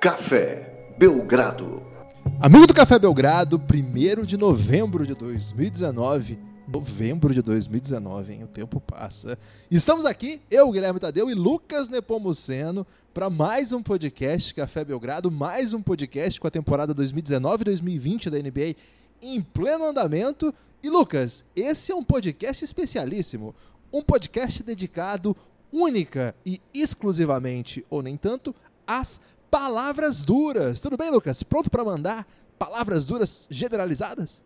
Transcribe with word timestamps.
Café 0.00 0.94
Belgrado. 0.96 1.84
Amigo 2.40 2.68
do 2.68 2.72
Café 2.72 3.00
Belgrado, 3.00 3.60
1 3.60 4.24
de 4.24 4.36
novembro 4.36 5.04
de 5.04 5.12
2019. 5.12 6.38
Novembro 6.68 7.34
de 7.34 7.42
2019, 7.42 8.32
hein? 8.32 8.44
O 8.44 8.46
tempo 8.46 8.80
passa. 8.80 9.36
Estamos 9.68 10.06
aqui, 10.06 10.40
eu, 10.48 10.70
Guilherme 10.70 11.00
Tadeu 11.00 11.28
e 11.28 11.34
Lucas 11.34 11.88
Nepomuceno, 11.88 12.86
para 13.12 13.28
mais 13.28 13.72
um 13.72 13.82
podcast 13.82 14.54
Café 14.54 14.84
Belgrado, 14.84 15.32
mais 15.32 15.72
um 15.72 15.82
podcast 15.82 16.38
com 16.38 16.46
a 16.46 16.50
temporada 16.50 16.94
2019-2020 16.94 18.30
da 18.30 18.38
NBA 18.38 18.76
em 19.20 19.40
pleno 19.40 19.84
andamento. 19.84 20.54
E 20.80 20.88
Lucas, 20.88 21.44
esse 21.56 21.90
é 21.90 21.94
um 21.96 22.04
podcast 22.04 22.64
especialíssimo, 22.64 23.52
um 23.92 24.00
podcast 24.00 24.62
dedicado 24.62 25.36
única 25.72 26.36
e 26.46 26.60
exclusivamente, 26.72 27.84
ou 27.90 28.00
nem 28.00 28.16
tanto, 28.16 28.54
às 28.86 29.20
palavras 29.50 30.22
duras. 30.22 30.80
Tudo 30.80 30.96
bem, 30.96 31.10
Lucas? 31.10 31.42
Pronto 31.42 31.70
para 31.70 31.84
mandar 31.84 32.26
palavras 32.58 33.04
duras 33.04 33.46
generalizadas? 33.50 34.42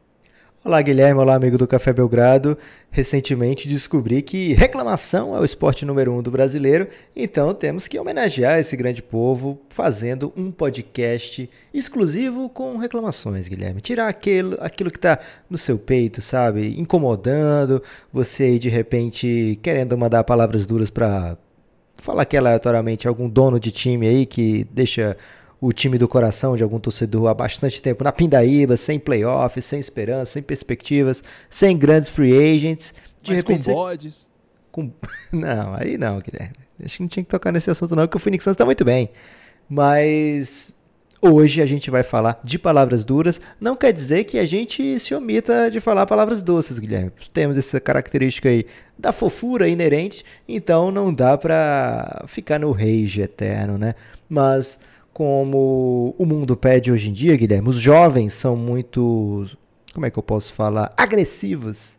Olá, 0.65 0.81
Guilherme. 0.81 1.21
Olá, 1.21 1.35
amigo 1.35 1.59
do 1.59 1.67
Café 1.67 1.93
Belgrado. 1.93 2.57
Recentemente 2.89 3.67
descobri 3.67 4.23
que 4.23 4.53
reclamação 4.53 5.35
é 5.35 5.41
o 5.41 5.45
esporte 5.45 5.85
número 5.85 6.13
um 6.13 6.23
do 6.23 6.31
brasileiro, 6.31 6.87
então 7.17 7.53
temos 7.53 7.89
que 7.89 7.99
homenagear 7.99 8.61
esse 8.61 8.77
grande 8.77 9.03
povo 9.03 9.61
fazendo 9.71 10.33
um 10.37 10.53
podcast 10.53 11.51
exclusivo 11.75 12.49
com 12.49 12.77
reclamações, 12.77 13.49
Guilherme. 13.49 13.81
Tirar 13.81 14.07
aquilo, 14.07 14.57
aquilo 14.61 14.91
que 14.93 14.99
está 14.99 15.19
no 15.51 15.59
seu 15.59 15.77
peito, 15.79 16.23
sabe? 16.23 16.79
Incomodando, 16.79 17.83
você 18.13 18.45
aí 18.45 18.59
de 18.61 18.69
repente 18.69 19.59
querendo 19.63 19.99
mandar 19.99 20.23
palavras 20.23 20.65
duras 20.65 20.91
para 20.91 21.37
falar 22.03 22.25
que 22.25 22.37
aleatoriamente 22.37 23.07
algum 23.07 23.29
dono 23.29 23.59
de 23.59 23.71
time 23.71 24.07
aí 24.07 24.27
que 24.27 24.65
deixa 24.73 25.17
o 25.61 25.73
time 25.73 25.97
do 25.97 26.09
coração 26.09 26.57
de 26.57 26.63
algum 26.63 26.81
torcedor 26.81 27.29
há 27.29 27.35
bastante 27.35 27.81
tempo 27.81 28.03
na 28.03 28.11
pindaíba, 28.11 28.77
sem 28.77 28.99
playoffs, 28.99 29.65
sem 29.65 29.79
esperança, 29.79 30.33
sem 30.33 30.43
perspectivas, 30.43 31.23
sem 31.49 31.79
grandes 31.79 32.09
free 32.09 32.37
agents. 32.37 32.93
De 33.23 33.31
Mas 33.31 33.43
repente, 33.43 33.65
com 33.67 33.73
bodes. 33.73 34.29
Com... 34.73 34.91
Não, 35.31 35.75
aí 35.75 35.97
não, 35.97 36.19
Guilherme. 36.19 36.55
Acho 36.83 36.97
que 36.97 37.03
não 37.03 37.09
tinha 37.09 37.23
que 37.23 37.31
tocar 37.31 37.53
nesse 37.53 37.71
assunto 37.71 37.95
não, 37.95 38.05
porque 38.05 38.17
o 38.17 38.21
Phoenix 38.21 38.43
Suns 38.43 38.55
está 38.55 38.65
muito 38.65 38.85
bem. 38.85 39.11
Mas 39.69 40.75
hoje 41.23 41.63
a 41.63 41.67
gente 41.67 41.91
vai 41.91 42.03
falar 42.03 42.41
de 42.43 42.59
palavras 42.59 43.05
duras. 43.05 43.41
Não 43.61 43.77
quer 43.77 43.93
dizer 43.93 44.25
que 44.25 44.39
a 44.39 44.45
gente 44.45 44.99
se 44.99 45.15
omita 45.15 45.71
de 45.71 45.79
falar 45.79 46.05
palavras 46.05 46.43
doces, 46.43 46.79
Guilherme. 46.81 47.13
Temos 47.33 47.57
essa 47.57 47.81
característica 47.81 48.49
aí 48.49 48.67
da 48.99 49.13
fofura 49.13 49.69
inerente, 49.69 50.25
então 50.49 50.91
não 50.91 51.15
dá 51.15 51.39
pra 51.39 52.25
ficar 52.27 52.59
no 52.59 52.73
rage 52.73 53.23
eterno, 53.23 53.79
né? 53.79 53.95
Mas 54.29 54.81
como 55.13 56.15
o 56.19 56.27
mundo 56.27 56.57
pede 56.57 56.91
hoje 56.91 57.11
em 57.11 57.13
dia, 57.13 57.37
Guilherme, 57.37 57.69
os 57.69 57.79
jovens 57.79 58.35
são 58.35 58.57
muito, 58.57 59.49
como 59.95 60.05
é 60.05 60.11
que 60.11 60.19
eu 60.19 60.23
posso 60.23 60.53
falar, 60.53 60.93
agressivos. 60.97 61.99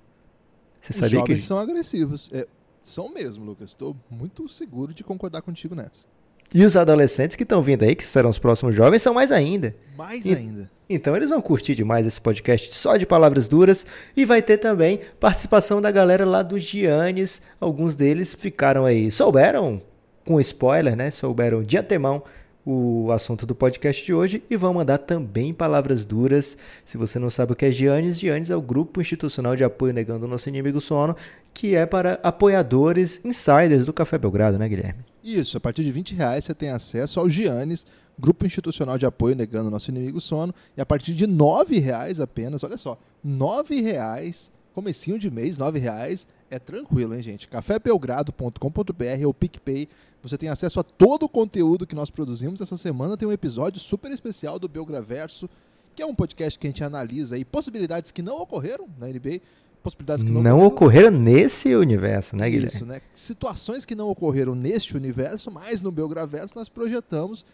Você 0.81 0.91
os 0.91 0.97
sabia 0.97 1.19
jovens 1.19 1.35
que... 1.35 1.47
são 1.47 1.57
agressivos. 1.57 2.29
É, 2.33 2.45
são 2.81 3.13
mesmo, 3.13 3.45
Lucas. 3.45 3.69
Estou 3.69 3.95
muito 4.09 4.49
seguro 4.49 4.93
de 4.93 5.03
concordar 5.03 5.41
contigo 5.41 5.73
nessa. 5.73 6.05
E 6.53 6.63
os 6.63 6.75
adolescentes 6.75 7.35
que 7.35 7.43
estão 7.43 7.61
vindo 7.61 7.83
aí, 7.83 7.95
que 7.95 8.05
serão 8.05 8.29
os 8.29 8.39
próximos 8.39 8.75
jovens, 8.75 9.01
são 9.01 9.13
mais 9.13 9.31
ainda. 9.31 9.75
Mais 9.97 10.25
e, 10.25 10.33
ainda. 10.33 10.69
Então 10.89 11.15
eles 11.15 11.29
vão 11.29 11.41
curtir 11.41 11.75
demais 11.75 12.05
esse 12.05 12.19
podcast 12.19 12.75
só 12.75 12.97
de 12.97 13.05
palavras 13.05 13.47
duras. 13.47 13.85
E 14.15 14.25
vai 14.25 14.41
ter 14.41 14.57
também 14.57 14.99
participação 15.19 15.81
da 15.81 15.91
galera 15.91 16.25
lá 16.25 16.41
do 16.41 16.59
Giannis. 16.59 17.41
Alguns 17.59 17.95
deles 17.95 18.33
ficaram 18.33 18.85
aí, 18.85 19.11
souberam, 19.11 19.81
com 20.25 20.39
spoiler, 20.39 20.95
né? 20.95 21.11
Souberam 21.11 21.63
de 21.63 21.77
antemão 21.77 22.23
o 22.65 23.11
assunto 23.11 23.45
do 23.45 23.53
podcast 23.53 24.05
de 24.05 24.13
hoje 24.13 24.43
e 24.49 24.55
vão 24.55 24.73
mandar 24.73 24.97
também 24.99 25.53
palavras 25.53 26.05
duras. 26.05 26.57
Se 26.85 26.97
você 26.97 27.19
não 27.19 27.29
sabe 27.29 27.53
o 27.53 27.55
que 27.55 27.65
é 27.65 27.71
Giannis, 27.71 28.19
Giannis 28.19 28.49
é 28.49 28.55
o 28.55 28.61
grupo 28.61 29.01
institucional 29.01 29.55
de 29.55 29.63
apoio 29.63 29.93
negando 29.93 30.25
o 30.25 30.29
nosso 30.29 30.47
inimigo 30.47 30.79
sono, 30.79 31.15
que 31.53 31.75
é 31.75 31.85
para 31.85 32.19
apoiadores 32.23 33.19
insiders 33.23 33.85
do 33.85 33.93
Café 33.93 34.17
Belgrado, 34.17 34.57
né, 34.57 34.67
Guilherme? 34.67 35.03
Isso, 35.23 35.57
a 35.57 35.59
partir 35.59 35.83
de 35.83 35.91
20 35.91 36.15
reais 36.15 36.45
você 36.45 36.53
tem 36.53 36.69
acesso 36.69 37.19
ao 37.19 37.29
Giannis, 37.29 37.85
grupo 38.17 38.45
institucional 38.45 38.97
de 38.97 39.05
apoio 39.05 39.35
negando 39.35 39.67
o 39.67 39.71
nosso 39.71 39.89
inimigo 39.89 40.19
sono, 40.19 40.53
e 40.75 40.81
a 40.81 40.85
partir 40.85 41.13
de 41.13 41.27
9 41.27 41.79
reais 41.79 42.19
apenas, 42.19 42.63
olha 42.63 42.77
só, 42.77 42.97
9 43.23 43.81
reais, 43.81 44.51
comecinho 44.73 45.19
de 45.19 45.29
mês, 45.29 45.57
9 45.57 45.79
reais, 45.79 46.27
é 46.53 46.59
tranquilo, 46.59 47.15
hein, 47.15 47.21
gente? 47.21 47.47
cafébelgrado.com.br 47.47 49.25
ou 49.25 49.33
PicPay 49.33 49.89
você 50.21 50.37
tem 50.37 50.49
acesso 50.49 50.79
a 50.79 50.83
todo 50.83 51.23
o 51.23 51.29
conteúdo 51.29 51.85
que 51.85 51.95
nós 51.95 52.09
produzimos. 52.09 52.61
Essa 52.61 52.77
semana 52.77 53.17
tem 53.17 53.27
um 53.27 53.31
episódio 53.31 53.81
super 53.81 54.09
especial 54.11 54.57
do 54.57 54.69
Belgraverso, 54.69 55.49
que 55.95 56.01
é 56.01 56.05
um 56.05 56.15
podcast 56.15 56.57
que 56.57 56.65
a 56.65 56.69
gente 56.69 56.83
analisa 56.83 57.35
aí 57.35 57.43
possibilidades 57.43 58.09
que 58.11 58.21
não 58.21 58.39
ocorreram 58.39 58.87
na 58.97 59.07
NBA, 59.07 59.41
possibilidades 59.81 60.23
que 60.23 60.31
não, 60.31 60.41
não 60.41 60.65
ocorreram. 60.65 61.09
ocorreram 61.09 61.19
nesse 61.19 61.75
universo, 61.75 62.37
né, 62.37 62.49
Guilherme? 62.49 62.73
Isso, 62.73 62.85
né? 62.85 63.01
Situações 63.13 63.83
que 63.83 63.95
não 63.95 64.09
ocorreram 64.09 64.55
neste 64.55 64.95
universo, 64.95 65.51
mas 65.51 65.81
no 65.81 65.91
Belgraverso 65.91 66.55
nós 66.55 66.69
projetamos 66.69 67.45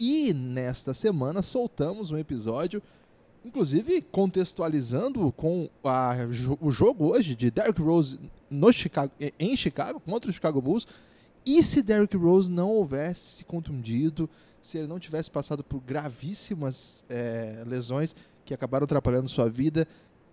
e 0.00 0.32
nesta 0.32 0.94
semana 0.94 1.42
soltamos 1.42 2.10
um 2.10 2.16
episódio 2.16 2.80
inclusive 3.44 4.00
contextualizando 4.00 5.30
com 5.32 5.68
a, 5.84 6.16
o 6.60 6.70
jogo 6.70 7.12
hoje 7.12 7.34
de 7.34 7.50
Derrick 7.50 7.80
Rose 7.80 8.18
no 8.54 8.72
Chicago, 8.72 9.12
em 9.38 9.56
Chicago 9.56 10.00
contra 10.00 10.30
o 10.30 10.32
Chicago 10.32 10.60
Bulls 10.60 10.86
e 11.46 11.62
se 11.62 11.82
Derrick 11.82 12.16
Rose 12.16 12.50
não 12.50 12.70
houvesse 12.70 13.36
se 13.36 13.44
contundido, 13.44 14.28
se 14.62 14.78
ele 14.78 14.86
não 14.86 14.98
tivesse 14.98 15.30
passado 15.30 15.62
por 15.62 15.80
gravíssimas 15.80 17.04
é, 17.08 17.62
lesões 17.66 18.16
que 18.44 18.54
acabaram 18.54 18.84
atrapalhando 18.84 19.28
sua 19.28 19.48
vida, 19.48 19.86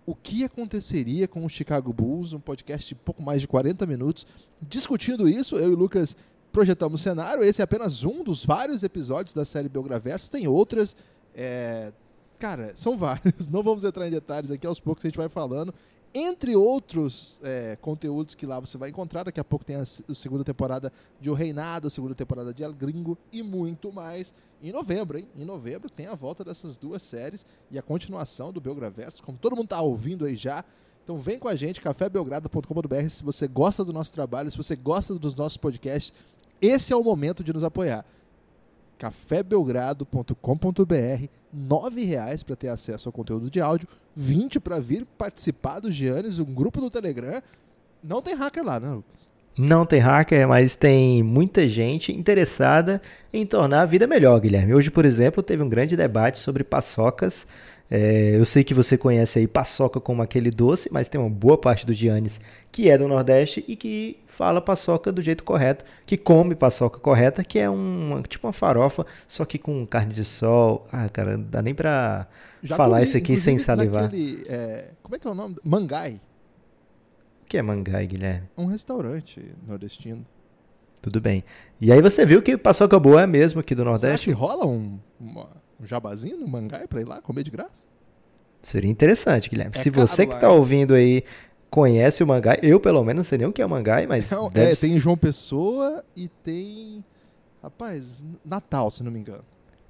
o 0.06 0.14
que 0.14 0.42
aconteceria 0.42 1.28
com 1.28 1.44
o 1.44 1.48
Chicago 1.48 1.92
Bulls? 1.92 2.32
Um 2.32 2.40
podcast 2.40 2.88
de 2.88 2.94
pouco 2.94 3.22
mais 3.22 3.40
de 3.40 3.46
40 3.46 3.86
minutos. 3.86 4.26
Discutindo 4.60 5.28
isso, 5.28 5.56
eu 5.56 5.70
e 5.70 5.74
o 5.74 5.76
Lucas 5.76 6.16
projetamos 6.50 7.00
o 7.00 7.04
cenário. 7.04 7.44
Esse 7.44 7.60
é 7.60 7.64
apenas 7.64 8.02
um 8.04 8.24
dos 8.24 8.44
vários 8.44 8.82
episódios 8.82 9.32
da 9.32 9.44
série 9.44 9.68
Belgraverso. 9.68 10.30
Tem 10.30 10.48
outras. 10.48 10.96
É... 11.34 11.92
Cara, 12.38 12.72
são 12.74 12.96
vários. 12.98 13.46
Não 13.48 13.62
vamos 13.62 13.84
entrar 13.84 14.08
em 14.08 14.10
detalhes 14.10 14.50
aqui, 14.50 14.66
aos 14.66 14.80
poucos 14.80 15.04
a 15.04 15.08
gente 15.08 15.18
vai 15.18 15.28
falando. 15.28 15.72
Entre 16.14 16.54
outros 16.54 17.38
é, 17.42 17.76
conteúdos 17.80 18.34
que 18.34 18.44
lá 18.44 18.60
você 18.60 18.76
vai 18.76 18.90
encontrar, 18.90 19.22
daqui 19.24 19.40
a 19.40 19.44
pouco 19.44 19.64
tem 19.64 19.76
a, 19.76 19.80
a 19.80 20.14
segunda 20.14 20.44
temporada 20.44 20.92
de 21.18 21.30
O 21.30 21.34
Reinado, 21.34 21.88
a 21.88 21.90
segunda 21.90 22.14
temporada 22.14 22.52
de 22.52 22.62
El 22.62 22.74
Gringo 22.74 23.16
e 23.32 23.42
muito 23.42 23.90
mais. 23.90 24.34
Em 24.62 24.70
novembro, 24.70 25.18
hein? 25.18 25.26
Em 25.34 25.44
novembro 25.44 25.88
tem 25.88 26.06
a 26.06 26.14
volta 26.14 26.44
dessas 26.44 26.76
duas 26.76 27.02
séries 27.02 27.46
e 27.70 27.78
a 27.78 27.82
continuação 27.82 28.52
do 28.52 28.60
Belgraverso, 28.60 29.22
como 29.22 29.38
todo 29.38 29.56
mundo 29.56 29.64
está 29.64 29.80
ouvindo 29.80 30.26
aí 30.26 30.36
já. 30.36 30.62
Então 31.02 31.16
vem 31.16 31.38
com 31.38 31.48
a 31.48 31.54
gente, 31.54 31.80
cafébelgrado.com.br, 31.80 33.08
se 33.08 33.24
você 33.24 33.48
gosta 33.48 33.82
do 33.82 33.92
nosso 33.92 34.12
trabalho, 34.12 34.50
se 34.50 34.56
você 34.56 34.76
gosta 34.76 35.14
dos 35.14 35.34
nossos 35.34 35.56
podcasts, 35.56 36.12
esse 36.60 36.92
é 36.92 36.96
o 36.96 37.02
momento 37.02 37.42
de 37.42 37.54
nos 37.54 37.64
apoiar 37.64 38.04
cafébelgrado.com.br, 38.98 41.28
R$ 41.54 42.06
reais 42.06 42.42
para 42.42 42.56
ter 42.56 42.68
acesso 42.68 43.08
ao 43.08 43.12
conteúdo 43.12 43.50
de 43.50 43.60
áudio, 43.60 43.88
20 44.14 44.60
para 44.60 44.78
vir 44.78 45.06
participar 45.18 45.80
do 45.80 45.90
Giannis, 45.90 46.38
um 46.38 46.44
grupo 46.44 46.80
do 46.80 46.90
Telegram. 46.90 47.42
Não 48.02 48.22
tem 48.22 48.34
hacker 48.34 48.64
lá, 48.64 48.80
né, 48.80 48.90
Lucas? 48.90 49.28
Não 49.58 49.84
tem 49.84 50.00
hacker, 50.00 50.48
mas 50.48 50.74
tem 50.74 51.22
muita 51.22 51.68
gente 51.68 52.10
interessada 52.10 53.02
em 53.30 53.44
tornar 53.44 53.82
a 53.82 53.86
vida 53.86 54.06
melhor, 54.06 54.40
Guilherme. 54.40 54.72
Hoje, 54.72 54.90
por 54.90 55.04
exemplo, 55.04 55.42
teve 55.42 55.62
um 55.62 55.68
grande 55.68 55.94
debate 55.94 56.38
sobre 56.38 56.64
paçocas 56.64 57.46
é, 57.94 58.34
eu 58.34 58.44
sei 58.46 58.64
que 58.64 58.72
você 58.72 58.96
conhece 58.96 59.38
aí 59.38 59.46
paçoca 59.46 60.00
como 60.00 60.22
aquele 60.22 60.50
doce, 60.50 60.88
mas 60.90 61.10
tem 61.10 61.20
uma 61.20 61.28
boa 61.28 61.58
parte 61.58 61.84
do 61.84 61.92
Giannis 61.92 62.40
que 62.70 62.88
é 62.88 62.96
do 62.96 63.06
Nordeste 63.06 63.62
e 63.68 63.76
que 63.76 64.18
fala 64.26 64.62
paçoca 64.62 65.12
do 65.12 65.20
jeito 65.20 65.44
correto, 65.44 65.84
que 66.06 66.16
come 66.16 66.54
paçoca 66.54 66.98
correta, 66.98 67.44
que 67.44 67.58
é 67.58 67.68
uma, 67.68 68.22
tipo 68.22 68.46
uma 68.46 68.52
farofa, 68.54 69.04
só 69.28 69.44
que 69.44 69.58
com 69.58 69.86
carne 69.86 70.14
de 70.14 70.24
sol. 70.24 70.88
Ah, 70.90 71.06
cara, 71.10 71.36
não 71.36 71.44
dá 71.44 71.60
nem 71.60 71.74
pra 71.74 72.26
Já 72.62 72.76
falar 72.76 72.96
comi, 72.96 73.08
isso 73.08 73.16
aqui 73.18 73.36
sem 73.36 73.58
salivar. 73.58 74.04
Naquele, 74.04 74.42
é, 74.48 74.92
como 75.02 75.14
é 75.14 75.18
que 75.18 75.28
é 75.28 75.30
o 75.30 75.34
nome? 75.34 75.56
Mangai. 75.62 76.18
O 77.42 77.46
que 77.46 77.58
é 77.58 77.62
Mangai, 77.62 78.06
Guilherme? 78.06 78.48
Um 78.56 78.64
restaurante 78.64 79.44
nordestino. 79.68 80.24
Tudo 81.02 81.20
bem. 81.20 81.44
E 81.78 81.92
aí 81.92 82.00
você 82.00 82.24
viu 82.24 82.40
que 82.40 82.56
paçoca 82.56 82.98
boa 82.98 83.20
é 83.20 83.26
mesmo 83.26 83.60
aqui 83.60 83.74
do 83.74 83.84
Nordeste? 83.84 84.30
Será 84.30 84.34
que 84.34 84.40
rola 84.40 84.66
um, 84.66 84.98
uma 85.20 85.61
um 85.82 85.86
jabazinho 85.86 86.38
no 86.38 86.46
Mangai 86.46 86.86
para 86.86 87.00
ir 87.00 87.04
lá 87.04 87.20
comer 87.20 87.42
de 87.42 87.50
graça? 87.50 87.82
Seria 88.62 88.90
interessante, 88.90 89.50
Guilherme. 89.50 89.72
É 89.74 89.78
Se 89.78 89.90
você 89.90 90.26
que 90.26 90.34
está 90.34 90.50
ouvindo 90.50 90.94
aí 90.94 91.24
conhece 91.68 92.22
o 92.22 92.26
Mangai, 92.26 92.58
eu 92.62 92.78
pelo 92.78 93.02
menos 93.02 93.16
não 93.16 93.24
sei 93.24 93.38
nem 93.38 93.48
o 93.48 93.52
que 93.52 93.60
é 93.60 93.66
o 93.66 93.68
Mangai, 93.68 94.06
mas. 94.06 94.30
Não, 94.30 94.48
é, 94.54 94.74
tem 94.76 94.98
João 95.00 95.16
Pessoa 95.16 96.04
e 96.14 96.28
tem. 96.28 97.04
Rapaz, 97.62 98.24
Natal, 98.44 98.90
se 98.90 99.02
não 99.02 99.10
me 99.10 99.18
engano. 99.18 99.44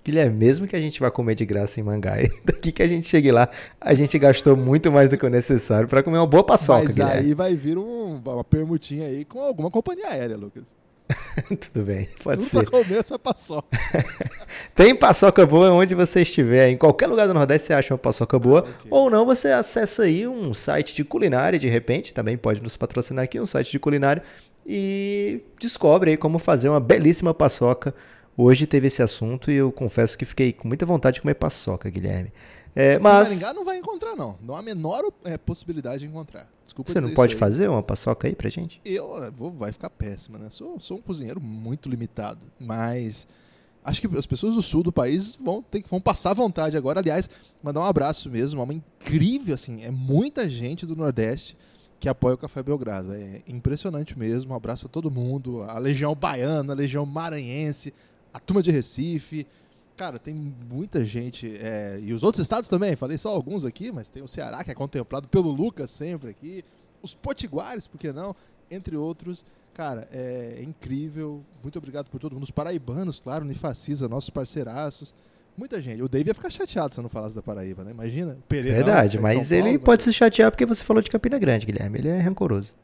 Guilherme, 0.04 0.36
mesmo 0.36 0.66
que 0.66 0.74
a 0.74 0.80
gente 0.80 0.98
vá 0.98 1.10
comer 1.10 1.34
de 1.36 1.46
graça 1.46 1.78
em 1.78 1.82
Mangai, 1.82 2.28
daqui 2.44 2.72
que 2.72 2.82
a 2.82 2.88
gente 2.88 3.06
chegue 3.06 3.30
lá, 3.30 3.48
a 3.80 3.94
gente 3.94 4.18
gastou 4.18 4.56
muito 4.56 4.90
mais 4.90 5.08
do 5.08 5.16
que 5.16 5.24
o 5.24 5.30
necessário 5.30 5.86
para 5.86 6.02
comer 6.02 6.18
uma 6.18 6.26
boa 6.26 6.42
paçoca, 6.42 6.84
Mas 6.84 6.96
Guilherme. 6.96 7.20
aí 7.20 7.34
vai 7.34 7.54
vir 7.54 7.78
um, 7.78 8.16
uma 8.16 8.42
permutinha 8.42 9.06
aí 9.06 9.24
com 9.24 9.40
alguma 9.40 9.70
companhia 9.70 10.08
aérea, 10.08 10.36
Lucas. 10.36 10.74
Tudo 11.72 11.84
bem, 11.84 12.08
pode 12.22 12.44
Tudo 12.44 12.50
ser. 12.50 12.70
pra 12.70 12.82
comer 12.82 12.98
essa 12.98 13.18
paçoca. 13.18 13.78
Tem 14.74 14.94
paçoca 14.94 15.46
boa 15.46 15.70
onde 15.70 15.94
você 15.94 16.22
estiver. 16.22 16.70
Em 16.70 16.76
qualquer 16.76 17.06
lugar 17.06 17.26
do 17.26 17.34
Nordeste 17.34 17.68
você 17.68 17.72
acha 17.74 17.94
uma 17.94 17.98
paçoca 17.98 18.38
boa. 18.38 18.60
Ah, 18.60 18.70
ok. 18.80 18.88
Ou 18.90 19.10
não, 19.10 19.24
você 19.24 19.48
acessa 19.48 20.04
aí 20.04 20.26
um 20.26 20.52
site 20.52 20.94
de 20.94 21.04
culinária, 21.04 21.58
de 21.58 21.68
repente, 21.68 22.14
também 22.14 22.36
pode 22.36 22.62
nos 22.62 22.76
patrocinar 22.76 23.24
aqui, 23.24 23.40
um 23.40 23.46
site 23.46 23.70
de 23.70 23.78
culinária, 23.78 24.22
e 24.66 25.40
descobre 25.58 26.12
aí 26.12 26.16
como 26.16 26.38
fazer 26.38 26.68
uma 26.68 26.80
belíssima 26.80 27.34
paçoca. 27.34 27.94
Hoje 28.36 28.66
teve 28.66 28.86
esse 28.86 29.02
assunto 29.02 29.50
e 29.50 29.54
eu 29.56 29.70
confesso 29.70 30.16
que 30.16 30.24
fiquei 30.24 30.52
com 30.52 30.66
muita 30.66 30.86
vontade 30.86 31.16
de 31.16 31.20
comer 31.20 31.34
paçoca, 31.34 31.90
Guilherme. 31.90 32.32
É, 32.74 32.98
mas 32.98 33.28
Maringá 33.28 33.52
não 33.52 33.64
vai 33.64 33.78
encontrar, 33.78 34.16
não. 34.16 34.38
Não 34.42 34.56
há 34.56 34.60
a 34.60 34.62
menor 34.62 35.04
é, 35.24 35.36
possibilidade 35.36 36.00
de 36.00 36.06
encontrar. 36.06 36.48
Desculpa 36.64 36.90
você 36.90 37.00
não 37.00 37.10
pode 37.10 37.36
fazer 37.36 37.69
uma 37.69 37.82
paçoca 37.82 38.26
aí 38.26 38.34
pra 38.34 38.48
gente? 38.48 38.80
Eu 38.84 39.22
eh, 39.22 39.30
vou, 39.30 39.50
vai 39.52 39.72
ficar 39.72 39.90
péssima, 39.90 40.38
né? 40.38 40.48
Sou, 40.48 40.80
sou 40.80 40.96
um 40.96 41.02
cozinheiro 41.02 41.40
muito 41.40 41.88
limitado, 41.88 42.46
mas 42.58 43.26
acho 43.84 44.00
que 44.00 44.19
as 44.19 44.24
pessoas 44.24 44.54
do 44.54 44.62
sul 44.62 44.82
do 44.82 44.92
país 44.92 45.36
vão 45.36 45.60
ter 45.60 45.84
vão 45.86 46.00
passar 46.00 46.32
vontade 46.32 46.76
agora. 46.76 47.00
Aliás, 47.00 47.28
mandar 47.62 47.80
um 47.80 47.84
abraço 47.84 48.30
mesmo, 48.30 48.62
uma 48.62 48.72
incrível 48.72 49.54
assim, 49.54 49.84
é 49.84 49.90
muita 49.90 50.48
gente 50.48 50.86
do 50.86 50.96
Nordeste 50.96 51.56
que 52.00 52.08
apoia 52.08 52.34
o 52.34 52.38
Café 52.38 52.62
Belgrado. 52.62 53.14
É 53.14 53.42
impressionante 53.46 54.19
mesmo. 54.19 54.52
Um 54.52 54.56
abraço 54.56 54.86
a 54.86 54.88
todo 54.88 55.10
mundo, 55.10 55.62
a 55.62 55.78
Legião 55.78 56.16
Baiana, 56.16 56.72
a 56.72 56.76
Legião 56.76 57.06
Maranhense, 57.06 57.94
a 58.34 58.40
turma 58.40 58.60
de 58.60 58.72
Recife. 58.72 59.46
Cara, 59.96 60.18
tem 60.18 60.34
muita 60.34 61.04
gente. 61.04 61.56
é, 61.56 61.98
e 62.02 62.12
os 62.12 62.22
outros 62.22 62.42
estados 62.42 62.68
também, 62.68 62.96
falei 62.96 63.18
só 63.18 63.28
alguns 63.28 63.64
aqui, 63.64 63.92
mas 63.92 64.08
tem 64.08 64.22
o 64.22 64.28
Ceará, 64.28 64.64
que 64.64 64.70
é 64.70 64.74
contemplado 64.74 65.28
pelo 65.28 65.50
Lucas 65.50 65.90
sempre 65.90 66.30
aqui. 66.30 66.64
Os 67.02 67.14
Potiguares, 67.14 67.86
por 67.86 67.98
que 67.98 68.12
não? 68.12 68.34
Entre 68.70 68.96
outros. 68.96 69.44
Cara, 69.74 70.06
é 70.12 70.62
incrível. 70.62 71.42
Muito 71.62 71.78
obrigado 71.78 72.08
por 72.10 72.20
todo 72.20 72.32
mundo. 72.34 72.44
Os 72.44 72.50
paraibanos, 72.50 73.20
claro, 73.20 73.44
Unifacisa, 73.44 74.08
nossos 74.08 74.30
parceiraços. 74.30 75.14
Muita 75.56 75.80
gente. 75.80 76.02
O 76.02 76.08
Dave 76.08 76.30
ia 76.30 76.34
ficar 76.34 76.50
chateado 76.50 76.94
se 76.94 77.00
eu 77.00 77.02
não 77.02 77.10
falasse 77.10 77.34
da 77.34 77.42
Paraíba, 77.42 77.84
né? 77.84 77.90
Imagina. 77.90 78.32
o 78.38 78.42
Pereirão, 78.48 78.84
Verdade, 78.84 79.18
é 79.18 79.20
mas 79.20 79.46
São 79.46 79.56
ele 79.56 79.68
Paulo, 79.68 79.80
pode 79.80 80.02
se 80.02 80.12
chatear 80.12 80.50
porque 80.50 80.64
você 80.64 80.82
falou 80.82 81.02
de 81.02 81.10
Campina 81.10 81.38
Grande, 81.38 81.66
Guilherme. 81.66 81.98
Ele 81.98 82.08
é 82.08 82.18
rancoroso. 82.20 82.74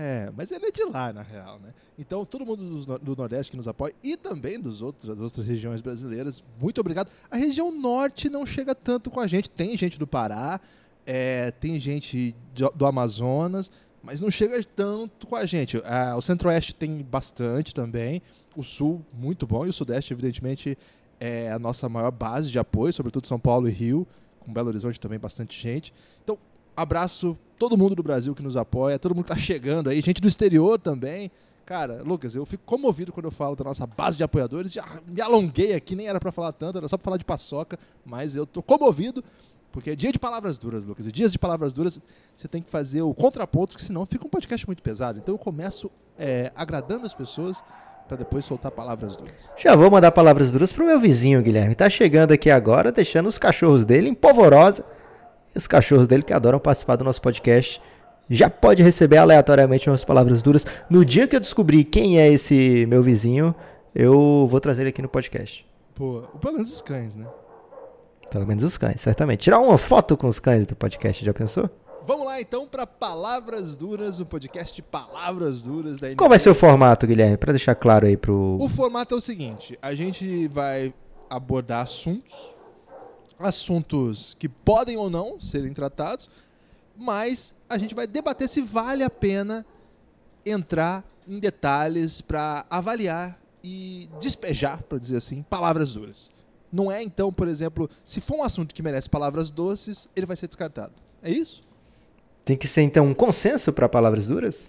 É, 0.00 0.30
mas 0.36 0.52
ele 0.52 0.66
é 0.66 0.70
de 0.70 0.84
lá, 0.84 1.12
na 1.12 1.22
real, 1.22 1.58
né? 1.58 1.74
Então, 1.98 2.24
todo 2.24 2.46
mundo 2.46 2.62
no- 2.62 2.98
do, 3.00 3.16
Nordeste 3.16 3.50
que 3.50 3.56
nos 3.56 3.66
apoia 3.66 3.92
e 4.00 4.16
também 4.16 4.60
dos 4.60 4.80
outros, 4.80 5.08
das 5.08 5.20
outras 5.20 5.44
regiões 5.44 5.80
brasileiras, 5.80 6.40
muito 6.60 6.80
obrigado. 6.80 7.10
A 7.28 7.36
região 7.36 7.72
Norte 7.72 8.28
não 8.28 8.46
chega 8.46 8.76
tanto 8.76 9.10
com 9.10 9.18
a 9.18 9.26
gente. 9.26 9.50
Tem 9.50 9.76
gente 9.76 9.98
do 9.98 10.06
Pará, 10.06 10.60
é, 11.04 11.50
tem 11.50 11.80
gente 11.80 12.32
de- 12.54 12.70
do 12.76 12.86
Amazonas, 12.86 13.72
mas 14.00 14.20
não 14.20 14.30
chega 14.30 14.62
tanto 14.62 15.26
com 15.26 15.34
a 15.34 15.44
gente. 15.44 15.82
Ah, 15.84 16.14
o 16.16 16.22
Centro-Oeste 16.22 16.72
tem 16.76 17.02
bastante 17.02 17.74
também. 17.74 18.22
O 18.54 18.62
Sul, 18.62 19.04
muito 19.12 19.48
bom. 19.48 19.66
E 19.66 19.68
o 19.68 19.72
Sudeste, 19.72 20.12
evidentemente, 20.12 20.78
é 21.18 21.50
a 21.50 21.58
nossa 21.58 21.88
maior 21.88 22.12
base 22.12 22.52
de 22.52 22.58
apoio, 22.60 22.92
sobretudo 22.92 23.26
São 23.26 23.40
Paulo 23.40 23.68
e 23.68 23.72
Rio. 23.72 24.06
Com 24.38 24.52
Belo 24.52 24.68
Horizonte 24.68 25.00
também 25.00 25.18
bastante 25.18 25.60
gente. 25.60 25.92
Então, 26.22 26.38
abraço 26.78 27.36
todo 27.58 27.76
mundo 27.76 27.94
do 27.94 28.02
Brasil 28.02 28.34
que 28.34 28.42
nos 28.42 28.56
apoia, 28.56 28.98
todo 28.98 29.14
mundo 29.14 29.24
que 29.24 29.30
tá 29.30 29.36
chegando 29.36 29.90
aí, 29.90 30.00
gente 30.00 30.20
do 30.20 30.28
exterior 30.28 30.78
também. 30.78 31.30
Cara, 31.66 32.02
Lucas, 32.02 32.34
eu 32.34 32.46
fico 32.46 32.62
comovido 32.64 33.12
quando 33.12 33.26
eu 33.26 33.30
falo 33.30 33.54
da 33.54 33.64
nossa 33.64 33.86
base 33.86 34.16
de 34.16 34.22
apoiadores. 34.22 34.72
Já 34.72 34.86
me 35.06 35.20
alonguei 35.20 35.74
aqui, 35.74 35.94
nem 35.94 36.08
era 36.08 36.18
pra 36.18 36.32
falar 36.32 36.52
tanto, 36.52 36.78
era 36.78 36.88
só 36.88 36.96
pra 36.96 37.04
falar 37.04 37.16
de 37.18 37.26
paçoca, 37.26 37.78
mas 38.06 38.34
eu 38.34 38.46
tô 38.46 38.62
comovido, 38.62 39.22
porque 39.70 39.90
é 39.90 39.96
dia 39.96 40.10
de 40.10 40.18
palavras 40.18 40.56
duras, 40.56 40.86
Lucas. 40.86 41.06
E 41.06 41.12
dias 41.12 41.30
de 41.30 41.38
palavras 41.38 41.74
duras, 41.74 42.00
você 42.34 42.48
tem 42.48 42.62
que 42.62 42.70
fazer 42.70 43.02
o 43.02 43.12
contraponto, 43.12 43.78
senão 43.82 44.06
fica 44.06 44.26
um 44.26 44.30
podcast 44.30 44.66
muito 44.66 44.82
pesado. 44.82 45.18
Então 45.18 45.34
eu 45.34 45.38
começo 45.38 45.90
é, 46.18 46.50
agradando 46.56 47.04
as 47.04 47.12
pessoas 47.12 47.62
pra 48.06 48.16
depois 48.16 48.46
soltar 48.46 48.70
palavras 48.70 49.14
duras. 49.14 49.50
Já 49.58 49.76
vou 49.76 49.90
mandar 49.90 50.10
palavras 50.10 50.50
duras 50.50 50.72
pro 50.72 50.86
meu 50.86 50.98
vizinho, 50.98 51.42
Guilherme. 51.42 51.74
Tá 51.74 51.90
chegando 51.90 52.32
aqui 52.32 52.50
agora, 52.50 52.90
deixando 52.90 53.26
os 53.26 53.38
cachorros 53.38 53.84
dele 53.84 54.08
em 54.08 54.14
polvorosa. 54.14 54.86
Os 55.58 55.66
cachorros 55.66 56.06
dele 56.06 56.22
que 56.22 56.32
adoram 56.32 56.60
participar 56.60 56.94
do 56.94 57.04
nosso 57.04 57.20
podcast. 57.20 57.82
Já 58.30 58.48
pode 58.48 58.80
receber 58.80 59.16
aleatoriamente 59.16 59.90
umas 59.90 60.04
palavras 60.04 60.40
duras. 60.40 60.64
No 60.88 61.04
dia 61.04 61.26
que 61.26 61.34
eu 61.34 61.40
descobrir 61.40 61.82
quem 61.82 62.20
é 62.20 62.30
esse 62.32 62.86
meu 62.86 63.02
vizinho, 63.02 63.52
eu 63.92 64.46
vou 64.48 64.60
trazer 64.60 64.82
ele 64.82 64.90
aqui 64.90 65.02
no 65.02 65.08
podcast. 65.08 65.66
Pô, 65.96 66.22
pelo 66.40 66.54
menos 66.54 66.72
os 66.72 66.80
cães, 66.80 67.16
né? 67.16 67.26
Pelo 68.30 68.46
menos 68.46 68.62
os 68.62 68.76
cães, 68.76 69.00
certamente. 69.00 69.40
Tirar 69.40 69.58
uma 69.58 69.76
foto 69.76 70.16
com 70.16 70.28
os 70.28 70.38
cães 70.38 70.64
do 70.64 70.76
podcast, 70.76 71.24
já 71.24 71.34
pensou? 71.34 71.68
Vamos 72.06 72.24
lá 72.24 72.40
então 72.40 72.68
pra 72.68 72.86
Palavras 72.86 73.74
Duras, 73.74 74.20
o 74.20 74.26
podcast 74.26 74.76
de 74.76 74.82
Palavras 74.82 75.60
Duras 75.60 75.98
da 75.98 76.14
Qual 76.14 76.28
vai 76.28 76.36
NBA. 76.36 76.42
ser 76.44 76.50
o 76.50 76.54
formato, 76.54 77.04
Guilherme? 77.06 77.36
Pra 77.36 77.52
deixar 77.52 77.74
claro 77.74 78.06
aí 78.06 78.16
pro. 78.16 78.56
O 78.60 78.68
formato 78.68 79.14
é 79.14 79.18
o 79.18 79.20
seguinte: 79.20 79.76
a 79.82 79.92
gente 79.92 80.46
vai 80.48 80.94
abordar 81.28 81.82
assuntos, 81.82 82.54
assuntos 83.38 84.34
que 84.34 84.48
podem 84.48 84.96
ou 84.96 85.08
não 85.08 85.40
serem 85.40 85.72
tratados, 85.72 86.28
mas 86.96 87.54
a 87.68 87.78
gente 87.78 87.94
vai 87.94 88.06
debater 88.06 88.48
se 88.48 88.60
vale 88.60 89.04
a 89.04 89.10
pena 89.10 89.64
entrar 90.44 91.04
em 91.26 91.38
detalhes 91.38 92.20
para 92.20 92.64
avaliar 92.70 93.38
e 93.62 94.08
despejar, 94.20 94.82
para 94.82 94.98
dizer 94.98 95.18
assim, 95.18 95.42
palavras 95.42 95.92
duras. 95.92 96.30
Não 96.72 96.90
é 96.90 97.02
então, 97.02 97.32
por 97.32 97.48
exemplo, 97.48 97.88
se 98.04 98.20
for 98.20 98.38
um 98.38 98.42
assunto 98.42 98.74
que 98.74 98.82
merece 98.82 99.08
palavras 99.08 99.50
doces, 99.50 100.08
ele 100.14 100.26
vai 100.26 100.36
ser 100.36 100.46
descartado. 100.46 100.92
É 101.22 101.30
isso? 101.30 101.62
Tem 102.44 102.56
que 102.56 102.66
ser 102.66 102.82
então 102.82 103.06
um 103.06 103.14
consenso 103.14 103.72
pra 103.72 103.88
palavras 103.88 104.26
duras? 104.26 104.68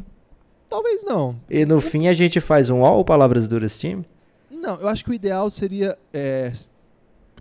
Talvez 0.70 1.04
não. 1.04 1.40
E 1.50 1.66
no 1.66 1.82
fim 1.82 2.08
a 2.08 2.14
gente 2.14 2.40
faz 2.40 2.70
um 2.70 2.86
all 2.86 3.04
palavras 3.04 3.48
duras 3.48 3.78
time? 3.78 4.06
Não, 4.52 4.80
eu 4.82 4.88
acho 4.88 5.04
que 5.04 5.12
o 5.12 5.14
ideal 5.14 5.50
seria 5.50 5.98
é, 6.14 6.52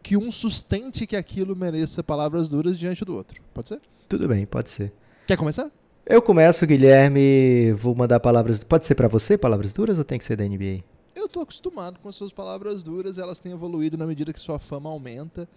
que 0.03 0.17
um 0.17 0.31
sustente 0.31 1.07
que 1.07 1.17
aquilo 1.17 1.55
mereça 1.57 2.03
palavras 2.03 2.49
duras 2.49 2.79
diante 2.79 3.05
do 3.05 3.17
outro. 3.17 3.43
Pode 3.53 3.69
ser? 3.69 3.81
Tudo 4.09 4.27
bem, 4.29 4.47
pode 4.47 4.71
ser. 4.71 4.93
Quer 5.27 5.37
começar? 5.37 5.71
Eu 6.07 6.23
começo, 6.23 6.67
Guilherme. 6.67 7.73
Vou 7.73 7.95
mandar 7.95 8.19
palavras. 8.21 8.65
Pode 8.65 8.87
ser 8.87 8.95
pra 8.95 9.09
você 9.09 9.37
palavras 9.37 9.73
duras 9.73 9.99
ou 9.99 10.05
tem 10.05 10.19
que 10.19 10.25
ser 10.25 10.37
da 10.37 10.45
NBA? 10.45 10.83
Eu 11.15 11.29
tô 11.29 11.41
acostumado 11.41 11.99
com 11.99 12.09
as 12.09 12.15
suas 12.15 12.33
palavras 12.33 12.83
duras, 12.83 13.19
elas 13.19 13.39
têm 13.39 13.53
evoluído 13.53 13.99
na 13.99 14.07
medida 14.07 14.33
que 14.33 14.41
sua 14.41 14.59
fama 14.59 14.89
aumenta. 14.89 15.49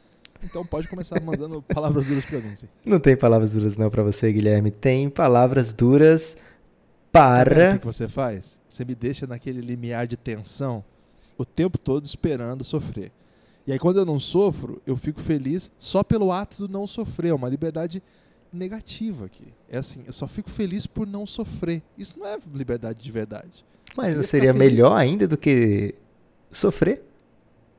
Então 0.43 0.65
pode 0.65 0.87
começar 0.87 1.19
mandando 1.23 1.61
palavras 1.61 2.07
duras 2.07 2.25
pra 2.25 2.39
mim, 2.39 2.55
sim. 2.55 2.67
Não 2.85 2.99
tem 2.99 3.15
palavras 3.15 3.53
duras 3.53 3.77
não 3.77 3.89
pra 3.89 4.03
você, 4.03 4.31
Guilherme. 4.31 4.71
Tem 4.71 5.09
palavras 5.09 5.71
duras 5.71 6.35
Tá 7.11 7.35
vendo 7.35 7.41
o 7.41 7.45
para. 7.45 7.71
que, 7.73 7.79
que 7.79 7.85
você 7.85 8.07
faz? 8.09 8.59
Você 8.67 8.83
me 8.83 8.95
deixa 8.95 9.27
naquele 9.27 9.61
limiar 9.61 10.07
de 10.07 10.17
tensão 10.17 10.83
o 11.37 11.45
tempo 11.45 11.77
todo 11.77 12.05
esperando 12.05 12.63
sofrer. 12.63 13.11
E 13.71 13.75
aí 13.75 13.79
quando 13.79 13.99
eu 13.99 14.05
não 14.05 14.19
sofro, 14.19 14.81
eu 14.85 14.97
fico 14.97 15.21
feliz 15.21 15.71
só 15.77 16.03
pelo 16.03 16.29
ato 16.29 16.67
do 16.67 16.73
não 16.73 16.85
sofrer. 16.85 17.29
É 17.29 17.33
uma 17.33 17.47
liberdade 17.47 18.03
negativa 18.51 19.27
aqui. 19.27 19.47
É 19.69 19.77
assim, 19.77 20.03
eu 20.05 20.11
só 20.11 20.27
fico 20.27 20.49
feliz 20.49 20.85
por 20.85 21.07
não 21.07 21.25
sofrer. 21.25 21.81
Isso 21.97 22.19
não 22.19 22.27
é 22.27 22.37
liberdade 22.53 23.01
de 23.01 23.09
verdade. 23.09 23.63
Mas 23.95 24.13
não 24.13 24.23
seria 24.23 24.51
melhor 24.51 24.93
ainda 24.93 25.25
do 25.25 25.37
que 25.37 25.95
sofrer? 26.51 27.01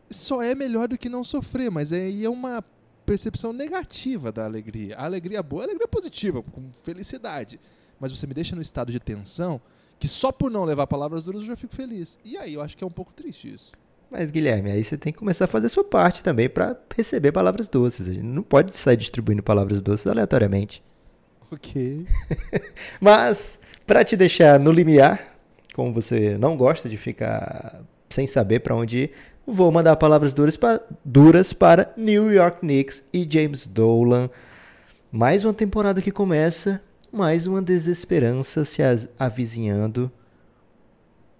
Só 0.08 0.40
é 0.42 0.54
melhor 0.54 0.88
do 0.88 0.96
que 0.96 1.10
não 1.10 1.22
sofrer, 1.22 1.70
mas 1.70 1.92
aí 1.92 2.24
é 2.24 2.30
uma 2.30 2.64
percepção 3.04 3.52
negativa 3.52 4.32
da 4.32 4.46
alegria. 4.46 4.96
A 4.96 5.04
alegria 5.04 5.42
boa 5.42 5.60
é 5.60 5.64
a 5.64 5.68
alegria 5.68 5.88
positiva, 5.88 6.42
com 6.42 6.70
felicidade. 6.82 7.60
Mas 8.00 8.10
você 8.10 8.26
me 8.26 8.32
deixa 8.32 8.56
no 8.56 8.62
estado 8.62 8.90
de 8.90 8.98
tensão 8.98 9.60
que 10.00 10.08
só 10.08 10.32
por 10.32 10.50
não 10.50 10.64
levar 10.64 10.86
palavras 10.86 11.24
duras 11.24 11.42
eu 11.42 11.48
já 11.48 11.56
fico 11.56 11.74
feliz. 11.74 12.18
E 12.24 12.38
aí 12.38 12.54
eu 12.54 12.62
acho 12.62 12.78
que 12.78 12.82
é 12.82 12.86
um 12.86 12.90
pouco 12.90 13.12
triste 13.12 13.52
isso. 13.52 13.70
Mas, 14.12 14.30
Guilherme, 14.30 14.70
aí 14.70 14.84
você 14.84 14.98
tem 14.98 15.10
que 15.10 15.18
começar 15.18 15.46
a 15.46 15.48
fazer 15.48 15.68
a 15.68 15.70
sua 15.70 15.82
parte 15.84 16.22
também 16.22 16.46
pra 16.46 16.76
receber 16.94 17.32
palavras 17.32 17.66
doces. 17.66 18.06
A 18.06 18.12
gente 18.12 18.22
não 18.24 18.42
pode 18.42 18.76
sair 18.76 18.96
distribuindo 18.98 19.42
palavras 19.42 19.80
doces 19.80 20.06
aleatoriamente. 20.06 20.84
Ok. 21.50 22.06
Mas, 23.00 23.58
pra 23.86 24.04
te 24.04 24.14
deixar 24.14 24.60
no 24.60 24.70
limiar, 24.70 25.38
como 25.74 25.94
você 25.94 26.36
não 26.36 26.58
gosta 26.58 26.90
de 26.90 26.98
ficar 26.98 27.80
sem 28.10 28.26
saber 28.26 28.60
pra 28.60 28.76
onde 28.76 28.98
ir, 29.04 29.12
vou 29.46 29.72
mandar 29.72 29.96
palavras 29.96 30.34
duras, 30.34 30.58
pa- 30.58 30.80
duras 31.02 31.54
para 31.54 31.90
New 31.96 32.30
York 32.30 32.58
Knicks 32.60 33.02
e 33.14 33.26
James 33.28 33.66
Dolan. 33.66 34.28
Mais 35.10 35.42
uma 35.42 35.54
temporada 35.54 36.02
que 36.02 36.10
começa, 36.10 36.82
mais 37.10 37.46
uma 37.46 37.62
desesperança 37.62 38.62
se 38.66 38.82
avizinhando. 39.18 40.12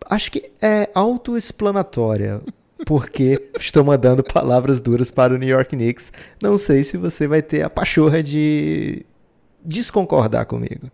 Acho 0.09 0.33
que 0.33 0.51
é 0.61 0.89
autoexplanatória. 0.95 2.41
Porque 2.87 3.51
estou 3.59 3.85
mandando 3.85 4.23
palavras 4.23 4.81
duras 4.81 5.11
para 5.11 5.35
o 5.35 5.39
New 5.39 5.49
York 5.49 5.77
Knicks. 5.77 6.13
Não 6.43 6.59
sei 6.59 6.85
se 6.85 6.97
você 6.97 7.27
vai 7.27 7.43
ter 7.43 7.63
a 7.63 7.71
pachorra 7.71 8.23
de 8.23 9.05
desconcordar 9.65 10.47
comigo. 10.47 10.91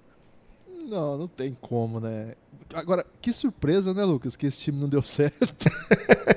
Não, 0.88 1.18
não 1.18 1.28
tem 1.28 1.57
como, 1.61 2.00
né? 2.00 2.33
Agora, 2.75 3.04
que 3.21 3.33
surpresa, 3.33 3.95
né, 3.95 4.04
Lucas, 4.04 4.37
que 4.37 4.47
esse 4.47 4.59
time 4.59 4.78
não 4.78 4.88
deu 4.88 5.00
certo. 5.02 5.71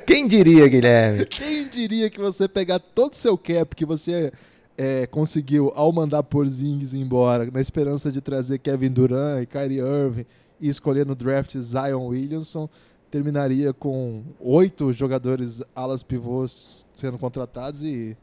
Quem 0.06 0.28
diria, 0.28 0.68
Guilherme? 0.68 1.26
Quem 1.26 1.68
diria 1.68 2.10
que 2.10 2.20
você 2.20 2.48
pegar 2.48 2.80
todo 2.80 3.14
o 3.14 3.18
seu 3.18 3.38
cap 3.38 3.76
que 3.76 3.86
você 3.86 4.32
é, 4.78 5.06
conseguiu 5.08 5.72
ao 5.76 5.92
mandar 5.92 6.24
Porzingis 6.24 6.94
embora, 6.94 7.50
na 7.52 7.62
esperança 7.62 8.12
de 8.12 8.22
trazer 8.22 8.60
Kevin 8.60 8.92
Durant 8.92 9.44
e 9.44 9.46
Kyrie 9.46 9.80
Irving 9.80 10.26
e 10.60 10.68
escolher 10.68 11.06
no 11.06 11.16
draft 11.16 11.58
Zion 11.58 12.08
Williamson, 12.08 12.70
terminaria 13.12 13.74
com 13.74 14.24
oito 14.40 14.92
jogadores 14.94 15.62
alas 15.76 16.02
pivôs 16.02 16.86
sendo 16.94 17.18
contratados 17.18 17.84
e 17.84 18.18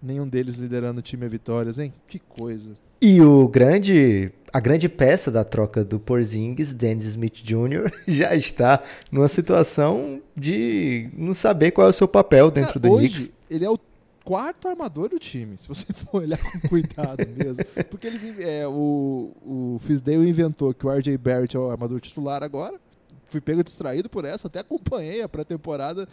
nenhum 0.00 0.28
deles 0.28 0.56
liderando 0.56 1.00
o 1.00 1.02
time 1.02 1.26
a 1.26 1.28
vitórias, 1.28 1.78
hein? 1.78 1.92
Que 2.06 2.20
coisa. 2.20 2.72
E 3.02 3.20
o 3.20 3.48
grande, 3.48 4.32
a 4.52 4.60
grande 4.60 4.88
peça 4.88 5.30
da 5.30 5.44
troca 5.44 5.84
do 5.84 5.98
Porzingis, 5.98 6.72
Dennis 6.72 7.06
Smith 7.06 7.42
Jr., 7.42 7.92
já 8.06 8.34
está 8.34 8.82
numa 9.10 9.28
situação 9.28 10.20
de 10.36 11.10
não 11.16 11.34
saber 11.34 11.72
qual 11.72 11.88
é 11.88 11.90
o 11.90 11.92
seu 11.92 12.08
papel 12.08 12.50
dentro 12.50 12.80
Cara, 12.80 12.88
do 12.88 12.94
hoje, 12.94 13.08
Knicks. 13.08 13.34
Ele 13.50 13.64
é 13.64 13.70
o 13.70 13.78
quarto 14.24 14.68
armador 14.68 15.08
do 15.08 15.18
time, 15.18 15.56
se 15.56 15.66
você 15.66 15.86
for 15.92 16.22
olhar 16.22 16.38
com 16.38 16.60
cuidado 16.68 17.26
mesmo. 17.36 17.64
Porque 17.88 18.06
eles, 18.06 18.24
é, 18.40 18.66
o, 18.68 19.32
o 19.42 19.80
Fisdale 19.80 20.28
inventou 20.28 20.74
que 20.74 20.86
o 20.86 20.90
RJ 20.90 21.16
Barrett 21.16 21.56
é 21.56 21.58
o 21.58 21.70
armador 21.70 22.00
titular 22.00 22.42
agora. 22.42 22.78
Fui 23.28 23.40
pego 23.40 23.62
distraído 23.62 24.08
por 24.08 24.24
essa, 24.24 24.46
até 24.46 24.60
acompanhei 24.60 25.22
a 25.22 25.28
pré-temporada 25.28 26.08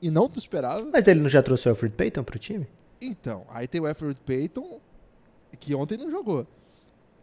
e 0.00 0.10
não 0.10 0.30
esperava. 0.36 0.88
Mas 0.92 1.06
ele 1.08 1.20
não 1.20 1.28
já 1.28 1.42
trouxe 1.42 1.68
o 1.68 1.70
Alfred 1.70 1.94
Payton 1.94 2.22
pro 2.22 2.38
time? 2.38 2.66
Então, 3.00 3.44
aí 3.48 3.66
tem 3.66 3.80
o 3.80 3.86
Alfred 3.86 4.20
Payton, 4.24 4.80
que 5.58 5.74
ontem 5.74 5.96
não 5.96 6.10
jogou. 6.10 6.46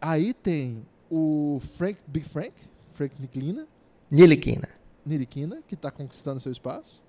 Aí 0.00 0.34
tem 0.34 0.84
o 1.10 1.60
Frank, 1.76 1.98
Big 2.06 2.28
Frank, 2.28 2.52
Frank 2.92 3.14
Niklina, 3.20 3.66
Nilikina. 4.10 4.68
Niriquina, 5.06 5.62
que 5.66 5.74
tá 5.74 5.90
conquistando 5.90 6.38
seu 6.38 6.52
espaço. 6.52 7.02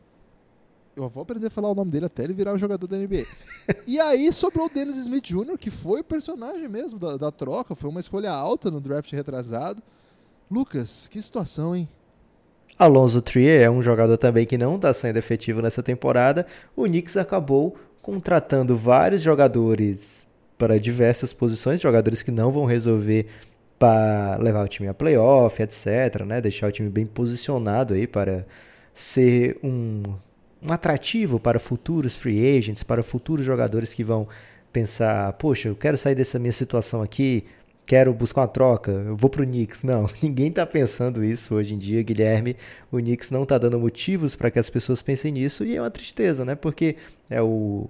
Eu 0.96 1.10
vou 1.10 1.24
aprender 1.24 1.48
a 1.48 1.50
falar 1.50 1.70
o 1.70 1.76
nome 1.76 1.92
dele 1.92 2.06
até 2.06 2.24
ele 2.24 2.34
virar 2.34 2.54
um 2.54 2.58
jogador 2.58 2.88
da 2.88 2.98
NBA. 2.98 3.26
e 3.86 4.00
aí 4.00 4.32
sobrou 4.32 4.68
o 4.68 4.70
Dennis 4.70 4.98
Smith 4.98 5.26
Jr., 5.26 5.58
que 5.58 5.70
foi 5.70 6.02
o 6.02 6.04
personagem 6.04 6.68
mesmo 6.70 7.00
da, 7.00 7.18
da 7.18 7.32
troca, 7.32 7.76
foi 7.76 7.90
uma 7.90 8.00
escolha 8.00 8.32
alta 8.32 8.72
no 8.72 8.80
draft 8.80 9.12
retrasado. 9.12 9.82
Lucas, 10.50 11.08
que 11.08 11.22
situação, 11.22 11.76
hein? 11.76 11.90
Alonso 12.78 13.22
Trier 13.22 13.62
é 13.62 13.70
um 13.70 13.82
jogador 13.82 14.18
também 14.18 14.46
que 14.46 14.58
não 14.58 14.76
está 14.76 14.94
sendo 14.94 15.18
efetivo 15.18 15.62
nessa 15.62 15.84
temporada. 15.84 16.46
O 16.76 16.84
Knicks 16.84 17.18
acabou 17.18 17.78
contratando 18.02 18.76
vários 18.76 19.22
jogadores 19.22 20.28
para 20.58 20.80
diversas 20.80 21.32
posições, 21.34 21.82
jogadores 21.82 22.24
que 22.24 22.32
não 22.32 22.52
vão 22.52 22.66
resolver 22.66 23.28
para 23.78 24.38
levar 24.38 24.64
o 24.64 24.68
time 24.68 24.88
a 24.88 24.94
playoff, 24.94 25.62
etc, 25.62 26.24
né? 26.26 26.40
Deixar 26.40 26.68
o 26.68 26.72
time 26.72 26.90
bem 26.90 27.06
posicionado 27.06 27.94
aí 27.94 28.08
para 28.08 28.46
ser 28.94 29.58
um, 29.64 30.04
um 30.62 30.72
atrativo 30.72 31.40
para 31.40 31.60
futuros 31.60 32.16
free 32.16 32.58
agents, 32.58 32.84
para 32.84 33.04
futuros 33.04 33.46
jogadores 33.46 33.94
que 33.94 34.04
vão 34.04 34.28
pensar, 34.72 35.34
poxa, 35.34 35.70
eu 35.70 35.76
quero 35.76 35.98
sair 35.98 36.16
dessa 36.16 36.40
minha 36.40 36.52
situação 36.52 37.02
aqui, 37.02 37.46
quero 37.86 38.14
buscar 38.14 38.42
uma 38.42 38.48
troca, 38.48 38.92
eu 38.92 39.16
vou 39.16 39.30
pro 39.30 39.46
Knicks. 39.46 39.84
Não, 39.84 40.08
ninguém 40.22 40.52
tá 40.52 40.66
pensando 40.66 41.24
isso 41.24 41.56
hoje 41.56 41.74
em 41.74 41.78
dia, 41.78 42.02
Guilherme. 42.04 42.56
O 42.92 42.98
Knicks 42.98 43.30
não 43.30 43.46
tá 43.46 43.58
dando 43.58 43.80
motivos 43.80 44.36
para 44.36 44.52
que 44.52 44.60
as 44.60 44.70
pessoas 44.70 45.02
pensem 45.02 45.32
nisso 45.32 45.64
e 45.64 45.76
é 45.76 45.82
uma 45.82 45.92
tristeza, 45.92 46.46
né? 46.46 46.56
Porque 46.56 46.96
é 47.30 47.42
o 47.42 47.90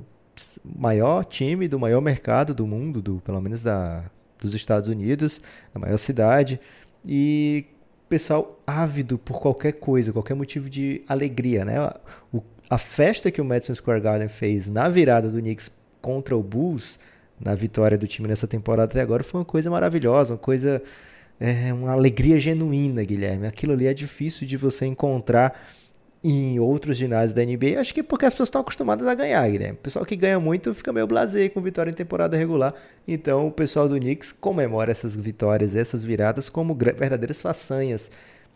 maior 0.63 1.23
time 1.25 1.67
do 1.67 1.79
maior 1.79 2.01
mercado 2.01 2.53
do 2.53 2.65
mundo, 2.65 3.01
do 3.01 3.21
pelo 3.23 3.41
menos 3.41 3.61
da 3.61 4.05
dos 4.39 4.53
Estados 4.53 4.89
Unidos, 4.89 5.41
da 5.73 5.79
maior 5.79 5.97
cidade, 5.97 6.59
e 7.07 7.65
pessoal 8.09 8.61
ávido 8.67 9.17
por 9.17 9.39
qualquer 9.39 9.71
coisa, 9.71 10.11
qualquer 10.11 10.35
motivo 10.35 10.69
de 10.69 11.01
alegria, 11.07 11.65
né? 11.65 11.75
O, 12.31 12.43
a 12.69 12.77
festa 12.77 13.31
que 13.31 13.41
o 13.41 13.45
Madison 13.45 13.73
Square 13.73 14.01
Garden 14.01 14.27
fez 14.27 14.67
na 14.67 14.87
virada 14.89 15.29
do 15.29 15.39
Knicks 15.39 15.71
contra 16.01 16.35
o 16.35 16.43
Bulls, 16.43 16.99
na 17.39 17.55
vitória 17.55 17.97
do 17.97 18.07
time 18.07 18.27
nessa 18.27 18.47
temporada 18.47 18.91
até 18.91 19.01
agora, 19.01 19.23
foi 19.23 19.39
uma 19.41 19.45
coisa 19.45 19.69
maravilhosa, 19.69 20.33
uma 20.33 20.39
coisa, 20.39 20.81
é, 21.39 21.73
uma 21.73 21.91
alegria 21.91 22.39
genuína, 22.39 23.03
Guilherme. 23.03 23.47
Aquilo 23.47 23.73
ali 23.73 23.87
é 23.87 23.93
difícil 23.93 24.47
de 24.47 24.57
você 24.57 24.85
encontrar 24.85 25.59
em 26.23 26.57
outros 26.57 26.95
ginásios 26.95 27.33
da 27.33 27.43
NBA, 27.43 27.77
acho 27.77 27.93
que 27.93 28.01
porque 28.01 28.25
as 28.25 28.33
pessoas 28.33 28.47
estão 28.47 28.61
acostumadas 28.61 29.05
a 29.05 29.13
ganhar, 29.13 29.47
Guilherme. 29.49 29.73
O 29.73 29.81
pessoal 29.81 30.05
que 30.05 30.15
ganha 30.15 30.39
muito 30.39 30.73
fica 30.73 30.93
meio 30.93 31.05
blasé 31.05 31.49
com 31.49 31.61
vitória 31.61 31.91
em 31.91 31.93
temporada 31.93 32.37
regular. 32.37 32.73
Então 33.05 33.47
o 33.47 33.51
pessoal 33.51 33.89
do 33.89 33.97
Knicks 33.97 34.31
comemora 34.31 34.89
essas 34.89 35.17
vitórias, 35.17 35.75
essas 35.75 36.03
viradas 36.03 36.47
como 36.47 36.73
verdadeiras 36.73 37.41
façanhas. 37.41 38.09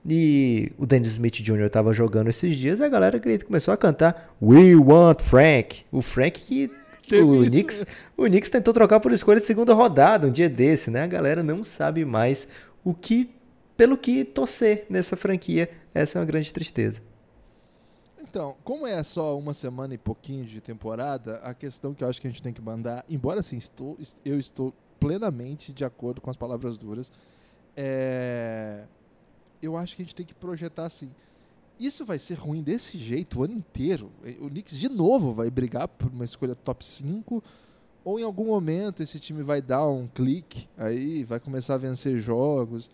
E 0.08 0.72
o 0.78 0.86
Dennis 0.86 1.12
Smith 1.12 1.42
Jr. 1.42 1.66
estava 1.66 1.92
jogando 1.92 2.30
esses 2.30 2.56
dias 2.56 2.80
e 2.80 2.84
a 2.86 2.88
galera 2.88 3.20
começou 3.46 3.74
a 3.74 3.78
cantar 3.78 4.34
We 4.42 4.74
Want 4.76 5.22
Frank. 5.22 5.84
O 5.92 6.02
Frank 6.02 6.40
que 6.40 6.72
o 7.16 7.46
Knicks, 7.46 7.86
o 8.16 8.24
Knicks 8.24 8.50
tentou 8.50 8.74
trocar 8.74 9.00
por 9.00 9.12
escolha 9.12 9.40
de 9.40 9.46
segunda 9.46 9.74
rodada 9.74 10.28
um 10.28 10.32
dia 10.32 10.50
desse, 10.50 10.90
né? 10.90 11.04
A 11.04 11.08
galera 11.08 11.44
não 11.44 11.64
sabe 11.64 12.04
mais 12.06 12.48
o 12.84 12.94
que 12.94 13.30
pelo 13.76 13.98
que 13.98 14.26
torcer 14.26 14.86
nessa 14.90 15.16
franquia. 15.16 15.70
Essa 15.94 16.18
é 16.18 16.20
uma 16.20 16.26
grande 16.26 16.52
tristeza. 16.52 17.02
Então, 18.20 18.58
como 18.64 18.88
é 18.88 19.04
só 19.04 19.38
uma 19.38 19.54
semana 19.54 19.94
e 19.94 19.98
pouquinho 19.98 20.44
de 20.44 20.60
temporada, 20.60 21.38
a 21.38 21.54
questão 21.54 21.94
que 21.94 22.04
eu 22.04 22.10
acho 22.10 22.20
que 22.20 22.28
a 22.28 22.32
gente 22.32 22.42
tem 22.42 22.52
que 22.52 22.62
mandar, 22.62 23.06
embora 23.08 23.40
assim, 23.40 23.58
estou, 23.58 23.98
eu 24.26 24.40
estou 24.40 24.74
plenamente 25.00 25.72
de 25.72 25.86
acordo 25.86 26.20
com 26.20 26.30
as 26.30 26.36
palavras 26.36 26.78
duras, 26.78 27.12
é, 27.76 28.84
eu 29.62 29.78
acho 29.78 29.96
que 29.96 30.02
a 30.02 30.06
gente 30.06 30.16
tem 30.16 30.26
que 30.26 30.34
projetar 30.34 30.86
assim. 30.86 31.10
Isso 31.80 32.06
vai 32.06 32.20
ser 32.20 32.36
ruim 32.36 32.62
desse 32.62 32.98
jeito 32.98 33.40
o 33.40 33.44
ano 33.44 33.54
inteiro. 33.54 34.12
O 34.40 34.50
Knicks 34.50 34.78
de 34.78 34.90
novo 34.90 35.34
vai 35.34 35.50
brigar 35.50 35.88
por 35.88 36.12
uma 36.12 36.26
escolha 36.26 36.56
top 36.56 36.84
5 36.86 37.44
ou 38.04 38.20
em 38.20 38.24
algum 38.24 38.46
momento 38.46 39.04
esse 39.04 39.20
time 39.20 39.44
vai 39.44 39.62
dar 39.62 39.88
um 39.88 40.08
clique 40.08 40.68
aí, 40.78 41.24
vai 41.24 41.40
começar 41.40 41.76
a 41.76 41.78
vencer 41.78 42.18
jogos 42.18 42.90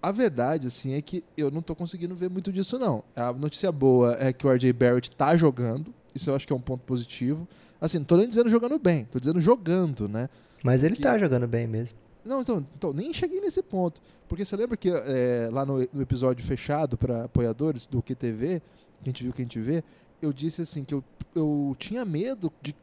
a 0.00 0.12
verdade, 0.12 0.68
assim, 0.68 0.94
é 0.94 1.02
que 1.02 1.24
eu 1.36 1.50
não 1.50 1.60
estou 1.60 1.74
conseguindo 1.74 2.14
ver 2.14 2.30
muito 2.30 2.52
disso, 2.52 2.78
não. 2.78 3.02
A 3.16 3.32
notícia 3.32 3.70
boa 3.72 4.16
é 4.20 4.32
que 4.32 4.46
o 4.46 4.50
RJ 4.50 4.72
Barrett 4.72 5.10
está 5.10 5.36
jogando. 5.36 5.92
Isso 6.14 6.30
eu 6.30 6.36
acho 6.36 6.46
que 6.46 6.52
é 6.52 6.56
um 6.56 6.60
ponto 6.60 6.82
positivo. 6.84 7.48
Assim, 7.80 7.98
não 7.98 8.04
tô 8.04 8.16
nem 8.16 8.28
dizendo 8.28 8.48
jogando 8.48 8.78
bem, 8.78 9.04
tô 9.04 9.18
dizendo 9.18 9.40
jogando, 9.40 10.08
né? 10.08 10.28
Mas 10.62 10.82
ele 10.82 10.94
está 10.94 11.18
jogando 11.18 11.46
bem 11.46 11.66
mesmo. 11.66 11.96
Não, 12.28 12.42
então, 12.42 12.66
então, 12.76 12.92
nem 12.92 13.12
cheguei 13.12 13.40
nesse 13.40 13.62
ponto. 13.62 14.00
Porque 14.28 14.44
você 14.44 14.56
lembra 14.56 14.76
que 14.76 14.90
é, 14.90 15.48
lá 15.50 15.64
no, 15.64 15.78
no, 15.92 16.02
episódio 16.02 16.44
fechado 16.44 16.96
para 16.96 17.24
apoiadores 17.24 17.86
do 17.86 18.02
QTV, 18.02 18.60
que 18.60 19.02
a 19.02 19.06
gente 19.06 19.24
viu 19.24 19.32
que 19.32 19.42
a 19.42 19.44
gente 19.44 19.60
vê, 19.60 19.82
eu 20.20 20.32
disse 20.32 20.62
assim 20.62 20.84
que 20.84 20.92
eu, 20.92 21.02
eu 21.34 21.74
tinha 21.78 22.04
medo 22.04 22.52
de 22.60 22.74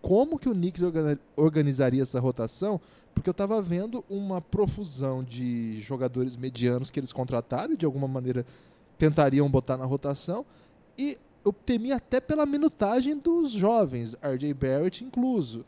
como 0.00 0.38
que 0.38 0.48
o 0.48 0.54
Knicks 0.54 0.82
organizaria 1.36 2.02
essa 2.02 2.20
rotação, 2.20 2.80
porque 3.14 3.28
eu 3.28 3.32
estava 3.32 3.60
vendo 3.60 4.04
uma 4.08 4.40
profusão 4.40 5.22
de 5.22 5.80
jogadores 5.80 6.36
medianos 6.36 6.90
que 6.90 7.00
eles 7.00 7.12
contrataram 7.12 7.74
e 7.74 7.76
de 7.76 7.84
alguma 7.84 8.08
maneira 8.08 8.46
tentariam 8.96 9.50
botar 9.50 9.76
na 9.76 9.84
rotação, 9.84 10.46
e 10.96 11.18
eu 11.44 11.52
temia 11.52 11.96
até 11.96 12.20
pela 12.20 12.46
minutagem 12.46 13.16
dos 13.16 13.50
jovens, 13.50 14.14
RJ 14.22 14.54
Barrett 14.54 15.04
incluso. 15.04 15.64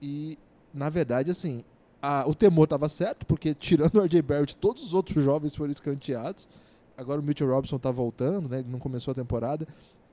E, 0.00 0.38
na 0.72 0.88
verdade, 0.88 1.30
assim, 1.30 1.64
a, 2.00 2.26
o 2.26 2.34
temor 2.34 2.64
estava 2.64 2.88
certo, 2.88 3.26
porque 3.26 3.54
tirando 3.54 3.96
o 3.96 4.04
RJ 4.04 4.22
Barrett, 4.22 4.56
todos 4.56 4.82
os 4.82 4.94
outros 4.94 5.24
jovens 5.24 5.54
foram 5.54 5.70
escanteados. 5.70 6.48
Agora 6.96 7.20
o 7.20 7.24
Mitchell 7.24 7.48
Robinson 7.48 7.76
está 7.76 7.90
voltando, 7.90 8.48
né? 8.48 8.58
ele 8.60 8.68
não 8.68 8.78
começou 8.78 9.12
a 9.12 9.14
temporada. 9.14 9.66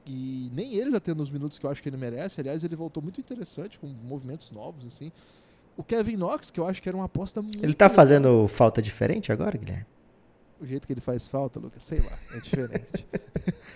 E 0.05 0.51
nem 0.53 0.75
ele 0.75 0.91
já 0.91 0.99
tendo 0.99 1.21
os 1.21 1.31
minutos 1.31 1.57
que 1.57 1.65
eu 1.65 1.69
acho 1.69 1.81
que 1.81 1.89
ele 1.89 1.97
merece. 1.97 2.39
Aliás, 2.39 2.63
ele 2.63 2.75
voltou 2.75 3.01
muito 3.01 3.19
interessante, 3.19 3.79
com 3.79 3.87
movimentos 3.87 4.51
novos, 4.51 4.85
assim. 4.85 5.11
O 5.75 5.83
Kevin 5.83 6.15
Knox, 6.15 6.51
que 6.51 6.59
eu 6.59 6.67
acho 6.67 6.81
que 6.81 6.87
era 6.87 6.95
uma 6.95 7.05
aposta 7.05 7.41
muito. 7.41 7.63
Ele 7.63 7.73
tá 7.73 7.85
legal. 7.85 7.95
fazendo 7.95 8.47
falta 8.47 8.81
diferente 8.81 9.31
agora, 9.31 9.57
Guilherme? 9.57 9.85
O 10.61 10.65
jeito 10.65 10.87
que 10.87 10.93
ele 10.93 11.01
faz 11.01 11.27
falta, 11.27 11.59
Lucas, 11.59 11.83
sei 11.83 11.99
lá, 11.99 12.17
é 12.33 12.39
diferente. 12.39 13.05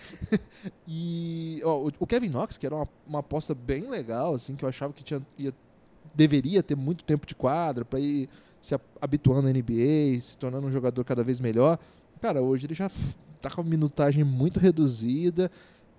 e 0.88 1.62
ó, 1.66 1.92
o 2.00 2.08
Kevin 2.08 2.30
Knox, 2.30 2.58
que 2.58 2.66
era 2.66 2.76
uma, 2.76 2.88
uma 3.06 3.20
aposta 3.20 3.54
bem 3.54 3.90
legal, 3.90 4.36
assim, 4.36 4.56
que 4.56 4.64
eu 4.64 4.70
achava 4.70 4.94
que 4.94 5.04
tinha, 5.04 5.22
ia, 5.38 5.54
deveria 6.14 6.62
ter 6.64 6.76
muito 6.76 7.04
tempo 7.04 7.26
de 7.26 7.36
quadra 7.36 7.86
para 7.86 8.00
ir 8.00 8.30
se 8.62 8.76
habituando 9.02 9.48
à 9.48 9.52
NBA, 9.52 10.20
se 10.22 10.38
tornando 10.38 10.68
um 10.68 10.72
jogador 10.72 11.04
cada 11.04 11.24
vez 11.24 11.40
melhor. 11.40 11.80
Cara, 12.22 12.42
hoje 12.42 12.66
ele 12.66 12.74
já 12.74 12.90
tá 13.42 13.50
com 13.50 13.62
uma 13.62 13.70
minutagem 13.70 14.24
muito 14.24 14.60
reduzida 14.60 15.50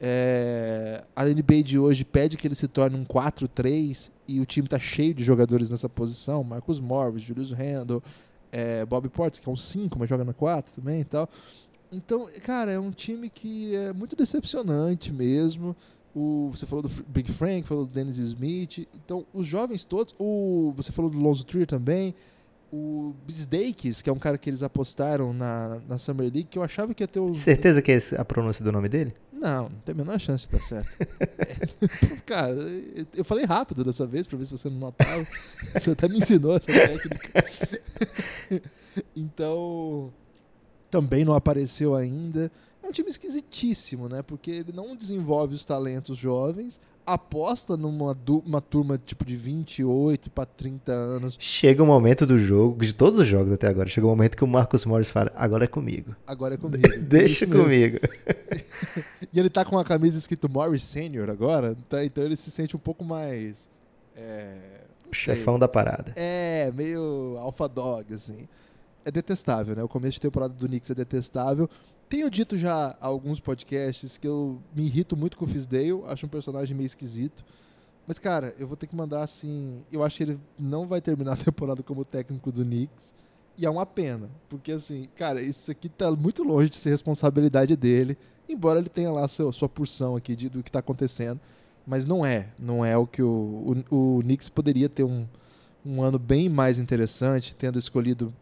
é, 0.02 1.04
a 1.14 1.26
NBA 1.26 1.62
de 1.62 1.78
hoje 1.78 2.06
pede 2.06 2.38
que 2.38 2.48
ele 2.48 2.54
se 2.54 2.66
torne 2.66 2.96
um 2.96 3.04
4-3 3.04 4.10
e 4.26 4.40
o 4.40 4.46
time 4.46 4.66
está 4.66 4.78
cheio 4.78 5.12
de 5.12 5.22
jogadores 5.22 5.68
nessa 5.68 5.90
posição. 5.90 6.42
Marcus 6.42 6.80
Morris, 6.80 7.22
Julius 7.22 7.52
Randle, 7.52 8.02
é, 8.50 8.86
Bob 8.86 9.10
Portis, 9.10 9.38
que 9.38 9.48
é 9.48 9.52
um 9.52 9.56
5, 9.56 9.98
mas 9.98 10.08
joga 10.08 10.24
na 10.24 10.32
4 10.32 10.72
também 10.74 11.02
e 11.02 11.04
tal. 11.04 11.28
Então, 11.92 12.26
cara, 12.42 12.72
é 12.72 12.78
um 12.78 12.90
time 12.90 13.28
que 13.28 13.76
é 13.76 13.92
muito 13.92 14.16
decepcionante 14.16 15.12
mesmo. 15.12 15.76
O, 16.14 16.50
você 16.52 16.66
falou 16.66 16.82
do 16.82 16.88
Big 17.08 17.30
Frank, 17.32 17.66
falou 17.66 17.86
do 17.86 17.92
Dennis 17.92 18.18
Smith. 18.18 18.88
Então, 18.94 19.24
os 19.32 19.46
jovens 19.46 19.84
todos. 19.84 20.14
O, 20.18 20.72
você 20.76 20.90
falou 20.90 21.10
do 21.10 21.18
Lonzo 21.18 21.44
Trier 21.44 21.66
também. 21.66 22.14
O 22.72 23.14
Bisdakes, 23.26 24.00
que 24.00 24.08
é 24.08 24.12
um 24.12 24.18
cara 24.18 24.38
que 24.38 24.48
eles 24.48 24.62
apostaram 24.62 25.32
na, 25.32 25.80
na 25.88 25.98
Summer 25.98 26.24
League, 26.32 26.44
que 26.44 26.58
eu 26.58 26.62
achava 26.62 26.94
que 26.94 27.02
ia 27.02 27.08
ter 27.08 27.20
os. 27.20 27.38
Certeza 27.38 27.82
que 27.82 27.92
é 27.92 28.00
a 28.16 28.24
pronúncia 28.24 28.64
do 28.64 28.70
nome 28.70 28.88
dele? 28.88 29.14
Não, 29.32 29.64
não 29.64 29.78
tem 29.84 29.92
a 29.94 29.96
menor 29.96 30.20
chance 30.20 30.46
de 30.46 30.52
dar 30.52 30.62
certo. 30.62 30.90
Cara, 32.26 32.54
eu 33.14 33.24
falei 33.24 33.46
rápido 33.46 33.82
dessa 33.82 34.06
vez 34.06 34.26
para 34.26 34.36
ver 34.36 34.44
se 34.44 34.52
você 34.52 34.68
não 34.68 34.78
notava. 34.78 35.26
Você 35.72 35.90
até 35.90 36.06
me 36.08 36.18
ensinou 36.18 36.56
essa 36.56 36.66
técnica. 36.66 37.44
então, 39.16 40.12
também 40.90 41.24
não 41.24 41.32
apareceu 41.32 41.94
ainda. 41.94 42.52
Um 42.90 42.92
time 42.92 43.08
esquisitíssimo, 43.08 44.08
né? 44.08 44.22
Porque 44.22 44.50
ele 44.50 44.72
não 44.72 44.94
desenvolve 44.94 45.54
os 45.54 45.64
talentos 45.64 46.18
jovens, 46.18 46.80
aposta 47.06 47.76
numa 47.76 48.16
uma 48.44 48.60
turma 48.60 48.98
tipo 48.98 49.24
de 49.24 49.36
28 49.36 50.30
para 50.30 50.44
30 50.44 50.92
anos. 50.92 51.36
Chega 51.38 51.82
o 51.82 51.86
um 51.86 51.88
momento 51.88 52.26
do 52.26 52.38
jogo, 52.38 52.84
de 52.84 52.92
todos 52.92 53.18
os 53.18 53.26
jogos 53.26 53.52
até 53.52 53.68
agora, 53.68 53.88
chega 53.88 54.06
o 54.06 54.10
um 54.10 54.12
momento 54.12 54.36
que 54.36 54.44
o 54.44 54.46
Marcos 54.46 54.84
Morris 54.84 55.08
fala: 55.08 55.32
agora 55.34 55.64
é 55.64 55.68
comigo. 55.68 56.14
Agora 56.26 56.54
é 56.54 56.58
comigo. 56.58 56.86
Deixa 57.00 57.46
comigo. 57.46 57.98
e 59.32 59.38
ele 59.38 59.48
tá 59.48 59.64
com 59.64 59.78
a 59.78 59.84
camisa 59.84 60.18
escrito 60.18 60.48
Morris 60.48 60.82
Senior 60.82 61.30
agora, 61.30 61.76
tá? 61.88 62.04
então 62.04 62.24
ele 62.24 62.36
se 62.36 62.50
sente 62.50 62.76
um 62.76 62.80
pouco 62.80 63.04
mais. 63.04 63.68
É, 64.16 64.80
Chefão 65.12 65.58
da 65.58 65.66
parada. 65.66 66.12
É, 66.16 66.70
meio 66.74 67.36
alpha 67.38 67.68
dog, 67.68 68.12
assim. 68.14 68.48
É 69.04 69.10
detestável, 69.10 69.74
né? 69.74 69.82
O 69.82 69.88
começo 69.88 70.14
de 70.14 70.20
temporada 70.20 70.52
do 70.52 70.66
Knicks 70.68 70.90
é 70.90 70.94
detestável. 70.94 71.68
Tenho 72.10 72.28
dito 72.28 72.58
já 72.58 72.96
alguns 73.00 73.38
podcasts 73.38 74.18
que 74.18 74.26
eu 74.26 74.60
me 74.74 74.84
irrito 74.84 75.16
muito 75.16 75.36
com 75.36 75.44
o 75.44 75.48
Fisdale, 75.48 76.02
acho 76.06 76.26
um 76.26 76.28
personagem 76.28 76.76
meio 76.76 76.86
esquisito. 76.86 77.44
Mas, 78.04 78.18
cara, 78.18 78.52
eu 78.58 78.66
vou 78.66 78.76
ter 78.76 78.88
que 78.88 78.96
mandar 78.96 79.22
assim. 79.22 79.84
Eu 79.92 80.02
acho 80.02 80.16
que 80.16 80.24
ele 80.24 80.40
não 80.58 80.88
vai 80.88 81.00
terminar 81.00 81.34
a 81.34 81.36
temporada 81.44 81.84
como 81.84 82.04
técnico 82.04 82.50
do 82.50 82.64
Knicks. 82.64 83.14
E 83.56 83.64
é 83.64 83.70
uma 83.70 83.86
pena, 83.86 84.28
porque 84.48 84.72
assim, 84.72 85.08
cara, 85.14 85.40
isso 85.40 85.70
aqui 85.70 85.88
tá 85.88 86.10
muito 86.10 86.42
longe 86.42 86.68
de 86.68 86.78
ser 86.78 86.90
responsabilidade 86.90 87.76
dele, 87.76 88.18
embora 88.48 88.80
ele 88.80 88.88
tenha 88.88 89.12
lá 89.12 89.28
seu, 89.28 89.52
sua 89.52 89.68
porção 89.68 90.16
aqui 90.16 90.34
de, 90.34 90.48
do 90.48 90.64
que 90.64 90.72
tá 90.72 90.80
acontecendo. 90.80 91.38
Mas 91.86 92.06
não 92.06 92.26
é, 92.26 92.48
não 92.58 92.84
é 92.84 92.96
o 92.96 93.06
que 93.06 93.22
o, 93.22 93.84
o, 93.88 94.16
o 94.18 94.22
Knicks 94.22 94.48
poderia 94.48 94.88
ter 94.88 95.04
um, 95.04 95.28
um 95.86 96.02
ano 96.02 96.18
bem 96.18 96.48
mais 96.48 96.80
interessante, 96.80 97.54
tendo 97.54 97.78
escolhido 97.78 98.34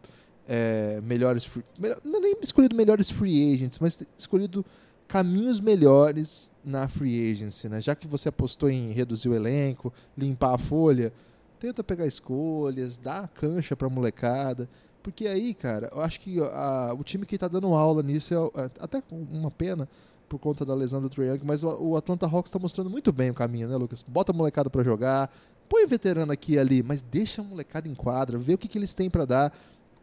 é, 0.49 0.99
melhores. 1.01 1.45
Free, 1.45 1.63
melhor, 1.77 2.01
não 2.03 2.17
é 2.17 2.21
nem 2.21 2.35
escolhido 2.41 2.75
melhores 2.75 3.11
free 3.11 3.53
agents, 3.53 3.77
mas 3.77 3.99
escolhido 4.17 4.65
caminhos 5.07 5.59
melhores 5.59 6.51
na 6.65 6.87
free 6.87 7.31
agency, 7.31 7.69
né? 7.69 7.81
Já 7.81 7.93
que 7.93 8.07
você 8.07 8.29
apostou 8.29 8.69
em 8.69 8.91
reduzir 8.91 9.29
o 9.29 9.35
elenco, 9.35 9.93
limpar 10.17 10.55
a 10.55 10.57
folha, 10.57 11.13
tenta 11.59 11.83
pegar 11.83 12.07
escolhas, 12.07 12.97
dá 12.97 13.27
cancha 13.27 13.75
pra 13.75 13.87
molecada. 13.89 14.67
Porque 15.03 15.27
aí, 15.27 15.53
cara, 15.53 15.89
eu 15.93 16.01
acho 16.01 16.19
que 16.19 16.39
a, 16.41 16.93
o 16.97 17.03
time 17.03 17.25
que 17.25 17.35
está 17.35 17.47
dando 17.47 17.67
aula 17.67 18.01
nisso 18.01 18.33
é, 18.33 18.61
é 18.63 18.71
até 18.79 19.01
uma 19.11 19.51
pena 19.51 19.87
por 20.27 20.39
conta 20.39 20.63
da 20.63 20.75
lesão 20.75 21.01
do 21.01 21.23
Young, 21.23 21.41
mas 21.43 21.63
o, 21.63 21.69
o 21.81 21.97
Atlanta 21.97 22.27
Hawks 22.27 22.49
está 22.49 22.59
mostrando 22.59 22.89
muito 22.89 23.11
bem 23.11 23.31
o 23.31 23.33
caminho, 23.33 23.67
né, 23.67 23.75
Lucas? 23.75 24.03
Bota 24.07 24.31
a 24.31 24.35
molecada 24.35 24.69
para 24.69 24.83
jogar, 24.83 25.31
põe 25.67 25.87
veterano 25.87 26.31
aqui 26.31 26.53
e 26.53 26.59
ali, 26.59 26.83
mas 26.83 27.01
deixa 27.01 27.41
a 27.41 27.43
molecada 27.43 27.87
em 27.87 27.95
quadra, 27.95 28.37
vê 28.37 28.53
o 28.53 28.57
que, 28.57 28.67
que 28.67 28.77
eles 28.77 28.93
têm 28.93 29.09
para 29.09 29.25
dar 29.25 29.53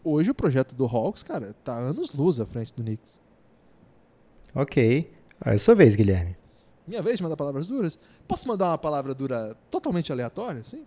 hoje 0.06 0.30
o 0.30 0.34
projeto 0.34 0.74
do 0.74 0.84
Hawks, 0.84 1.22
cara, 1.22 1.54
tá 1.64 1.74
anos 1.74 2.12
luz 2.12 2.38
à 2.38 2.46
frente 2.46 2.72
do 2.74 2.82
Knicks. 2.82 3.18
Ok. 4.54 5.10
É 5.44 5.50
a 5.50 5.58
sua 5.58 5.74
vez, 5.74 5.96
Guilherme. 5.96 6.36
Minha 6.86 7.02
vez 7.02 7.16
de 7.16 7.22
mandar 7.22 7.36
palavras 7.36 7.66
duras? 7.66 7.98
Posso 8.26 8.46
mandar 8.46 8.68
uma 8.68 8.78
palavra 8.78 9.14
dura 9.14 9.56
totalmente 9.70 10.12
aleatória, 10.12 10.62
sim? 10.64 10.84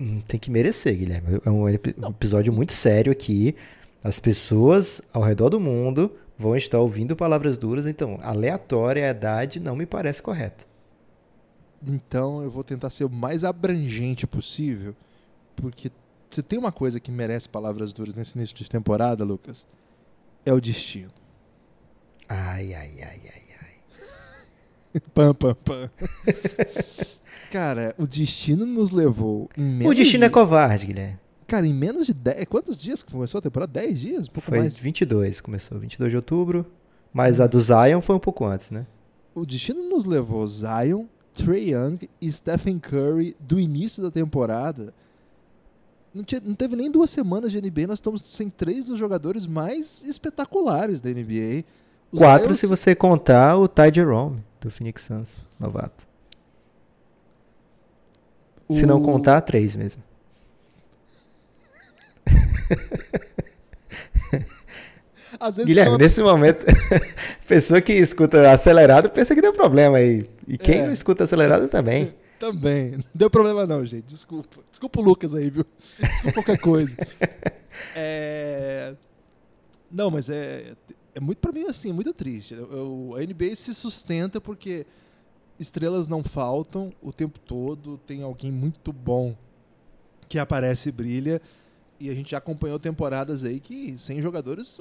Hum, 0.00 0.20
tem 0.26 0.40
que 0.40 0.50
merecer, 0.50 0.96
Guilherme. 0.96 1.40
É 1.44 1.50
um 1.50 1.68
episódio 1.68 2.52
muito 2.52 2.72
sério 2.72 3.12
aqui. 3.12 3.54
As 4.02 4.18
pessoas 4.18 5.02
ao 5.12 5.22
redor 5.22 5.50
do 5.50 5.60
mundo 5.60 6.10
vão 6.38 6.56
estar 6.56 6.78
ouvindo 6.78 7.14
palavras 7.14 7.58
duras, 7.58 7.86
então 7.86 8.18
aleatória 8.22 9.06
a 9.06 9.10
idade 9.10 9.60
não 9.60 9.76
me 9.76 9.84
parece 9.84 10.22
correto. 10.22 10.66
Então 11.86 12.42
eu 12.42 12.50
vou 12.50 12.64
tentar 12.64 12.90
ser 12.90 13.04
o 13.04 13.10
mais 13.10 13.44
abrangente 13.44 14.26
possível, 14.26 14.94
porque 15.54 15.90
se 16.30 16.42
tem 16.42 16.58
uma 16.58 16.72
coisa 16.72 17.00
que 17.00 17.10
merece 17.10 17.48
palavras 17.48 17.92
duras 17.92 18.14
nesse 18.14 18.36
início 18.36 18.54
de 18.54 18.68
temporada, 18.68 19.24
Lucas, 19.24 19.66
é 20.44 20.52
o 20.52 20.60
destino. 20.60 21.12
Ai, 22.28 22.74
ai, 22.74 22.90
ai, 23.00 23.20
ai, 23.24 23.42
ai. 23.60 25.00
pam, 25.14 25.34
pam, 25.34 25.54
pam. 25.54 25.90
Cara, 27.50 27.94
o 27.98 28.06
destino 28.06 28.66
nos 28.66 28.90
levou 28.90 29.48
em 29.56 29.62
menos 29.62 29.92
O 29.92 29.94
destino 29.94 30.20
de... 30.20 30.26
é 30.26 30.30
covarde, 30.30 30.86
Guilherme. 30.86 31.18
Cara, 31.46 31.66
em 31.66 31.72
menos 31.72 32.06
de 32.06 32.12
10. 32.12 32.44
Quantos 32.44 32.76
dias 32.76 33.02
que 33.02 33.10
começou 33.10 33.38
a 33.38 33.42
temporada? 33.42 33.72
10 33.72 33.98
dias? 33.98 34.28
Um 34.28 34.32
pouco 34.32 34.50
foi 34.50 34.58
mais. 34.58 34.78
22, 34.78 35.40
começou 35.40 35.78
22 35.78 36.10
de 36.10 36.16
outubro. 36.16 36.66
Mas 37.10 37.40
a 37.40 37.46
do 37.46 37.58
Zion 37.58 38.02
foi 38.02 38.16
um 38.16 38.20
pouco 38.20 38.44
antes, 38.44 38.70
né? 38.70 38.86
O 39.34 39.46
destino 39.46 39.88
nos 39.88 40.04
levou 40.04 40.46
Zion, 40.46 41.06
Trey 41.32 41.72
Young 41.72 42.08
e 42.20 42.30
Stephen 42.30 42.78
Curry 42.78 43.34
do 43.40 43.58
início 43.58 44.02
da 44.02 44.10
temporada 44.10 44.92
não, 46.14 46.24
tinha, 46.24 46.40
não, 46.44 46.54
teve 46.54 46.74
nem 46.76 46.90
duas 46.90 47.10
semanas 47.10 47.52
de 47.52 47.60
NBA, 47.60 47.86
nós 47.86 47.98
estamos 47.98 48.22
sem 48.24 48.48
três 48.48 48.86
dos 48.86 48.98
jogadores 48.98 49.46
mais 49.46 50.02
espetaculares 50.04 51.00
da 51.00 51.10
NBA. 51.10 51.64
Os 52.10 52.20
Quatro 52.20 52.54
se 52.56 52.66
você 52.66 52.94
contar 52.94 53.56
o 53.56 53.68
Ty 53.68 53.92
Jerome, 53.94 54.42
do 54.60 54.70
Phoenix 54.70 55.02
Suns, 55.02 55.44
novato. 55.58 56.06
O... 58.68 58.74
Se 58.74 58.86
não 58.86 59.02
contar, 59.02 59.40
três 59.42 59.76
mesmo. 59.76 60.02
Guilherme, 65.64 65.90
ela... 65.90 65.98
nesse 65.98 66.22
momento, 66.22 66.64
pessoa 67.46 67.80
que 67.80 67.92
escuta 67.92 68.50
acelerado 68.50 69.08
pensa 69.10 69.34
que 69.34 69.40
deu 69.40 69.52
problema 69.52 69.98
aí. 69.98 70.28
E 70.46 70.58
quem 70.58 70.80
é. 70.80 70.86
não 70.86 70.92
escuta 70.92 71.24
acelerado 71.24 71.68
também. 71.68 72.12
Também. 72.38 72.92
Não 72.92 73.04
deu 73.14 73.30
problema 73.30 73.66
não, 73.66 73.84
gente. 73.84 74.04
Desculpa. 74.04 74.62
Desculpa 74.70 75.00
o 75.00 75.02
Lucas 75.02 75.34
aí, 75.34 75.50
viu? 75.50 75.64
Desculpa 75.98 76.32
qualquer 76.32 76.58
coisa. 76.58 76.96
É... 77.94 78.96
Não, 79.88 80.10
mas 80.10 80.28
é, 80.28 80.74
é 81.14 81.20
muito 81.20 81.38
para 81.38 81.52
mim 81.52 81.64
assim, 81.64 81.92
muito 81.92 82.12
triste. 82.12 82.54
Eu, 82.54 83.14
a 83.16 83.20
NBA 83.20 83.54
se 83.54 83.72
sustenta 83.72 84.40
porque 84.40 84.84
estrelas 85.58 86.08
não 86.08 86.24
faltam 86.24 86.92
o 87.00 87.12
tempo 87.12 87.38
todo, 87.38 87.98
tem 87.98 88.22
alguém 88.22 88.50
muito 88.50 88.92
bom 88.92 89.36
que 90.28 90.38
aparece 90.38 90.88
e 90.88 90.92
brilha. 90.92 91.40
E 92.00 92.10
a 92.10 92.14
gente 92.14 92.32
já 92.32 92.38
acompanhou 92.38 92.78
temporadas 92.78 93.44
aí 93.44 93.58
que 93.60 93.98
sem 93.98 94.20
jogadores 94.20 94.80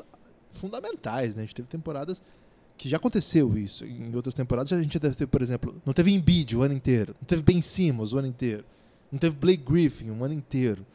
fundamentais, 0.54 1.36
né? 1.36 1.44
A 1.44 1.46
gente 1.46 1.56
teve 1.56 1.68
temporadas 1.68 2.22
que 2.78 2.88
já 2.88 2.98
aconteceu 2.98 3.58
isso 3.58 3.84
em 3.86 4.16
outras 4.16 4.34
temporadas. 4.34 4.72
A 4.72 4.82
gente 4.82 5.00
deve 5.00 5.16
ter, 5.16 5.28
por 5.28 5.42
exemplo, 5.42 5.76
não 5.86 5.94
teve 5.94 6.14
Embiid 6.14 6.56
o 6.56 6.62
ano 6.62 6.74
inteiro, 6.74 7.16
não 7.20 7.26
teve 7.26 7.42
Ben 7.42 7.62
Simmons 7.62 8.14
o 8.14 8.18
ano 8.18 8.28
inteiro, 8.28 8.64
não 9.12 9.18
teve 9.18 9.36
Blake 9.36 9.64
Griffin 9.64 10.12
um 10.12 10.24
ano 10.24 10.34
inteiro. 10.34 10.86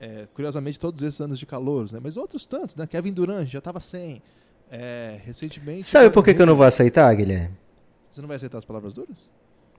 É, 0.00 0.26
curiosamente, 0.32 0.78
todos 0.78 1.02
esses 1.02 1.20
anos 1.20 1.38
de 1.38 1.44
calor, 1.44 1.92
né? 1.92 1.98
Mas 2.00 2.16
outros 2.16 2.46
tantos, 2.46 2.76
né? 2.76 2.86
Kevin 2.86 3.12
Durant 3.12 3.48
já 3.48 3.58
estava 3.58 3.80
sem. 3.80 4.22
É, 4.70 5.20
recentemente. 5.24 5.84
Sabe 5.84 6.10
por 6.10 6.24
que, 6.24 6.34
que 6.34 6.40
eu 6.40 6.46
não 6.46 6.54
vou 6.54 6.64
aceitar, 6.64 7.12
Guilherme? 7.14 7.56
Você 8.12 8.20
não 8.20 8.28
vai 8.28 8.36
aceitar 8.36 8.58
as 8.58 8.64
palavras 8.64 8.94
duras? 8.94 9.16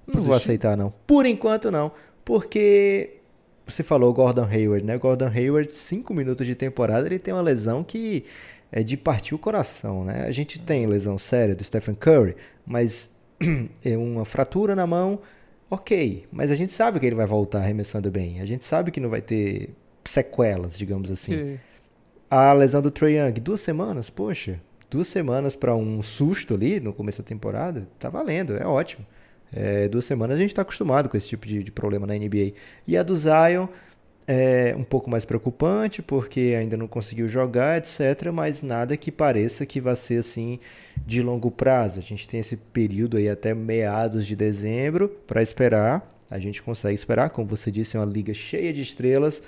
Não 0.08 0.24
vou 0.24 0.36
aceitar, 0.36 0.76
não. 0.76 0.94
Por 1.06 1.26
enquanto, 1.26 1.72
não. 1.72 1.92
Porque 2.26 3.20
você 3.66 3.84
falou 3.84 4.12
Gordon 4.14 4.46
Hayward, 4.46 4.86
né? 4.86 4.98
Gordon 4.98 5.28
Hayward, 5.28 5.74
cinco 5.74 6.14
minutos 6.14 6.46
de 6.46 6.56
temporada, 6.56 7.08
ele 7.08 7.20
tem 7.20 7.34
uma 7.34 7.42
lesão 7.42 7.84
que 7.84 8.26
é 8.72 8.84
de 8.84 8.96
partir 8.96 9.34
o 9.34 9.40
coração, 9.40 10.04
né? 10.04 10.26
A 10.28 10.32
gente 10.32 10.60
tem 10.60 10.86
lesão 10.86 11.18
séria 11.18 11.56
do 11.56 11.64
Stephen 11.64 11.96
Curry, 11.96 12.36
mas 12.66 13.10
é 13.84 13.98
uma 13.98 14.26
fratura 14.26 14.76
na 14.76 14.86
mão, 14.86 15.20
ok. 15.70 16.26
Mas 16.32 16.52
a 16.52 16.56
gente 16.56 16.74
sabe 16.74 17.00
que 17.00 17.06
ele 17.06 17.16
vai 17.16 17.26
voltar 17.26 17.60
arremessando 17.60 18.12
bem. 18.12 18.42
A 18.42 18.46
gente 18.46 18.66
sabe 18.66 18.92
que 18.92 19.00
não 19.00 19.10
vai 19.10 19.22
ter 19.22 19.76
sequelas, 20.04 20.78
digamos 20.78 21.10
assim. 21.10 21.34
A 22.30 22.54
lesão 22.54 22.82
do 22.82 22.92
Trae 22.92 23.18
Young, 23.18 23.34
duas 23.40 23.62
semanas, 23.62 24.10
poxa, 24.10 24.62
duas 24.90 25.08
semanas 25.08 25.56
para 25.56 25.76
um 25.76 26.02
susto 26.04 26.54
ali 26.54 26.80
no 26.80 26.94
começo 26.94 27.20
da 27.20 27.24
temporada, 27.24 27.88
tá 27.98 28.10
valendo, 28.10 28.56
é 28.56 28.66
ótimo. 28.66 29.06
É, 29.52 29.88
duas 29.88 30.06
semanas 30.06 30.36
a 30.36 30.40
gente 30.40 30.52
está 30.52 30.62
acostumado 30.62 31.10
com 31.10 31.18
esse 31.18 31.28
tipo 31.28 31.48
de, 31.48 31.64
de 31.64 31.72
problema 31.72 32.06
na 32.06 32.14
NBA. 32.14 32.54
E 32.88 32.96
a 32.96 33.02
do 33.02 33.16
Zion 33.16 33.68
é 34.32 34.76
um 34.78 34.84
pouco 34.84 35.10
mais 35.10 35.26
preocupante 35.26 36.04
porque 36.04 36.56
ainda 36.56 36.78
não 36.78 36.88
conseguiu 36.88 37.28
jogar, 37.28 37.80
etc. 37.80 38.32
Mas 38.32 38.62
nada 38.62 38.96
que 38.96 39.12
pareça 39.12 39.66
que 39.66 39.82
vai 39.82 39.96
ser 39.96 40.20
assim 40.20 40.60
de 41.04 41.24
longo 41.24 41.50
prazo. 41.50 42.00
A 42.00 42.04
gente 42.04 42.28
tem 42.28 42.40
esse 42.40 42.56
período 42.56 43.18
aí 43.18 43.28
até 43.28 43.56
meados 43.56 44.28
de 44.28 44.36
dezembro 44.36 45.10
para 45.26 45.42
esperar. 45.42 46.16
A 46.30 46.38
gente 46.38 46.62
consegue 46.62 46.94
esperar, 46.94 47.32
como 47.32 47.48
você 47.48 47.72
disse, 47.72 47.98
é 47.98 48.00
uma 48.00 48.06
liga 48.06 48.32
cheia 48.32 48.72
de 48.72 48.84
estrelas. 48.84 49.42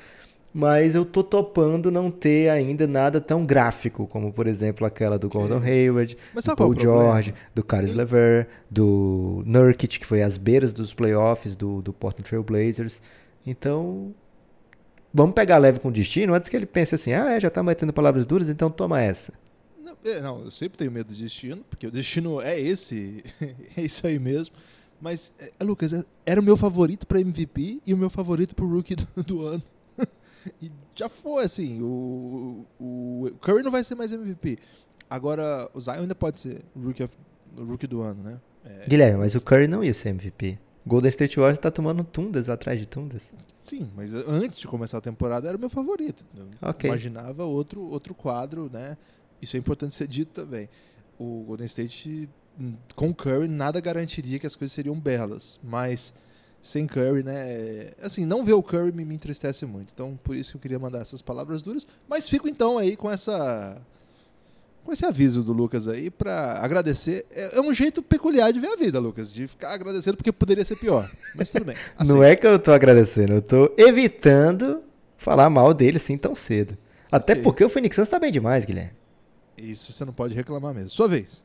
Mas 0.52 0.96
eu 0.96 1.06
tô 1.06 1.24
topando 1.24 1.92
não 1.92 2.10
ter 2.10 2.50
ainda 2.50 2.88
nada 2.88 3.22
tão 3.22 3.46
gráfico, 3.46 4.08
como 4.08 4.34
por 4.34 4.48
exemplo 4.48 4.86
aquela 4.86 5.18
do 5.20 5.30
Gordon 5.30 5.62
Hayward, 5.64 6.18
do 6.34 6.56
Paul 6.56 6.76
George, 6.78 7.36
do 7.54 7.64
Caris 7.64 7.94
Lever, 7.94 8.48
do 8.70 9.44
Nurkic, 9.46 10.00
que 10.00 10.06
foi 10.08 10.24
às 10.24 10.38
beiras 10.38 10.74
dos 10.74 10.92
playoffs 10.92 11.56
do, 11.56 11.84
do 11.84 11.94
Portland 11.94 12.28
Trail 12.28 12.44
Blazers. 12.44 13.00
Então, 13.46 14.14
vamos 15.14 15.34
pegar 15.34 15.58
leve 15.58 15.80
com 15.80 15.90
o 15.90 15.92
destino 15.92 16.34
antes 16.34 16.50
que 16.50 16.56
ele 16.56 16.66
pense 16.66 16.96
assim, 16.96 17.14
ah, 17.14 17.32
é, 17.32 17.40
já 17.40 17.50
tá 17.50 17.62
metendo 17.62 17.94
palavras 17.94 18.26
duras, 18.26 18.50
então 18.50 18.70
toma 18.70 19.02
essa. 19.02 19.34
Não, 19.84 19.96
é, 20.06 20.22
não, 20.22 20.42
eu 20.44 20.52
sempre 20.52 20.78
tenho 20.78 20.92
medo 20.92 21.08
do 21.08 21.16
destino, 21.16 21.64
porque 21.70 21.88
o 21.88 21.92
destino 21.92 22.42
é 22.42 22.60
esse, 22.60 23.24
é 23.76 23.82
isso 23.82 24.06
aí 24.06 24.20
mesmo. 24.20 24.56
Mas, 25.02 25.34
é, 25.40 25.64
Lucas, 25.64 25.94
é, 25.94 26.04
era 26.26 26.40
o 26.40 26.44
meu 26.44 26.56
favorito 26.56 27.08
para 27.08 27.20
MVP 27.20 27.82
e 27.86 27.94
o 27.94 27.98
meu 27.98 28.10
favorito 28.10 28.56
para 28.56 28.66
Rookie 28.66 28.96
do, 29.16 29.24
do 29.24 29.46
ano. 29.48 29.64
e 30.62 30.72
já 30.96 31.10
foi, 31.10 31.44
assim, 31.44 31.82
o, 31.82 32.66
o 32.80 33.30
Curry 33.42 33.64
não 33.64 33.72
vai 33.72 33.84
ser 33.84 33.96
mais 33.96 34.12
MVP. 34.12 34.60
Agora, 35.10 35.70
o 35.74 35.80
Zion 35.80 36.02
ainda 36.02 36.16
pode 36.16 36.40
ser 36.40 36.62
rookie, 36.76 37.04
of, 37.04 37.18
rookie 37.58 37.88
do 37.88 38.02
ano, 38.02 38.24
né? 38.24 38.40
É... 38.64 38.88
Guilherme, 38.88 39.20
mas 39.20 39.36
o 39.36 39.42
Curry 39.42 39.68
não 39.68 39.84
ia 39.84 39.94
ser 39.94 40.10
MVP. 40.10 40.60
Golden 40.86 41.10
State 41.10 41.38
Warriors 41.38 41.60
tá 41.60 41.70
tomando 41.72 42.04
tundas 42.04 42.50
atrás 42.50 42.80
de 42.80 42.86
tundas. 42.86 43.32
Sim, 43.62 43.90
mas 43.96 44.14
antes 44.14 44.60
de 44.60 44.68
começar 44.68 44.98
a 44.98 45.02
temporada 45.02 45.48
era 45.48 45.56
o 45.56 45.60
meu 45.60 45.70
favorito. 45.70 46.26
Eu 46.36 46.70
okay. 46.70 46.90
imaginava 46.90 47.46
outro, 47.46 47.82
outro 47.82 48.16
quadro, 48.16 48.70
né? 48.74 48.98
Isso 49.42 49.56
é 49.56 49.60
importante 49.60 49.96
ser 49.96 50.08
dito 50.08 50.32
também. 50.34 50.68
O 51.20 51.44
Golden 51.46 51.68
State, 51.68 52.28
hum, 52.60 52.76
com 52.96 53.14
Curry, 53.14 53.48
nada 53.48 53.80
garantiria 53.80 54.40
que 54.40 54.48
as 54.48 54.56
coisas 54.56 54.74
seriam 54.74 55.00
belas. 55.00 55.60
Mas 55.64 56.12
sem 56.62 56.88
Curry, 56.88 57.24
né? 57.24 57.92
Assim, 58.02 58.26
não 58.26 58.44
ver 58.44 58.54
o 58.54 58.64
Curry 58.64 58.92
me, 58.92 59.06
me 59.06 59.16
entristece 59.16 59.66
muito. 59.66 59.92
Então, 59.94 60.20
por 60.24 60.36
isso 60.36 60.52
que 60.52 60.58
eu 60.58 60.62
queria 60.62 60.80
mandar 60.80 61.00
essas 61.00 61.22
palavras 61.22 61.62
duras. 61.62 61.86
Mas 62.10 62.28
fico 62.28 62.48
então 62.48 62.80
aí 62.80 62.96
com 62.96 63.10
essa 63.10 63.80
com 64.84 64.92
esse 64.92 65.06
aviso 65.06 65.44
do 65.44 65.54
Lucas 65.54 65.88
aí 65.88 66.10
para 66.10 66.60
agradecer. 66.62 67.26
É, 67.32 67.58
é, 67.58 67.62
um 67.62 67.74
jeito 67.74 68.02
peculiar 68.02 68.52
de 68.52 68.60
ver 68.60 68.68
a 68.68 68.76
vida, 68.76 69.00
Lucas, 69.00 69.34
de 69.34 69.48
ficar 69.48 69.74
agradecendo 69.74 70.18
porque 70.18 70.32
poderia 70.32 70.66
ser 70.66 70.76
pior. 70.76 71.10
Mas 71.36 71.50
tudo 71.50 71.66
bem. 71.66 71.76
Aceito. 71.96 72.14
Não 72.16 72.24
é 72.24 72.36
que 72.36 72.46
eu 72.46 72.60
tô 72.60 72.72
agradecendo, 72.72 73.36
eu 73.36 73.42
tô 73.42 73.74
evitando 73.78 74.82
falar 75.18 75.50
mal 75.50 75.74
dele 75.74 75.98
assim 75.98 76.18
tão 76.18 76.34
cedo. 76.34 76.78
Até 77.12 77.34
okay. 77.34 77.44
porque 77.44 77.64
o 77.64 77.70
Phoenix 77.70 77.96
Suns 77.96 78.10
tá 78.10 78.18
bem 78.18 78.32
demais, 78.32 78.66
Guilherme. 78.66 78.94
Isso 79.58 79.92
você 79.92 80.04
não 80.04 80.14
pode 80.14 80.34
reclamar 80.34 80.74
mesmo. 80.74 80.90
Sua 80.90 81.08
vez. 81.08 81.44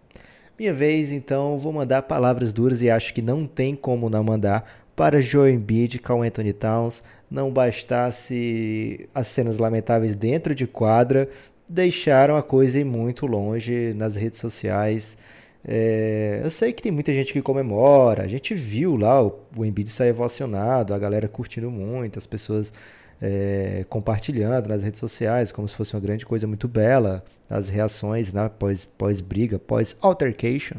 Minha 0.59 0.73
vez, 0.73 1.13
então, 1.13 1.59
vou 1.59 1.73
mandar 1.73 2.03
palavras 2.03 2.53
duras 2.53 2.81
e 2.81 2.89
acho 2.89 3.13
que 3.13 3.21
não 3.21 3.47
tem 3.47 3.77
como 3.77 4.09
não 4.09 4.25
mandar 4.25 4.87
para 4.95 5.21
Joe 5.21 5.53
Embiid, 5.53 5.99
Carl 5.99 6.23
Anthony 6.23 6.55
Towns. 6.55 7.03
Não 7.31 7.51
bastasse 7.51 9.09
as 9.15 9.27
cenas 9.27 9.59
lamentáveis 9.59 10.15
dentro 10.15 10.55
de 10.55 10.67
quadra, 10.67 11.29
deixaram 11.69 12.37
a 12.37 12.43
coisa 12.43 12.79
ir 12.79 12.85
muito 12.85 13.27
longe 13.27 13.93
nas 13.95 14.17
redes 14.17 14.39
sociais. 14.39 15.17
É, 15.65 16.41
eu 16.45 16.51
sei 16.51 16.73
que 16.73 16.83
tem 16.83 16.93
muita 16.93 17.13
gente 17.13 17.33
que 17.33 17.43
comemora, 17.43 18.23
a 18.23 18.29
gente 18.29 18.55
viu 18.55 18.97
lá 18.97 19.23
o, 19.23 19.41
o 19.57 19.65
Embiid 19.65 19.91
sair 19.91 20.13
ovacionado, 20.13 20.95
a 20.95 20.99
galera 20.99 21.27
curtindo 21.27 21.71
muito, 21.71 22.19
as 22.19 22.27
pessoas 22.27 22.73
é, 23.21 23.85
compartilhando 23.89 24.69
nas 24.69 24.83
redes 24.83 25.01
sociais 25.01 25.51
como 25.51 25.67
se 25.69 25.75
fosse 25.75 25.95
uma 25.95 26.01
grande 26.01 26.25
coisa 26.25 26.47
muito 26.47 26.69
bela, 26.69 27.25
as 27.51 27.69
reações 27.69 28.33
né, 28.33 28.49
pós, 28.49 28.85
pós 28.85 29.21
briga, 29.21 29.59
pós 29.59 29.97
altercation. 30.01 30.79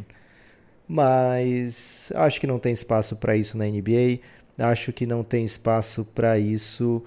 Mas 0.88 2.12
acho 2.16 2.40
que 2.40 2.48
não 2.48 2.60
tem 2.60 2.72
espaço 2.72 3.16
para 3.18 3.36
isso 3.36 3.58
na 3.58 3.66
NBA, 3.66 4.20
acho 4.58 4.94
que 4.94 5.06
não 5.06 5.22
tem 5.24 5.44
espaço 5.44 6.06
para 6.16 6.40
isso 6.40 7.04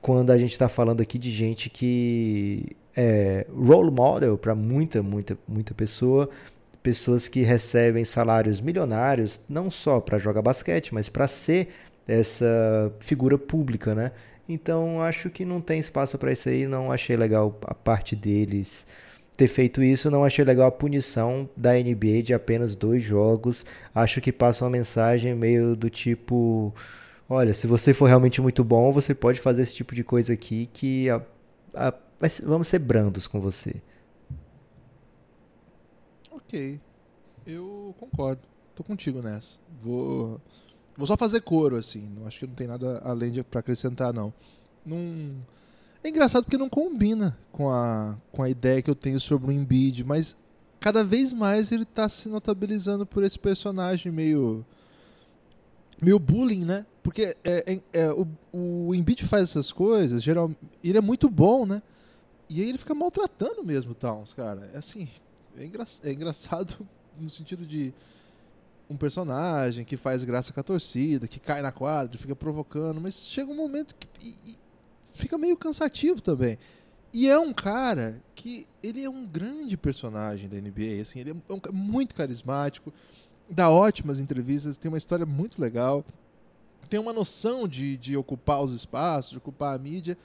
quando 0.00 0.30
a 0.30 0.38
gente 0.38 0.52
está 0.52 0.68
falando 0.68 1.00
aqui 1.02 1.18
de 1.18 1.30
gente 1.30 1.68
que 1.68 2.76
é 3.00 3.46
role 3.54 3.92
model 3.92 4.36
para 4.36 4.56
muita, 4.56 5.00
muita, 5.04 5.38
muita 5.46 5.72
pessoa, 5.72 6.28
pessoas 6.82 7.28
que 7.28 7.42
recebem 7.42 8.04
salários 8.04 8.60
milionários, 8.60 9.40
não 9.48 9.70
só 9.70 10.00
para 10.00 10.18
jogar 10.18 10.42
basquete, 10.42 10.92
mas 10.92 11.08
para 11.08 11.28
ser 11.28 11.68
essa 12.08 12.92
figura 12.98 13.38
pública, 13.38 13.94
né? 13.94 14.10
Então 14.48 15.00
acho 15.00 15.30
que 15.30 15.44
não 15.44 15.60
tem 15.60 15.78
espaço 15.78 16.18
para 16.18 16.32
isso 16.32 16.48
aí, 16.48 16.66
não 16.66 16.90
achei 16.90 17.16
legal 17.16 17.56
a 17.66 17.74
parte 17.74 18.16
deles 18.16 18.84
ter 19.36 19.46
feito 19.46 19.80
isso, 19.80 20.10
não 20.10 20.24
achei 20.24 20.44
legal 20.44 20.66
a 20.66 20.72
punição 20.72 21.48
da 21.56 21.74
NBA 21.74 22.22
de 22.24 22.34
apenas 22.34 22.74
dois 22.74 23.04
jogos. 23.04 23.64
Acho 23.94 24.20
que 24.20 24.32
passa 24.32 24.64
uma 24.64 24.70
mensagem 24.70 25.36
meio 25.36 25.76
do 25.76 25.88
tipo 25.88 26.74
olha, 27.28 27.54
se 27.54 27.66
você 27.68 27.94
for 27.94 28.06
realmente 28.06 28.40
muito 28.40 28.64
bom, 28.64 28.90
você 28.90 29.14
pode 29.14 29.38
fazer 29.38 29.62
esse 29.62 29.74
tipo 29.74 29.94
de 29.94 30.02
coisa 30.02 30.32
aqui 30.32 30.68
que 30.72 31.08
a, 31.10 31.22
a, 31.74 31.94
ser, 32.26 32.44
vamos 32.44 32.66
ser 32.66 32.78
brandos 32.78 33.26
com 33.26 33.40
você. 33.40 33.80
Ok, 36.30 36.80
eu 37.46 37.94
concordo. 37.98 38.42
Tô 38.74 38.82
contigo 38.82 39.20
nessa. 39.20 39.58
Vou, 39.80 40.40
vou 40.96 41.06
só 41.06 41.16
fazer 41.16 41.42
coro 41.42 41.76
assim. 41.76 42.08
Não 42.16 42.26
acho 42.26 42.40
que 42.40 42.46
não 42.46 42.54
tem 42.54 42.66
nada 42.66 43.00
além 43.04 43.30
de 43.30 43.44
para 43.44 43.60
acrescentar 43.60 44.12
não. 44.12 44.32
Não 44.84 44.98
é 46.02 46.08
engraçado 46.08 46.44
porque 46.44 46.56
não 46.56 46.68
combina 46.68 47.36
com 47.52 47.70
a, 47.70 48.16
com 48.32 48.42
a 48.42 48.48
ideia 48.48 48.80
que 48.80 48.90
eu 48.90 48.94
tenho 48.94 49.20
sobre 49.20 49.48
o 49.48 49.52
Embiid, 49.52 50.04
mas 50.04 50.36
cada 50.78 51.02
vez 51.02 51.32
mais 51.32 51.72
ele 51.72 51.82
está 51.82 52.08
se 52.08 52.28
notabilizando 52.28 53.04
por 53.04 53.22
esse 53.24 53.38
personagem 53.38 54.12
meio 54.12 54.64
meio 56.00 56.18
bullying, 56.18 56.64
né? 56.64 56.86
Porque 57.02 57.36
é, 57.44 57.72
é, 57.72 57.82
é, 57.92 58.12
o, 58.12 58.26
o 58.52 58.94
Embiid 58.94 59.24
faz 59.24 59.44
essas 59.44 59.72
coisas, 59.72 60.22
geral, 60.22 60.50
ele 60.82 60.96
é 60.96 61.00
muito 61.00 61.28
bom, 61.28 61.66
né? 61.66 61.82
E 62.48 62.62
aí 62.62 62.68
ele 62.68 62.78
fica 62.78 62.94
maltratando 62.94 63.64
mesmo 63.64 63.92
o 63.92 63.94
Towns, 63.94 64.32
cara. 64.34 64.70
É 64.72 64.78
assim, 64.78 65.08
é, 65.56 65.64
engra, 65.64 65.86
é 66.02 66.12
engraçado 66.12 66.86
no 67.18 67.28
sentido 67.28 67.66
de 67.66 67.92
um 68.88 68.96
personagem 68.96 69.84
que 69.84 69.96
faz 69.96 70.24
graça 70.24 70.52
com 70.52 70.60
a 70.60 70.62
torcida, 70.62 71.28
que 71.28 71.38
cai 71.38 71.60
na 71.60 71.70
quadra, 71.70 72.18
fica 72.18 72.34
provocando, 72.34 73.00
mas 73.00 73.26
chega 73.26 73.50
um 73.50 73.56
momento 73.56 73.94
que 73.94 74.08
e, 74.22 74.52
e 74.52 74.58
fica 75.14 75.36
meio 75.36 75.56
cansativo 75.56 76.22
também. 76.22 76.58
E 77.12 77.28
é 77.28 77.38
um 77.38 77.52
cara 77.52 78.22
que 78.34 78.66
ele 78.82 79.02
é 79.02 79.10
um 79.10 79.26
grande 79.26 79.76
personagem 79.76 80.48
da 80.48 80.56
NBA, 80.56 81.02
assim, 81.02 81.20
ele 81.20 81.30
é 81.30 81.34
um, 81.52 81.60
é 81.68 81.72
muito 81.72 82.14
carismático 82.14 82.92
dá 83.48 83.70
ótimas 83.70 84.18
entrevistas, 84.18 84.76
tem 84.76 84.90
uma 84.90 84.98
história 84.98 85.24
muito 85.24 85.60
legal, 85.60 86.04
tem 86.88 87.00
uma 87.00 87.12
noção 87.12 87.66
de, 87.66 87.96
de 87.96 88.16
ocupar 88.16 88.62
os 88.62 88.72
espaços, 88.72 89.32
de 89.32 89.38
ocupar 89.38 89.74
a 89.74 89.78
mídia, 89.78 90.18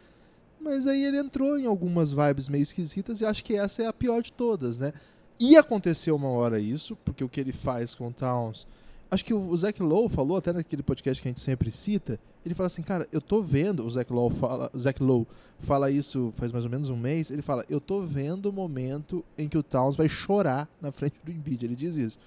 mas 0.64 0.88
aí 0.88 1.04
ele 1.04 1.18
entrou 1.18 1.60
em 1.60 1.66
algumas 1.66 2.14
vibes 2.14 2.48
meio 2.48 2.64
esquisitas 2.64 3.20
e 3.20 3.26
acho 3.26 3.44
que 3.44 3.56
essa 3.56 3.84
é 3.84 3.88
a 3.88 3.94
pior 3.94 4.22
de 4.22 4.32
todas, 4.32 4.78
né? 4.78 4.94
E 5.40 5.58
aconteceu 5.58 6.16
uma 6.16 6.30
hora 6.30 6.60
isso, 6.60 6.96
porque 7.04 7.24
o 7.24 7.30
que 7.30 7.40
ele 7.40 7.52
faz 7.52 7.94
com 7.94 8.08
o 8.08 8.14
Towns. 8.14 8.66
Acho 9.12 9.26
que 9.26 9.34
o 9.34 9.56
Zach 9.58 9.80
Lowe 9.82 10.10
falou, 10.10 10.38
até 10.38 10.52
naquele 10.52 10.82
podcast 10.82 11.22
que 11.22 11.28
a 11.28 11.32
gente 11.32 11.42
sempre 11.42 11.70
cita, 11.70 12.20
ele 12.44 12.56
fala 12.56 12.68
assim, 12.68 12.82
cara, 12.82 13.08
eu 13.12 13.22
tô 13.22 13.42
vendo, 13.42 13.86
o 13.86 13.90
Zach 13.90 14.12
Lowe 14.12 14.34
fala, 14.34 14.72
Zach 14.76 15.04
Lowe 15.04 15.28
fala 15.60 15.92
isso 15.92 16.34
faz 16.36 16.52
mais 16.52 16.66
ou 16.66 16.72
menos 16.72 16.90
um 16.90 16.98
mês, 16.98 17.30
ele 17.30 17.42
fala, 17.42 17.64
eu 17.70 17.80
tô 17.80 18.02
vendo 18.02 18.48
o 18.48 18.54
momento 18.54 19.24
em 19.38 19.48
que 19.48 19.58
o 19.58 19.62
Towns 19.62 19.96
vai 19.96 20.10
chorar 20.10 20.68
na 20.82 20.92
frente 20.92 21.16
do 21.24 21.32
Embiid, 21.32 21.64
ele 21.64 21.76
diz 21.76 21.96
isso. 21.96 22.18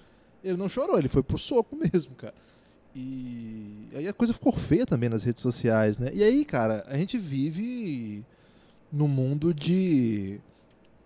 Ele 0.43 0.57
não 0.57 0.69
chorou, 0.69 0.97
ele 0.97 1.09
foi 1.09 1.23
pro 1.23 1.37
soco 1.37 1.75
mesmo, 1.75 2.15
cara. 2.15 2.35
E 2.99 3.89
aí 3.93 4.07
a 4.07 4.13
coisa 4.13 4.33
ficou 4.33 4.51
feia 4.51 4.83
também 4.83 5.07
nas 5.07 5.21
redes 5.21 5.43
sociais, 5.43 5.99
né? 5.99 6.09
E 6.13 6.23
aí, 6.23 6.43
cara, 6.43 6.83
a 6.87 6.97
gente 6.97 7.15
vive 7.15 8.25
no 8.91 9.07
mundo 9.07 9.53
de. 9.53 10.39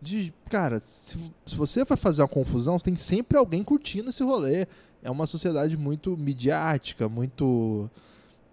de 0.02 0.34
cara, 0.50 0.80
se, 0.80 1.18
se 1.46 1.54
você 1.54 1.84
vai 1.84 1.98
fazer 1.98 2.22
uma 2.22 2.30
confusão, 2.30 2.78
tem 2.80 2.96
sempre 2.96 3.38
alguém 3.38 3.62
curtindo 3.62 4.10
esse 4.10 4.24
rolê. 4.24 4.66
É 5.04 5.12
uma 5.12 5.28
sociedade 5.28 5.76
muito 5.76 6.16
midiática, 6.16 7.10
muito. 7.10 7.90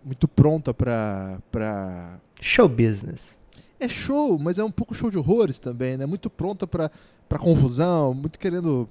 muito 0.05 0.27
pronta 0.27 0.75
pra. 0.75 1.41
pra... 1.53 2.19
Show 2.41 2.69
business. 2.69 3.37
É 3.79 3.89
show, 3.89 4.37
mas 4.37 4.59
é 4.59 4.65
um 4.65 4.71
pouco 4.71 4.95
show 4.97 5.13
de 5.13 5.19
horrores 5.19 5.61
também, 5.61 5.97
né? 5.97 6.07
Muito 6.07 6.29
pronta 6.29 6.67
pra, 6.67 6.91
pra 7.29 7.39
confusão, 7.39 8.13
muito 8.13 8.37
querendo 8.37 8.89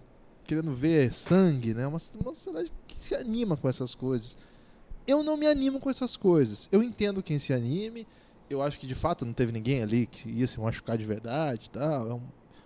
querendo 0.48 0.74
ver 0.74 1.14
sangue, 1.14 1.74
né? 1.74 1.86
Uma, 1.86 2.00
uma 2.22 2.34
sociedade 2.34 2.72
que 2.88 2.98
se 2.98 3.14
anima 3.14 3.58
com 3.58 3.68
essas 3.68 3.94
coisas. 3.94 4.38
Eu 5.06 5.22
não 5.24 5.38
me 5.38 5.46
animo 5.46 5.80
com 5.80 5.90
essas 5.90 6.16
coisas. 6.16 6.70
Eu 6.72 6.82
entendo 6.82 7.22
quem 7.22 7.38
se 7.38 7.54
anime. 7.54 8.08
Eu 8.50 8.62
acho 8.62 8.80
que 8.80 8.88
de 8.88 8.96
fato 8.96 9.26
não 9.26 9.34
teve 9.34 9.52
ninguém 9.52 9.84
ali 9.84 10.08
que 10.08 10.30
ia 10.30 10.48
se 10.48 10.60
machucar 10.60 10.98
de 10.98 11.06
verdade, 11.06 11.70
tal. 11.70 12.10
É 12.10 12.14
um, 12.14 12.22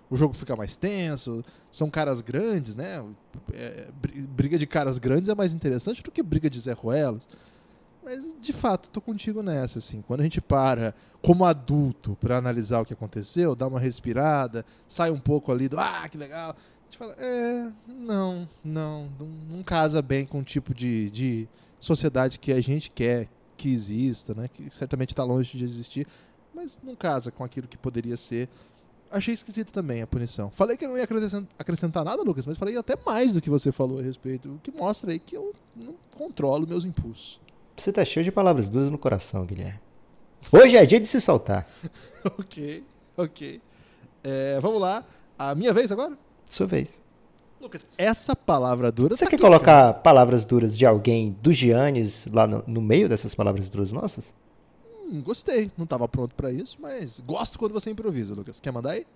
o 0.10 0.16
jogo 0.16 0.34
fica 0.34 0.56
mais 0.56 0.78
tenso. 0.78 1.44
São 1.72 1.90
caras 1.90 2.22
grandes, 2.22 2.76
né? 2.76 3.04
É, 3.52 3.90
briga 4.30 4.60
de 4.60 4.68
caras 4.68 5.00
grandes 5.00 5.30
é 5.30 5.36
mais 5.36 5.52
interessante 5.52 6.04
do 6.04 6.12
que 6.12 6.22
briga 6.22 6.50
de 6.50 6.60
Zé 6.60 6.74
Ruelas. 6.74 7.28
Mas 8.04 8.36
de 8.40 8.54
fato, 8.54 8.90
tô 8.90 9.02
contigo 9.02 9.42
nessa 9.42 9.80
assim. 9.80 10.04
Quando 10.04 10.22
a 10.22 10.24
gente 10.24 10.42
para 10.42 10.94
como 11.22 11.46
adulto 11.46 12.18
para 12.20 12.38
analisar 12.38 12.82
o 12.82 12.86
que 12.86 12.94
aconteceu, 12.94 13.56
dá 13.56 13.68
uma 13.68 13.80
respirada, 13.80 14.66
sai 14.88 15.12
um 15.12 15.20
pouco 15.20 15.52
ali 15.52 15.68
do 15.68 15.80
ah, 15.80 16.08
que 16.10 16.18
legal 16.18 16.56
gente 16.92 16.98
fala, 16.98 17.16
é, 17.18 17.72
não, 17.88 18.48
não, 18.64 19.10
não, 19.50 19.64
casa 19.64 20.02
bem 20.02 20.26
com 20.26 20.40
o 20.40 20.44
tipo 20.44 20.74
de, 20.74 21.10
de 21.10 21.48
sociedade 21.80 22.38
que 22.38 22.52
a 22.52 22.60
gente 22.60 22.92
quer 22.92 23.30
que 23.56 23.70
exista, 23.70 24.34
né? 24.34 24.50
Que 24.50 24.68
certamente 24.76 25.10
está 25.10 25.24
longe 25.24 25.58
de 25.58 25.64
existir, 25.64 26.06
mas 26.54 26.80
não 26.84 26.96
casa 26.96 27.32
com 27.32 27.46
aquilo 27.46 27.68
que 27.68 27.78
poderia 27.78 28.18
ser. 28.18 28.50
Achei 29.10 29.34
esquisito 29.34 29.72
também 29.72 30.02
a 30.02 30.08
punição. 30.08 30.50
Falei 30.50 30.76
que 30.76 30.86
eu 30.86 30.90
não 30.90 30.98
ia 30.98 31.08
acrescentar 31.58 32.04
nada, 32.04 32.24
Lucas, 32.24 32.46
mas 32.46 32.58
falei 32.58 32.78
até 32.78 32.96
mais 33.06 33.34
do 33.34 33.42
que 33.42 33.50
você 33.50 33.72
falou 33.72 34.00
a 34.00 34.02
respeito, 34.02 34.50
o 34.50 34.60
que 34.60 34.72
mostra 34.72 35.12
aí 35.12 35.20
que 35.20 35.36
eu 35.36 35.54
não 35.76 35.96
controlo 36.12 36.68
meus 36.68 36.84
impulsos. 36.84 37.40
Você 37.78 37.92
tá 37.92 38.04
cheio 38.04 38.24
de 38.24 38.32
palavras 38.32 38.70
duras 38.70 38.92
no 38.92 38.98
coração, 38.98 39.46
Guilherme. 39.46 39.80
Hoje 40.52 40.76
é 40.76 40.86
dia 40.86 41.00
de 41.00 41.08
se 41.08 41.22
soltar. 41.22 41.68
ok, 42.38 42.84
ok. 43.16 43.62
É, 44.24 44.60
vamos 44.60 44.82
lá. 44.82 45.06
A 45.38 45.56
minha 45.56 45.74
vez 45.74 45.92
agora? 45.92 46.18
Sua 46.52 46.68
vez. 46.68 47.02
Lucas, 47.62 47.86
essa 47.98 48.36
palavra 48.36 48.92
dura. 48.92 49.16
Você 49.16 49.24
tá 49.24 49.30
quer 49.30 49.38
aqui, 49.38 49.42
colocar 49.42 49.66
cara. 49.66 49.94
palavras 49.94 50.44
duras 50.44 50.78
de 50.78 50.86
alguém 50.86 51.38
do 51.42 51.54
Giannis 51.54 52.28
lá 52.30 52.46
no, 52.46 52.62
no 52.68 52.82
meio 52.82 53.08
dessas 53.08 53.34
palavras 53.34 53.70
duras 53.70 53.94
nossas? 53.94 54.34
Hum, 55.08 55.22
gostei. 55.22 55.72
Não 55.78 55.86
estava 55.86 56.10
pronto 56.10 56.36
para 56.36 56.52
isso, 56.52 56.78
mas 56.82 57.22
gosto 57.22 57.58
quando 57.58 57.72
você 57.72 57.90
improvisa, 57.90 58.36
Lucas. 58.36 58.60
Quer 58.60 58.72
mandar 58.72 58.92
aí? 58.92 59.08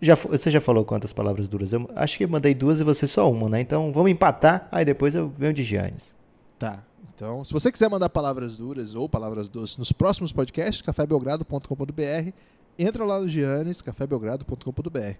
Já, 0.00 0.14
você 0.14 0.48
já 0.48 0.60
falou 0.60 0.84
quantas 0.84 1.12
palavras 1.12 1.48
duras? 1.48 1.72
Eu 1.72 1.90
acho 1.96 2.18
que 2.18 2.24
eu 2.24 2.28
mandei 2.28 2.54
duas 2.54 2.78
e 2.78 2.84
você 2.84 3.04
só 3.08 3.28
uma, 3.28 3.48
né? 3.48 3.60
Então 3.60 3.92
vamos 3.92 4.12
empatar, 4.12 4.68
aí 4.70 4.84
depois 4.84 5.16
eu 5.16 5.32
venho 5.36 5.52
de 5.52 5.64
Giannis. 5.64 6.14
Tá. 6.56 6.84
Então, 7.16 7.44
se 7.44 7.52
você 7.52 7.72
quiser 7.72 7.90
mandar 7.90 8.10
palavras 8.10 8.56
duras 8.56 8.94
ou 8.94 9.08
palavras 9.08 9.48
doces 9.48 9.76
nos 9.76 9.90
próximos 9.90 10.32
podcasts, 10.32 10.82
cafébelgrado.com.br, 10.82 12.30
entra 12.78 13.04
lá 13.04 13.18
no 13.18 13.28
Giannis, 13.28 13.82
cafébelgrado.com.br. 13.82 15.16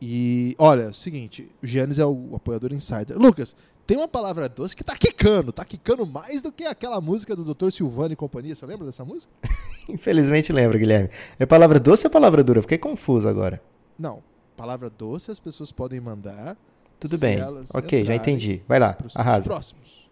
E 0.00 0.54
olha, 0.58 0.82
é 0.82 0.88
o 0.88 0.94
seguinte, 0.94 1.50
o 1.62 1.66
Giannis 1.66 1.98
é 1.98 2.04
o 2.04 2.34
apoiador 2.34 2.72
insider. 2.72 3.16
Lucas, 3.16 3.56
tem 3.86 3.96
uma 3.96 4.08
palavra 4.08 4.48
doce 4.48 4.74
que 4.74 4.82
tá 4.82 4.96
quicando, 4.96 5.52
tá 5.52 5.64
quicando 5.64 6.04
mais 6.04 6.42
do 6.42 6.50
que 6.50 6.64
aquela 6.64 7.00
música 7.00 7.36
do 7.36 7.54
Dr. 7.54 7.70
Silvano 7.70 8.12
e 8.12 8.16
companhia. 8.16 8.54
Você 8.54 8.66
lembra 8.66 8.84
dessa 8.84 9.04
música? 9.04 9.32
Infelizmente 9.88 10.52
lembro, 10.52 10.78
Guilherme. 10.78 11.08
É 11.38 11.46
palavra 11.46 11.78
doce 11.78 12.06
ou 12.06 12.10
palavra 12.10 12.42
dura? 12.42 12.60
Fiquei 12.60 12.78
confuso 12.78 13.28
agora. 13.28 13.62
Não, 13.98 14.22
palavra 14.56 14.90
doce 14.90 15.30
as 15.30 15.38
pessoas 15.38 15.70
podem 15.70 16.00
mandar. 16.00 16.56
Tudo 16.98 17.16
bem. 17.18 17.38
Ok, 17.72 18.04
já 18.04 18.14
entendi. 18.14 18.62
Vai 18.66 18.80
lá, 18.80 18.96
arrasa. 19.14 19.40
Os 19.40 19.46
próximos. 19.46 20.10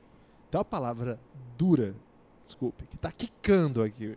Então 0.49 0.61
a 0.61 0.65
palavra 0.65 1.19
dura, 1.59 1.95
desculpe, 2.45 2.87
que 2.87 2.97
tá 2.97 3.11
quicando 3.11 3.83
aqui. 3.83 4.17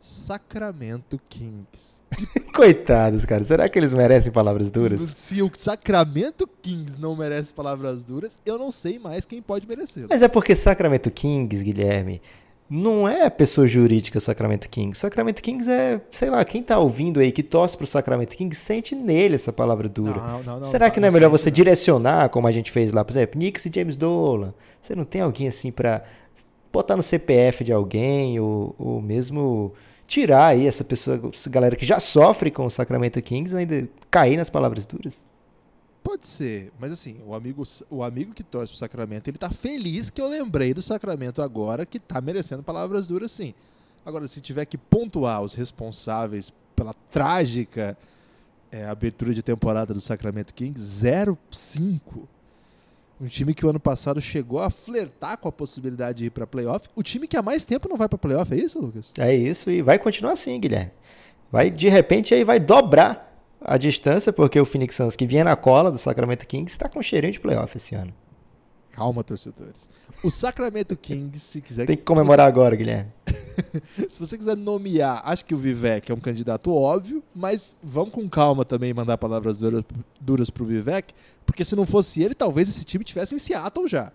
Sacramento 0.00 1.20
Kings. 1.28 2.02
Coitados, 2.54 3.26
cara. 3.26 3.44
Será 3.44 3.68
que 3.68 3.78
eles 3.78 3.92
merecem 3.92 4.32
palavras 4.32 4.70
duras? 4.70 5.00
Se 5.12 5.42
o 5.42 5.50
Sacramento 5.54 6.48
Kings 6.62 6.98
não 6.98 7.14
merece 7.14 7.52
palavras 7.52 8.02
duras, 8.02 8.38
eu 8.46 8.58
não 8.58 8.70
sei 8.70 8.98
mais 8.98 9.26
quem 9.26 9.42
pode 9.42 9.68
merecer. 9.68 10.06
Mas 10.08 10.22
é 10.22 10.28
porque 10.28 10.56
Sacramento 10.56 11.10
Kings, 11.10 11.62
Guilherme, 11.62 12.22
não 12.68 13.06
é 13.06 13.28
pessoa 13.28 13.66
jurídica 13.66 14.18
Sacramento 14.20 14.70
Kings. 14.70 14.98
Sacramento 14.98 15.42
Kings 15.42 15.70
é, 15.70 16.00
sei 16.10 16.30
lá, 16.30 16.42
quem 16.46 16.62
tá 16.62 16.78
ouvindo 16.78 17.20
aí 17.20 17.30
que 17.30 17.42
torce 17.42 17.76
pro 17.76 17.86
Sacramento 17.86 18.34
Kings 18.34 18.58
sente 18.58 18.94
nele 18.94 19.34
essa 19.34 19.52
palavra 19.52 19.86
dura. 19.86 20.16
Não, 20.16 20.42
não, 20.42 20.60
não, 20.60 20.70
Será 20.70 20.88
que 20.88 20.98
não 20.98 21.08
é 21.08 21.10
melhor 21.10 21.28
você 21.28 21.50
direcionar, 21.50 22.30
como 22.30 22.46
a 22.46 22.52
gente 22.52 22.70
fez 22.70 22.90
lá, 22.90 23.04
por 23.04 23.12
exemplo, 23.12 23.38
Knicks 23.38 23.66
e 23.66 23.70
James 23.74 23.96
Dolan? 23.96 24.54
Você 24.80 24.94
não 24.94 25.04
tem 25.04 25.20
alguém 25.20 25.46
assim 25.46 25.70
para 25.70 26.02
botar 26.72 26.96
no 26.96 27.02
CPF 27.02 27.64
de 27.64 27.72
alguém 27.72 28.40
ou, 28.40 28.74
ou 28.78 29.02
mesmo 29.02 29.74
tirar 30.10 30.46
aí 30.48 30.66
essa 30.66 30.82
pessoa, 30.82 31.30
essa 31.32 31.48
galera 31.48 31.76
que 31.76 31.86
já 31.86 32.00
sofre 32.00 32.50
com 32.50 32.66
o 32.66 32.70
Sacramento 32.70 33.22
Kings 33.22 33.56
ainda 33.56 33.88
cair 34.10 34.36
nas 34.36 34.50
palavras 34.50 34.84
duras? 34.84 35.22
Pode 36.02 36.26
ser, 36.26 36.72
mas 36.80 36.90
assim, 36.90 37.20
o 37.24 37.32
amigo, 37.32 37.62
o 37.88 38.02
amigo 38.02 38.34
que 38.34 38.42
torce 38.42 38.72
pro 38.72 38.78
Sacramento, 38.78 39.28
ele 39.28 39.38
tá 39.38 39.50
feliz 39.50 40.10
que 40.10 40.20
eu 40.20 40.28
lembrei 40.28 40.74
do 40.74 40.82
Sacramento 40.82 41.40
agora, 41.40 41.86
que 41.86 42.00
tá 42.00 42.20
merecendo 42.20 42.62
palavras 42.64 43.06
duras 43.06 43.30
sim. 43.30 43.54
Agora, 44.04 44.26
se 44.26 44.40
tiver 44.40 44.64
que 44.64 44.76
pontuar 44.76 45.42
os 45.42 45.54
responsáveis 45.54 46.50
pela 46.74 46.94
trágica 47.12 47.96
é, 48.72 48.86
abertura 48.86 49.32
de 49.32 49.42
temporada 49.42 49.94
do 49.94 50.00
Sacramento 50.00 50.52
Kings, 50.54 51.06
0-5. 51.06 52.00
Um 53.20 53.26
time 53.26 53.52
que 53.52 53.66
o 53.66 53.68
ano 53.68 53.78
passado 53.78 54.18
chegou 54.18 54.60
a 54.60 54.70
flertar 54.70 55.36
com 55.36 55.46
a 55.46 55.52
possibilidade 55.52 56.18
de 56.18 56.24
ir 56.26 56.30
para 56.30 56.46
playoff. 56.46 56.88
O 56.96 57.02
time 57.02 57.28
que 57.28 57.36
há 57.36 57.42
mais 57.42 57.66
tempo 57.66 57.86
não 57.86 57.96
vai 57.96 58.08
para 58.08 58.16
playoff, 58.16 58.50
é 58.54 58.56
isso, 58.56 58.80
Lucas? 58.80 59.12
É 59.18 59.34
isso, 59.34 59.70
e 59.70 59.82
vai 59.82 59.98
continuar 59.98 60.32
assim, 60.32 60.58
Guilherme. 60.58 60.92
Vai, 61.52 61.70
de 61.70 61.88
repente, 61.90 62.32
aí 62.32 62.44
vai 62.44 62.58
dobrar 62.58 63.30
a 63.60 63.76
distância, 63.76 64.32
porque 64.32 64.58
o 64.58 64.64
Phoenix 64.64 64.94
Suns, 64.94 65.16
que 65.16 65.26
vinha 65.26 65.44
na 65.44 65.54
cola 65.54 65.90
do 65.90 65.98
Sacramento 65.98 66.46
Kings, 66.46 66.72
está 66.72 66.88
com 66.88 67.02
cheirinho 67.02 67.32
de 67.32 67.40
playoff 67.40 67.76
esse 67.76 67.94
ano. 67.94 68.14
Calma, 68.92 69.22
torcedores. 69.22 69.88
O 70.22 70.30
Sacramento 70.30 70.96
Kings, 70.96 71.40
se 71.40 71.60
quiser. 71.62 71.86
Tem 71.86 71.96
que 71.96 72.02
comemorar 72.02 72.46
você... 72.46 72.52
agora, 72.52 72.76
Guilherme. 72.76 73.10
se 74.08 74.20
você 74.20 74.36
quiser 74.36 74.56
nomear, 74.56 75.22
acho 75.24 75.44
que 75.44 75.54
o 75.54 75.58
Vivek 75.58 76.12
é 76.12 76.14
um 76.14 76.20
candidato 76.20 76.72
óbvio, 76.74 77.22
mas 77.34 77.76
vamos 77.82 78.10
com 78.10 78.28
calma 78.28 78.64
também 78.64 78.92
mandar 78.92 79.16
palavras 79.16 79.58
duras, 79.58 79.82
duras 80.20 80.50
pro 80.50 80.64
Vivek, 80.64 81.14
porque 81.46 81.64
se 81.64 81.74
não 81.74 81.86
fosse 81.86 82.22
ele, 82.22 82.34
talvez 82.34 82.68
esse 82.68 82.84
time 82.84 83.02
tivesse 83.02 83.34
em 83.34 83.38
Seattle 83.38 83.88
já. 83.88 84.12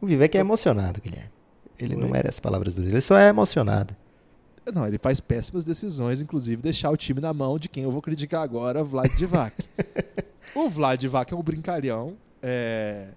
O 0.00 0.06
Vivek 0.06 0.36
é 0.36 0.40
emocionado, 0.40 1.00
Guilherme. 1.00 1.30
Ele 1.78 1.94
Oi? 1.94 2.00
não 2.00 2.08
merece 2.08 2.40
palavras 2.40 2.74
duras, 2.74 2.90
ele 2.90 3.00
só 3.00 3.16
é 3.18 3.28
emocionado. 3.28 3.94
Não, 4.72 4.86
ele 4.86 4.98
faz 4.98 5.20
péssimas 5.20 5.64
decisões, 5.64 6.22
inclusive 6.22 6.62
deixar 6.62 6.90
o 6.90 6.96
time 6.96 7.20
na 7.20 7.34
mão 7.34 7.58
de 7.58 7.68
quem 7.68 7.84
eu 7.84 7.90
vou 7.90 8.00
criticar 8.00 8.42
agora, 8.42 8.82
Vlad 8.82 9.12
Divac. 9.14 9.54
o 10.54 10.70
Vlad 10.70 10.98
Divac 10.98 11.32
é 11.32 11.36
um 11.36 11.42
brincalhão. 11.42 12.14
É... 12.42 13.08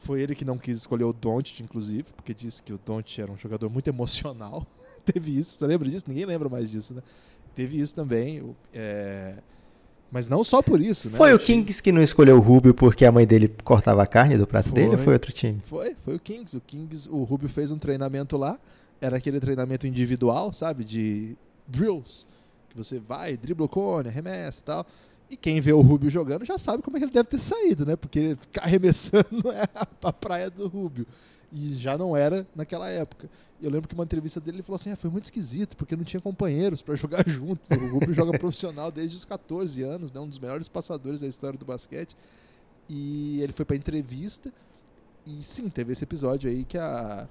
Foi 0.00 0.20
ele 0.20 0.34
que 0.34 0.44
não 0.44 0.58
quis 0.58 0.78
escolher 0.78 1.04
o 1.04 1.12
Doncic, 1.12 1.60
inclusive, 1.60 2.04
porque 2.16 2.34
disse 2.34 2.62
que 2.62 2.72
o 2.72 2.80
Doncic 2.84 3.20
era 3.20 3.30
um 3.30 3.38
jogador 3.38 3.70
muito 3.70 3.88
emocional. 3.88 4.66
Teve 5.04 5.38
isso, 5.38 5.58
você 5.58 5.66
lembra 5.66 5.88
disso? 5.88 6.06
Ninguém 6.08 6.24
lembra 6.24 6.48
mais 6.48 6.70
disso, 6.70 6.94
né? 6.94 7.02
Teve 7.54 7.78
isso 7.80 7.94
também. 7.94 8.54
É... 8.74 9.34
Mas 10.10 10.26
não 10.26 10.42
só 10.42 10.60
por 10.60 10.80
isso, 10.80 11.08
né? 11.08 11.16
Foi 11.16 11.32
o, 11.32 11.36
o 11.36 11.38
Kings 11.38 11.80
que 11.80 11.92
não 11.92 12.02
escolheu 12.02 12.36
o 12.36 12.40
Rubio 12.40 12.74
porque 12.74 13.04
a 13.04 13.12
mãe 13.12 13.26
dele 13.26 13.54
cortava 13.62 14.02
a 14.02 14.06
carne 14.06 14.36
do 14.36 14.46
prato 14.46 14.70
foi, 14.70 14.74
dele 14.74 14.96
ou 14.96 14.98
foi 14.98 15.12
outro 15.12 15.32
time? 15.32 15.60
Foi, 15.62 15.94
foi 15.94 16.16
o 16.16 16.18
Kings. 16.18 16.56
O 16.56 16.60
Kings, 16.60 17.08
o 17.08 17.22
Rubio 17.22 17.48
fez 17.48 17.70
um 17.70 17.78
treinamento 17.78 18.36
lá 18.36 18.58
era 19.00 19.16
aquele 19.16 19.40
treinamento 19.40 19.86
individual, 19.86 20.52
sabe? 20.52 20.84
De 20.84 21.36
drills. 21.66 22.26
Que 22.68 22.76
você 22.76 23.00
vai, 23.00 23.36
dribla 23.36 23.66
o 23.66 23.68
cone, 23.68 24.08
arremessa 24.08 24.60
e 24.60 24.64
tal. 24.64 24.86
E 25.30 25.36
quem 25.36 25.60
vê 25.60 25.72
o 25.72 25.80
Rubio 25.80 26.10
jogando 26.10 26.44
já 26.44 26.58
sabe 26.58 26.82
como 26.82 26.96
é 26.96 27.00
que 27.00 27.04
ele 27.06 27.12
deve 27.12 27.28
ter 27.28 27.38
saído, 27.38 27.86
né? 27.86 27.94
Porque 27.94 28.36
ficar 28.40 28.64
arremessando 28.64 29.50
é 29.54 29.62
a 30.02 30.12
praia 30.12 30.50
do 30.50 30.66
Rubio. 30.66 31.06
E 31.52 31.74
já 31.74 31.96
não 31.96 32.16
era 32.16 32.46
naquela 32.54 32.88
época. 32.88 33.30
Eu 33.62 33.70
lembro 33.70 33.88
que 33.88 33.94
uma 33.94 34.04
entrevista 34.04 34.40
dele 34.40 34.56
ele 34.56 34.62
falou 34.62 34.76
assim: 34.76 34.90
ah, 34.90 34.96
foi 34.96 35.08
muito 35.08 35.24
esquisito, 35.24 35.76
porque 35.76 35.94
não 35.94 36.02
tinha 36.04 36.20
companheiros 36.20 36.82
para 36.82 36.94
jogar 36.96 37.24
junto. 37.28 37.60
O 37.72 37.88
Rubio 37.88 38.12
joga 38.12 38.36
profissional 38.38 38.90
desde 38.90 39.16
os 39.16 39.24
14 39.24 39.82
anos, 39.82 40.10
né? 40.12 40.20
um 40.20 40.28
dos 40.28 40.38
melhores 40.38 40.68
passadores 40.68 41.20
da 41.20 41.28
história 41.28 41.58
do 41.58 41.64
basquete. 41.64 42.16
E 42.88 43.40
ele 43.40 43.52
foi 43.52 43.64
para 43.64 43.76
entrevista. 43.76 44.52
E 45.24 45.42
sim, 45.44 45.68
teve 45.68 45.92
esse 45.92 46.02
episódio 46.02 46.50
aí 46.50 46.64
que 46.64 46.76
a, 46.76 47.28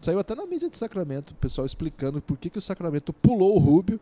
Saiu 0.00 0.18
até 0.18 0.34
na 0.34 0.46
mídia 0.46 0.68
de 0.68 0.76
Sacramento, 0.76 1.30
o 1.30 1.34
pessoal 1.36 1.64
explicando 1.64 2.20
por 2.20 2.36
que, 2.36 2.50
que 2.50 2.58
o 2.58 2.62
Sacramento 2.62 3.12
pulou 3.12 3.56
o 3.56 3.58
Rubio, 3.58 4.00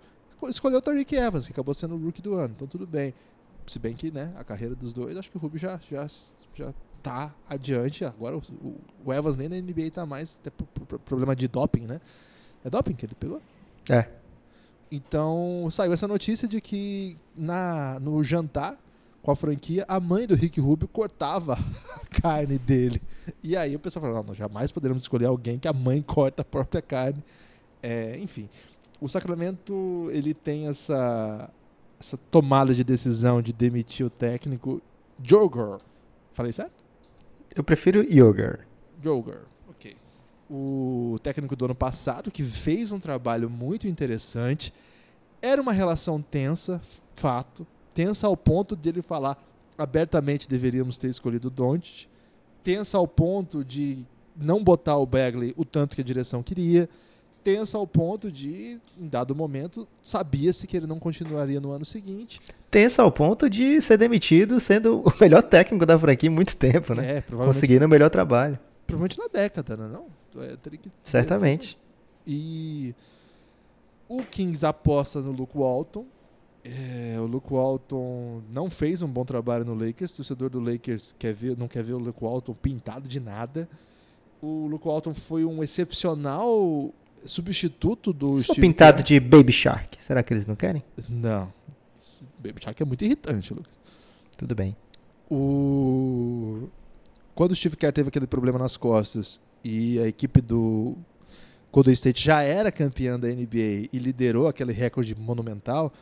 escolheu 0.49 0.79
o 0.79 0.83
Tariq 0.83 1.15
Evans, 1.15 1.47
que 1.47 1.53
acabou 1.53 1.73
sendo 1.75 1.95
o 1.95 1.99
rookie 1.99 2.21
do 2.21 2.35
ano. 2.35 2.53
Então 2.57 2.67
tudo 2.67 2.87
bem. 2.87 3.15
Se 3.67 3.79
bem 3.79 3.95
que, 3.95 4.11
né, 4.11 4.33
a 4.37 4.45
carreira 4.45 4.75
dos 4.75 4.93
dois, 4.93 5.17
acho 5.17 5.31
que 5.31 5.37
o 5.37 5.41
Rubio 5.41 5.59
já, 5.59 5.81
já, 5.91 6.07
já 6.55 6.75
tá 7.03 7.35
adiante. 7.49 8.05
Agora 8.05 8.37
o, 8.37 8.77
o 9.05 9.13
Evans 9.13 9.37
nem 9.37 9.49
na 9.49 9.57
NBA 9.57 9.91
tá 9.93 10.07
mais, 10.07 10.39
até 10.41 10.51
por, 10.51 10.67
por, 10.67 10.87
por, 10.87 10.99
problema 11.01 11.35
de 11.35 11.49
doping, 11.49 11.87
né? 11.87 12.01
É 12.65 12.71
doping 12.71 12.95
que 12.95 13.07
ele 13.07 13.15
pegou? 13.15 13.41
É. 13.91 14.09
Então 14.91 15.69
saiu 15.71 15.93
essa 15.93 16.09
notícia 16.09 16.47
de 16.47 16.61
que 16.61 17.19
na, 17.37 17.99
no 18.01 18.23
jantar 18.23 18.79
com 19.25 19.31
a 19.31 19.37
franquia, 19.37 19.87
a 19.89 19.99
mãe 19.99 20.27
do 20.27 20.35
Rick 20.35 20.61
Rubio 20.61 20.87
cortava 20.87 21.55
a 21.97 22.21
carne 22.21 22.59
dele. 22.59 23.01
E 23.43 23.57
aí 23.57 23.75
o 23.75 23.79
pessoal 23.79 24.03
falou: 24.03 24.23
não, 24.23 24.35
jamais 24.35 24.71
poderemos 24.71 25.03
escolher 25.03 25.27
alguém 25.27 25.59
que 25.59 25.67
a 25.67 25.73
mãe 25.73 26.03
corta 26.03 26.43
a 26.43 26.45
própria 26.45 26.83
carne. 26.83 27.25
É, 27.83 28.19
enfim, 28.19 28.49
o 29.01 29.09
Sacramento 29.09 30.09
ele 30.11 30.35
tem 30.35 30.67
essa, 30.69 31.51
essa 32.05 32.19
tomada 32.31 32.75
de 32.75 32.85
decisão 32.85 33.41
de 33.41 33.51
demitir 33.51 34.05
o 34.05 34.11
técnico 34.11 34.83
Joger. 35.23 35.81
Falei 36.33 36.53
certo? 36.53 36.85
Eu 37.55 37.65
prefiro 37.65 38.03
Yoger. 38.03 38.67
Joger, 39.03 39.41
ok. 39.71 39.97
O 40.51 41.19
técnico 41.23 41.57
do 41.57 41.65
ano 41.65 41.75
passado, 41.75 42.31
que 42.31 42.43
fez 42.43 42.93
um 42.93 43.01
trabalho 43.01 43.49
muito 43.49 43.89
interessante. 43.89 44.75
Era 45.41 45.63
uma 45.63 45.73
relação 45.73 46.21
tensa, 46.21 46.79
fato 47.17 47.67
tensa 47.95 48.27
ao 48.27 48.37
ponto 48.37 48.77
de 48.77 48.89
ele 48.89 49.01
falar 49.01 49.43
abertamente 49.79 50.49
deveríamos 50.49 50.99
ter 50.99 51.09
escolhido 51.09 51.49
o 51.49 51.51
Doncic, 51.51 52.07
tensa 52.63 52.99
ao 52.99 53.09
ponto 53.09 53.65
de 53.65 54.05
não 54.37 54.63
botar 54.63 54.99
o 54.99 55.07
Bagley 55.07 55.55
o 55.57 55.65
tanto 55.65 55.97
que 55.97 56.03
a 56.03 56.05
direção 56.05 56.43
queria, 56.43 56.89
tensa 57.45 57.77
ao 57.77 57.87
ponto 57.87 58.33
de, 58.33 58.81
em 58.99 59.07
dado 59.07 59.37
momento, 59.37 59.87
sabia-se 60.03 60.67
que 60.67 60.77
ele 60.77 60.87
não 60.87 60.99
continuaria 60.99 61.61
no 61.61 61.71
ano 61.71 61.85
seguinte. 61.85 62.41
Tensa 62.71 63.03
ao 63.03 63.13
ponto 63.13 63.49
de 63.49 63.81
ser 63.83 63.99
demitido 63.99 64.59
sendo 64.59 65.03
o 65.03 65.13
melhor 65.21 65.43
técnico 65.43 65.85
da 65.85 65.99
franquia 65.99 66.29
em 66.29 66.33
muito 66.33 66.57
tempo, 66.57 66.95
né? 66.95 67.19
É, 67.19 67.21
provavelmente. 67.21 67.55
Conseguindo 67.55 67.85
o 67.85 67.89
melhor 67.89 68.09
trabalho. 68.09 68.59
Provavelmente 68.87 69.19
na 69.19 69.29
década, 69.29 69.77
né? 69.77 69.89
não? 69.93 70.07
É, 70.43 70.57
que... 70.57 70.91
Certamente. 71.03 71.79
E 72.27 72.95
o 74.09 74.23
Kings 74.23 74.65
aposta 74.65 75.21
no 75.21 75.31
Luke 75.31 75.57
Walton, 75.57 76.07
é, 76.65 77.21
o 77.21 77.27
Luke 77.27 77.53
Walton 77.53 78.41
não 78.51 78.71
fez 78.71 79.03
um 79.03 79.09
bom 79.09 79.25
trabalho 79.25 79.67
no 79.67 79.75
Lakers. 79.75 80.13
O 80.13 80.17
torcedor 80.17 80.49
do 80.49 80.61
Lakers 80.61 81.15
quer 81.19 81.35
ver, 81.35 81.59
não 81.59 81.69
quer 81.69 81.83
ver 81.83 81.93
o 81.93 81.99
Luke 81.99 82.25
Walton 82.25 82.55
pintado 82.55 83.07
de 83.07 83.21
nada. 83.21 83.69
O 84.41 84.67
Luke 84.67 84.89
Walton 84.89 85.13
foi 85.13 85.45
um 85.45 85.63
excepcional 85.63 86.91
substituto 87.25 88.13
do 88.13 88.39
Só 88.39 88.53
Steve 88.53 88.61
pintado 88.61 89.03
Kerr. 89.03 89.07
de 89.07 89.21
Baby 89.21 89.53
Shark. 89.53 89.99
Será 90.01 90.23
que 90.23 90.33
eles 90.33 90.47
não 90.47 90.55
querem? 90.55 90.83
Não. 91.09 91.53
Baby 92.39 92.63
Shark 92.63 92.83
é 92.83 92.87
muito 92.87 93.05
irritante, 93.05 93.55
Lucas. 93.55 93.79
Tudo 94.37 94.55
bem. 94.55 94.77
O... 95.31 96.69
Quando 97.35 97.53
o 97.53 97.57
Steve 97.57 97.77
Kerr 97.77 97.93
teve 97.93 98.09
aquele 98.09 98.27
problema 98.27 98.59
nas 98.59 98.77
costas 98.77 99.41
e 99.65 99.99
a 99.99 100.07
equipe 100.07 100.41
do 100.41 100.97
Golden 101.73 101.95
State 101.95 102.23
já 102.23 102.43
era 102.43 102.71
campeã 102.71 103.19
da 103.19 103.29
NBA 103.29 103.89
e 103.93 103.99
liderou 103.99 104.47
aquele 104.47 104.73
recorde 104.73 105.15
monumental, 105.17 105.93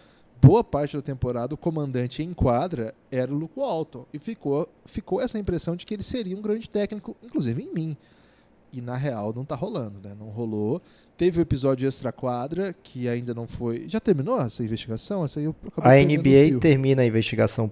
boa 0.40 0.64
parte 0.64 0.96
da 0.96 1.02
temporada 1.02 1.54
o 1.54 1.56
comandante 1.56 2.22
em 2.22 2.34
quadra 2.34 2.94
era 3.10 3.32
o 3.32 3.36
Luke 3.36 3.54
Walton. 3.56 4.04
E 4.12 4.18
ficou, 4.18 4.68
ficou 4.84 5.20
essa 5.20 5.38
impressão 5.38 5.76
de 5.76 5.86
que 5.86 5.94
ele 5.94 6.02
seria 6.02 6.36
um 6.36 6.42
grande 6.42 6.68
técnico, 6.68 7.16
inclusive 7.22 7.62
em 7.62 7.72
mim. 7.72 7.96
E 8.72 8.80
na 8.80 8.96
real 8.96 9.32
não 9.34 9.44
tá 9.44 9.54
rolando, 9.54 10.00
né? 10.00 10.16
Não 10.18 10.28
rolou. 10.28 10.80
Teve 11.16 11.40
o 11.40 11.42
episódio 11.42 11.86
extra 11.86 12.10
quadra, 12.10 12.72
que 12.72 13.08
ainda 13.08 13.34
não 13.34 13.46
foi. 13.46 13.84
Já 13.88 14.00
terminou 14.00 14.40
essa 14.40 14.64
investigação? 14.64 15.24
Essa 15.24 15.40
aí 15.40 15.44
eu 15.44 15.54
a 15.76 15.94
NBA 15.94 16.58
termina 16.58 17.02
a 17.02 17.06
investigação 17.06 17.70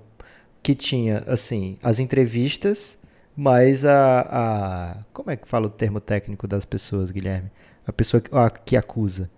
que 0.63 0.75
tinha, 0.75 1.25
assim, 1.27 1.79
as 1.83 1.99
entrevistas, 1.99 2.99
mas 3.35 3.85
a, 3.85 4.21
a. 4.21 5.05
Como 5.13 5.31
é 5.31 5.37
que 5.37 5.49
fala 5.49 5.67
o 5.67 5.71
termo 5.71 6.01
técnico 6.01 6.47
das 6.47 6.65
pessoas, 6.65 7.11
Guilherme? 7.11 7.51
A 7.87 7.93
pessoa 7.93 8.21
que, 8.21 8.31
a, 8.37 8.51
que 8.51 8.77
acusa. 8.77 9.31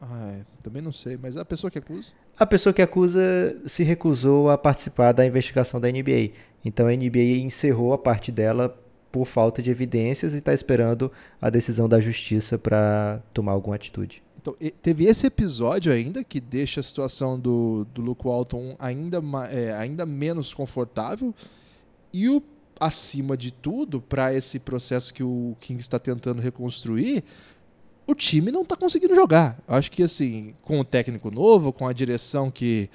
Ah, 0.00 0.32
é. 0.38 0.44
Também 0.62 0.80
não 0.80 0.92
sei, 0.92 1.18
mas 1.20 1.36
a 1.36 1.44
pessoa 1.44 1.70
que 1.70 1.78
acusa. 1.78 2.12
A 2.38 2.46
pessoa 2.46 2.72
que 2.72 2.82
acusa 2.82 3.20
se 3.66 3.82
recusou 3.82 4.50
a 4.50 4.56
participar 4.56 5.12
da 5.12 5.26
investigação 5.26 5.80
da 5.80 5.90
NBA. 5.90 6.30
Então 6.64 6.86
a 6.86 6.92
NBA 6.92 7.40
encerrou 7.42 7.92
a 7.92 7.98
parte 7.98 8.32
dela 8.32 8.76
por 9.12 9.26
falta 9.26 9.62
de 9.62 9.70
evidências 9.70 10.32
e 10.32 10.38
está 10.38 10.54
esperando 10.54 11.12
a 11.40 11.50
decisão 11.50 11.88
da 11.88 12.00
justiça 12.00 12.58
para 12.58 13.22
tomar 13.32 13.52
alguma 13.52 13.76
atitude. 13.76 14.22
Então, 14.40 14.56
teve 14.80 15.04
esse 15.04 15.26
episódio 15.26 15.92
ainda 15.92 16.24
que 16.24 16.40
deixa 16.40 16.80
a 16.80 16.82
situação 16.82 17.38
do, 17.38 17.86
do 17.94 18.00
Luke 18.00 18.24
Walton 18.24 18.74
ainda, 18.78 19.22
é, 19.50 19.72
ainda 19.74 20.04
menos 20.04 20.52
confortável. 20.52 21.32
E 22.12 22.28
o 22.28 22.42
acima 22.80 23.36
de 23.36 23.52
tudo, 23.52 24.00
para 24.00 24.34
esse 24.34 24.58
processo 24.58 25.14
que 25.14 25.22
o 25.22 25.56
King 25.60 25.80
está 25.80 26.00
tentando 26.00 26.42
reconstruir, 26.42 27.22
o 28.04 28.14
time 28.14 28.50
não 28.50 28.62
está 28.62 28.74
conseguindo 28.74 29.14
jogar. 29.14 29.62
Acho 29.68 29.90
que 29.90 30.02
assim, 30.02 30.54
com 30.62 30.80
o 30.80 30.84
técnico 30.84 31.30
novo, 31.30 31.72
com 31.72 31.86
a 31.86 31.92
direção 31.92 32.50
que 32.50 32.90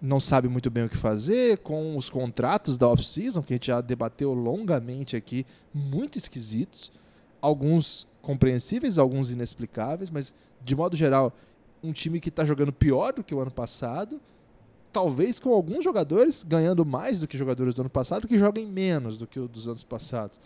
não 0.00 0.20
sabe 0.20 0.48
muito 0.48 0.70
bem 0.70 0.84
o 0.84 0.88
que 0.88 0.96
fazer, 0.96 1.58
com 1.58 1.96
os 1.96 2.08
contratos 2.08 2.78
da 2.78 2.88
off-season, 2.88 3.42
que 3.42 3.52
a 3.52 3.56
gente 3.56 3.66
já 3.66 3.80
debateu 3.80 4.32
longamente 4.32 5.16
aqui, 5.16 5.44
muito 5.74 6.16
esquisitos, 6.16 6.92
alguns 7.40 8.06
compreensíveis, 8.22 8.98
alguns 8.98 9.30
inexplicáveis, 9.30 10.10
mas 10.10 10.32
de 10.64 10.76
modo 10.76 10.96
geral, 10.96 11.32
um 11.82 11.92
time 11.92 12.20
que 12.20 12.28
está 12.28 12.44
jogando 12.44 12.72
pior 12.72 13.12
do 13.12 13.24
que 13.24 13.34
o 13.34 13.40
ano 13.40 13.50
passado, 13.50 14.20
talvez 14.92 15.38
com 15.40 15.50
alguns 15.52 15.84
jogadores 15.84 16.44
ganhando 16.44 16.84
mais 16.84 17.20
do 17.20 17.28
que 17.28 17.36
jogadores 17.36 17.74
do 17.74 17.82
ano 17.82 17.90
passado, 17.90 18.28
que 18.28 18.38
joguem 18.38 18.66
menos 18.66 19.16
do 19.16 19.26
que 19.26 19.38
os 19.38 19.48
dos 19.48 19.68
anos 19.68 19.84
passados. 19.84 20.40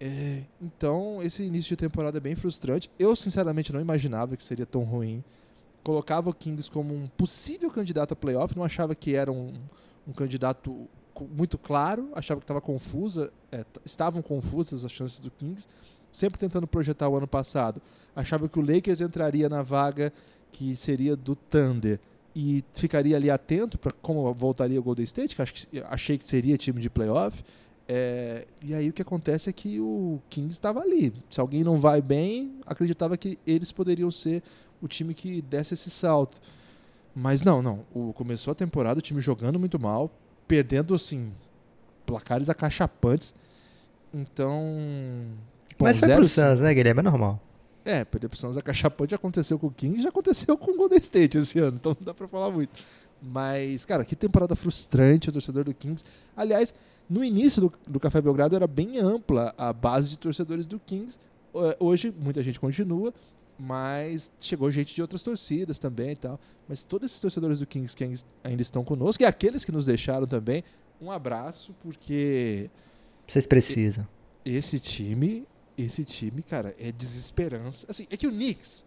É, 0.00 0.42
então, 0.60 1.22
esse 1.22 1.42
início 1.42 1.70
de 1.70 1.76
temporada 1.76 2.18
é 2.18 2.20
bem 2.20 2.34
frustrante. 2.34 2.90
Eu, 2.98 3.14
sinceramente, 3.14 3.72
não 3.72 3.80
imaginava 3.80 4.36
que 4.36 4.42
seria 4.42 4.66
tão 4.66 4.82
ruim 4.82 5.22
colocava 5.82 6.30
o 6.30 6.34
Kings 6.34 6.70
como 6.70 6.94
um 6.94 7.06
possível 7.08 7.70
candidato 7.70 8.12
a 8.12 8.16
playoff, 8.16 8.56
não 8.56 8.64
achava 8.64 8.94
que 8.94 9.14
era 9.14 9.30
um, 9.30 9.52
um 10.06 10.12
candidato 10.12 10.88
muito 11.30 11.58
claro, 11.58 12.10
achava 12.14 12.40
que 12.40 12.44
estava 12.44 12.60
confusa, 12.60 13.32
é, 13.50 13.64
estavam 13.84 14.22
confusas 14.22 14.84
as 14.84 14.92
chances 14.92 15.18
do 15.18 15.30
Kings, 15.30 15.66
sempre 16.10 16.38
tentando 16.38 16.66
projetar 16.66 17.08
o 17.08 17.16
ano 17.16 17.26
passado. 17.26 17.80
Achava 18.14 18.48
que 18.48 18.58
o 18.58 18.62
Lakers 18.62 19.00
entraria 19.00 19.48
na 19.48 19.62
vaga 19.62 20.12
que 20.50 20.76
seria 20.76 21.16
do 21.16 21.34
Thunder 21.34 21.98
e 22.34 22.64
ficaria 22.72 23.16
ali 23.16 23.30
atento 23.30 23.78
para 23.78 23.92
como 23.92 24.32
voltaria 24.32 24.78
o 24.78 24.82
Golden 24.82 25.04
State, 25.04 25.36
que, 25.36 25.44
que 25.44 25.82
achei 25.84 26.18
que 26.18 26.24
seria 26.24 26.56
time 26.56 26.80
de 26.80 26.88
playoff. 26.88 27.42
É, 27.88 28.46
e 28.62 28.74
aí 28.74 28.88
o 28.88 28.92
que 28.92 29.02
acontece 29.02 29.50
é 29.50 29.52
que 29.52 29.80
o 29.80 30.20
Kings 30.30 30.52
estava 30.52 30.80
ali. 30.80 31.12
Se 31.28 31.40
alguém 31.40 31.64
não 31.64 31.78
vai 31.78 32.00
bem, 32.00 32.60
acreditava 32.64 33.16
que 33.16 33.38
eles 33.46 33.72
poderiam 33.72 34.10
ser 34.10 34.42
o 34.82 34.88
time 34.88 35.14
que 35.14 35.40
desse 35.40 35.74
esse 35.74 35.88
salto. 35.88 36.40
Mas 37.14 37.42
não, 37.42 37.62
não. 37.62 37.84
O, 37.94 38.12
começou 38.12 38.52
a 38.52 38.54
temporada, 38.54 38.98
o 38.98 39.02
time 39.02 39.20
jogando 39.20 39.58
muito 39.58 39.78
mal, 39.78 40.10
perdendo 40.46 40.94
assim 40.94 41.32
placares 42.04 42.50
acachapantes. 42.50 43.34
Então. 44.12 44.62
Bom, 45.78 45.84
Mas 45.84 45.98
foi 45.98 46.14
pro 46.14 46.24
Suns, 46.24 46.60
né, 46.60 46.74
Guilherme? 46.74 47.00
É 47.00 47.02
normal. 47.02 47.40
É, 47.84 48.04
perder 48.04 48.28
pro 48.28 48.38
Suns 48.38 48.56
acachapante 48.56 49.10
já 49.10 49.16
aconteceu 49.16 49.58
com 49.58 49.66
o 49.66 49.70
Kings, 49.70 50.02
já 50.02 50.08
aconteceu 50.08 50.56
com 50.56 50.70
o 50.70 50.76
Golden 50.76 50.98
State 50.98 51.38
esse 51.38 51.58
ano, 51.58 51.76
então 51.80 51.96
não 51.98 52.06
dá 52.06 52.14
pra 52.14 52.28
falar 52.28 52.50
muito. 52.50 52.82
Mas, 53.20 53.84
cara, 53.84 54.04
que 54.04 54.14
temporada 54.14 54.54
frustrante 54.54 55.28
o 55.28 55.32
torcedor 55.32 55.64
do 55.64 55.74
Kings. 55.74 56.04
Aliás, 56.36 56.74
no 57.08 57.24
início 57.24 57.60
do, 57.60 57.72
do 57.86 58.00
Café 58.00 58.20
Belgrado 58.20 58.54
era 58.54 58.66
bem 58.66 58.98
ampla 58.98 59.54
a 59.58 59.72
base 59.72 60.10
de 60.10 60.18
torcedores 60.18 60.66
do 60.66 60.78
Kings. 60.78 61.18
Hoje, 61.78 62.14
muita 62.18 62.42
gente 62.42 62.58
continua, 62.58 63.12
mas 63.64 64.32
chegou 64.40 64.68
gente 64.72 64.92
de 64.92 65.00
outras 65.00 65.22
torcidas 65.22 65.78
também 65.78 66.10
e 66.10 66.16
tal. 66.16 66.40
Mas 66.68 66.82
todos 66.82 67.06
esses 67.06 67.20
torcedores 67.20 67.60
do 67.60 67.66
Kings 67.66 67.96
que 67.96 68.02
ainda 68.42 68.60
estão 68.60 68.82
conosco 68.82 69.22
e 69.22 69.26
aqueles 69.26 69.64
que 69.64 69.70
nos 69.70 69.86
deixaram 69.86 70.26
também, 70.26 70.64
um 71.00 71.12
abraço, 71.12 71.72
porque. 71.80 72.68
Vocês 73.24 73.46
precisam. 73.46 74.06
Esse 74.44 74.80
time, 74.80 75.46
esse 75.78 76.04
time, 76.04 76.42
cara, 76.42 76.74
é 76.76 76.90
desesperança. 76.90 77.86
Assim, 77.88 78.04
é 78.10 78.16
que 78.16 78.26
o 78.26 78.32
Knicks, 78.32 78.84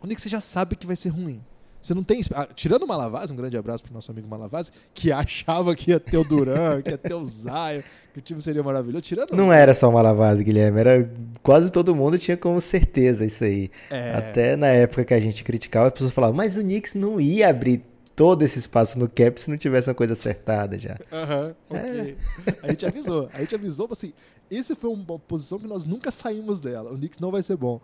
o 0.00 0.02
Knicks 0.02 0.22
você 0.22 0.28
já 0.28 0.40
sabe 0.40 0.76
que 0.76 0.86
vai 0.86 0.96
ser 0.96 1.08
ruim. 1.08 1.42
Você 1.84 1.92
não 1.92 2.02
tem. 2.02 2.22
Ah, 2.32 2.48
tirando 2.54 2.84
o 2.84 2.88
Malavase, 2.88 3.30
um 3.30 3.36
grande 3.36 3.58
abraço 3.58 3.82
pro 3.82 3.92
nosso 3.92 4.10
amigo 4.10 4.26
Malavase, 4.26 4.70
que 4.94 5.12
achava 5.12 5.76
que 5.76 5.90
ia 5.90 6.00
ter 6.00 6.16
o 6.16 6.24
Duran, 6.24 6.80
que 6.80 6.90
ia 6.90 6.96
ter 6.96 7.12
o 7.12 7.22
Zion, 7.22 7.82
que 8.10 8.20
o 8.20 8.22
time 8.22 8.40
seria 8.40 8.62
maravilhoso. 8.62 9.02
Tirando 9.02 9.36
não 9.36 9.52
era 9.52 9.74
só 9.74 9.90
o 9.90 9.92
Malavase, 9.92 10.42
Guilherme, 10.42 10.80
era 10.80 11.12
quase 11.42 11.70
todo 11.70 11.94
mundo 11.94 12.18
tinha 12.18 12.38
como 12.38 12.58
certeza 12.58 13.26
isso 13.26 13.44
aí. 13.44 13.70
É... 13.90 14.14
Até 14.14 14.56
na 14.56 14.68
época 14.68 15.04
que 15.04 15.12
a 15.12 15.20
gente 15.20 15.44
criticava, 15.44 15.88
as 15.88 15.92
pessoas 15.92 16.14
falavam, 16.14 16.34
mas 16.34 16.56
o 16.56 16.62
Knicks 16.62 16.94
não 16.94 17.20
ia 17.20 17.50
abrir 17.50 17.84
todo 18.16 18.40
esse 18.40 18.58
espaço 18.58 18.98
no 18.98 19.06
cap 19.06 19.38
se 19.38 19.50
não 19.50 19.58
tivesse 19.58 19.90
uma 19.90 19.94
coisa 19.94 20.14
acertada 20.14 20.78
já. 20.78 20.96
Aham, 21.12 21.54
uhum, 21.68 21.76
ok. 21.78 22.16
É. 22.46 22.54
A 22.62 22.68
gente 22.68 22.86
avisou. 22.86 23.28
A 23.30 23.40
gente 23.40 23.54
avisou, 23.54 23.88
assim, 23.92 24.14
esse 24.50 24.74
foi 24.74 24.88
uma 24.88 25.18
posição 25.18 25.58
que 25.58 25.66
nós 25.66 25.84
nunca 25.84 26.10
saímos 26.10 26.62
dela. 26.62 26.90
O 26.90 26.96
Knicks 26.96 27.20
não 27.20 27.30
vai 27.30 27.42
ser 27.42 27.58
bom. 27.58 27.78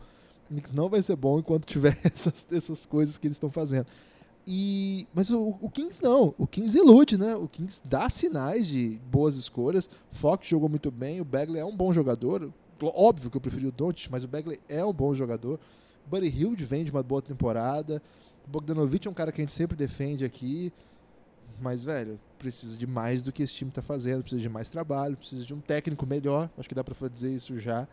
Knicks 0.51 0.73
não 0.73 0.89
vai 0.89 1.03
ser 1.03 1.17
bom 1.17 1.39
enquanto 1.39 1.65
tiver 1.65 1.97
essas, 2.05 2.47
essas 2.51 2.87
coisas 2.87 3.17
que 3.17 3.27
eles 3.27 3.37
estão 3.37 3.51
fazendo. 3.51 3.87
E, 4.47 5.07
mas 5.15 5.31
o, 5.31 5.57
o, 5.61 5.71
Kings 5.71 6.03
não, 6.03 6.35
o 6.37 6.47
Kings 6.47 6.77
ilude, 6.77 7.17
né? 7.17 7.37
O 7.37 7.47
Kings 7.47 7.81
dá 7.85 8.09
sinais 8.11 8.67
de 8.67 8.99
boas 9.11 9.37
escolhas. 9.37 9.89
Fox 10.11 10.49
jogou 10.49 10.69
muito 10.69 10.91
bem, 10.91 11.21
o 11.21 11.25
Bagley 11.25 11.61
é 11.61 11.65
um 11.65 11.77
bom 11.77 11.93
jogador. 11.93 12.53
Óbvio 12.83 13.31
que 13.31 13.37
eu 13.37 13.41
preferi 13.41 13.67
o 13.67 13.73
Doncic, 13.73 14.11
mas 14.11 14.25
o 14.25 14.29
Bagley 14.29 14.59
é 14.69 14.85
um 14.85 14.93
bom 14.93 15.15
jogador. 15.15 15.61
Buddy 16.07 16.29
Hilde 16.29 16.65
vem 16.65 16.83
de 16.83 16.91
uma 16.91 17.03
boa 17.03 17.23
temporada. 17.23 18.03
Bogdanovich 18.47 19.07
é 19.07 19.11
um 19.11 19.15
cara 19.15 19.31
que 19.31 19.41
a 19.41 19.45
gente 19.45 19.53
sempre 19.53 19.77
defende 19.77 20.25
aqui. 20.25 20.73
Mas, 21.61 21.85
velho, 21.85 22.19
precisa 22.39 22.77
de 22.77 22.87
mais 22.87 23.23
do 23.23 23.31
que 23.31 23.43
esse 23.43 23.53
time 23.53 23.71
está 23.71 23.83
fazendo, 23.83 24.23
precisa 24.23 24.41
de 24.41 24.49
mais 24.49 24.71
trabalho, 24.71 25.17
precisa 25.17 25.45
de 25.45 25.53
um 25.53 25.61
técnico 25.61 26.07
melhor. 26.07 26.49
Acho 26.57 26.69
que 26.69 26.75
dá 26.75 26.83
para 26.83 27.09
dizer 27.09 27.31
isso 27.33 27.59
já. 27.59 27.87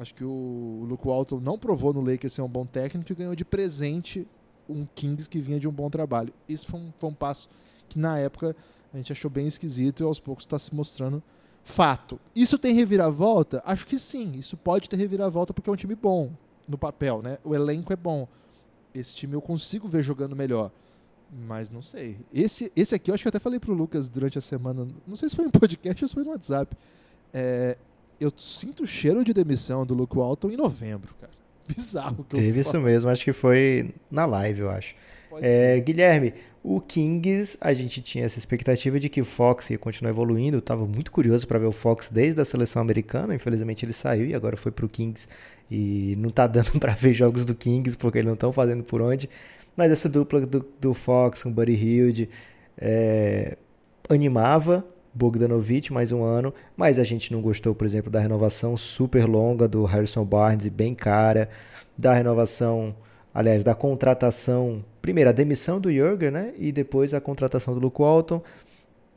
Acho 0.00 0.14
que 0.14 0.24
o 0.24 0.86
Luke 0.88 1.06
Walton 1.06 1.40
não 1.40 1.58
provou 1.58 1.92
no 1.92 2.00
Lakers 2.00 2.32
ser 2.32 2.40
um 2.40 2.48
bom 2.48 2.64
técnico 2.64 3.12
e 3.12 3.14
ganhou 3.14 3.36
de 3.36 3.44
presente 3.44 4.26
um 4.66 4.86
Kings 4.94 5.28
que 5.28 5.38
vinha 5.40 5.60
de 5.60 5.68
um 5.68 5.70
bom 5.70 5.90
trabalho. 5.90 6.32
Isso 6.48 6.66
foi 6.66 6.80
um, 6.80 6.90
foi 6.98 7.10
um 7.10 7.14
passo 7.14 7.50
que 7.86 7.98
na 7.98 8.18
época 8.18 8.56
a 8.94 8.96
gente 8.96 9.12
achou 9.12 9.30
bem 9.30 9.46
esquisito 9.46 10.02
e 10.02 10.04
aos 10.04 10.18
poucos 10.18 10.46
está 10.46 10.58
se 10.58 10.74
mostrando 10.74 11.22
fato. 11.62 12.18
Isso 12.34 12.58
tem 12.58 12.74
reviravolta? 12.74 13.62
Acho 13.62 13.86
que 13.86 13.98
sim. 13.98 14.32
Isso 14.38 14.56
pode 14.56 14.88
ter 14.88 14.96
reviravolta 14.96 15.52
porque 15.52 15.68
é 15.68 15.72
um 15.72 15.76
time 15.76 15.94
bom 15.94 16.32
no 16.66 16.78
papel, 16.78 17.20
né? 17.20 17.36
O 17.44 17.54
elenco 17.54 17.92
é 17.92 17.96
bom. 17.96 18.26
Esse 18.94 19.14
time 19.14 19.34
eu 19.34 19.42
consigo 19.42 19.86
ver 19.86 20.02
jogando 20.02 20.34
melhor. 20.34 20.72
Mas 21.46 21.68
não 21.68 21.82
sei. 21.82 22.18
Esse, 22.32 22.72
esse 22.74 22.94
aqui 22.94 23.10
eu 23.10 23.14
acho 23.14 23.22
que 23.22 23.28
eu 23.28 23.30
até 23.30 23.38
falei 23.38 23.60
pro 23.60 23.74
Lucas 23.74 24.08
durante 24.08 24.38
a 24.38 24.40
semana. 24.40 24.88
Não 25.06 25.14
sei 25.14 25.28
se 25.28 25.36
foi 25.36 25.44
em 25.44 25.50
podcast 25.50 26.02
ou 26.02 26.08
se 26.08 26.14
foi 26.14 26.24
no 26.24 26.30
WhatsApp. 26.30 26.74
É, 27.34 27.76
eu 28.20 28.32
sinto 28.36 28.82
o 28.82 28.86
cheiro 28.86 29.24
de 29.24 29.32
demissão 29.32 29.86
do 29.86 29.94
Luke 29.94 30.16
Walton 30.16 30.50
em 30.50 30.56
novembro, 30.56 31.14
cara. 31.20 31.32
Bizarro. 31.66 32.24
Que 32.24 32.36
Teve 32.36 32.60
isso 32.60 32.78
mesmo, 32.80 33.08
acho 33.08 33.24
que 33.24 33.32
foi 33.32 33.94
na 34.10 34.26
live, 34.26 34.60
eu 34.60 34.70
acho. 34.70 34.94
É, 35.40 35.78
Guilherme, 35.78 36.34
o 36.62 36.80
Kings, 36.80 37.56
a 37.60 37.72
gente 37.72 38.02
tinha 38.02 38.24
essa 38.24 38.38
expectativa 38.38 38.98
de 39.00 39.08
que 39.08 39.20
o 39.20 39.24
Fox 39.24 39.70
ia 39.70 39.78
continuar 39.78 40.10
evoluindo. 40.10 40.56
Eu 40.56 40.60
tava 40.60 40.84
muito 40.86 41.10
curioso 41.10 41.46
para 41.46 41.58
ver 41.58 41.66
o 41.66 41.72
Fox 41.72 42.10
desde 42.10 42.40
a 42.40 42.44
seleção 42.44 42.82
americana. 42.82 43.34
Infelizmente 43.34 43.84
ele 43.84 43.92
saiu 43.92 44.26
e 44.26 44.34
agora 44.34 44.56
foi 44.56 44.70
pro 44.72 44.88
Kings. 44.88 45.26
E 45.70 46.16
não 46.18 46.28
tá 46.28 46.46
dando 46.48 46.78
para 46.78 46.92
ver 46.92 47.14
jogos 47.14 47.44
do 47.44 47.54
Kings 47.54 47.96
porque 47.96 48.18
eles 48.18 48.26
não 48.26 48.34
estão 48.34 48.52
fazendo 48.52 48.82
por 48.82 49.00
onde. 49.00 49.30
Mas 49.76 49.90
essa 49.90 50.08
dupla 50.08 50.40
do, 50.40 50.66
do 50.80 50.92
Fox 50.92 51.42
com 51.42 51.52
Buddy 51.52 51.72
Hilde 51.72 52.28
é, 52.76 53.56
animava. 54.08 54.84
Bogdanovich 55.12 55.92
mais 55.92 56.12
um 56.12 56.22
ano, 56.22 56.54
mas 56.76 56.98
a 56.98 57.04
gente 57.04 57.32
não 57.32 57.40
gostou, 57.40 57.74
por 57.74 57.86
exemplo, 57.86 58.10
da 58.10 58.20
renovação 58.20 58.76
super 58.76 59.26
longa 59.26 59.66
do 59.66 59.84
Harrison 59.84 60.24
Barnes 60.24 60.66
e 60.66 60.70
bem 60.70 60.94
cara, 60.94 61.48
da 61.98 62.12
renovação, 62.12 62.94
aliás, 63.34 63.62
da 63.64 63.74
contratação, 63.74 64.84
primeiro 65.02 65.30
a 65.30 65.32
demissão 65.32 65.80
do 65.80 65.92
Jurgen, 65.92 66.30
né, 66.30 66.54
e 66.56 66.70
depois 66.70 67.12
a 67.12 67.20
contratação 67.20 67.74
do 67.74 67.80
Luke 67.80 68.00
Walton. 68.00 68.42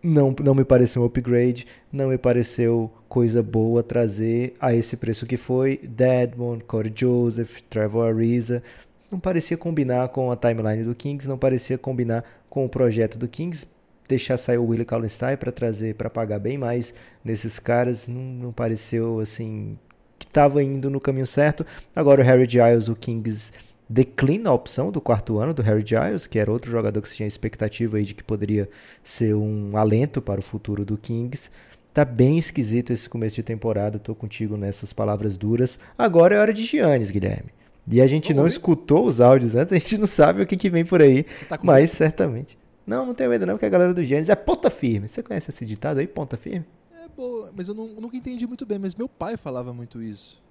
Não, 0.01 0.35
não 0.43 0.53
me 0.53 0.65
pareceu 0.65 1.01
um 1.01 1.05
upgrade, 1.05 1.65
não 1.89 2.09
me 2.09 2.17
pareceu 2.17 2.91
coisa 3.07 3.41
boa 3.41 3.81
trazer 3.81 4.53
a 4.59 4.73
esse 4.73 4.97
preço 4.97 5.25
que 5.25 5.37
foi 5.37 5.79
Deadmond, 5.81 6.65
Corey 6.65 6.91
Joseph, 6.93 7.61
Trevor 7.69 8.13
Ariza. 8.13 8.61
não 9.09 9.17
parecia 9.17 9.55
combinar 9.55 10.09
com 10.09 10.29
a 10.29 10.35
timeline 10.35 10.83
do 10.83 10.93
Kings, 10.93 11.29
não 11.29 11.37
parecia 11.37 11.77
combinar 11.77 12.25
com 12.49 12.65
o 12.65 12.69
projeto 12.69 13.17
do 13.17 13.29
Kings. 13.29 13.65
Deixar 14.13 14.37
sair 14.37 14.59
o 14.59 14.65
Willie 14.67 14.85
Kallenstein 14.85 15.35
para 15.35 15.51
trazer, 15.51 15.95
para 15.95 16.07
pagar 16.07 16.37
bem 16.37 16.55
mais 16.55 16.93
nesses 17.25 17.57
caras, 17.57 18.07
não, 18.07 18.21
não 18.21 18.53
pareceu 18.53 19.19
assim 19.19 19.75
que 20.19 20.27
estava 20.27 20.61
indo 20.61 20.87
no 20.87 21.01
caminho 21.01 21.25
certo. 21.25 21.65
Agora 21.95 22.21
o 22.21 22.23
Harry 22.23 22.47
Giles, 22.47 22.89
o 22.89 22.95
Kings 22.95 23.51
declina 23.89 24.51
a 24.51 24.53
opção 24.53 24.91
do 24.91 25.01
quarto 25.01 25.39
ano 25.39 25.51
do 25.51 25.63
Harry 25.63 25.83
Giles, 25.83 26.27
que 26.27 26.37
era 26.37 26.51
outro 26.51 26.69
jogador 26.69 27.01
que 27.01 27.09
se 27.09 27.15
tinha 27.15 27.27
expectativa 27.27 27.97
aí 27.97 28.03
de 28.03 28.13
que 28.13 28.23
poderia 28.23 28.69
ser 29.03 29.33
um 29.33 29.75
alento 29.75 30.21
para 30.21 30.39
o 30.39 30.43
futuro 30.43 30.85
do 30.85 30.95
Kings. 30.95 31.49
Tá 31.91 32.05
bem 32.05 32.37
esquisito 32.37 32.93
esse 32.93 33.09
começo 33.09 33.37
de 33.37 33.43
temporada, 33.43 33.97
tô 33.97 34.13
contigo 34.13 34.55
nessas 34.55 34.93
palavras 34.93 35.35
duras. 35.35 35.79
Agora 35.97 36.35
é 36.35 36.39
hora 36.39 36.53
de 36.53 36.63
Giannis, 36.63 37.09
Guilherme. 37.09 37.49
E 37.87 37.99
a 37.99 38.05
gente 38.05 38.27
Vamos 38.27 38.39
não 38.39 38.47
escutou 38.47 39.07
os 39.07 39.19
áudios 39.19 39.55
antes, 39.55 39.73
a 39.73 39.79
gente 39.79 39.97
não 39.97 40.05
sabe 40.05 40.43
o 40.43 40.45
que, 40.45 40.55
que 40.55 40.69
vem 40.69 40.85
por 40.85 41.01
aí. 41.01 41.23
Tá 41.49 41.57
mas 41.63 41.89
certamente. 41.89 42.61
Não, 42.85 43.05
não 43.05 43.13
tenho 43.13 43.29
medo 43.29 43.45
não, 43.45 43.53
porque 43.53 43.65
a 43.65 43.69
galera 43.69 43.93
do 43.93 44.03
Giannis 44.03 44.29
é 44.29 44.35
ponta 44.35 44.69
firme. 44.69 45.07
Você 45.07 45.23
conhece 45.23 45.49
esse 45.49 45.65
ditado 45.65 45.99
aí, 45.99 46.07
ponta 46.07 46.35
firme? 46.35 46.65
É 47.03 47.07
boa, 47.15 47.51
mas 47.55 47.67
eu, 47.67 47.73
não, 47.73 47.87
nunca 47.87 48.17
entendi 48.17 48.45
muito 48.45 48.65
bem, 48.65 48.77
mas 48.77 48.95
meu 48.95 49.07
pai 49.07 49.37
falava 49.37 49.73
muito 49.73 50.01
isso. 50.01 50.41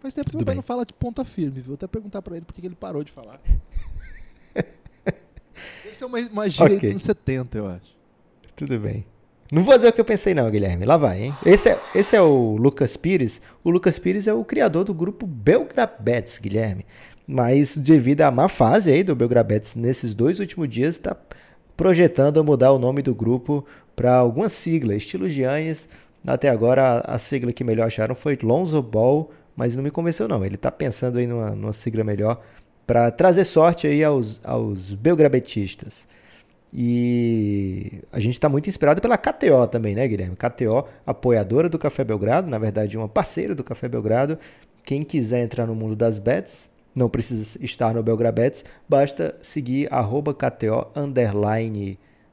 Faz 0.00 0.14
tempo 0.14 0.30
que 0.30 0.36
meu 0.36 0.44
pai 0.44 0.52
bem. 0.52 0.56
não 0.56 0.62
fala 0.62 0.84
de 0.84 0.92
ponta 0.92 1.24
firme, 1.24 1.60
viu? 1.60 1.64
Vou 1.64 1.74
até 1.74 1.86
perguntar 1.86 2.22
pra 2.22 2.36
ele 2.36 2.44
por 2.44 2.54
que 2.54 2.64
ele 2.64 2.74
parou 2.74 3.02
de 3.02 3.12
falar. 3.12 3.40
Deve 4.54 5.94
ser 5.94 6.04
uma, 6.04 6.18
uma 6.18 6.48
gíria 6.48 6.76
okay. 6.76 6.92
dos 6.92 7.02
70, 7.02 7.58
eu 7.58 7.66
acho. 7.66 7.96
Tudo 8.54 8.78
bem. 8.78 9.06
Não 9.52 9.62
vou 9.62 9.76
dizer 9.76 9.88
o 9.88 9.92
que 9.92 10.00
eu 10.00 10.04
pensei, 10.04 10.34
não, 10.34 10.50
Guilherme. 10.50 10.84
Lá 10.84 10.96
vai, 10.96 11.24
hein? 11.24 11.34
Esse 11.44 11.70
é, 11.70 11.80
esse 11.94 12.16
é 12.16 12.20
o 12.20 12.56
Lucas 12.56 12.96
Pires. 12.96 13.40
O 13.62 13.70
Lucas 13.70 13.98
Pires 13.98 14.26
é 14.26 14.34
o 14.34 14.44
criador 14.44 14.84
do 14.84 14.92
grupo 14.92 15.26
Belgrabets, 15.26 16.38
Guilherme. 16.38 16.84
Mas 17.26 17.76
devido 17.76 18.22
à 18.22 18.30
má 18.30 18.48
fase 18.48 18.92
aí 18.92 19.02
do 19.02 19.14
Belgrabets 19.14 19.74
nesses 19.74 20.14
dois 20.14 20.40
últimos 20.40 20.68
dias, 20.68 20.96
está 20.96 21.16
projetando 21.76 22.42
mudar 22.42 22.72
o 22.72 22.78
nome 22.78 23.02
do 23.02 23.14
grupo 23.14 23.64
para 23.94 24.14
alguma 24.14 24.48
sigla, 24.48 24.94
estilo 24.94 25.28
Giannis. 25.28 25.88
Até 26.26 26.48
agora, 26.48 27.00
a, 27.00 27.18
sigla 27.18 27.52
que 27.52 27.62
melhor 27.62 27.86
acharam 27.86 28.14
foi 28.14 28.36
Lonzo 28.42 28.82
Ball, 28.82 29.30
mas 29.54 29.76
não 29.76 29.82
me 29.82 29.90
convenceu, 29.90 30.26
não. 30.26 30.44
Ele 30.44 30.56
está 30.56 30.70
pensando 30.70 31.18
aí 31.18 31.26
numa, 31.26 31.50
numa 31.50 31.72
sigla 31.72 32.02
melhor 32.02 32.40
para 32.86 33.10
trazer 33.10 33.44
sorte 33.44 33.86
aí 33.86 34.02
aos, 34.02 34.40
aos 34.44 34.92
belgrabetistas. 34.94 36.06
E 36.72 38.00
a 38.12 38.18
gente 38.20 38.34
está 38.34 38.48
muito 38.48 38.68
inspirado 38.68 39.00
pela 39.00 39.16
KTO 39.16 39.66
também, 39.70 39.94
né, 39.94 40.06
Guilherme? 40.06 40.36
KTO, 40.36 40.86
apoiadora 41.06 41.68
do 41.68 41.78
Café 41.78 42.04
Belgrado, 42.04 42.50
na 42.50 42.58
verdade, 42.58 42.98
uma 42.98 43.08
parceira 43.08 43.54
do 43.54 43.64
Café 43.64 43.88
Belgrado. 43.88 44.38
Quem 44.84 45.02
quiser 45.04 45.42
entrar 45.42 45.66
no 45.66 45.74
mundo 45.74 45.96
das 45.96 46.18
bets, 46.18 46.68
não 46.96 47.08
precisa 47.08 47.62
estar 47.62 47.94
no 47.94 48.02
Belgrabets, 48.02 48.64
basta 48.88 49.36
seguir 49.42 49.92
arroba 49.92 50.34
KTO 50.34 50.88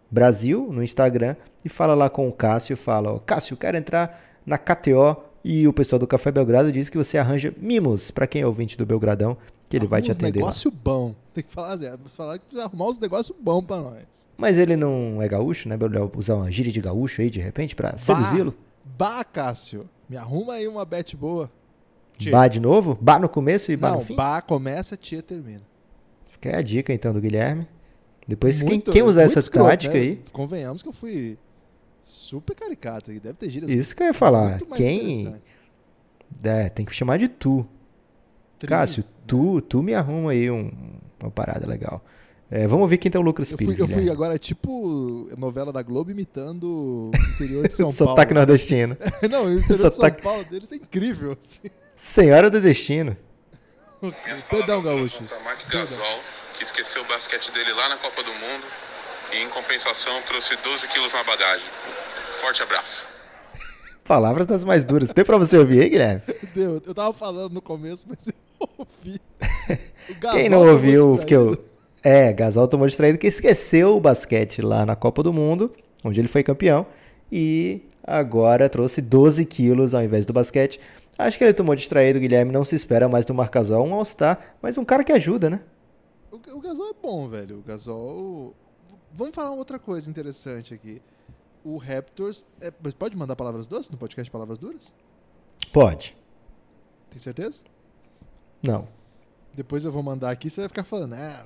Brasil 0.09 0.69
no 0.71 0.83
Instagram 0.83 1.35
e 1.65 1.69
fala 1.69 1.93
lá 1.93 2.09
com 2.09 2.27
o 2.27 2.31
Cássio, 2.31 2.77
fala, 2.77 3.13
ó, 3.13 3.19
Cássio, 3.19 3.57
quero 3.57 3.77
entrar 3.77 4.21
na 4.45 4.57
KTO 4.57 5.17
e 5.43 5.67
o 5.67 5.73
pessoal 5.73 5.99
do 5.99 6.07
Café 6.07 6.31
Belgrado 6.31 6.71
diz 6.71 6.89
que 6.89 6.97
você 6.97 7.17
arranja 7.17 7.53
mimos 7.57 8.11
para 8.11 8.25
quem 8.25 8.41
é 8.41 8.47
ouvinte 8.47 8.77
do 8.77 8.85
Belgradão 8.85 9.37
que 9.67 9.77
ele 9.77 9.87
vai 9.87 10.01
te 10.03 10.11
atender. 10.11 10.39
negócio 10.39 10.69
lá. 10.69 10.77
bom. 10.83 11.15
Tem 11.33 11.43
que 11.43 11.51
falar, 11.51 11.75
Zé, 11.77 11.97
falar 12.11 12.37
que 12.37 12.45
precisa 12.45 12.65
arrumar 12.65 12.85
uns 12.85 12.99
negócios 12.99 13.35
bons 13.41 13.63
pra 13.63 13.77
nós. 13.77 14.27
Mas 14.37 14.59
ele 14.59 14.75
não 14.75 15.19
é 15.19 15.27
gaúcho, 15.27 15.67
né? 15.67 15.75
Usar 16.15 16.35
uma 16.35 16.51
gíria 16.51 16.71
de 16.71 16.79
gaúcho 16.79 17.21
aí 17.21 17.29
de 17.29 17.39
repente 17.39 17.75
pra 17.75 17.97
seduzi-lo? 17.97 18.53
Bah, 18.85 19.23
Cássio. 19.23 19.89
Me 20.07 20.15
arruma 20.15 20.53
aí 20.53 20.67
uma 20.67 20.85
bet 20.85 21.17
boa. 21.17 21.49
Tchê. 22.17 22.29
Bah 22.29 22.47
de 22.47 22.59
novo? 22.59 22.97
Bah 23.01 23.19
no 23.19 23.29
começo 23.29 23.71
e 23.71 23.77
bah 23.77 23.91
não, 23.91 23.99
no 23.99 24.05
fim? 24.05 24.15
Bah 24.15 24.41
começa, 24.41 24.95
tia 24.95 25.21
termina. 25.21 25.61
Fica 26.27 26.49
aí 26.49 26.55
a 26.55 26.61
dica 26.61 26.93
então 26.93 27.13
do 27.13 27.21
Guilherme. 27.21 27.67
Depois, 28.27 28.63
muito, 28.63 28.91
quem, 28.91 28.93
quem 28.93 29.03
usar 29.03 29.23
essa 29.23 29.39
escroto, 29.39 29.69
tática 29.69 29.93
né? 29.93 29.99
aí. 29.99 30.21
Convenhamos 30.31 30.81
que 30.81 30.89
eu 30.89 30.93
fui 30.93 31.37
super 32.01 32.55
caricato. 32.55 33.11
Deve 33.11 33.33
ter 33.33 33.49
gírias. 33.49 33.71
Isso 33.71 33.95
que 33.95 34.03
eu 34.03 34.07
ia 34.07 34.13
falar. 34.13 34.59
Quem. 34.75 35.35
É, 36.43 36.69
tem 36.69 36.85
que 36.85 36.93
chamar 36.93 37.17
de 37.17 37.27
tu. 37.27 37.65
Cássio, 38.65 39.03
tu, 39.27 39.59
tu 39.61 39.83
me 39.83 39.93
arruma 39.93 40.31
aí 40.31 40.49
um, 40.49 40.71
uma 41.21 41.29
parada 41.29 41.67
legal. 41.67 42.01
É, 42.49 42.67
vamos 42.67 42.89
ver 42.89 42.97
quem 42.97 43.11
tem 43.11 43.19
o 43.19 43.23
Lucas 43.23 43.51
eu 43.51 43.57
Pires. 43.57 43.75
Fui, 43.75 43.83
eu 43.83 43.87
fui 43.87 44.09
agora 44.09 44.37
tipo 44.37 45.27
novela 45.37 45.73
da 45.73 45.81
Globo 45.81 46.11
imitando 46.11 47.11
o 47.11 47.11
interior 47.33 47.67
de 47.67 47.73
São 47.75 47.91
Paulo. 47.91 48.11
Sotaque 48.11 48.33
nordestino. 48.33 48.95
Não, 49.29 49.45
o 49.45 49.51
interior 49.51 49.91
Sotaque... 49.91 50.17
de 50.17 50.23
São 50.23 50.31
Paulo 50.31 50.45
deles 50.49 50.71
é 50.71 50.75
incrível. 50.75 51.35
Assim. 51.37 51.67
Senhora 52.03 52.49
do 52.49 52.59
Destino. 52.59 53.15
Perdão, 54.49 54.83
gaúchos. 54.83 55.31
Mark 55.45 55.65
Gasol, 55.71 56.19
que 56.57 56.65
esqueceu 56.65 57.01
o 57.01 57.05
basquete 57.05 57.49
dele 57.53 57.71
lá 57.71 57.87
na 57.87 57.95
Copa 57.95 58.21
do 58.21 58.29
Mundo 58.29 58.65
e 59.33 59.41
em 59.41 59.47
compensação 59.47 60.21
trouxe 60.23 60.57
12 60.57 60.89
quilos 60.89 61.13
na 61.13 61.23
bagagem. 61.23 61.65
Forte 62.41 62.61
abraço. 62.61 63.07
Palavras 64.03 64.45
das 64.45 64.65
mais 64.65 64.83
duras. 64.83 65.11
Deu 65.11 65.23
pra 65.23 65.37
você 65.37 65.57
ouvir 65.57 65.81
aí, 65.81 65.89
Guilherme? 65.89 66.21
Deu. 66.53 66.81
Eu 66.85 66.93
tava 66.93 67.13
falando 67.13 67.53
no 67.53 67.61
começo, 67.61 68.05
mas 68.09 68.27
eu 68.27 68.33
ouvi. 68.77 69.21
Quem 70.33 70.49
não 70.49 70.67
ouviu, 70.67 71.15
porque 71.15 71.33
eu... 71.33 71.57
É, 72.03 72.33
Gasol 72.33 72.67
tomou 72.67 72.85
distraído 72.85 73.17
que 73.17 73.27
esqueceu 73.27 73.95
o 73.95 74.01
basquete 74.01 74.61
lá 74.61 74.85
na 74.85 74.97
Copa 74.97 75.23
do 75.23 75.31
Mundo, 75.31 75.73
onde 76.03 76.19
ele 76.19 76.27
foi 76.27 76.43
campeão, 76.43 76.85
e 77.31 77.81
agora 78.05 78.67
trouxe 78.67 79.01
12 79.01 79.45
quilos 79.45 79.95
ao 79.95 80.03
invés 80.03 80.25
do 80.25 80.33
basquete. 80.33 80.81
Acho 81.17 81.37
que 81.37 81.43
ele 81.43 81.53
tomou 81.53 81.75
distraído, 81.75 82.19
Guilherme. 82.19 82.51
Não 82.51 82.63
se 82.63 82.75
espera 82.75 83.07
mais 83.07 83.25
do 83.25 83.33
Marcasol 83.33 83.85
um 83.85 83.93
All-Star, 83.93 84.55
mas 84.61 84.77
um 84.77 84.85
cara 84.85 85.03
que 85.03 85.11
ajuda, 85.11 85.49
né? 85.49 85.61
O, 86.31 86.37
o 86.57 86.59
Gasol 86.59 86.89
é 86.89 86.93
bom, 87.01 87.27
velho. 87.27 87.59
O 87.59 87.61
Gasol. 87.61 88.55
Vamos 89.13 89.35
falar 89.35 89.51
outra 89.51 89.77
coisa 89.77 90.09
interessante 90.09 90.73
aqui 90.73 91.01
o 91.63 91.77
Raptors. 91.77 92.45
É, 92.59 92.71
pode 92.71 93.15
mandar 93.15 93.35
palavras 93.35 93.67
doces 93.67 93.89
no 93.89 93.97
podcast 93.97 94.29
Palavras 94.29 94.59
Duras? 94.59 94.91
Pode. 95.71 96.15
Tem 97.09 97.19
certeza? 97.19 97.61
Não. 98.61 98.87
Depois 99.53 99.85
eu 99.85 99.91
vou 99.91 100.01
mandar 100.01 100.31
aqui, 100.31 100.49
você 100.49 100.61
vai 100.61 100.67
ficar 100.67 100.83
falando, 100.83 101.13
ah, 101.13 101.45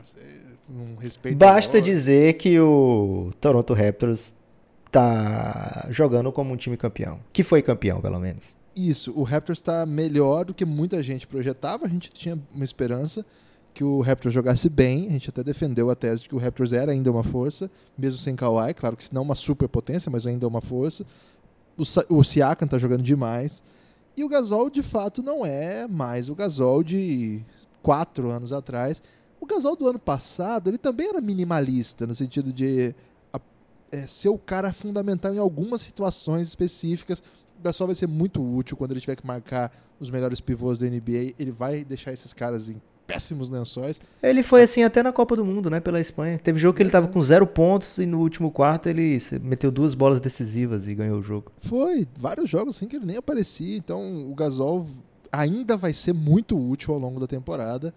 um 0.69 0.95
respeito. 0.95 1.37
Basta 1.37 1.81
dizer 1.81 2.35
que 2.35 2.57
o 2.59 3.31
Toronto 3.39 3.73
Raptors 3.73 4.33
tá 4.89 5.87
jogando 5.89 6.31
como 6.31 6.53
um 6.53 6.57
time 6.57 6.77
campeão. 6.77 7.19
Que 7.33 7.43
foi 7.43 7.61
campeão, 7.61 7.99
pelo 7.99 8.17
menos. 8.17 8.55
Isso, 8.77 9.11
o 9.15 9.23
Raptors 9.23 9.57
está 9.57 9.87
melhor 9.87 10.45
do 10.45 10.53
que 10.53 10.63
muita 10.63 11.01
gente 11.01 11.25
projetava. 11.25 11.87
A 11.87 11.89
gente 11.89 12.11
tinha 12.11 12.39
uma 12.53 12.63
esperança 12.63 13.25
que 13.73 13.83
o 13.83 14.01
Raptors 14.01 14.31
jogasse 14.31 14.69
bem. 14.69 15.07
A 15.07 15.11
gente 15.13 15.31
até 15.31 15.43
defendeu 15.43 15.89
a 15.89 15.95
tese 15.95 16.21
de 16.21 16.29
que 16.29 16.35
o 16.35 16.37
Raptors 16.37 16.73
era 16.73 16.91
ainda 16.91 17.09
uma 17.09 17.23
força, 17.23 17.71
mesmo 17.97 18.19
sem 18.19 18.35
Kawhi. 18.35 18.75
Claro 18.75 18.95
que 18.95 19.03
se 19.03 19.15
não 19.15 19.23
uma 19.23 19.33
super 19.33 19.67
potência, 19.67 20.11
mas 20.11 20.27
ainda 20.27 20.47
uma 20.47 20.61
força. 20.61 21.03
O, 21.75 22.17
o 22.17 22.23
Siakam 22.23 22.65
está 22.65 22.77
jogando 22.77 23.01
demais. 23.01 23.63
E 24.15 24.23
o 24.23 24.29
Gasol, 24.29 24.69
de 24.69 24.83
fato, 24.83 25.23
não 25.23 25.43
é 25.43 25.87
mais 25.87 26.29
o 26.29 26.35
Gasol 26.35 26.83
de 26.83 27.43
quatro 27.81 28.29
anos 28.29 28.53
atrás. 28.53 29.01
O 29.41 29.47
Gasol 29.47 29.75
do 29.75 29.87
ano 29.87 29.99
passado, 29.99 30.69
ele 30.69 30.77
também 30.77 31.09
era 31.09 31.19
minimalista, 31.19 32.05
no 32.05 32.13
sentido 32.13 32.53
de 32.53 32.93
é, 33.91 34.05
ser 34.05 34.29
o 34.29 34.37
cara 34.37 34.71
fundamental 34.71 35.33
em 35.33 35.39
algumas 35.39 35.81
situações 35.81 36.47
específicas. 36.47 37.23
O 37.59 37.63
Gasol 37.63 37.87
vai 37.87 37.95
ser 37.95 38.07
muito 38.07 38.41
útil 38.41 38.77
quando 38.77 38.91
ele 38.91 38.99
tiver 38.99 39.15
que 39.15 39.25
marcar 39.25 39.71
os 39.99 40.09
melhores 40.09 40.39
pivôs 40.39 40.77
da 40.77 40.87
NBA. 40.87 41.33
Ele 41.39 41.51
vai 41.51 41.83
deixar 41.83 42.13
esses 42.13 42.33
caras 42.33 42.69
em 42.69 42.81
péssimos 43.07 43.49
lençóis. 43.49 44.01
Ele 44.21 44.43
foi 44.43 44.63
assim 44.63 44.83
até 44.83 45.01
na 45.01 45.13
Copa 45.13 45.35
do 45.35 45.45
Mundo, 45.45 45.69
né? 45.69 45.79
Pela 45.79 45.99
Espanha. 45.99 46.37
Teve 46.37 46.59
jogo 46.59 46.75
que 46.75 46.83
ele 46.83 46.89
tava 46.89 47.07
com 47.07 47.21
zero 47.21 47.47
pontos 47.47 47.97
e 47.97 48.05
no 48.05 48.19
último 48.19 48.51
quarto 48.51 48.87
ele 48.87 49.17
meteu 49.41 49.71
duas 49.71 49.95
bolas 49.95 50.19
decisivas 50.19 50.85
e 50.87 50.93
ganhou 50.93 51.19
o 51.19 51.23
jogo. 51.23 51.51
Foi, 51.57 52.05
vários 52.19 52.49
jogos 52.49 52.75
assim 52.75 52.87
que 52.87 52.97
ele 52.97 53.05
nem 53.05 53.17
aparecia. 53.17 53.77
Então 53.77 54.29
o 54.29 54.35
Gasol 54.35 54.85
ainda 55.31 55.77
vai 55.77 55.93
ser 55.93 56.13
muito 56.13 56.57
útil 56.57 56.93
ao 56.93 56.99
longo 56.99 57.19
da 57.19 57.27
temporada. 57.27 57.93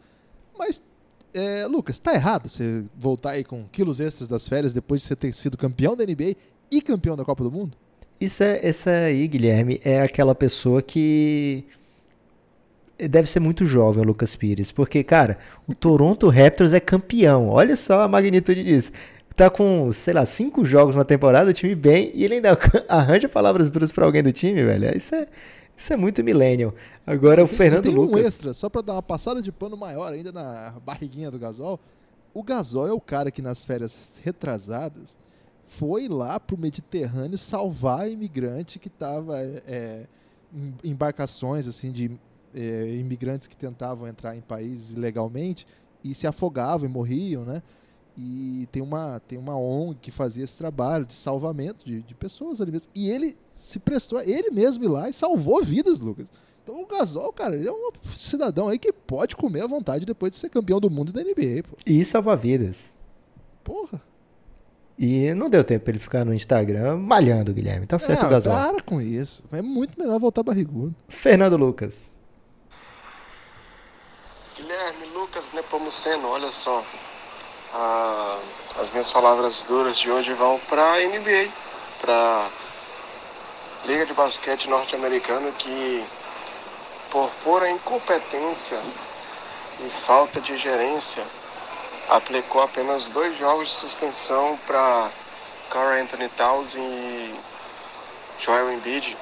Mas, 0.57 0.81
é, 1.35 1.67
Lucas, 1.67 1.99
tá 1.99 2.15
errado 2.15 2.49
você 2.49 2.85
voltar 2.97 3.31
aí 3.31 3.45
com 3.45 3.65
quilos 3.65 4.01
extras 4.01 4.29
das 4.29 4.47
férias 4.49 4.73
depois 4.73 5.03
de 5.03 5.09
você 5.09 5.17
ter 5.17 5.33
sido 5.35 5.57
campeão 5.57 5.97
da 5.97 6.05
NBA 6.05 6.37
e 6.71 6.81
campeão 6.81 7.17
da 7.17 7.25
Copa 7.25 7.43
do 7.43 7.51
Mundo? 7.51 7.77
Isso 8.21 8.43
é, 8.43 8.61
essa 8.63 8.91
aí, 8.91 9.27
Guilherme, 9.27 9.81
é 9.83 10.03
aquela 10.03 10.35
pessoa 10.35 10.83
que 10.83 11.65
deve 13.09 13.31
ser 13.31 13.41
muito 13.41 13.65
jovem 13.65 14.03
o 14.03 14.07
Lucas 14.07 14.37
Pires, 14.37 14.71
porque, 14.71 15.03
cara, 15.03 15.39
o 15.67 15.75
Toronto 15.75 16.29
Raptors 16.29 16.75
é 16.75 16.81
campeão. 16.81 17.49
Olha 17.49 17.77
só 17.77 18.03
a 18.03 18.09
magnitude 18.09 18.63
disso. 18.63 18.93
Tá 19.35 19.49
com, 19.49 19.91
sei 19.91 20.13
lá, 20.13 20.27
cinco 20.27 20.67
jogos 20.67 20.95
na 20.95 21.05
temporada, 21.05 21.49
o 21.49 21.53
time 21.55 21.75
bem, 21.75 22.11
e 22.15 22.25
ele 22.25 22.35
ainda 22.35 22.59
arranja 22.89 23.27
palavras 23.27 23.71
duras 23.71 23.91
para 23.91 24.05
alguém 24.05 24.23
do 24.23 24.33
time, 24.33 24.63
velho. 24.63 24.95
Isso 24.95 25.15
é, 25.15 25.27
isso 25.75 25.93
é 25.93 25.97
muito 25.97 26.23
millennial. 26.23 26.75
Agora 27.07 27.43
o 27.43 27.47
Fernando 27.47 27.85
tem 27.85 27.95
Lucas. 27.95 28.21
um 28.21 28.27
extra, 28.27 28.53
só 28.53 28.69
para 28.69 28.83
dar 28.83 28.93
uma 28.93 29.03
passada 29.03 29.41
de 29.41 29.51
pano 29.51 29.79
maior 29.79 30.13
ainda 30.13 30.31
na 30.31 30.75
barriguinha 30.85 31.31
do 31.31 31.39
Gasol. 31.39 31.81
O 32.35 32.43
Gasol 32.43 32.87
é 32.87 32.93
o 32.93 33.01
cara 33.01 33.31
que 33.31 33.41
nas 33.41 33.65
férias 33.65 33.99
retrasadas 34.23 35.17
foi 35.71 36.09
lá 36.09 36.41
pro 36.41 36.59
Mediterrâneo 36.59 37.39
salvar 37.39 38.11
imigrante 38.11 38.81
que 38.81 38.91
tava 38.91 39.39
é, 39.39 40.05
em 40.53 40.75
embarcações 40.83 41.69
assim 41.69 41.93
de 41.93 42.11
é, 42.53 42.97
imigrantes 42.97 43.47
que 43.47 43.57
tentavam 43.57 44.09
entrar 44.09 44.37
em 44.37 44.41
países 44.41 44.91
ilegalmente 44.91 45.65
e 46.03 46.13
se 46.13 46.27
afogavam 46.27 46.91
e 46.91 46.93
morriam, 46.93 47.45
né? 47.45 47.63
E 48.19 48.67
tem 48.73 48.83
uma, 48.83 49.21
tem 49.21 49.39
uma 49.39 49.57
ONG 49.57 49.97
que 50.03 50.11
fazia 50.11 50.43
esse 50.43 50.59
trabalho 50.59 51.07
de 51.07 51.15
salvamento 51.15 51.87
de, 51.87 52.03
de 52.03 52.15
pessoas 52.17 52.61
ali 52.61 52.73
mesmo. 52.73 52.89
E 52.93 53.09
ele 53.09 53.37
se 53.53 53.79
prestou, 53.79 54.21
ele 54.21 54.51
mesmo 54.51 54.83
ir 54.83 54.89
lá 54.89 55.09
e 55.09 55.13
salvou 55.13 55.63
vidas, 55.63 56.01
Lucas. 56.01 56.27
Então 56.65 56.83
o 56.83 56.87
Gasol, 56.87 57.33
cara, 57.33 57.55
ele 57.55 57.69
é 57.69 57.73
um 57.73 57.93
cidadão 58.05 58.67
aí 58.67 58.79
que 58.79 58.93
pode 58.93 59.37
comer 59.37 59.63
à 59.63 59.67
vontade 59.69 60.05
depois 60.05 60.33
de 60.33 60.37
ser 60.37 60.51
campeão 60.51 60.81
do 60.81 60.91
mundo 60.91 61.13
da 61.13 61.23
NBA, 61.23 61.63
pô. 61.63 61.77
E 61.87 62.05
salvar 62.05 62.37
vidas. 62.37 62.91
Porra. 63.63 64.10
E 65.03 65.33
não 65.33 65.49
deu 65.49 65.65
tempo 65.65 65.85
pra 65.85 65.93
ele 65.93 65.99
ficar 65.99 66.27
no 66.27 66.35
Instagram 66.35 66.99
malhando, 66.99 67.55
Guilherme. 67.55 67.87
Tá 67.87 67.99
certo, 67.99 68.27
é, 68.27 68.29
Gasol. 68.29 68.53
Para 68.53 68.83
com 68.83 69.01
isso. 69.01 69.43
É 69.51 69.63
muito 69.63 69.99
melhor 69.99 70.21
voltar 70.21 70.43
barrigudo. 70.43 70.95
Fernando 71.09 71.57
Lucas. 71.57 72.13
Guilherme, 74.55 75.07
Lucas 75.15 75.53
Nepomuceno, 75.55 76.29
olha 76.29 76.51
só. 76.51 76.85
Ah, 77.73 78.39
as 78.79 78.91
minhas 78.91 79.11
palavras 79.11 79.65
duras 79.65 79.99
de 79.99 80.11
hoje 80.11 80.35
vão 80.35 80.61
para 80.69 80.83
a 80.83 81.01
NBA, 81.01 81.49
para 82.03 82.51
Liga 83.87 84.05
de 84.05 84.13
Basquete 84.13 84.69
Norte-Americano 84.69 85.51
que 85.53 86.05
por 87.11 87.31
pura 87.43 87.71
incompetência 87.71 88.79
e 89.83 89.89
falta 89.89 90.43
de 90.43 90.59
gerência 90.59 91.25
aplicou 92.11 92.63
apenas 92.63 93.09
dois 93.09 93.39
jogos 93.39 93.69
de 93.69 93.75
suspensão 93.75 94.59
para 94.67 95.09
Carl 95.71 96.01
Anthony 96.01 96.29
Towns 96.31 96.75
e 96.75 97.35
Joel 98.39 98.73
Embiid. 98.73 99.17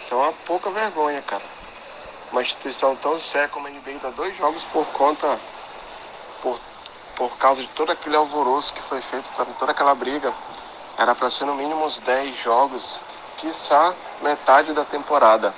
Isso 0.00 0.14
é 0.14 0.16
uma 0.16 0.32
pouca 0.46 0.70
vergonha, 0.70 1.22
cara. 1.22 1.42
Uma 2.32 2.42
instituição 2.42 2.96
tão 2.96 3.20
séria 3.20 3.48
como 3.48 3.68
a 3.68 3.70
NBA 3.70 3.98
dá 4.02 4.10
dois 4.10 4.36
jogos 4.36 4.64
por 4.64 4.86
conta 4.86 5.38
por 6.40 6.58
por 7.16 7.36
causa 7.36 7.60
de 7.62 7.68
todo 7.68 7.92
aquele 7.92 8.16
alvoroço 8.16 8.72
que 8.72 8.80
foi 8.80 9.00
feito, 9.00 9.28
por 9.36 9.46
toda 9.58 9.72
aquela 9.72 9.94
briga, 9.94 10.32
era 10.98 11.14
para 11.14 11.30
ser 11.30 11.44
no 11.44 11.54
mínimo 11.54 11.84
uns 11.84 12.00
10 12.00 12.36
jogos, 12.36 13.00
quiçá 13.36 13.94
metade 14.22 14.72
da 14.72 14.84
temporada, 14.84 15.54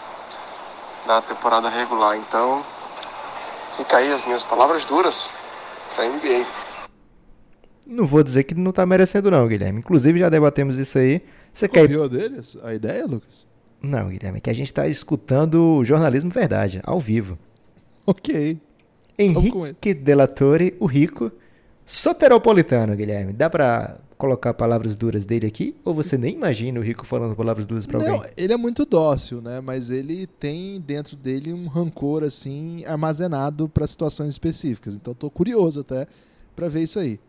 da 1.06 1.22
temporada 1.22 1.68
regular. 1.68 2.16
Então, 2.16 2.64
fica 3.76 3.98
aí 3.98 4.12
as 4.12 4.24
minhas 4.24 4.42
palavras 4.42 4.84
duras 4.84 5.32
para 5.94 6.04
a 6.04 6.08
NBA. 6.08 6.63
Não 7.86 8.06
vou 8.06 8.22
dizer 8.22 8.44
que 8.44 8.54
não 8.54 8.72
tá 8.72 8.84
merecendo 8.86 9.30
não, 9.30 9.46
Guilherme. 9.46 9.78
Inclusive 9.80 10.18
já 10.18 10.28
debatemos 10.28 10.78
isso 10.78 10.98
aí. 10.98 11.20
Você 11.52 11.68
quer 11.68 11.82
Copiou 11.82 12.08
deles 12.08 12.56
a 12.62 12.74
ideia, 12.74 13.06
Lucas? 13.06 13.46
Não, 13.82 14.08
Guilherme, 14.08 14.38
é 14.38 14.40
que 14.40 14.50
a 14.50 14.54
gente 14.54 14.72
tá 14.72 14.88
escutando 14.88 15.84
jornalismo 15.84 16.30
verdade, 16.30 16.80
ao 16.84 16.98
vivo. 16.98 17.38
Ok. 18.06 18.58
Henrique 19.18 19.94
Delatore, 19.94 20.74
o 20.80 20.86
rico, 20.86 21.30
soteropolitano, 21.84 22.96
Guilherme. 22.96 23.32
Dá 23.32 23.48
pra 23.48 23.98
colocar 24.16 24.54
palavras 24.54 24.96
duras 24.96 25.24
dele 25.24 25.46
aqui? 25.46 25.74
Ou 25.84 25.94
você 25.94 26.16
nem 26.16 26.34
imagina 26.34 26.80
o 26.80 26.82
rico 26.82 27.06
falando 27.06 27.36
palavras 27.36 27.66
duras 27.66 27.84
pra 27.86 27.98
Não, 28.00 28.14
alguém? 28.14 28.30
ele 28.36 28.52
é 28.52 28.56
muito 28.56 28.84
dócil, 28.84 29.40
né? 29.42 29.60
Mas 29.60 29.90
ele 29.90 30.26
tem 30.26 30.80
dentro 30.80 31.16
dele 31.16 31.52
um 31.52 31.66
rancor 31.66 32.24
assim 32.24 32.84
armazenado 32.86 33.68
para 33.68 33.86
situações 33.86 34.30
específicas. 34.30 34.94
Então 34.94 35.14
tô 35.14 35.30
curioso 35.30 35.80
até 35.80 36.06
para 36.56 36.68
ver 36.68 36.82
isso 36.82 36.98
aí. 36.98 37.20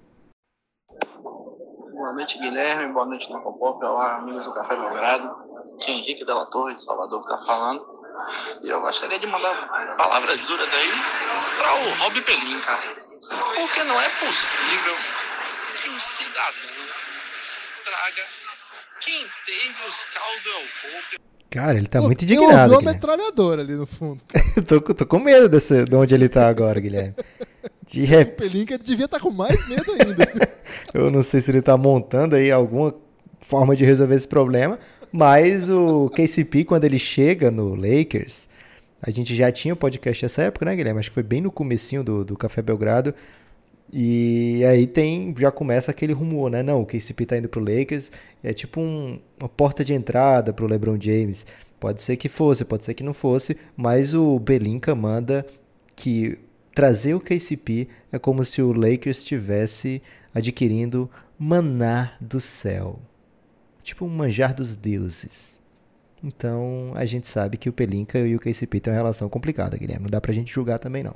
Boa 1.93 2.13
noite, 2.13 2.37
Guilherme. 2.39 2.93
Boa 2.93 3.05
noite, 3.05 3.31
Necopop. 3.31 3.83
Olá, 3.83 4.17
amigos 4.17 4.45
do 4.45 4.53
Café 4.53 4.75
Belgrado. 4.75 5.27
Aqui 5.75 5.91
é 5.91 5.93
Henrique 5.95 6.25
Della 6.25 6.45
Torre, 6.47 6.75
de 6.75 6.83
Salvador, 6.83 7.21
que 7.21 7.27
tá 7.27 7.37
falando. 7.37 7.85
E 8.63 8.69
eu 8.69 8.81
gostaria 8.81 9.17
de 9.17 9.27
mandar 9.27 9.55
palavras 9.97 10.39
duras 10.45 10.73
aí 10.73 10.91
para 11.57 11.73
o 11.73 12.03
Rob 12.03 12.21
Pelin, 12.21 12.59
cara. 12.59 13.05
Porque 13.55 13.83
não 13.83 13.99
é 13.99 14.09
possível 14.09 14.95
que 15.81 15.89
um 15.89 15.99
cidadão 15.99 16.85
traga 17.83 18.23
quem 19.01 19.25
teve 19.45 19.87
os 19.87 20.05
Caldwell 20.05 20.67
Pope 20.81 21.25
Cara, 21.49 21.77
ele 21.77 21.87
tá 21.87 21.99
Pô, 21.99 22.07
muito 22.07 22.23
indignado, 22.23 22.77
Guilherme. 22.77 22.93
metralhadora 22.93 23.61
ali 23.61 23.75
no 23.75 23.87
fundo. 23.87 24.21
Eu 24.57 24.63
tô, 24.63 24.93
tô 24.93 25.05
com 25.05 25.19
medo 25.19 25.47
desse, 25.47 25.85
de 25.85 25.95
onde 25.95 26.13
ele 26.13 26.27
tá 26.27 26.49
agora, 26.49 26.79
Guilherme. 26.81 27.15
De 27.85 28.03
O 28.03 28.05
repente, 28.05 28.35
Pelinka 28.49 28.77
devia 28.77 29.05
estar 29.05 29.19
com 29.19 29.29
mais 29.31 29.67
medo 29.67 29.91
ainda. 29.91 30.27
eu 30.93 31.09
não 31.11 31.21
sei 31.21 31.41
se 31.41 31.51
ele 31.51 31.61
tá 31.61 31.77
montando 31.77 32.35
aí 32.35 32.51
alguma 32.51 32.93
forma 33.41 33.75
de 33.75 33.85
resolver 33.85 34.15
esse 34.15 34.27
problema, 34.27 34.79
mas 35.11 35.69
o 35.69 36.09
KCP, 36.09 36.63
quando 36.65 36.83
ele 36.83 36.97
chega 36.99 37.51
no 37.51 37.75
Lakers, 37.75 38.49
a 39.01 39.11
gente 39.11 39.35
já 39.35 39.51
tinha 39.51 39.73
o 39.73 39.77
podcast 39.77 40.23
nessa 40.25 40.41
época, 40.43 40.65
né, 40.65 40.75
Guilherme? 40.75 40.99
Acho 40.99 41.09
que 41.09 41.13
foi 41.13 41.23
bem 41.23 41.41
no 41.41 41.51
comecinho 41.51 42.03
do, 42.03 42.25
do 42.25 42.35
Café 42.35 42.61
Belgrado. 42.61 43.13
E 43.93 44.63
aí 44.65 44.87
tem, 44.87 45.33
já 45.37 45.51
começa 45.51 45.91
aquele 45.91 46.11
rumor, 46.11 46.49
né? 46.49 46.63
Não, 46.63 46.81
o 46.81 46.85
KCP 46.85 47.25
tá 47.25 47.37
indo 47.37 47.47
pro 47.47 47.61
Lakers, 47.63 48.11
é 48.43 48.51
tipo 48.51 48.81
um- 48.81 49.19
uma 49.39 49.47
porta 49.47 49.85
de 49.85 49.93
entrada 49.93 50.51
pro 50.51 50.65
LeBron 50.67 50.97
James. 50.99 51.45
Pode 51.79 52.01
ser 52.01 52.17
que 52.17 52.27
fosse, 52.27 52.65
pode 52.65 52.83
ser 52.83 52.93
que 52.95 53.03
não 53.03 53.13
fosse, 53.13 53.55
mas 53.77 54.13
o 54.15 54.39
Belinca 54.39 54.95
manda 54.95 55.45
que 55.95 56.37
trazer 56.75 57.15
o 57.15 57.21
KCP 57.21 57.87
é 58.11 58.19
como 58.19 58.43
se 58.43 58.61
o 58.61 58.73
Lakers 58.73 59.19
estivesse 59.19 60.01
adquirindo 60.33 61.09
maná 61.39 62.11
do 62.19 62.41
céu. 62.41 62.99
Tipo 63.81 64.05
um 64.05 64.09
manjar 64.09 64.53
dos 64.53 64.75
deuses. 64.75 65.61
Então 66.21 66.91
a 66.95 67.05
gente 67.05 67.29
sabe 67.29 67.57
que 67.57 67.69
o 67.69 67.73
Pelinka 67.73 68.19
e 68.19 68.35
o 68.35 68.39
KCP 68.39 68.81
têm 68.81 68.91
uma 68.91 68.97
relação 68.97 69.29
complicada, 69.29 69.77
Guilherme. 69.77 70.03
Não 70.03 70.09
dá 70.09 70.19
pra 70.19 70.33
gente 70.33 70.51
julgar 70.51 70.77
também, 70.77 71.01
não. 71.01 71.15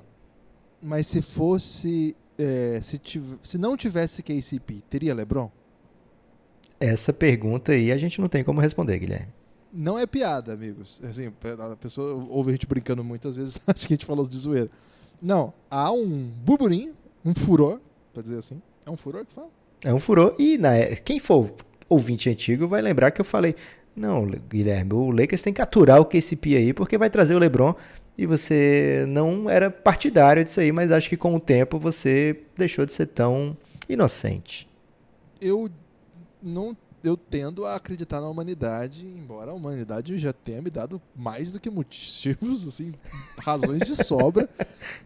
Mas 0.82 1.08
se 1.08 1.22
fosse. 1.22 2.16
é, 2.38 2.80
se, 2.82 3.02
se 3.44 3.58
não 3.58 3.76
tivesse 3.76 4.24
KCP, 4.24 4.84
teria 4.90 5.14
LeBron? 5.14 5.52
Essa 6.80 7.12
pergunta 7.12 7.74
aí 7.74 7.92
a 7.92 7.98
gente 7.98 8.22
não 8.22 8.30
tem 8.30 8.46
como 8.46 8.62
responder, 8.62 8.98
Guilherme. 9.00 9.34
Não 9.74 10.00
é 10.00 10.08
piada, 10.08 10.54
amigos. 10.54 11.02
Assim, 11.04 11.28
a 11.28 11.76
pessoa 11.76 12.26
ouve 12.30 12.50
a 12.50 12.54
gente 12.54 12.66
brincando 12.66 13.04
muitas 13.04 13.36
vezes, 13.36 13.60
acho 13.68 13.88
que 13.88 13.94
a 13.94 13.96
gente 13.96 14.06
falou 14.06 14.26
de 14.26 14.38
zoeira. 14.38 14.70
Não, 15.22 15.54
há 15.70 15.92
um 15.92 16.32
burburinho, 16.44 16.94
um 17.26 17.34
furor, 17.34 17.80
pra 18.14 18.22
dizer 18.24 18.38
assim. 18.38 18.62
É 18.86 18.90
um 18.90 18.98
furor 18.98 19.26
que 19.26 19.34
fala? 19.34 19.50
É 19.84 19.94
um 19.94 20.00
furor. 20.00 20.36
E 20.40 20.58
na, 20.58 20.76
é- 20.76 20.96
quem 20.96 21.20
for 21.20 21.54
ouvinte 21.88 22.30
antigo 22.30 22.68
vai 22.68 22.82
lembrar 22.82 23.12
que 23.12 23.22
eu 23.22 23.26
falei: 23.26 23.56
não, 23.96 24.26
Guilherme, 24.26 24.94
o 24.94 25.12
Lakers 25.12 25.42
tem 25.42 25.54
que 25.54 25.62
aturar 25.62 26.00
o 26.00 26.06
KCP 26.06 26.56
aí, 26.56 26.74
porque 26.74 26.98
vai 26.98 27.10
trazer 27.10 27.36
o 27.36 27.40
LeBron. 27.40 27.74
E 28.18 28.26
você 28.26 29.06
não 29.08 29.50
era 29.50 29.72
partidário 29.72 30.44
disso 30.44 30.60
aí, 30.60 30.72
mas 30.74 30.92
acho 30.92 31.08
que 31.08 31.16
com 31.16 31.34
o 31.36 31.40
tempo 31.40 31.80
você 31.80 32.42
deixou 32.58 32.86
de 32.86 32.92
ser 32.92 33.06
tão 33.08 33.56
inocente. 33.88 34.68
Eu 35.42 35.70
não. 36.44 36.76
Eu 37.04 37.16
tendo 37.16 37.66
a 37.66 37.76
acreditar 37.76 38.20
na 38.20 38.28
humanidade, 38.28 39.06
embora 39.06 39.52
a 39.52 39.54
humanidade 39.54 40.18
já 40.18 40.34
tenha 40.34 40.62
me 40.62 40.70
dado 40.70 41.02
mais 41.16 41.52
do 41.54 41.60
que 41.60 41.70
motivos, 41.70 42.66
assim, 42.68 42.94
razões 43.38 43.82
de 43.84 43.96
sobra 44.04 44.50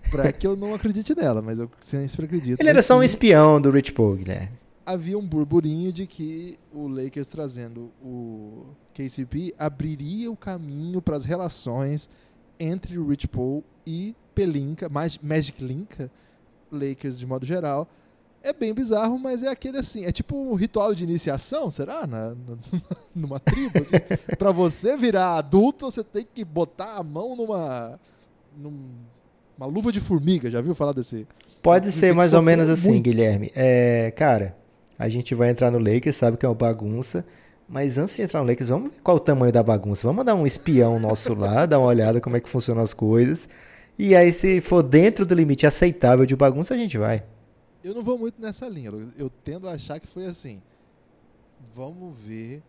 pra 0.09 0.31
que 0.31 0.47
eu 0.47 0.55
não 0.55 0.73
acredite 0.73 1.13
nela, 1.15 1.41
mas 1.41 1.59
eu 1.59 1.69
sempre 1.79 2.25
acredito. 2.25 2.59
Ele 2.59 2.69
era 2.69 2.81
só 2.81 2.97
um 2.97 3.03
espião 3.03 3.61
do 3.61 3.69
Rich 3.69 3.91
Paul, 3.91 4.15
Guilherme. 4.15 4.49
havia 4.85 5.17
um 5.17 5.25
burburinho 5.25 5.93
de 5.93 6.07
que 6.07 6.57
o 6.73 6.87
Lakers 6.87 7.27
trazendo 7.27 7.91
o 8.03 8.65
KCP 8.93 9.53
abriria 9.57 10.31
o 10.31 10.35
caminho 10.35 11.01
para 11.01 11.15
as 11.15 11.25
relações 11.25 12.09
entre 12.59 12.97
o 12.97 13.07
Rich 13.07 13.27
Paul 13.27 13.63
e 13.85 14.15
Pelinka, 14.33 14.89
Mag- 14.89 15.19
Magic 15.21 15.63
Linka, 15.63 16.09
Lakers 16.71 17.19
de 17.19 17.27
modo 17.27 17.45
geral. 17.45 17.87
É 18.43 18.51
bem 18.51 18.73
bizarro, 18.73 19.17
mas 19.17 19.41
é 19.41 19.47
aquele 19.47 19.77
assim, 19.77 20.05
é 20.05 20.11
tipo 20.11 20.35
um 20.35 20.53
ritual 20.53 20.93
de 20.93 21.03
iniciação, 21.03 21.71
será? 21.71 22.05
Na, 22.05 22.29
na- 22.31 22.35
numa 23.15 23.39
tribo, 23.39 23.79
assim. 23.79 23.95
Pra 24.37 24.51
você 24.51 24.97
virar 24.97 25.37
adulto, 25.37 25.89
você 25.89 26.03
tem 26.03 26.27
que 26.31 26.43
botar 26.43 26.97
a 26.97 27.03
mão 27.03 27.35
numa. 27.35 27.97
num- 28.57 28.89
uma 29.57 29.67
luva 29.67 29.91
de 29.91 29.99
formiga, 29.99 30.49
já 30.49 30.59
viu 30.61 30.75
falar 30.75 30.91
desse? 30.93 31.25
Pode 31.61 31.89
Você 31.91 31.99
ser 31.99 32.13
mais 32.13 32.33
ou 32.33 32.41
menos 32.41 32.67
assim, 32.67 32.89
muito. 32.89 33.03
Guilherme. 33.03 33.51
É, 33.55 34.11
cara, 34.15 34.55
a 34.99 35.07
gente 35.07 35.33
vai 35.33 35.49
entrar 35.49 35.71
no 35.71 35.77
Lakers, 35.77 36.15
sabe 36.17 36.35
que 36.37 36.45
é 36.45 36.49
uma 36.49 36.55
bagunça. 36.55 37.23
Mas 37.69 37.97
antes 37.97 38.15
de 38.15 38.23
entrar 38.23 38.41
no 38.41 38.47
Lakers, 38.49 38.67
vamos 38.69 38.95
ver 38.95 39.01
qual 39.01 39.15
o 39.17 39.19
tamanho 39.21 39.53
da 39.53 39.63
bagunça. 39.63 40.01
Vamos 40.05 40.17
mandar 40.17 40.35
um 40.35 40.45
espião 40.45 40.99
nosso 40.99 41.33
lá, 41.33 41.65
dar 41.67 41.79
uma 41.79 41.87
olhada 41.87 42.19
como 42.19 42.35
é 42.35 42.41
que 42.41 42.49
funcionam 42.49 42.83
as 42.83 42.93
coisas. 42.93 43.47
E 43.97 44.13
aí, 44.15 44.33
se 44.33 44.59
for 44.59 44.83
dentro 44.83 45.25
do 45.25 45.33
limite 45.33 45.65
aceitável 45.65 46.25
de 46.25 46.35
bagunça, 46.35 46.73
a 46.73 46.77
gente 46.77 46.97
vai. 46.97 47.23
Eu 47.83 47.93
não 47.93 48.01
vou 48.03 48.17
muito 48.17 48.41
nessa 48.41 48.67
linha. 48.67 48.91
Eu 49.17 49.29
tendo 49.29 49.67
a 49.67 49.73
achar 49.73 49.99
que 49.99 50.07
foi 50.07 50.25
assim. 50.25 50.61
Vamos 51.73 52.17
ver. 52.19 52.61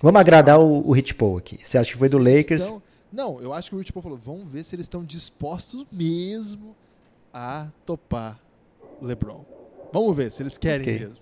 Vamos 0.00 0.20
agradar 0.20 0.58
o, 0.60 0.74
Fatos. 0.74 0.88
o 0.90 0.92
Rich 0.92 1.14
Paul 1.14 1.36
aqui. 1.38 1.58
Você 1.64 1.78
acha 1.78 1.92
que 1.92 1.98
foi 1.98 2.08
do 2.08 2.18
eles 2.18 2.40
Lakers? 2.42 2.62
estão- 2.62 2.82
Não, 3.12 3.40
eu 3.40 3.52
acho 3.52 3.68
que 3.70 3.76
o 3.76 3.78
Rich 3.78 3.92
Paul 3.92 4.02
falou: 4.02 4.18
vamos 4.18 4.50
ver 4.52 4.64
se 4.64 4.74
eles 4.74 4.84
estão 4.86 5.04
dispostos 5.04 5.86
mesmo 5.92 6.74
a 7.32 7.68
topar 7.84 8.38
LeBron. 9.00 9.44
Vamos 9.92 10.16
ver 10.16 10.30
se 10.32 10.42
eles 10.42 10.56
querem 10.56 10.80
Ok. 10.82 10.98
mesmo. 10.98 11.16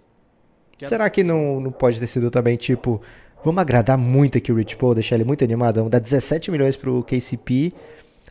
Quero- 0.79 0.89
Será 0.89 1.11
que 1.11 1.23
não, 1.25 1.61
não 1.61 1.73
pode 1.73 1.99
ter 1.99 2.07
sido 2.07 2.31
também 2.31 2.57
tipo, 2.57 3.03
vamos 3.45 3.61
agradar 3.61 3.99
muito 3.99 4.39
aqui 4.39 4.51
o 4.51 4.55
Rich 4.57 4.77
Paul, 4.77 4.95
deixar 4.95 5.17
ele 5.17 5.25
muito 5.25 5.45
animado, 5.45 5.77
vamos 5.77 5.91
dar 5.91 5.99
17 5.99 6.51
milhões 6.51 6.77
pro 6.77 7.03
KCP. 7.05 7.73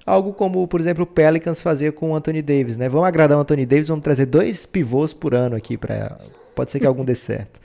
Algo 0.10 0.34
como, 0.34 0.68
por 0.68 0.80
exemplo, 0.80 1.04
o 1.04 1.06
Pelicans 1.06 1.62
fazia 1.62 1.92
com 1.92 2.10
o 2.10 2.16
Anthony 2.16 2.42
Davis, 2.42 2.76
né? 2.78 2.90
Vamos 2.90 3.08
agradar 3.08 3.38
o 3.38 3.42
Anthony 3.42 3.64
Davis, 3.64 3.90
vamos 3.90 4.04
trazer 4.04 4.26
dois 4.26 4.66
pivôs 4.66 5.14
por 5.14 5.36
ano 5.36 5.56
aqui 5.56 5.78
para 5.78 6.18
pode 6.56 6.72
ser 6.72 6.80
que 6.80 6.88
algum 6.88 7.06
dê 7.06 7.14
certo. 7.16 7.60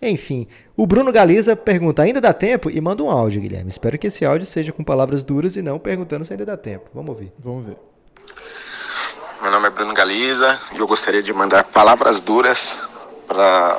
Enfim, 0.00 0.46
o 0.76 0.86
Bruno 0.86 1.10
Galiza 1.10 1.56
pergunta: 1.56 2.02
ainda 2.02 2.20
dá 2.20 2.32
tempo? 2.32 2.70
E 2.70 2.80
manda 2.80 3.02
um 3.02 3.10
áudio, 3.10 3.40
Guilherme. 3.42 3.68
Espero 3.68 3.98
que 3.98 4.06
esse 4.06 4.24
áudio 4.24 4.46
seja 4.46 4.72
com 4.72 4.84
palavras 4.84 5.24
duras 5.24 5.56
e 5.56 5.62
não 5.62 5.76
perguntando 5.76 6.24
se 6.24 6.32
ainda 6.32 6.46
dá 6.46 6.56
tempo. 6.56 6.88
Vamos 6.94 7.10
ouvir. 7.10 7.32
Vamos 7.36 7.66
ver. 7.66 7.76
Meu 9.42 9.50
nome 9.50 9.66
é 9.66 9.70
Bruno 9.70 9.92
Galiza 9.92 10.56
e 10.76 10.78
eu 10.78 10.86
gostaria 10.86 11.20
de 11.20 11.32
mandar 11.32 11.64
palavras 11.64 12.20
duras 12.20 12.88
para 13.26 13.76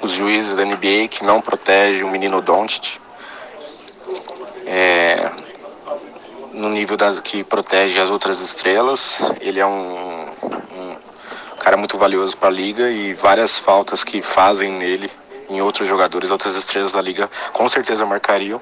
os 0.00 0.12
juízes 0.12 0.56
da 0.56 0.64
NBA 0.64 1.08
que 1.10 1.22
não 1.22 1.42
protegem 1.42 2.04
o 2.04 2.10
menino 2.10 2.40
Doncic. 2.40 2.98
É, 4.64 5.14
no 6.52 6.68
nível 6.68 6.96
das 6.96 7.20
que 7.20 7.42
protege 7.42 8.00
as 8.00 8.10
outras 8.10 8.40
estrelas. 8.40 9.32
Ele 9.40 9.60
é 9.60 9.66
um, 9.66 10.24
um 10.24 11.56
cara 11.58 11.76
muito 11.76 11.98
valioso 11.98 12.36
para 12.36 12.48
a 12.48 12.52
liga 12.52 12.90
e 12.90 13.14
várias 13.14 13.58
faltas 13.58 14.04
que 14.04 14.22
fazem 14.22 14.72
nele 14.72 15.10
em 15.48 15.60
outros 15.60 15.86
jogadores, 15.86 16.30
outras 16.30 16.56
estrelas 16.56 16.92
da 16.92 17.00
liga, 17.00 17.30
com 17.52 17.68
certeza 17.68 18.06
marcariam. 18.06 18.60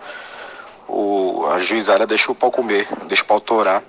O, 0.88 1.46
a 1.46 1.60
juizada 1.60 2.06
deixa 2.06 2.32
o 2.32 2.34
pau 2.34 2.50
comer, 2.50 2.88
deixa 3.06 3.22
o 3.22 3.26
pau 3.26 3.40
torar. 3.40 3.82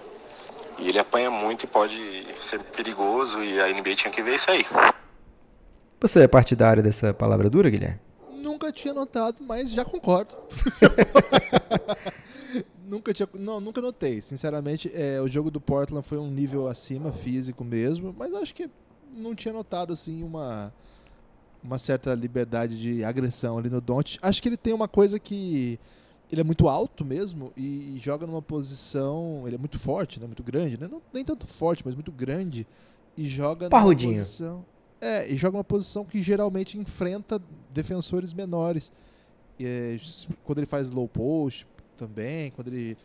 E 0.78 0.90
ele 0.90 1.00
apanha 1.00 1.30
muito 1.30 1.64
e 1.64 1.68
pode 1.68 2.28
ser 2.40 2.60
perigoso 2.60 3.44
e 3.44 3.60
a 3.60 3.68
NBA 3.68 3.96
tinha 3.96 4.12
que 4.12 4.22
ver 4.22 4.36
isso 4.36 4.50
aí. 4.50 4.66
Você 6.00 6.24
é 6.24 6.28
partidário 6.28 6.82
dessa 6.82 7.14
palavra 7.14 7.50
dura, 7.50 7.70
Guilherme? 7.70 8.00
Nunca 8.32 8.72
tinha 8.72 8.94
notado, 8.94 9.38
mas 9.42 9.72
já 9.72 9.86
concordo. 9.86 10.36
nunca 12.92 13.14
tinha, 13.14 13.28
não, 13.34 13.62
nunca 13.62 13.82
notei. 13.82 14.22
Sinceramente, 14.22 14.92
é, 14.94 15.22
o 15.22 15.28
jogo 15.28 15.50
do 15.50 15.62
Portland 15.62 16.06
foi 16.06 16.18
um 16.18 16.30
nível 16.30 16.68
acima, 16.68 17.14
físico 17.14 17.64
mesmo, 17.64 18.14
mas 18.18 18.34
acho 18.34 18.54
que 18.54 18.70
não 19.16 19.34
tinha 19.34 19.54
notado 19.54 19.94
assim 19.94 20.22
uma 20.24 20.74
uma 21.64 21.78
certa 21.78 22.16
liberdade 22.16 22.80
de 22.80 23.04
agressão 23.04 23.58
ali 23.58 23.70
no 23.70 23.80
Don't. 23.80 24.18
Acho 24.22 24.42
que 24.42 24.50
ele 24.50 24.58
tem 24.58 24.74
uma 24.74 24.88
coisa 24.88 25.20
que 25.20 25.80
ele 26.32 26.42
é 26.42 26.44
muito 26.44 26.68
alto 26.68 27.06
mesmo 27.06 27.54
e, 27.56 28.00
joga 28.02 28.26
numa 28.26 28.42
posição, 28.42 29.44
ele 29.46 29.56
é 29.56 29.60
muito 29.60 29.78
forte, 29.78 30.20
né, 30.20 30.26
muito 30.26 30.42
grande, 30.42 30.80
né? 30.80 30.88
Não, 30.92 31.00
nem 31.14 31.24
tanto 31.24 31.46
forte, 31.46 31.84
mas 31.86 31.94
muito 31.94 32.12
grande 32.12 32.66
e 33.16 33.28
joga 33.30 33.70
Parrudinho. 33.70 34.14
numa 34.14 34.24
posição 34.24 34.66
é, 35.00 35.32
e 35.32 35.38
joga 35.38 35.58
uma 35.58 35.64
posição 35.64 36.04
que 36.04 36.20
geralmente 36.24 36.80
enfrenta 36.80 37.40
defensores 37.72 38.34
menores. 38.34 38.92
É, 39.60 40.00
quando 40.44 40.58
ele 40.58 40.66
faz 40.66 40.90
low 40.90 41.08
post 41.08 41.68
também, 42.02 42.50
quando 42.52 42.70
ele 42.70 42.98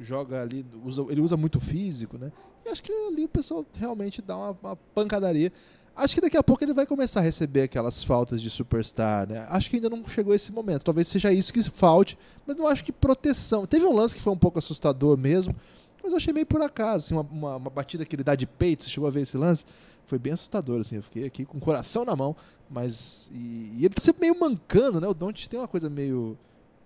joga 0.00 0.42
ali, 0.42 0.66
usa, 0.84 1.06
ele 1.08 1.20
usa 1.20 1.36
muito 1.36 1.60
físico, 1.60 2.18
né? 2.18 2.32
E 2.64 2.68
acho 2.68 2.82
que 2.82 2.92
ali 2.92 3.24
o 3.24 3.28
pessoal 3.28 3.64
realmente 3.74 4.20
dá 4.20 4.36
uma, 4.36 4.58
uma, 4.62 4.76
pancadaria. 4.76 5.52
Acho 5.94 6.14
que 6.14 6.20
daqui 6.20 6.36
a 6.36 6.42
pouco 6.42 6.64
ele 6.64 6.74
vai 6.74 6.86
começar 6.86 7.20
a 7.20 7.22
receber 7.22 7.62
aquelas 7.62 8.02
faltas 8.02 8.42
de 8.42 8.50
superstar, 8.50 9.28
né? 9.28 9.46
Acho 9.50 9.70
que 9.70 9.76
ainda 9.76 9.88
não 9.88 10.04
chegou 10.06 10.34
esse 10.34 10.50
momento. 10.50 10.84
Talvez 10.84 11.06
seja 11.06 11.32
isso 11.32 11.52
que 11.52 11.62
falte, 11.62 12.18
mas 12.44 12.56
não 12.56 12.66
acho 12.66 12.82
que 12.82 12.90
proteção. 12.90 13.66
Teve 13.66 13.84
um 13.84 13.94
lance 13.94 14.16
que 14.16 14.22
foi 14.22 14.32
um 14.32 14.38
pouco 14.38 14.58
assustador 14.58 15.16
mesmo, 15.16 15.54
mas 16.02 16.10
eu 16.10 16.16
achei 16.16 16.32
meio 16.32 16.46
por 16.46 16.62
acaso, 16.62 17.04
assim, 17.04 17.14
uma, 17.14 17.22
uma, 17.22 17.56
uma 17.56 17.70
batida 17.70 18.04
que 18.04 18.16
ele 18.16 18.24
dá 18.24 18.34
de 18.34 18.46
peito. 18.46 18.82
Você 18.82 18.90
chegou 18.90 19.06
a 19.06 19.12
ver 19.12 19.20
esse 19.20 19.36
lance? 19.36 19.64
Foi 20.06 20.18
bem 20.18 20.32
assustador, 20.32 20.80
assim. 20.80 20.96
Eu 20.96 21.02
fiquei 21.02 21.24
aqui 21.24 21.44
com 21.44 21.58
o 21.58 21.60
coração 21.60 22.04
na 22.04 22.16
mão, 22.16 22.34
mas 22.68 23.30
e, 23.32 23.76
e 23.78 23.84
ele 23.84 23.94
tá 23.94 24.00
sempre 24.00 24.22
meio 24.22 24.40
mancando, 24.40 25.00
né? 25.00 25.06
O 25.06 25.14
Don't 25.14 25.48
tem 25.48 25.60
uma 25.60 25.68
coisa 25.68 25.88
meio 25.88 26.36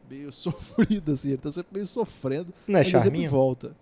meio 0.09 0.31
sofrida, 0.33 1.13
assim. 1.13 1.29
Ele 1.29 1.39
tá 1.39 1.53
sempre 1.53 1.75
meio 1.75 1.87
sofrendo. 1.87 2.53
Não 2.67 2.79
é 2.79 2.83
mas 2.83 2.93
ele 2.93 3.03
sempre 3.03 3.27
volta. 3.29 3.77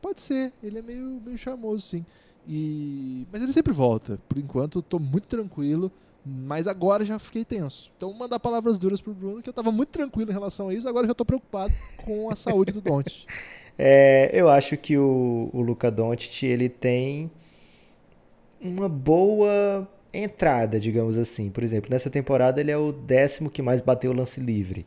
Pode 0.00 0.20
ser, 0.20 0.52
ele 0.62 0.78
é 0.78 0.82
meio, 0.82 1.20
meio 1.24 1.38
charmoso, 1.38 1.82
sim. 1.82 2.04
E... 2.46 3.26
Mas 3.32 3.42
ele 3.42 3.52
sempre 3.52 3.72
volta. 3.72 4.18
Por 4.28 4.38
enquanto, 4.38 4.82
tô 4.82 4.98
muito 4.98 5.26
tranquilo. 5.26 5.90
Mas 6.26 6.66
agora 6.66 7.04
já 7.04 7.18
fiquei 7.18 7.44
tenso. 7.44 7.92
Então, 7.96 8.12
mandar 8.14 8.40
palavras 8.40 8.78
duras 8.78 9.00
pro 9.00 9.12
Bruno, 9.12 9.42
que 9.42 9.48
eu 9.48 9.52
tava 9.52 9.70
muito 9.70 9.90
tranquilo 9.90 10.30
em 10.30 10.32
relação 10.32 10.68
a 10.68 10.74
isso. 10.74 10.88
Agora 10.88 11.06
já 11.06 11.14
tô 11.14 11.24
preocupado 11.24 11.72
com 11.98 12.30
a 12.30 12.36
saúde 12.36 12.72
do 12.72 12.80
Doncic. 12.80 13.26
É, 13.76 14.30
eu 14.32 14.48
acho 14.48 14.76
que 14.76 14.96
o, 14.96 15.50
o 15.52 15.60
Luca 15.60 15.90
Doncic, 15.90 16.44
ele 16.44 16.68
tem 16.68 17.28
uma 18.60 18.88
boa 18.88 19.88
entrada, 20.12 20.78
digamos 20.78 21.18
assim. 21.18 21.50
Por 21.50 21.64
exemplo, 21.64 21.90
nessa 21.90 22.08
temporada 22.08 22.60
ele 22.60 22.70
é 22.70 22.76
o 22.76 22.92
décimo 22.92 23.50
que 23.50 23.60
mais 23.60 23.80
bateu 23.80 24.12
lance 24.12 24.40
livre. 24.40 24.86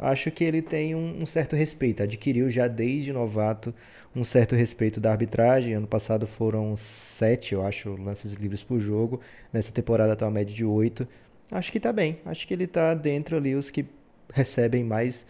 Acho 0.00 0.30
que 0.30 0.42
ele 0.42 0.62
tem 0.62 0.94
um, 0.94 1.18
um 1.20 1.26
certo 1.26 1.54
respeito, 1.54 2.02
adquiriu 2.02 2.48
já 2.48 2.66
desde 2.66 3.12
novato 3.12 3.74
um 4.16 4.24
certo 4.24 4.54
respeito 4.54 5.00
da 5.00 5.12
arbitragem. 5.12 5.74
Ano 5.74 5.86
passado 5.86 6.26
foram 6.26 6.74
sete, 6.76 7.54
eu 7.54 7.64
acho, 7.64 7.94
lances 7.96 8.32
livres 8.32 8.62
por 8.62 8.80
jogo. 8.80 9.20
Nessa 9.52 9.70
temporada 9.70 10.14
está 10.14 10.24
uma 10.24 10.32
média 10.32 10.54
de 10.54 10.64
oito. 10.64 11.06
Acho 11.50 11.70
que 11.70 11.78
está 11.78 11.92
bem. 11.92 12.18
Acho 12.24 12.46
que 12.46 12.54
ele 12.54 12.64
está 12.64 12.94
dentro 12.94 13.36
ali 13.36 13.54
os 13.54 13.70
que 13.70 13.84
recebem 14.32 14.82
mais 14.82 15.26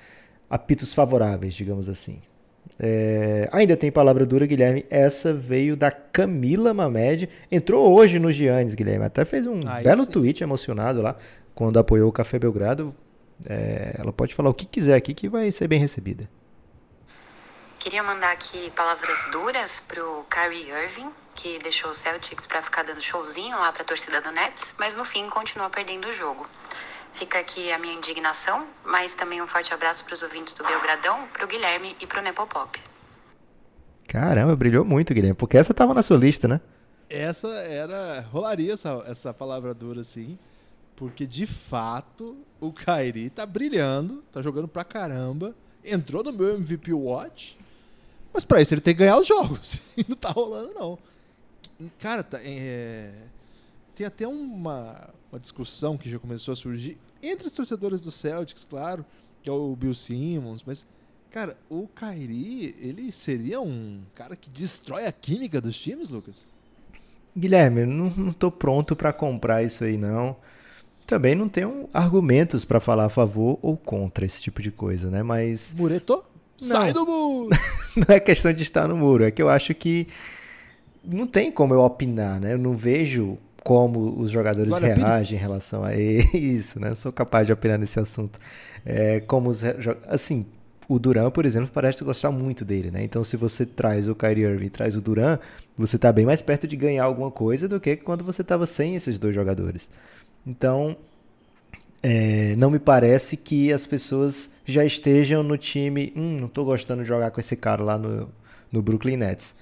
apitos 0.48 0.94
favoráveis, 0.94 1.54
digamos 1.54 1.88
assim. 1.88 2.20
É, 2.78 3.48
ainda 3.52 3.76
tem 3.76 3.90
palavra 3.90 4.24
dura, 4.24 4.46
Guilherme. 4.46 4.86
Essa 4.88 5.32
veio 5.32 5.76
da 5.76 5.90
Camila 5.90 6.72
Mamed. 6.72 7.28
Entrou 7.50 7.92
hoje 7.92 8.18
no 8.18 8.30
Giannis, 8.30 8.74
Guilherme. 8.74 9.04
Até 9.04 9.24
fez 9.24 9.46
um 9.46 9.60
Aí 9.66 9.84
belo 9.84 10.04
sim. 10.04 10.10
tweet 10.10 10.42
emocionado 10.42 11.02
lá 11.02 11.16
quando 11.54 11.78
apoiou 11.78 12.08
o 12.08 12.12
Café 12.12 12.38
Belgrado. 12.38 12.94
É, 13.46 13.96
ela 13.98 14.12
pode 14.12 14.34
falar 14.34 14.50
o 14.50 14.54
que 14.54 14.66
quiser 14.66 14.94
aqui 14.94 15.14
que 15.14 15.28
vai 15.28 15.50
ser 15.50 15.68
bem 15.68 15.78
recebida. 15.78 16.28
Queria 17.78 18.02
mandar 18.02 18.32
aqui 18.32 18.70
palavras 18.72 19.26
duras 19.32 19.80
pro 19.80 20.26
Kyrie 20.28 20.70
Irving, 20.70 21.10
que 21.34 21.58
deixou 21.60 21.90
o 21.90 21.94
Celtics 21.94 22.46
para 22.46 22.60
ficar 22.60 22.82
dando 22.82 23.00
showzinho 23.00 23.56
lá 23.56 23.72
para 23.72 23.82
a 23.82 23.84
torcida 23.86 24.20
do 24.20 24.30
Nets, 24.30 24.74
mas 24.78 24.94
no 24.94 25.04
fim 25.04 25.30
continua 25.30 25.70
perdendo 25.70 26.08
o 26.08 26.12
jogo. 26.12 26.46
Fica 27.12 27.38
aqui 27.38 27.72
a 27.72 27.78
minha 27.78 27.94
indignação, 27.94 28.68
mas 28.84 29.14
também 29.14 29.40
um 29.40 29.46
forte 29.46 29.72
abraço 29.72 30.04
para 30.04 30.14
os 30.14 30.22
ouvintes 30.22 30.54
do 30.54 30.64
Belgradão, 30.64 31.26
para 31.32 31.44
o 31.44 31.48
Guilherme 31.48 31.96
e 32.00 32.06
para 32.06 32.20
o 32.20 32.22
Nepopop. 32.22 32.78
Caramba, 34.06 34.54
brilhou 34.54 34.84
muito, 34.84 35.14
Guilherme, 35.14 35.36
porque 35.36 35.56
essa 35.56 35.72
tava 35.72 35.94
na 35.94 36.02
sua 36.02 36.18
lista, 36.18 36.46
né? 36.46 36.60
Essa 37.08 37.48
era. 37.48 38.20
rolaria 38.30 38.74
essa, 38.74 39.04
essa 39.06 39.32
palavra 39.32 39.72
dura, 39.72 40.04
sim. 40.04 40.38
Porque 40.94 41.26
de 41.26 41.46
fato 41.46 42.36
o 42.60 42.72
Kairi 42.72 43.30
tá 43.30 43.46
brilhando, 43.46 44.22
tá 44.32 44.42
jogando 44.42 44.68
pra 44.68 44.84
caramba. 44.84 45.54
Entrou 45.84 46.22
no 46.22 46.32
meu 46.32 46.56
MVP 46.56 46.92
Watch. 46.92 47.58
Mas 48.32 48.44
pra 48.44 48.60
isso 48.60 48.74
ele 48.74 48.80
tem 48.80 48.94
que 48.94 49.00
ganhar 49.00 49.18
os 49.18 49.26
jogos. 49.26 49.80
E 49.96 50.04
não 50.08 50.16
tá 50.16 50.30
rolando, 50.30 50.72
não. 50.74 50.98
Cara, 51.98 52.22
tá, 52.22 52.38
é... 52.42 53.12
tem 53.94 54.06
até 54.06 54.26
uma, 54.26 55.10
uma 55.32 55.40
discussão 55.40 55.96
que 55.96 56.10
já 56.10 56.18
começou 56.18 56.52
a 56.52 56.56
surgir 56.56 56.98
entre 57.22 57.46
os 57.46 57.52
torcedores 57.52 58.00
do 58.00 58.10
Celtics, 58.10 58.64
claro, 58.64 59.04
que 59.42 59.48
é 59.48 59.52
o 59.52 59.74
Bill 59.76 59.94
Simmons, 59.94 60.62
mas 60.64 60.84
cara, 61.30 61.56
o 61.68 61.88
Kyrie, 61.88 62.74
ele 62.80 63.12
seria 63.12 63.60
um 63.60 64.02
cara 64.14 64.34
que 64.34 64.50
destrói 64.50 65.06
a 65.06 65.12
química 65.12 65.60
dos 65.60 65.78
times, 65.78 66.08
Lucas? 66.08 66.44
Guilherme, 67.36 67.86
não, 67.86 68.10
não 68.10 68.32
tô 68.32 68.50
pronto 68.50 68.96
para 68.96 69.12
comprar 69.12 69.62
isso 69.62 69.84
aí 69.84 69.96
não. 69.96 70.36
Também 71.10 71.34
não 71.34 71.48
tenho 71.48 71.88
argumentos 71.92 72.64
para 72.64 72.78
falar 72.78 73.06
a 73.06 73.08
favor 73.08 73.58
ou 73.60 73.76
contra 73.76 74.24
esse 74.24 74.40
tipo 74.40 74.62
de 74.62 74.70
coisa, 74.70 75.10
né? 75.10 75.24
Mas 75.24 75.74
Mureto, 75.76 76.22
sai 76.56 76.92
do 76.92 77.04
muro. 77.04 77.50
não 77.96 78.14
é 78.14 78.20
questão 78.20 78.52
de 78.52 78.62
estar 78.62 78.86
no 78.86 78.96
muro, 78.96 79.24
é 79.24 79.30
que 79.32 79.42
eu 79.42 79.48
acho 79.48 79.74
que 79.74 80.06
não 81.04 81.26
tem 81.26 81.50
como 81.50 81.74
eu 81.74 81.80
opinar, 81.80 82.38
né? 82.38 82.52
Eu 82.52 82.58
não 82.58 82.76
vejo 82.76 83.36
como 83.64 84.20
os 84.20 84.30
jogadores 84.30 84.68
Glória 84.68 84.94
reagem 84.94 85.26
Pires. 85.26 85.32
em 85.32 85.36
relação 85.36 85.82
a 85.82 85.96
isso, 85.96 86.78
né? 86.78 86.90
Eu 86.90 86.96
sou 86.96 87.12
capaz 87.12 87.44
de 87.44 87.52
opinar 87.52 87.76
nesse 87.76 87.98
assunto. 87.98 88.38
É, 88.86 89.18
como 89.18 89.50
os, 89.50 89.64
assim, 90.06 90.46
o 90.88 90.96
Duran, 90.96 91.28
por 91.32 91.44
exemplo, 91.44 91.70
parece 91.74 92.04
gostar 92.04 92.30
muito 92.30 92.64
dele, 92.64 92.92
né? 92.92 93.02
Então, 93.02 93.24
se 93.24 93.36
você 93.36 93.66
traz 93.66 94.08
o 94.08 94.14
Kyrie 94.14 94.44
Irving 94.44 94.66
e 94.66 94.70
traz 94.70 94.94
o 94.94 95.02
Duran, 95.02 95.40
você 95.76 95.96
está 95.96 96.12
bem 96.12 96.24
mais 96.24 96.40
perto 96.40 96.68
de 96.68 96.76
ganhar 96.76 97.02
alguma 97.02 97.32
coisa 97.32 97.66
do 97.66 97.80
que 97.80 97.96
quando 97.96 98.22
você 98.22 98.42
estava 98.42 98.64
sem 98.64 98.94
esses 98.94 99.18
dois 99.18 99.34
jogadores. 99.34 99.90
Então, 100.46 100.96
é, 102.02 102.54
não 102.56 102.70
me 102.70 102.78
parece 102.78 103.36
que 103.36 103.72
as 103.72 103.86
pessoas 103.86 104.50
já 104.64 104.84
estejam 104.84 105.42
no 105.42 105.58
time. 105.58 106.12
Hum, 106.16 106.38
não 106.40 106.46
estou 106.46 106.64
gostando 106.64 107.02
de 107.02 107.08
jogar 107.08 107.30
com 107.30 107.40
esse 107.40 107.56
cara 107.56 107.82
lá 107.82 107.98
no, 107.98 108.28
no 108.72 108.82
Brooklyn 108.82 109.16
Nets. 109.16 109.54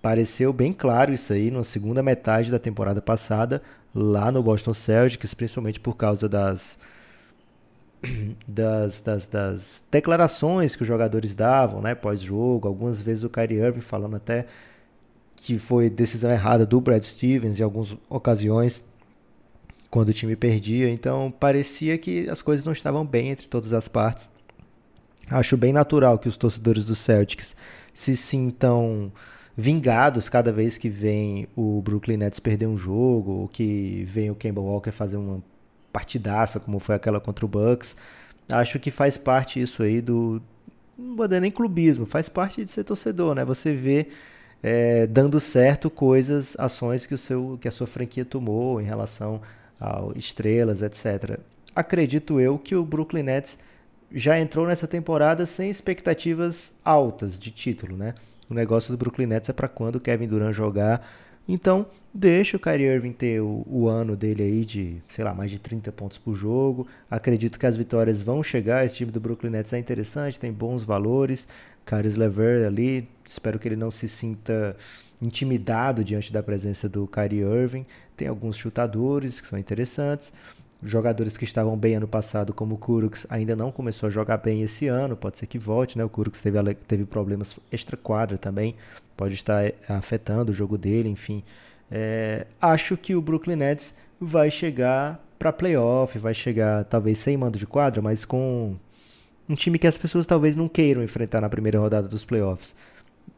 Pareceu 0.00 0.52
bem 0.52 0.72
claro 0.72 1.12
isso 1.12 1.32
aí 1.32 1.50
na 1.50 1.62
segunda 1.64 2.02
metade 2.02 2.50
da 2.50 2.58
temporada 2.58 3.00
passada, 3.00 3.62
lá 3.94 4.32
no 4.32 4.42
Boston 4.42 4.74
Celtics, 4.74 5.34
principalmente 5.34 5.78
por 5.78 5.96
causa 5.96 6.28
das, 6.28 6.78
das, 8.46 9.00
das, 9.00 9.26
das 9.26 9.84
declarações 9.90 10.74
que 10.74 10.82
os 10.82 10.88
jogadores 10.88 11.34
davam 11.34 11.80
né, 11.80 11.94
pós-jogo. 11.94 12.66
Algumas 12.68 13.00
vezes 13.00 13.24
o 13.24 13.30
Kyrie 13.30 13.58
Irving 13.58 13.80
falando 13.80 14.16
até 14.16 14.46
que 15.36 15.58
foi 15.58 15.90
decisão 15.90 16.30
errada 16.30 16.64
do 16.64 16.80
Brad 16.80 17.02
Stevens 17.02 17.58
em 17.58 17.62
algumas 17.62 17.96
ocasiões 18.08 18.84
quando 19.92 20.08
o 20.08 20.12
time 20.14 20.34
perdia. 20.34 20.90
Então 20.90 21.30
parecia 21.30 21.98
que 21.98 22.26
as 22.30 22.40
coisas 22.40 22.64
não 22.64 22.72
estavam 22.72 23.04
bem 23.04 23.28
entre 23.28 23.46
todas 23.46 23.74
as 23.74 23.86
partes. 23.86 24.30
Acho 25.30 25.54
bem 25.54 25.72
natural 25.72 26.18
que 26.18 26.28
os 26.28 26.36
torcedores 26.36 26.86
do 26.86 26.94
Celtics 26.94 27.54
se 27.92 28.16
sintam 28.16 29.12
vingados 29.54 30.30
cada 30.30 30.50
vez 30.50 30.78
que 30.78 30.88
vem 30.88 31.46
o 31.54 31.82
Brooklyn 31.82 32.16
Nets 32.16 32.40
perder 32.40 32.66
um 32.66 32.76
jogo, 32.76 33.32
ou 33.32 33.48
que 33.48 34.04
vem 34.08 34.30
o 34.30 34.34
Kemba 34.34 34.62
Walker 34.62 34.90
fazer 34.90 35.18
uma 35.18 35.44
partidaça, 35.92 36.58
como 36.58 36.78
foi 36.78 36.94
aquela 36.94 37.20
contra 37.20 37.44
o 37.44 37.48
Bucks. 37.48 37.94
Acho 38.48 38.80
que 38.80 38.90
faz 38.90 39.18
parte 39.18 39.60
isso 39.60 39.82
aí 39.82 40.00
do. 40.00 40.40
Não 40.98 41.16
vou 41.16 41.28
dizer 41.28 41.40
nem 41.40 41.50
clubismo, 41.50 42.06
faz 42.06 42.30
parte 42.30 42.64
de 42.64 42.70
ser 42.70 42.84
torcedor, 42.84 43.34
né? 43.34 43.44
Você 43.44 43.74
vê 43.74 44.08
é, 44.62 45.06
dando 45.06 45.38
certo 45.38 45.90
coisas, 45.90 46.56
ações 46.58 47.04
que, 47.04 47.12
o 47.12 47.18
seu, 47.18 47.58
que 47.60 47.68
a 47.68 47.70
sua 47.70 47.86
franquia 47.86 48.24
tomou 48.24 48.80
em 48.80 48.84
relação 48.84 49.42
estrelas, 50.16 50.82
etc. 50.82 51.38
Acredito 51.74 52.40
eu 52.40 52.58
que 52.58 52.74
o 52.74 52.84
Brooklyn 52.84 53.22
Nets 53.22 53.58
já 54.14 54.38
entrou 54.38 54.66
nessa 54.66 54.86
temporada 54.86 55.46
sem 55.46 55.70
expectativas 55.70 56.74
altas 56.84 57.38
de 57.38 57.50
título, 57.50 57.96
né? 57.96 58.14
O 58.50 58.54
negócio 58.54 58.92
do 58.92 58.98
Brooklyn 58.98 59.26
Nets 59.26 59.48
é 59.48 59.52
para 59.52 59.68
quando 59.68 59.96
o 59.96 60.00
Kevin 60.00 60.28
Durant 60.28 60.52
jogar. 60.52 61.06
Então, 61.48 61.86
deixa 62.12 62.56
o 62.56 62.60
Kyrie 62.60 62.86
Irving 62.86 63.12
ter 63.12 63.40
o, 63.40 63.64
o, 63.66 63.88
ano 63.88 64.14
dele 64.14 64.42
aí 64.42 64.64
de, 64.64 65.02
sei 65.08 65.24
lá, 65.24 65.34
mais 65.34 65.50
de 65.50 65.58
30 65.58 65.90
pontos 65.92 66.18
por 66.18 66.34
jogo. 66.34 66.86
Acredito 67.10 67.58
que 67.58 67.66
as 67.66 67.76
vitórias 67.76 68.22
vão 68.22 68.42
chegar. 68.42 68.84
Esse 68.84 68.96
time 68.96 69.10
do 69.10 69.20
Brooklyn 69.20 69.50
Nets 69.50 69.72
é 69.72 69.78
interessante, 69.78 70.38
tem 70.38 70.52
bons 70.52 70.84
valores. 70.84 71.48
Caris 71.84 72.16
Lever 72.16 72.66
ali, 72.66 73.08
espero 73.26 73.58
que 73.58 73.66
ele 73.66 73.76
não 73.76 73.90
se 73.90 74.08
sinta 74.08 74.76
intimidado 75.22 76.02
diante 76.02 76.32
da 76.32 76.42
presença 76.42 76.88
do 76.88 77.06
Kyrie 77.06 77.40
Irving. 77.40 77.86
Tem 78.16 78.26
alguns 78.26 78.56
chutadores 78.56 79.40
que 79.40 79.46
são 79.46 79.58
interessantes. 79.58 80.32
Jogadores 80.84 81.36
que 81.36 81.44
estavam 81.44 81.78
bem 81.78 81.94
ano 81.94 82.08
passado, 82.08 82.52
como 82.52 82.74
o 82.74 82.78
Kuruks, 82.78 83.24
ainda 83.30 83.54
não 83.54 83.70
começou 83.70 84.08
a 84.08 84.10
jogar 84.10 84.38
bem 84.38 84.62
esse 84.62 84.88
ano. 84.88 85.16
Pode 85.16 85.38
ser 85.38 85.46
que 85.46 85.58
volte, 85.58 85.96
né? 85.96 86.04
O 86.04 86.08
Kuruks 86.08 86.42
teve, 86.42 86.58
teve 86.74 87.04
problemas 87.04 87.56
extra-quadra 87.70 88.36
também. 88.36 88.74
Pode 89.16 89.34
estar 89.34 89.64
eh, 89.64 89.74
afetando 89.88 90.50
o 90.50 90.54
jogo 90.54 90.76
dele, 90.76 91.08
enfim. 91.08 91.44
É, 91.88 92.46
acho 92.60 92.96
que 92.96 93.14
o 93.14 93.22
Brooklyn 93.22 93.56
Nets 93.56 93.94
vai 94.20 94.50
chegar 94.50 95.24
para 95.38 95.52
playoff, 95.52 96.18
vai 96.18 96.34
chegar 96.34 96.84
talvez 96.84 97.18
sem 97.18 97.36
mando 97.36 97.58
de 97.58 97.66
quadra, 97.66 98.02
mas 98.02 98.24
com 98.24 98.74
um 99.48 99.54
time 99.54 99.78
que 99.78 99.86
as 99.86 99.98
pessoas 99.98 100.26
talvez 100.26 100.56
não 100.56 100.68
queiram 100.68 101.02
enfrentar 101.02 101.40
na 101.40 101.48
primeira 101.48 101.78
rodada 101.78 102.08
dos 102.08 102.24
playoffs. 102.24 102.74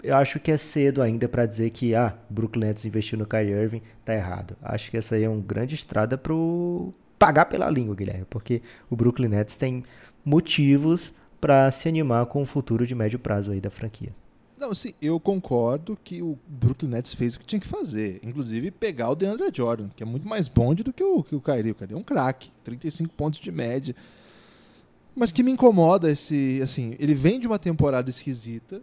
Eu 0.05 0.17
acho 0.17 0.39
que 0.39 0.51
é 0.51 0.59
cedo 0.59 1.01
ainda 1.01 1.27
para 1.27 1.47
dizer 1.47 1.71
que 1.71 1.95
ah, 1.95 2.15
Brooklyn 2.29 2.67
Nets 2.67 2.85
investiu 2.85 3.17
no 3.17 3.27
Kyrie 3.27 3.55
Irving, 3.55 3.81
tá 4.05 4.15
errado. 4.15 4.55
Acho 4.63 4.91
que 4.91 4.99
essa 4.99 5.15
aí 5.15 5.25
é 5.25 5.29
uma 5.29 5.41
grande 5.41 5.75
estrada 5.75 6.19
pro 6.19 6.93
pagar 7.19 7.47
pela 7.47 7.71
língua, 7.71 7.95
Guilherme, 7.95 8.27
porque 8.29 8.61
o 8.91 8.97
Brooklyn 8.97 9.29
Nets 9.29 9.57
tem 9.57 9.83
motivos 10.23 11.15
para 11.41 11.71
se 11.71 11.89
animar 11.89 12.27
com 12.27 12.43
o 12.43 12.47
futuro 12.47 12.87
de 12.87 12.95
médio 12.95 13.19
prazo 13.19 13.51
aí 13.51 13.63
da 13.63 13.71
franquia. 13.71 14.15
Não, 14.59 14.75
sim, 14.75 14.93
eu 15.01 15.19
concordo 15.19 15.99
que 16.05 16.21
o 16.21 16.39
Brooklyn 16.47 16.91
Nets 16.91 17.15
fez 17.15 17.35
o 17.35 17.41
que 17.41 17.47
tinha 17.47 17.61
que 17.61 17.67
fazer. 17.67 18.21
Inclusive 18.23 18.71
pegar 18.71 19.11
o 19.11 19.15
DeAndre 19.15 19.51
Jordan, 19.53 19.89
que 19.97 20.03
é 20.03 20.07
muito 20.07 20.29
mais 20.29 20.49
bonde 20.49 20.83
do 20.83 20.93
que 20.93 21.03
o, 21.03 21.23
que 21.23 21.35
o 21.35 21.41
Kyrie. 21.41 21.73
O 21.73 21.75
Kyrie 21.75 21.95
é 21.95 21.97
um 21.97 22.03
craque, 22.03 22.51
35 22.63 23.15
pontos 23.15 23.41
de 23.41 23.51
média. 23.51 23.97
Mas 25.15 25.33
que 25.33 25.43
me 25.43 25.51
incomoda 25.51 26.11
esse, 26.11 26.61
assim, 26.63 26.95
ele 26.99 27.15
vem 27.15 27.41
de 27.41 27.47
uma 27.47 27.59
temporada 27.59 28.11
esquisita, 28.11 28.83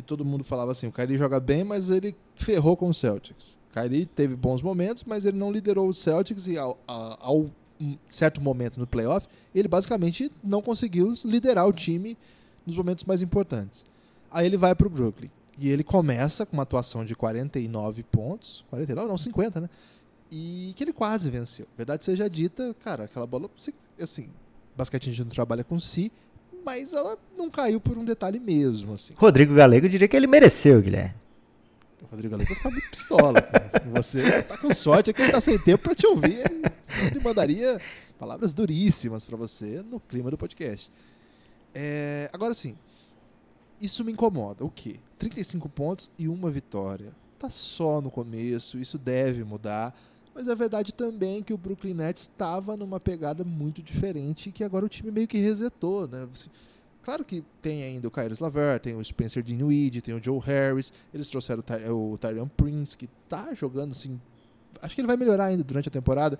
que 0.00 0.06
todo 0.06 0.24
mundo 0.24 0.42
falava 0.42 0.72
assim, 0.72 0.86
o 0.86 0.92
Kyrie 0.92 1.18
joga 1.18 1.38
bem, 1.38 1.62
mas 1.62 1.90
ele 1.90 2.16
ferrou 2.34 2.76
com 2.76 2.88
o 2.88 2.94
Celtics. 2.94 3.58
O 3.70 3.74
Kyrie 3.74 4.06
teve 4.06 4.34
bons 4.34 4.62
momentos, 4.62 5.04
mas 5.04 5.26
ele 5.26 5.36
não 5.36 5.52
liderou 5.52 5.88
o 5.88 5.94
Celtics 5.94 6.48
e 6.48 6.56
ao, 6.56 6.78
ao 6.86 7.50
certo 8.06 8.40
momento 8.40 8.78
no 8.78 8.86
playoff, 8.86 9.26
ele 9.54 9.68
basicamente 9.68 10.30
não 10.42 10.60
conseguiu 10.60 11.14
liderar 11.24 11.66
o 11.66 11.72
time 11.72 12.16
nos 12.66 12.76
momentos 12.76 13.04
mais 13.04 13.22
importantes. 13.22 13.84
Aí 14.30 14.46
ele 14.46 14.56
vai 14.56 14.74
para 14.74 14.86
o 14.86 14.90
Brooklyn. 14.90 15.30
E 15.58 15.68
ele 15.68 15.84
começa 15.84 16.46
com 16.46 16.56
uma 16.56 16.62
atuação 16.62 17.04
de 17.04 17.14
49 17.14 18.02
pontos. 18.04 18.64
49? 18.70 19.08
Não, 19.08 19.18
50, 19.18 19.60
né? 19.60 19.70
E 20.30 20.72
que 20.76 20.84
ele 20.84 20.92
quase 20.92 21.28
venceu. 21.28 21.66
Verdade 21.76 22.04
seja 22.04 22.30
dita, 22.30 22.74
cara, 22.82 23.04
aquela 23.04 23.26
bola, 23.26 23.50
assim, 24.00 24.30
gente 25.00 25.24
não 25.24 25.30
trabalha 25.30 25.64
com 25.64 25.78
si, 25.78 26.10
mas 26.64 26.92
ela 26.92 27.18
não 27.36 27.50
caiu 27.50 27.80
por 27.80 27.96
um 27.98 28.04
detalhe 28.04 28.38
mesmo, 28.38 28.92
assim. 28.92 29.14
Rodrigo 29.16 29.54
Galego 29.54 29.88
diria 29.88 30.08
que 30.08 30.16
ele 30.16 30.26
mereceu, 30.26 30.80
Guilherme. 30.80 31.14
O 32.02 32.06
Rodrigo 32.06 32.32
Galego 32.32 32.54
ficar 32.54 32.70
muito 32.70 32.90
pistola. 32.90 33.42
Você, 33.92 34.22
você 34.22 34.42
tá 34.42 34.56
com 34.58 34.72
sorte, 34.72 35.10
é 35.10 35.12
que 35.12 35.22
ele 35.22 35.32
tá 35.32 35.40
sem 35.40 35.58
tempo 35.58 35.84
para 35.84 35.94
te 35.94 36.06
ouvir. 36.06 36.38
Ele, 36.38 36.62
ele 37.10 37.20
mandaria 37.20 37.80
palavras 38.18 38.52
duríssimas 38.52 39.24
para 39.24 39.36
você 39.36 39.82
no 39.82 40.00
clima 40.00 40.30
do 40.30 40.38
podcast. 40.38 40.90
É, 41.74 42.28
agora 42.32 42.54
sim, 42.54 42.76
isso 43.80 44.04
me 44.04 44.12
incomoda. 44.12 44.64
O 44.64 44.70
quê? 44.70 44.96
35 45.18 45.68
pontos 45.68 46.10
e 46.18 46.28
uma 46.28 46.50
vitória. 46.50 47.12
Tá 47.38 47.48
só 47.48 48.00
no 48.00 48.10
começo, 48.10 48.78
isso 48.78 48.98
deve 48.98 49.42
mudar. 49.44 49.98
Mas 50.40 50.48
a 50.48 50.54
verdade 50.54 50.94
também 50.94 51.40
é 51.40 51.42
que 51.42 51.52
o 51.52 51.58
Brooklyn 51.58 51.92
Nets 51.92 52.22
estava 52.22 52.74
numa 52.74 52.98
pegada 52.98 53.44
muito 53.44 53.82
diferente 53.82 54.48
e 54.48 54.52
que 54.52 54.64
agora 54.64 54.86
o 54.86 54.88
time 54.88 55.10
meio 55.10 55.28
que 55.28 55.36
resetou, 55.36 56.08
né? 56.08 56.26
Claro 57.02 57.26
que 57.26 57.44
tem 57.60 57.82
ainda 57.82 58.08
o 58.08 58.10
Kyrus 58.10 58.38
Laver, 58.38 58.80
tem 58.80 58.96
o 58.96 59.04
Spencer 59.04 59.42
Dinwiddie, 59.42 60.00
tem 60.00 60.14
o 60.14 60.24
Joe 60.24 60.40
Harris, 60.40 60.94
eles 61.12 61.28
trouxeram 61.28 61.60
o, 61.60 61.62
Ty 61.62 61.90
o 61.90 62.16
Tyrion 62.16 62.48
Prince, 62.48 62.96
que 62.96 63.06
tá 63.28 63.52
jogando 63.52 63.92
assim, 63.92 64.18
acho 64.80 64.94
que 64.94 65.02
ele 65.02 65.08
vai 65.08 65.18
melhorar 65.18 65.44
ainda 65.44 65.62
durante 65.62 65.90
a 65.90 65.92
temporada. 65.92 66.38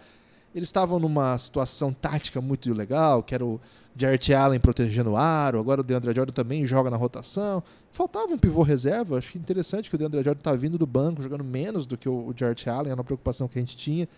Eles 0.55 0.69
estavam 0.69 0.99
numa 0.99 1.39
situação 1.39 1.93
tática 1.93 2.41
muito 2.41 2.73
legal, 2.73 3.23
que 3.23 3.35
era 3.35 3.45
o 3.45 3.61
Jarrett 3.97 4.33
Allen 4.35 4.59
protegendo 4.59 5.11
o 5.11 5.17
aro, 5.17 5.61
agora 5.61 5.81
o 5.81 5.85
DeAndre 5.85 6.15
Jordan 6.15 6.33
também 6.33 6.67
joga 6.67 6.91
na 6.91 6.97
rotação. 6.97 7.63
Faltava 7.93 8.33
um 8.33 8.39
pivô 8.39 8.63
reserva, 8.63 9.19
acho 9.19 9.39
interessante 9.39 9.89
que 9.89 9.95
o 9.95 9.99
DeAndre 9.99 10.25
Jordan 10.25 10.41
está 10.41 10.55
vindo 10.55 10.77
do 10.77 10.87
banco, 10.87 11.23
jogando 11.23 11.45
menos 11.45 11.87
do 11.87 11.97
que 11.97 12.09
o 12.09 12.33
Jarrett 12.37 12.69
Allen, 12.69 12.91
era 12.91 12.95
uma 12.97 13.05
preocupação 13.05 13.47
que 13.47 13.59
a 13.59 13.63
gente 13.63 13.77
tinha. 13.77 14.09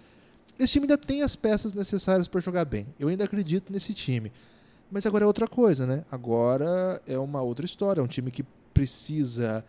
Esse 0.59 0.72
time 0.72 0.85
ainda 0.85 0.99
tem 0.99 1.22
as 1.22 1.35
peças 1.35 1.74
necessárias 1.74 2.28
para 2.28 2.41
jogar 2.41 2.64
bem. 2.64 2.87
Eu 2.99 3.09
ainda 3.09 3.24
acredito 3.24 3.72
nesse 3.72 3.93
time. 3.93 4.33
Mas 4.91 5.07
agora 5.07 5.24
é 5.24 5.26
outra 5.26 5.49
coisa, 5.49 5.87
né? 5.87 6.05
Agora 6.11 7.01
é 7.07 7.18
uma 7.18 7.41
outra 7.41 7.64
história. 7.64 8.01
É 8.01 8.05
um 8.05 8.07
time 8.07 8.30
que 8.30 8.45
precisa 8.74 9.64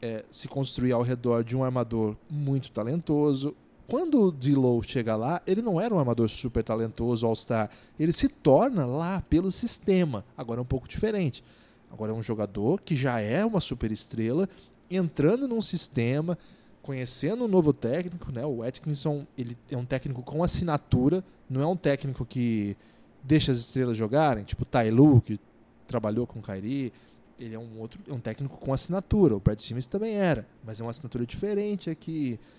é, 0.00 0.24
se 0.30 0.46
construir 0.46 0.92
ao 0.92 1.02
redor 1.02 1.42
de 1.42 1.56
um 1.56 1.64
armador 1.64 2.14
muito 2.30 2.70
talentoso 2.70 3.56
quando 3.88 4.20
o 4.20 4.30
D-Low 4.30 4.82
chega 4.82 5.16
lá, 5.16 5.40
ele 5.46 5.62
não 5.62 5.80
era 5.80 5.94
um 5.94 5.98
armador 5.98 6.28
super 6.28 6.62
talentoso, 6.62 7.26
All-Star. 7.26 7.70
Ele 7.98 8.12
se 8.12 8.28
torna 8.28 8.84
lá 8.84 9.22
pelo 9.30 9.50
sistema. 9.50 10.22
Agora 10.36 10.60
é 10.60 10.62
um 10.62 10.66
pouco 10.66 10.86
diferente. 10.86 11.42
Agora 11.90 12.12
é 12.12 12.14
um 12.14 12.22
jogador 12.22 12.82
que 12.82 12.94
já 12.94 13.18
é 13.18 13.42
uma 13.42 13.60
super 13.60 13.90
estrela, 13.90 14.46
entrando 14.90 15.48
num 15.48 15.62
sistema, 15.62 16.36
conhecendo 16.82 17.44
um 17.44 17.48
novo 17.48 17.72
técnico. 17.72 18.30
Né? 18.30 18.44
O 18.44 18.62
Atkinson 18.62 19.26
ele 19.38 19.56
é 19.70 19.76
um 19.76 19.86
técnico 19.86 20.22
com 20.22 20.44
assinatura, 20.44 21.24
não 21.48 21.62
é 21.62 21.66
um 21.66 21.76
técnico 21.76 22.26
que 22.26 22.76
deixa 23.24 23.52
as 23.52 23.58
estrelas 23.58 23.96
jogarem, 23.96 24.44
tipo 24.44 24.64
o 24.64 24.66
Tai 24.66 24.90
Lu, 24.90 25.22
que 25.22 25.40
trabalhou 25.86 26.26
com 26.26 26.40
o 26.40 26.42
Kyrie. 26.42 26.92
Ele 27.38 27.54
é 27.54 27.58
um 27.58 27.80
outro, 27.80 27.98
é 28.06 28.12
um 28.12 28.20
técnico 28.20 28.58
com 28.58 28.70
assinatura. 28.70 29.34
O 29.34 29.40
Brad 29.40 29.58
Simmons 29.58 29.86
também 29.86 30.14
era, 30.14 30.46
mas 30.62 30.78
é 30.78 30.84
uma 30.84 30.90
assinatura 30.90 31.24
diferente 31.24 31.88
aqui. 31.88 32.38
É 32.44 32.57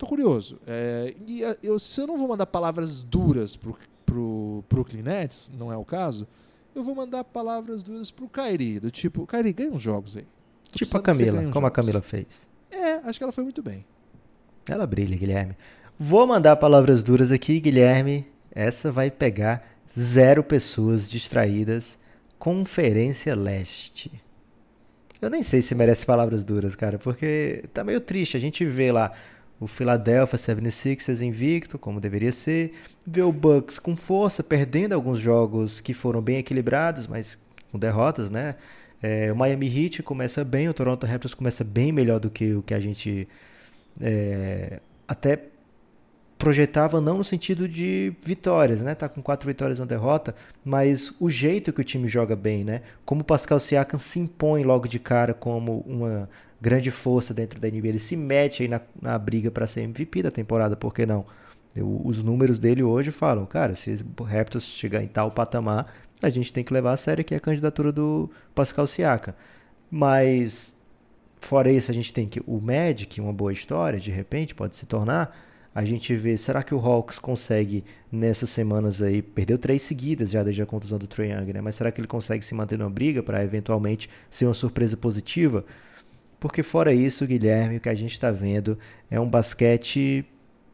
Tô 0.00 0.06
curioso. 0.06 0.58
É, 0.66 1.14
e 1.26 1.44
eh, 1.44 1.58
eu, 1.62 1.78
se 1.78 2.00
eu 2.00 2.06
não 2.06 2.16
vou 2.16 2.26
mandar 2.26 2.46
palavras 2.46 3.02
duras 3.02 3.54
pro, 3.54 3.76
pro 4.06 4.64
Brooklyn 4.66 5.02
Nets, 5.02 5.50
não 5.58 5.70
é 5.70 5.76
o 5.76 5.84
caso, 5.84 6.26
eu 6.74 6.82
vou 6.82 6.94
mandar 6.94 7.22
palavras 7.22 7.82
duras 7.82 8.10
pro 8.10 8.26
Kyrie, 8.26 8.80
do 8.80 8.90
tipo, 8.90 9.26
Kyrie, 9.26 9.52
ganha 9.52 9.70
uns 9.70 9.82
jogos 9.82 10.16
aí. 10.16 10.24
Tô 10.72 10.78
tipo 10.78 10.96
a 10.96 11.02
Camila, 11.02 11.36
como 11.36 11.50
jogos. 11.50 11.64
a 11.66 11.70
Camila 11.70 12.00
fez. 12.00 12.48
É, 12.70 12.94
acho 13.06 13.18
que 13.18 13.24
ela 13.24 13.32
foi 13.32 13.44
muito 13.44 13.62
bem. 13.62 13.84
Ela 14.66 14.86
brilha, 14.86 15.18
Guilherme. 15.18 15.54
Vou 15.98 16.26
mandar 16.26 16.56
palavras 16.56 17.02
duras 17.02 17.30
aqui, 17.30 17.60
Guilherme. 17.60 18.26
Essa 18.52 18.90
vai 18.90 19.10
pegar 19.10 19.68
zero 19.98 20.42
pessoas 20.42 21.10
distraídas. 21.10 21.98
Conferência 22.38 23.36
Leste. 23.36 24.10
Eu 25.20 25.28
nem 25.28 25.42
sei 25.42 25.60
se 25.60 25.74
merece 25.74 26.06
palavras 26.06 26.42
duras, 26.42 26.74
cara, 26.74 26.98
porque 26.98 27.64
tá 27.74 27.84
meio 27.84 28.00
triste. 28.00 28.38
A 28.38 28.40
gente 28.40 28.64
vê 28.64 28.90
lá 28.90 29.12
o 29.60 29.66
Philadelphia 29.66 30.38
76ers 30.38 31.20
invicto, 31.20 31.78
como 31.78 32.00
deveria 32.00 32.32
ser, 32.32 32.72
ver 33.06 33.22
o 33.22 33.32
Bucks 33.32 33.78
com 33.78 33.94
força, 33.94 34.42
perdendo 34.42 34.94
alguns 34.94 35.18
jogos 35.18 35.82
que 35.82 35.92
foram 35.92 36.22
bem 36.22 36.38
equilibrados, 36.38 37.06
mas 37.06 37.36
com 37.70 37.78
derrotas, 37.78 38.30
né? 38.30 38.56
É, 39.02 39.30
o 39.30 39.36
Miami 39.36 39.66
Heat 39.66 40.02
começa 40.02 40.42
bem, 40.44 40.68
o 40.68 40.74
Toronto 40.74 41.06
Raptors 41.06 41.34
começa 41.34 41.62
bem 41.62 41.92
melhor 41.92 42.18
do 42.18 42.30
que 42.30 42.54
o 42.54 42.62
que 42.62 42.72
a 42.72 42.80
gente 42.80 43.28
é, 44.00 44.80
até 45.06 45.44
projetava, 46.38 47.02
não 47.02 47.18
no 47.18 47.24
sentido 47.24 47.68
de 47.68 48.14
vitórias, 48.24 48.80
né? 48.80 48.94
Tá 48.94 49.10
com 49.10 49.22
quatro 49.22 49.46
vitórias 49.46 49.78
e 49.78 49.80
uma 49.82 49.86
derrota, 49.86 50.34
mas 50.64 51.14
o 51.20 51.28
jeito 51.28 51.70
que 51.70 51.82
o 51.82 51.84
time 51.84 52.08
joga 52.08 52.34
bem, 52.34 52.64
né? 52.64 52.80
Como 53.04 53.20
o 53.20 53.24
Pascal 53.24 53.60
Siakam 53.60 53.98
se 53.98 54.18
impõe 54.18 54.64
logo 54.64 54.88
de 54.88 54.98
cara 54.98 55.34
como 55.34 55.80
uma 55.86 56.30
grande 56.60 56.90
força 56.90 57.32
dentro 57.32 57.58
da 57.58 57.68
NBA. 57.68 57.88
Ele 57.88 57.98
se 57.98 58.16
mete 58.16 58.62
aí 58.62 58.68
na, 58.68 58.80
na 59.00 59.18
briga 59.18 59.50
para 59.50 59.66
ser 59.66 59.82
MVP 59.82 60.22
da 60.22 60.30
temporada, 60.30 60.76
por 60.76 60.92
que 60.92 61.06
não? 61.06 61.24
Eu, 61.74 62.00
os 62.04 62.22
números 62.22 62.58
dele 62.58 62.82
hoje 62.82 63.10
falam, 63.10 63.46
cara, 63.46 63.74
se 63.74 64.04
o 64.18 64.22
Raptors 64.22 64.64
chegar 64.64 65.02
em 65.02 65.06
tal 65.06 65.30
patamar, 65.30 65.92
a 66.20 66.28
gente 66.28 66.52
tem 66.52 66.64
que 66.64 66.72
levar 66.72 66.92
a 66.92 66.96
sério 66.96 67.24
que 67.24 67.34
é 67.34 67.36
a 67.36 67.40
candidatura 67.40 67.92
do 67.92 68.30
Pascal 68.54 68.86
Siaka. 68.86 69.34
Mas 69.90 70.74
fora 71.40 71.70
isso, 71.70 71.90
a 71.90 71.94
gente 71.94 72.12
tem 72.12 72.28
que 72.28 72.40
o 72.46 72.60
Magic, 72.60 73.20
uma 73.20 73.32
boa 73.32 73.52
história, 73.52 73.98
de 73.98 74.10
repente, 74.10 74.54
pode 74.54 74.76
se 74.76 74.86
tornar. 74.86 75.36
A 75.72 75.84
gente 75.84 76.14
vê, 76.16 76.36
será 76.36 76.64
que 76.64 76.74
o 76.74 76.78
Hawks 76.78 77.18
consegue, 77.18 77.84
nessas 78.10 78.50
semanas 78.50 79.00
aí, 79.00 79.22
perdeu 79.22 79.56
três 79.56 79.82
seguidas 79.82 80.30
já 80.30 80.42
desde 80.42 80.60
a 80.62 80.66
contusão 80.66 80.98
do 80.98 81.06
Trae 81.06 81.30
Young, 81.30 81.52
né? 81.52 81.60
Mas 81.60 81.76
será 81.76 81.92
que 81.92 82.00
ele 82.00 82.08
consegue 82.08 82.44
se 82.44 82.54
manter 82.54 82.76
numa 82.76 82.90
briga 82.90 83.22
para 83.22 83.42
eventualmente 83.44 84.10
ser 84.28 84.46
uma 84.46 84.54
surpresa 84.54 84.96
positiva? 84.96 85.64
Porque 86.40 86.62
fora 86.62 86.92
isso, 86.92 87.26
Guilherme, 87.26 87.76
o 87.76 87.80
que 87.80 87.88
a 87.88 87.94
gente 87.94 88.12
está 88.12 88.30
vendo 88.30 88.78
é 89.10 89.20
um 89.20 89.28
basquete 89.28 90.24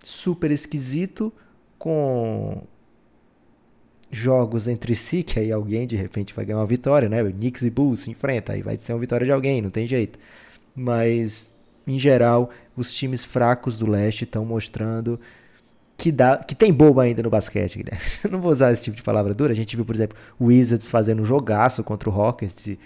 super 0.03 0.53
esquisito, 0.53 1.33
com 1.77 2.63
jogos 4.11 4.69
entre 4.69 4.95
si, 4.95 5.25
que 5.25 5.41
aí 5.41 5.53
alguém 5.53 5.87
de 5.87 5.97
repente 5.97 6.33
vai 6.33 6.45
ganhar 6.45 6.61
uma 6.61 6.67
vitória, 6.67 7.09
né? 7.09 7.23
O 7.23 7.33
Knicks 7.33 7.63
e 7.63 7.71
Bulls 7.71 8.01
se 8.01 8.11
enfrentam, 8.11 8.55
aí 8.55 8.63
vai 8.63 8.77
ser 8.77 8.93
uma 8.93 9.01
vitória 9.01 9.27
de 9.27 9.33
alguém, 9.33 9.61
não 9.61 9.71
tem 9.71 9.87
jeito. 9.87 10.19
Mas, 10.75 11.53
em 11.87 11.99
geral, 11.99 12.51
os 12.77 12.95
times 12.95 13.25
fracos 13.25 13.77
do 13.77 13.87
leste 13.87 14.23
estão 14.23 14.45
mostrando 14.45 15.19
que, 15.97 16.13
dá, 16.13 16.37
que 16.37 16.55
tem 16.55 16.73
boba 16.73 17.03
ainda 17.03 17.23
no 17.23 17.31
basquete, 17.31 17.79
Guilherme. 17.79 18.05
Não 18.31 18.41
vou 18.41 18.53
usar 18.53 18.73
esse 18.73 18.85
tipo 18.85 18.97
de 18.97 19.03
palavra 19.03 19.33
dura. 19.33 19.53
A 19.53 19.57
gente 19.57 19.75
viu, 19.75 19.85
por 19.85 19.95
exemplo, 19.95 20.17
o 20.39 20.47
Wizards 20.47 20.89
fazendo 20.89 21.23
um 21.23 21.25
jogaço 21.25 21.83
contra 21.83 22.09
o 22.11 22.13
Rockets. 22.13 22.77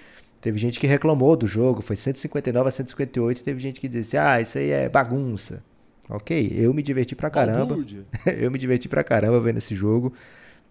Teve 0.41 0.59
gente 0.59 0.81
que 0.81 0.87
reclamou 0.87 1.37
do 1.37 1.47
jogo, 1.47 1.83
foi 1.83 1.97
159 1.97 2.69
a 2.69 2.71
158, 2.71 3.41
e 3.41 3.45
teve 3.45 3.61
gente 3.61 3.81
que 3.81 3.89
disse, 3.89 4.17
ah, 4.17 4.41
isso 4.41 4.59
aí 4.59 4.71
é 4.71 4.89
bagunça. 4.89 5.63
Ok, 6.09 6.53
eu 6.57 6.73
me 6.75 6.83
diverti 6.83 7.15
pra 7.15 7.31
caramba. 7.31 7.79
eu 8.39 8.51
me 8.51 8.59
diverti 8.59 8.89
pra 8.89 9.05
caramba 9.05 9.41
vendo 9.41 9.59
esse 9.59 9.75
jogo. 9.75 10.13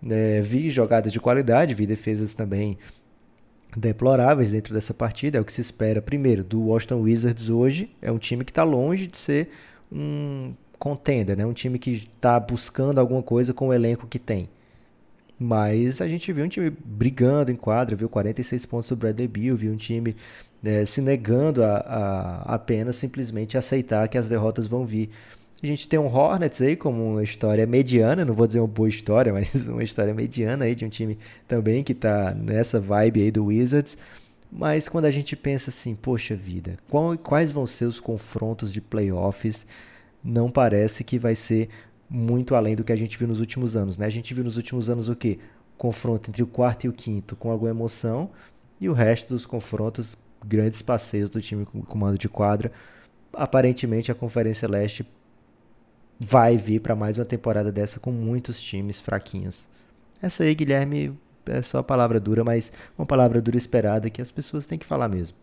É, 0.09 0.41
vi 0.41 0.69
jogadas 0.69 1.13
de 1.13 1.19
qualidade, 1.19 1.73
vi 1.73 1.85
defesas 1.85 2.33
também 2.33 2.77
deploráveis 3.77 4.51
dentro 4.51 4.73
dessa 4.73 4.93
partida. 4.93 5.37
É 5.37 5.41
o 5.41 5.45
que 5.45 5.53
se 5.53 5.61
espera, 5.61 6.01
primeiro, 6.01 6.43
do 6.43 6.61
Washington 6.61 7.01
Wizards 7.01 7.49
hoje. 7.49 7.89
É 8.01 8.11
um 8.11 8.17
time 8.17 8.43
que 8.43 8.51
está 8.51 8.63
longe 8.63 9.07
de 9.07 9.17
ser 9.17 9.49
um 9.91 10.53
contender, 10.77 11.37
né? 11.37 11.45
um 11.45 11.53
time 11.53 11.77
que 11.77 11.91
está 11.91 12.39
buscando 12.39 12.99
alguma 12.99 13.21
coisa 13.21 13.53
com 13.53 13.67
o 13.67 13.73
elenco 13.73 14.07
que 14.07 14.17
tem. 14.17 14.49
Mas 15.39 16.01
a 16.01 16.07
gente 16.07 16.33
viu 16.33 16.43
um 16.43 16.49
time 16.49 16.69
brigando 16.69 17.49
em 17.49 17.55
quadra, 17.55 17.95
viu 17.95 18.09
46 18.09 18.65
pontos 18.65 18.89
do 18.89 18.97
Bradley 18.97 19.27
Beal, 19.27 19.55
viu 19.55 19.71
um 19.71 19.77
time 19.77 20.13
é, 20.63 20.83
se 20.83 20.99
negando 21.01 21.63
a, 21.63 21.77
a, 21.77 22.55
apenas 22.55 22.97
simplesmente 22.97 23.57
aceitar 23.57 24.07
que 24.09 24.17
as 24.17 24.27
derrotas 24.27 24.67
vão 24.67 24.85
vir. 24.85 25.09
A 25.61 25.65
gente 25.65 25.87
tem 25.87 25.97
um 25.97 26.07
Hornets 26.07 26.61
aí 26.61 26.75
como 26.75 27.11
uma 27.11 27.23
história 27.23 27.65
mediana, 27.65 28.25
não 28.25 28.33
vou 28.33 28.47
dizer 28.47 28.59
uma 28.59 28.67
boa 28.67 28.89
história, 28.89 29.31
mas 29.33 29.65
uma 29.65 29.83
história 29.83 30.13
mediana 30.13 30.65
aí 30.65 30.75
de 30.75 30.85
um 30.85 30.89
time 30.89 31.17
também 31.47 31.83
que 31.85 31.93
está 31.93 32.33
nessa 32.33 32.79
vibe 32.79 33.23
aí 33.23 33.31
do 33.31 33.45
Wizards. 33.45 33.97
Mas 34.51 34.89
quando 34.89 35.05
a 35.05 35.11
gente 35.11 35.35
pensa 35.35 35.69
assim, 35.69 35.95
poxa 35.95 36.35
vida, 36.35 36.75
qual, 36.89 37.17
quais 37.17 37.51
vão 37.51 37.65
ser 37.65 37.85
os 37.85 37.99
confrontos 37.99 38.73
de 38.73 38.81
playoffs? 38.81 39.65
Não 40.23 40.49
parece 40.51 41.03
que 41.03 41.19
vai 41.19 41.35
ser 41.35 41.69
muito 42.09 42.55
além 42.55 42.75
do 42.75 42.83
que 42.83 42.91
a 42.91 42.95
gente 42.95 43.17
viu 43.17 43.27
nos 43.27 43.39
últimos 43.39 43.77
anos, 43.77 43.97
né? 43.97 44.05
A 44.05 44.09
gente 44.09 44.33
viu 44.33 44.43
nos 44.43 44.57
últimos 44.57 44.89
anos 44.89 45.09
o 45.09 45.15
quê? 45.15 45.39
Confronto 45.77 46.29
entre 46.29 46.41
o 46.41 46.47
quarto 46.47 46.85
e 46.85 46.89
o 46.89 46.93
quinto 46.93 47.35
com 47.35 47.51
alguma 47.51 47.69
emoção 47.69 48.31
e 48.81 48.89
o 48.89 48.93
resto 48.93 49.29
dos 49.29 49.45
confrontos, 49.45 50.17
grandes 50.45 50.81
passeios 50.81 51.29
do 51.29 51.41
time 51.41 51.65
com 51.65 51.81
comando 51.81 52.17
de 52.17 52.27
quadra. 52.27 52.71
Aparentemente 53.33 54.11
a 54.11 54.15
Conferência 54.15 54.67
Leste 54.67 55.05
vai 56.19 56.57
vir 56.57 56.81
para 56.81 56.95
mais 56.95 57.17
uma 57.17 57.25
temporada 57.25 57.71
dessa 57.71 57.99
com 57.99 58.11
muitos 58.11 58.61
times 58.61 58.99
fraquinhos. 58.99 59.67
Essa 60.21 60.43
aí, 60.43 60.53
Guilherme, 60.53 61.17
é 61.45 61.61
só 61.61 61.81
palavra 61.81 62.19
dura, 62.19 62.43
mas 62.43 62.71
uma 62.97 63.05
palavra 63.05 63.41
dura 63.41 63.57
esperada 63.57 64.09
que 64.09 64.21
as 64.21 64.31
pessoas 64.31 64.65
têm 64.65 64.77
que 64.77 64.85
falar 64.85 65.07
mesmo. 65.07 65.37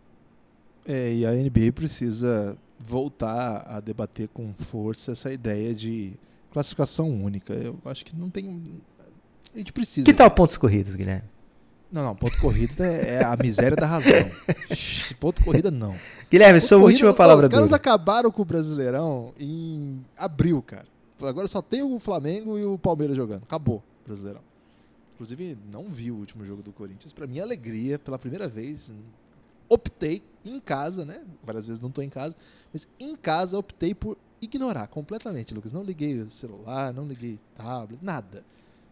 É, 0.87 1.13
e 1.13 1.27
a 1.27 1.33
NBA 1.33 1.73
precisa 1.75 2.57
voltar 2.79 3.65
a 3.67 3.81
debater 3.81 4.29
com 4.29 4.53
força 4.55 5.13
essa 5.13 5.33
ideia 5.33 5.75
de 5.75 6.13
classificação 6.53 7.11
única. 7.11 7.53
Eu 7.53 7.79
acho 7.85 8.05
que 8.05 8.15
não 8.15 8.31
tem. 8.31 8.63
A 9.55 9.59
gente 9.59 9.73
precisa. 9.73 10.05
Que 10.05 10.15
tal 10.15 10.31
pontos 10.31 10.57
corridos, 10.57 10.95
Guilherme? 10.95 11.29
Não, 11.91 12.03
não, 12.03 12.17
ponto 12.17 12.37
corrido 12.39 12.83
é, 12.83 13.17
é 13.17 13.25
a 13.25 13.37
miséria 13.37 13.77
da 13.77 13.87
razão. 13.87 14.31
ponto 15.21 15.43
corrida 15.45 15.71
não. 15.71 15.97
Guilherme, 16.31 16.61
sua 16.61 16.79
corrida, 16.79 16.93
última 16.93 17.15
palavra. 17.15 17.47
Os 17.47 17.53
caras 17.53 17.73
acabaram 17.73 18.31
com 18.31 18.43
o 18.43 18.45
Brasileirão 18.45 19.33
em 19.39 20.05
abril, 20.19 20.61
cara. 20.63 20.87
Agora 21.23 21.49
só 21.49 21.63
tem 21.63 21.83
o 21.83 21.99
Flamengo 21.99 22.59
e 22.59 22.65
o 22.65 22.77
Palmeiras 22.77 23.17
jogando. 23.17 23.45
Acabou 23.45 23.77
o 23.77 24.07
Brasileirão. 24.07 24.43
Inclusive, 25.15 25.57
não 25.73 25.89
vi 25.89 26.11
o 26.11 26.17
último 26.17 26.45
jogo 26.45 26.63
do 26.63 26.73
Corinthians. 26.73 27.13
Para 27.13 27.27
minha 27.27 27.43
alegria, 27.43 27.99
pela 27.99 28.19
primeira 28.19 28.49
vez, 28.49 28.93
optei 29.69 30.23
em 30.45 30.61
casa, 30.61 31.05
né? 31.05 31.23
Várias 31.43 31.65
vezes 31.65 31.81
não 31.81 31.89
estou 31.89 32.05
em 32.05 32.11
casa, 32.11 32.37
mas 32.73 32.87
em 33.01 33.17
casa 33.17 33.59
optei 33.59 33.95
por 33.95 34.19
ignorar 34.47 34.87
completamente, 34.89 35.55
Lucas. 35.55 35.73
Não 35.73 35.83
liguei 35.83 36.19
o 36.21 36.31
celular, 36.31 36.93
não 36.93 37.07
liguei 37.07 37.39
tablet, 37.55 38.03
nada. 38.03 38.45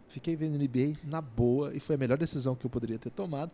Fiquei 0.08 0.36
vendo 0.36 0.58
NBA 0.58 0.98
na 1.04 1.20
boa 1.20 1.74
e 1.74 1.80
foi 1.80 1.96
a 1.96 1.98
melhor 1.98 2.18
decisão 2.18 2.54
que 2.54 2.64
eu 2.64 2.70
poderia 2.70 2.98
ter 2.98 3.10
tomado, 3.10 3.50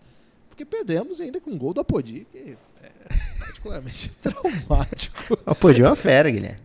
porque 0.48 0.64
perdemos 0.64 1.20
ainda 1.20 1.40
com 1.40 1.50
um 1.50 1.58
gol 1.58 1.72
do 1.72 1.80
Apodi, 1.80 2.26
que 2.30 2.56
é 2.82 2.98
particularmente 3.38 4.10
traumático. 4.20 5.34
O 5.46 5.50
Apodi 5.50 5.82
é 5.82 5.86
uma 5.86 5.96
fera, 5.96 6.30
Guilherme. 6.30 6.58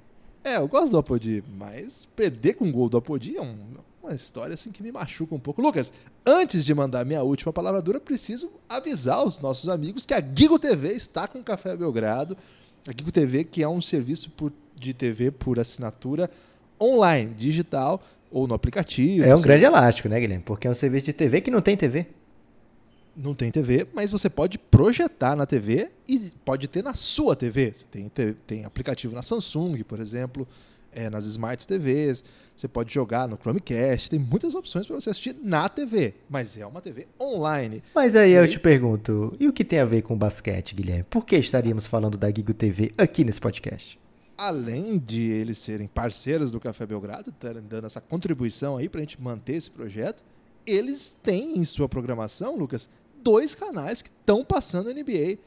É, 0.44 0.58
eu 0.58 0.68
gosto 0.68 0.92
do 0.92 0.98
Apodi, 0.98 1.44
mas 1.58 2.08
perder 2.16 2.54
com 2.56 2.66
um 2.66 2.72
gol 2.72 2.90
do 2.90 2.98
Apodi 2.98 3.38
é 3.38 3.42
um, 3.42 3.58
uma 4.04 4.14
história 4.14 4.54
assim 4.54 4.72
que 4.72 4.84
me 4.84 4.92
machuca 4.92 5.34
um 5.34 5.40
pouco. 5.40 5.62
Lucas, 5.62 5.92
antes 6.26 6.64
de 6.64 6.74
mandar 6.74 7.04
minha 7.06 7.24
última 7.24 7.52
palavra 7.52 7.82
dura, 7.82 8.00
preciso 8.00 8.52
avisar 8.70 9.24
os 9.24 9.40
nossos 9.40 9.68
amigos 9.70 10.06
que 10.06 10.14
a 10.14 10.22
Gigo 10.22 10.60
TV 10.60 10.94
está 10.94 11.28
com 11.28 11.44
Café 11.44 11.76
Belgrado. 11.76 12.38
A 12.88 12.92
Gigo 12.92 13.12
TV, 13.12 13.44
que 13.44 13.64
é 13.64 13.68
um 13.68 13.82
serviço 13.82 14.30
por, 14.32 14.54
de 14.76 14.93
TV 14.93 15.32
por 15.32 15.59
assinatura 15.59 16.30
online, 16.80 17.34
digital 17.34 18.01
ou 18.32 18.47
no 18.47 18.53
aplicativo. 18.53 19.26
É 19.26 19.36
um 19.36 19.41
grande 19.41 19.65
elástico, 19.65 20.09
né, 20.09 20.19
Guilherme? 20.19 20.43
Porque 20.43 20.67
é 20.67 20.69
um 20.69 20.76
serviço 20.76 21.05
de 21.05 21.13
TV 21.13 21.41
que 21.41 21.49
não 21.49 21.61
tem 21.61 21.78
TV 21.78 22.07
não 23.15 23.34
tem 23.34 23.49
TV, 23.49 23.88
mas 23.93 24.11
você 24.11 24.30
pode 24.30 24.57
projetar 24.57 25.36
na 25.36 25.45
TV 25.45 25.89
e 26.07 26.32
pode 26.43 26.67
ter 26.67 26.84
na 26.84 26.93
sua 26.93 27.36
TV. 27.36 27.71
Você 27.73 27.86
tem, 27.89 28.11
tem 28.45 28.65
aplicativo 28.65 29.15
na 29.15 29.21
Samsung, 29.21 29.84
por 29.84 29.99
exemplo, 29.99 30.47
é, 30.91 31.09
nas 31.09 31.26
Smart 31.26 31.65
TVs. 31.65 32.23
Você 32.55 32.67
pode 32.67 32.93
jogar 32.93 33.28
no 33.28 33.38
Chromecast. 33.38 34.09
Tem 34.09 34.19
muitas 34.19 34.53
opções 34.53 34.86
para 34.86 34.95
você 34.95 35.09
assistir 35.09 35.36
na 35.41 35.69
TV, 35.69 36.13
mas 36.30 36.57
é 36.57 36.65
uma 36.65 36.82
TV 36.82 37.07
online. 37.19 37.82
Mas 37.93 38.15
aí 38.15 38.32
e... 38.32 38.34
eu 38.34 38.47
te 38.47 38.59
pergunto, 38.59 39.34
e 39.39 39.47
o 39.47 39.53
que 39.53 39.63
tem 39.63 39.80
a 39.80 39.86
ver 39.86 40.01
com 40.01 40.17
basquete, 40.17 40.76
Guilherme? 40.76 41.03
Por 41.03 41.26
que 41.26 41.38
estaríamos 41.38 41.86
falando 41.88 42.17
da 42.17 42.28
Gigo 42.28 42.53
TV 42.53 42.93
aqui 42.97 43.23
nesse 43.23 43.39
podcast? 43.39 43.97
Além 44.38 44.98
de 44.98 45.22
eles 45.22 45.58
serem 45.58 45.88
parceiros 45.88 46.52
do 46.52 46.60
Café 46.60 46.86
Belgrado, 46.86 47.34
dando 47.70 47.86
essa 47.86 48.02
contribuição 48.02 48.76
aí 48.78 48.90
para 48.90 49.00
a 49.00 49.04
gente 49.04 49.22
manter 49.22 49.56
esse 49.56 49.72
projeto, 49.72 50.24
eles 50.66 51.18
têm 51.24 51.58
em 51.58 51.64
sua 51.64 51.88
programação, 51.88 52.58
Lucas, 52.58 52.90
dois 53.24 53.56
canais 53.56 54.02
que 54.02 54.10
estão 54.10 54.44
passando 54.44 54.94
NBA. 54.94 55.38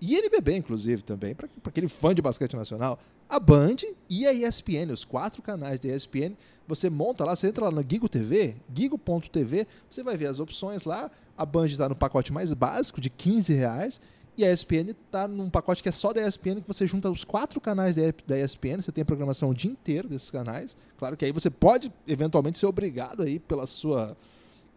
E 0.00 0.16
NBB, 0.16 0.56
inclusive, 0.56 1.02
também, 1.02 1.34
para 1.34 1.48
aquele 1.64 1.88
fã 1.88 2.12
de 2.14 2.20
basquete 2.20 2.56
nacional. 2.56 2.98
A 3.28 3.38
Band 3.38 3.76
e 4.10 4.26
a 4.26 4.32
ESPN, 4.32 4.92
os 4.92 5.04
quatro 5.04 5.40
canais 5.40 5.78
da 5.78 5.94
ESPN. 5.94 6.34
Você 6.66 6.90
monta 6.90 7.24
lá, 7.24 7.36
você 7.36 7.48
entra 7.48 7.66
lá 7.66 7.70
no 7.70 7.84
Gigo 7.88 8.08
TV, 8.08 8.56
gigo.tv, 8.74 9.66
você 9.88 10.02
vai 10.02 10.16
ver 10.16 10.26
as 10.26 10.40
opções 10.40 10.84
lá. 10.84 11.10
A 11.36 11.46
Band 11.46 11.66
está 11.66 11.88
no 11.88 11.94
pacote 11.94 12.32
mais 12.32 12.52
básico, 12.52 13.00
de 13.00 13.08
15 13.08 13.52
reais. 13.52 14.00
E 14.36 14.44
a 14.44 14.52
ESPN 14.52 14.90
está 14.90 15.28
num 15.28 15.50
pacote 15.50 15.82
que 15.82 15.88
é 15.88 15.92
só 15.92 16.12
da 16.12 16.26
ESPN, 16.26 16.60
que 16.60 16.66
você 16.66 16.86
junta 16.86 17.10
os 17.10 17.22
quatro 17.22 17.60
canais 17.60 17.96
da 18.26 18.38
ESPN, 18.38 18.80
você 18.80 18.90
tem 18.90 19.02
a 19.02 19.04
programação 19.04 19.50
o 19.50 19.54
dia 19.54 19.70
inteiro 19.70 20.08
desses 20.08 20.30
canais. 20.30 20.76
Claro 20.96 21.16
que 21.16 21.24
aí 21.24 21.32
você 21.32 21.50
pode, 21.50 21.92
eventualmente, 22.08 22.56
ser 22.56 22.66
obrigado 22.66 23.22
aí 23.22 23.38
pela 23.38 23.66
sua 23.66 24.16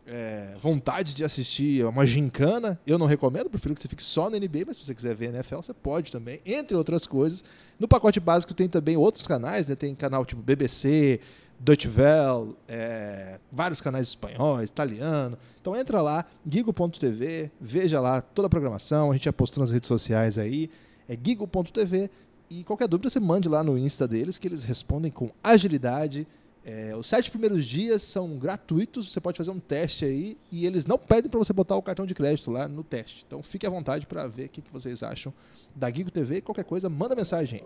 é, 0.06 0.56
vontade 0.60 1.14
de 1.14 1.24
assistir 1.24 1.84
uma 1.86 2.06
gincana, 2.06 2.80
eu 2.86 2.98
não 2.98 3.08
recomendo, 3.08 3.50
prefiro 3.50 3.74
que 3.74 3.82
você 3.82 3.88
fique 3.88 4.04
só 4.04 4.30
na 4.30 4.38
NBA, 4.38 4.64
mas 4.68 4.78
se 4.78 4.84
você 4.84 4.94
quiser 4.94 5.16
ver 5.16 5.30
NFL, 5.30 5.58
você 5.58 5.74
pode 5.74 6.12
também, 6.12 6.40
entre 6.46 6.78
outras 6.78 7.08
coisas. 7.08 7.44
No 7.80 7.88
pacote 7.88 8.20
básico 8.20 8.54
tem 8.54 8.70
também 8.70 8.96
outros 8.96 9.24
canais, 9.24 9.68
né? 9.68 9.76
tem 9.76 9.96
canal 9.96 10.26
tipo 10.26 10.42
BBC, 10.42 11.20
Deutsche 11.60 11.88
Welle, 11.88 12.56
é, 12.68 13.40
vários 13.52 13.82
canais 13.82 14.08
espanhóis, 14.08 14.70
italiano. 14.70 15.38
Então 15.60 15.76
entra 15.76 16.02
lá, 16.02 16.26
gigo.tv, 16.48 17.52
veja 17.60 18.00
lá 18.00 18.22
toda 18.22 18.48
a 18.48 18.50
programação, 18.50 19.12
a 19.12 19.14
gente 19.14 19.26
já 19.26 19.34
postou 19.34 19.62
nas 19.62 19.72
redes 19.72 19.88
sociais 19.88 20.38
aí, 20.38 20.70
é 21.08 21.18
gigo.tv, 21.22 22.10
e 22.50 22.64
qualquer 22.64 22.88
dúvida 22.88 23.10
você 23.10 23.20
mande 23.20 23.50
lá 23.50 23.64
no 23.64 23.78
Insta 23.78 24.08
deles, 24.08 24.38
que 24.38 24.48
eles 24.48 24.64
respondem 24.64 25.12
com 25.12 25.32
agilidade, 25.44 26.28
é, 26.68 26.96
os 26.96 27.06
sete 27.06 27.30
primeiros 27.30 27.64
dias 27.64 28.02
são 28.02 28.40
gratuitos, 28.40 29.12
você 29.12 29.22
pode 29.22 29.38
fazer 29.38 29.52
um 29.52 29.60
teste 29.60 30.04
aí 30.04 30.36
e 30.52 30.66
eles 30.66 30.88
não 30.88 30.98
pedem 30.98 31.30
para 31.30 31.38
você 31.38 31.54
botar 31.54 31.76
o 31.76 31.82
cartão 31.82 32.08
de 32.08 32.16
crédito 32.16 32.50
lá 32.50 32.68
no 32.68 32.84
teste. 32.84 33.24
Então 33.28 33.44
fique 33.44 33.68
à 33.68 33.70
vontade 33.70 34.08
para 34.08 34.26
ver 34.26 34.46
o 34.46 34.50
que, 34.50 34.64
que 34.64 34.74
vocês 34.74 35.04
acham 35.04 35.32
da 35.76 35.92
Gigo 35.92 36.10
TV. 36.10 36.42
Qualquer 36.42 36.64
coisa, 36.64 36.90
manda 36.90 37.16
mensagem. 37.16 37.62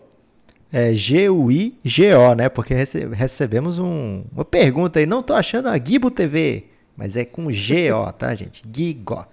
É 0.71 0.93
G-U-I-G-O, 0.93 2.35
né? 2.35 2.47
Porque 2.47 2.73
rece 2.73 3.05
recebemos 3.07 3.79
um, 3.79 4.23
uma 4.31 4.45
pergunta 4.45 4.99
aí. 4.99 5.05
Não 5.05 5.23
tô 5.23 5.33
achando 5.33 5.67
a 5.67 5.77
Gibo 5.77 6.11
TV, 6.11 6.65
mas 6.95 7.15
é 7.15 7.25
com 7.25 7.51
G-O, 7.51 8.11
tá, 8.13 8.35
gente? 8.35 8.63
Gigo. 8.71 9.25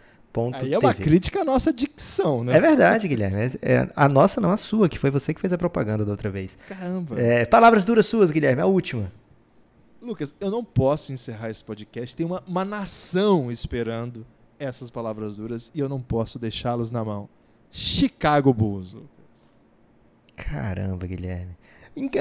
Aí 0.60 0.74
é 0.74 0.78
uma 0.78 0.92
crítica 0.92 1.40
à 1.40 1.44
nossa 1.44 1.72
dicção, 1.72 2.44
né? 2.44 2.56
É 2.56 2.60
verdade, 2.60 3.08
Guilherme. 3.08 3.58
É, 3.62 3.72
é 3.72 3.88
a 3.96 4.08
nossa, 4.08 4.38
não 4.38 4.50
a 4.50 4.56
sua, 4.56 4.88
que 4.88 4.98
foi 4.98 5.10
você 5.10 5.32
que 5.32 5.40
fez 5.40 5.52
a 5.52 5.58
propaganda 5.58 6.04
da 6.04 6.10
outra 6.10 6.30
vez. 6.30 6.58
Caramba. 6.68 7.18
É, 7.18 7.46
palavras 7.46 7.84
duras 7.84 8.06
suas, 8.06 8.30
Guilherme, 8.30 8.60
a 8.60 8.66
última. 8.66 9.10
Lucas, 10.02 10.34
eu 10.38 10.50
não 10.50 10.62
posso 10.62 11.12
encerrar 11.12 11.48
esse 11.48 11.64
podcast. 11.64 12.14
Tem 12.14 12.26
uma, 12.26 12.42
uma 12.46 12.64
nação 12.64 13.50
esperando 13.50 14.26
essas 14.58 14.90
palavras 14.90 15.36
duras 15.36 15.72
e 15.74 15.80
eu 15.80 15.88
não 15.88 16.00
posso 16.00 16.38
deixá-los 16.38 16.90
na 16.90 17.02
mão. 17.02 17.28
Chicago 17.70 18.52
Bulls. 18.52 18.96
Caramba, 20.36 21.06
Guilherme. 21.06 21.56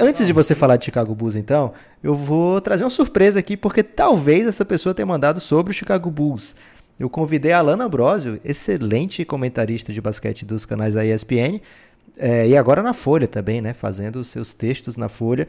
Antes 0.00 0.26
de 0.26 0.32
você 0.32 0.54
falar 0.54 0.78
de 0.78 0.86
Chicago 0.86 1.14
Bulls, 1.14 1.36
então, 1.36 1.74
eu 2.02 2.14
vou 2.14 2.60
trazer 2.62 2.82
uma 2.82 2.90
surpresa 2.90 3.38
aqui, 3.38 3.58
porque 3.58 3.82
talvez 3.82 4.46
essa 4.46 4.64
pessoa 4.64 4.94
tenha 4.94 5.04
mandado 5.04 5.38
sobre 5.38 5.70
o 5.70 5.74
Chicago 5.74 6.10
Bulls. 6.10 6.56
Eu 6.98 7.10
convidei 7.10 7.52
a 7.52 7.58
Alana 7.58 7.84
Ambrosio, 7.84 8.40
excelente 8.42 9.22
comentarista 9.22 9.92
de 9.92 10.00
basquete 10.00 10.46
dos 10.46 10.64
canais 10.64 10.94
da 10.94 11.04
ESPN, 11.04 11.60
é, 12.16 12.48
e 12.48 12.56
agora 12.56 12.82
na 12.82 12.94
Folha 12.94 13.28
também, 13.28 13.60
né? 13.60 13.74
Fazendo 13.74 14.16
os 14.16 14.28
seus 14.28 14.54
textos 14.54 14.96
na 14.96 15.10
Folha. 15.10 15.46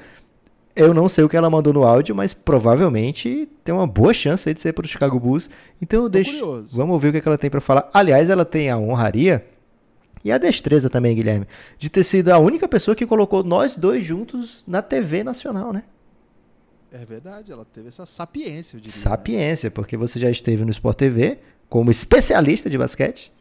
Eu 0.75 0.93
não 0.93 1.07
sei 1.07 1.23
o 1.23 1.29
que 1.29 1.37
ela 1.37 1.49
mandou 1.49 1.71
no 1.71 1.83
áudio, 1.83 2.13
mas 2.13 2.33
provavelmente 2.33 3.47
tem 3.63 3.73
uma 3.73 3.87
boa 3.87 4.13
chance 4.13 4.53
de 4.53 4.59
ser 4.59 4.73
para 4.73 4.85
o 4.85 4.87
Chicago 4.87 5.17
Bulls. 5.19 5.49
Então 5.81 6.03
eu 6.03 6.09
deixo. 6.09 6.65
Vamos 6.73 6.93
ouvir 6.93 7.07
o 7.07 7.11
que, 7.13 7.17
é 7.19 7.21
que 7.21 7.27
ela 7.27 7.37
tem 7.37 7.49
para 7.49 7.61
falar. 7.61 7.89
Aliás, 7.93 8.29
ela 8.29 8.43
tem 8.43 8.69
a 8.69 8.77
honraria 8.77 9.43
e 10.27 10.31
a 10.31 10.37
destreza 10.37 10.89
também, 10.89 11.15
Guilherme, 11.15 11.47
de 11.77 11.89
ter 11.89 12.03
sido 12.03 12.29
a 12.29 12.37
única 12.37 12.67
pessoa 12.67 12.95
que 12.95 13.05
colocou 13.05 13.43
nós 13.43 13.75
dois 13.77 14.05
juntos 14.05 14.63
na 14.67 14.81
TV 14.81 15.23
nacional, 15.23 15.71
né? 15.73 15.83
É 16.91 17.05
verdade, 17.05 17.51
ela 17.51 17.65
teve 17.65 17.87
essa 17.89 18.05
sapiência, 18.05 18.77
eu 18.77 18.81
diria. 18.81 18.95
né? 18.95 19.01
Sapiência, 19.01 19.69
porque 19.71 19.97
você 19.97 20.17
já 20.19 20.29
esteve 20.29 20.63
no 20.63 20.71
Sport 20.71 20.97
TV 20.97 21.39
como 21.69 21.91
especialista 21.91 22.69
de 22.69 22.77
basquete. 22.77 23.31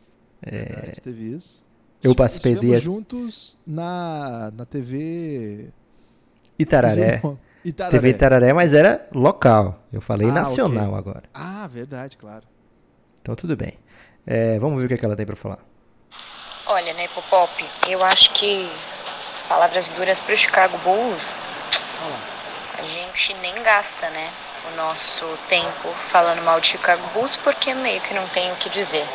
É 0.43 0.51
verdade, 0.65 1.01
teve 1.01 1.25
isso. 1.37 1.65
Eu 2.03 2.15
participei 2.15 2.53
Estivemos 2.53 2.77
desse- 2.77 2.85
juntos 2.85 3.57
na, 3.67 4.53
na 4.57 4.65
TV. 4.65 5.71
Itararé. 6.59 7.21
Itararé. 7.65 7.97
TV 7.99 8.11
Itararé, 8.11 8.53
mas 8.53 8.75
era 8.75 9.09
local. 9.13 9.85
Eu 9.93 10.01
falei 10.01 10.29
Ah, 10.29 10.33
nacional 10.33 10.89
ok. 10.91 10.99
agora. 10.99 11.23
Ah, 11.35 11.69
verdade, 11.73 12.17
claro. 12.17 12.47
Então 13.21 13.35
tudo 13.35 13.57
bem. 13.57 13.75
É, 14.27 14.59
vamos 14.59 14.79
ver 14.79 14.85
o 14.85 14.89
que, 14.89 14.95
é 14.95 14.97
que 14.97 15.05
ela 15.05 15.17
tem 15.17 15.27
para 15.27 15.37
falar. 15.37 15.59
Olha, 16.69 16.93
né, 16.95 17.07
Popop, 17.15 17.65
eu 17.87 18.05
acho 18.05 18.29
que 18.33 18.69
palavras 19.49 19.87
duras 19.87 20.19
pro 20.19 20.37
Chicago 20.37 20.77
Bulls, 20.79 21.39
a 22.77 22.83
gente 22.83 23.35
nem 23.35 23.55
gasta, 23.63 24.11
né, 24.11 24.29
o 24.73 24.77
nosso 24.77 25.25
tempo 25.49 25.95
falando 26.09 26.43
mal 26.43 26.61
de 26.61 26.67
Chicago 26.67 27.07
Bulls 27.15 27.37
porque 27.37 27.73
meio 27.73 28.01
que 28.01 28.13
não 28.13 28.27
tem 28.31 28.51
o 28.51 28.57
que 28.57 28.69
dizer. 28.69 29.07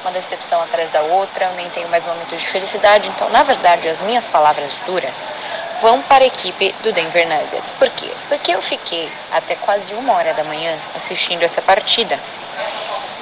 Uma 0.00 0.10
decepção 0.10 0.60
atrás 0.62 0.90
da 0.90 1.00
outra, 1.02 1.44
eu 1.44 1.54
nem 1.54 1.70
tenho 1.70 1.88
mais 1.88 2.04
momentos 2.04 2.40
de 2.40 2.48
felicidade, 2.48 3.08
então, 3.08 3.30
na 3.30 3.44
verdade, 3.44 3.88
as 3.88 4.02
minhas 4.02 4.26
palavras 4.26 4.72
duras 4.84 5.32
vão 5.80 6.02
para 6.02 6.24
a 6.24 6.26
equipe 6.26 6.74
do 6.82 6.92
Denver 6.92 7.28
Nuggets. 7.28 7.70
Por 7.70 7.88
quê? 7.90 8.10
Porque 8.28 8.52
eu 8.52 8.60
fiquei 8.60 9.12
até 9.30 9.54
quase 9.54 9.94
uma 9.94 10.12
hora 10.14 10.34
da 10.34 10.42
manhã 10.42 10.76
assistindo 10.96 11.44
essa 11.44 11.62
partida. 11.62 12.18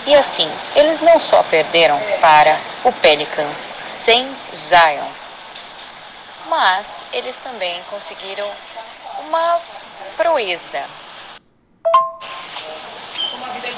E 0.04 0.14
assim, 0.16 0.50
eles 0.74 1.00
não 1.00 1.20
só 1.20 1.42
perderam 1.44 2.00
para 2.20 2.58
o 2.82 2.92
Pelicans 2.92 3.70
sem 3.86 4.28
Zion, 4.52 5.08
mas 6.48 7.02
eles 7.12 7.38
também 7.38 7.80
conseguiram 7.88 8.50
uma 9.20 9.60
proeza. 10.16 10.82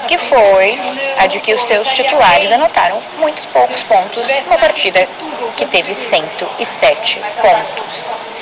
Que 0.07 0.17
foi 0.17 0.79
a 1.17 1.27
de 1.27 1.39
que 1.39 1.53
os 1.53 1.61
seus 1.63 1.87
titulares 1.89 2.51
anotaram 2.51 3.01
muitos 3.17 3.45
poucos 3.45 3.81
pontos 3.83 4.27
numa 4.45 4.57
partida 4.57 5.07
que 5.55 5.65
teve 5.67 5.93
107 5.93 7.21
pontos. 7.41 8.34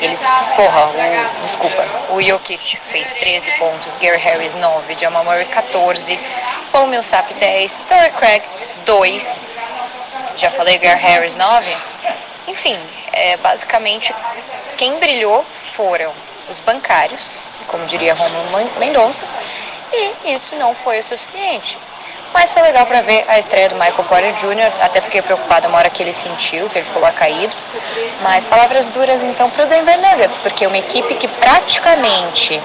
Eles, 0.00 0.20
porra, 0.54 0.86
o, 0.90 1.40
desculpa, 1.42 1.84
o 2.10 2.20
Jokic 2.22 2.76
fez 2.86 3.12
13 3.14 3.50
pontos, 3.58 3.96
Gary 3.96 4.18
Harris 4.18 4.54
9, 4.54 4.96
Jamal 4.98 5.24
Murray 5.24 5.44
14, 5.46 6.18
Paul 6.70 6.86
Millsap 6.86 7.32
10, 7.34 7.78
Torrey 7.88 8.10
Craig 8.12 8.42
2, 8.84 9.50
já 10.36 10.50
falei 10.50 10.78
Gary 10.78 11.00
Harris 11.00 11.34
9. 11.34 11.76
Enfim, 12.46 12.78
é, 13.12 13.36
basicamente 13.38 14.14
quem 14.76 14.98
brilhou 15.00 15.44
foram 15.54 16.12
os 16.48 16.60
bancários, 16.60 17.38
como 17.66 17.84
diria 17.86 18.14
Romulo 18.14 18.56
Men- 18.56 18.70
Mendonça, 18.78 19.24
e 19.92 20.32
isso 20.32 20.54
não 20.56 20.74
foi 20.74 21.00
o 21.00 21.02
suficiente. 21.02 21.76
Mas 22.32 22.52
foi 22.52 22.62
legal 22.62 22.86
para 22.86 23.00
ver 23.00 23.24
a 23.26 23.38
estreia 23.38 23.68
do 23.68 23.74
Michael 23.74 24.04
Porter 24.04 24.32
Jr. 24.34 24.72
Até 24.80 25.00
fiquei 25.00 25.22
preocupada 25.22 25.66
uma 25.66 25.78
hora 25.78 25.90
que 25.90 26.02
ele 26.02 26.12
sentiu, 26.12 26.68
que 26.68 26.78
ele 26.78 26.86
ficou 26.86 27.02
lá 27.02 27.10
caído. 27.10 27.54
Mas 28.22 28.44
palavras 28.44 28.88
duras 28.90 29.22
então 29.22 29.50
para 29.50 29.64
o 29.64 29.66
Denver 29.66 29.98
Nuggets, 29.98 30.36
porque 30.36 30.66
uma 30.66 30.78
equipe 30.78 31.14
que 31.14 31.26
praticamente 31.26 32.62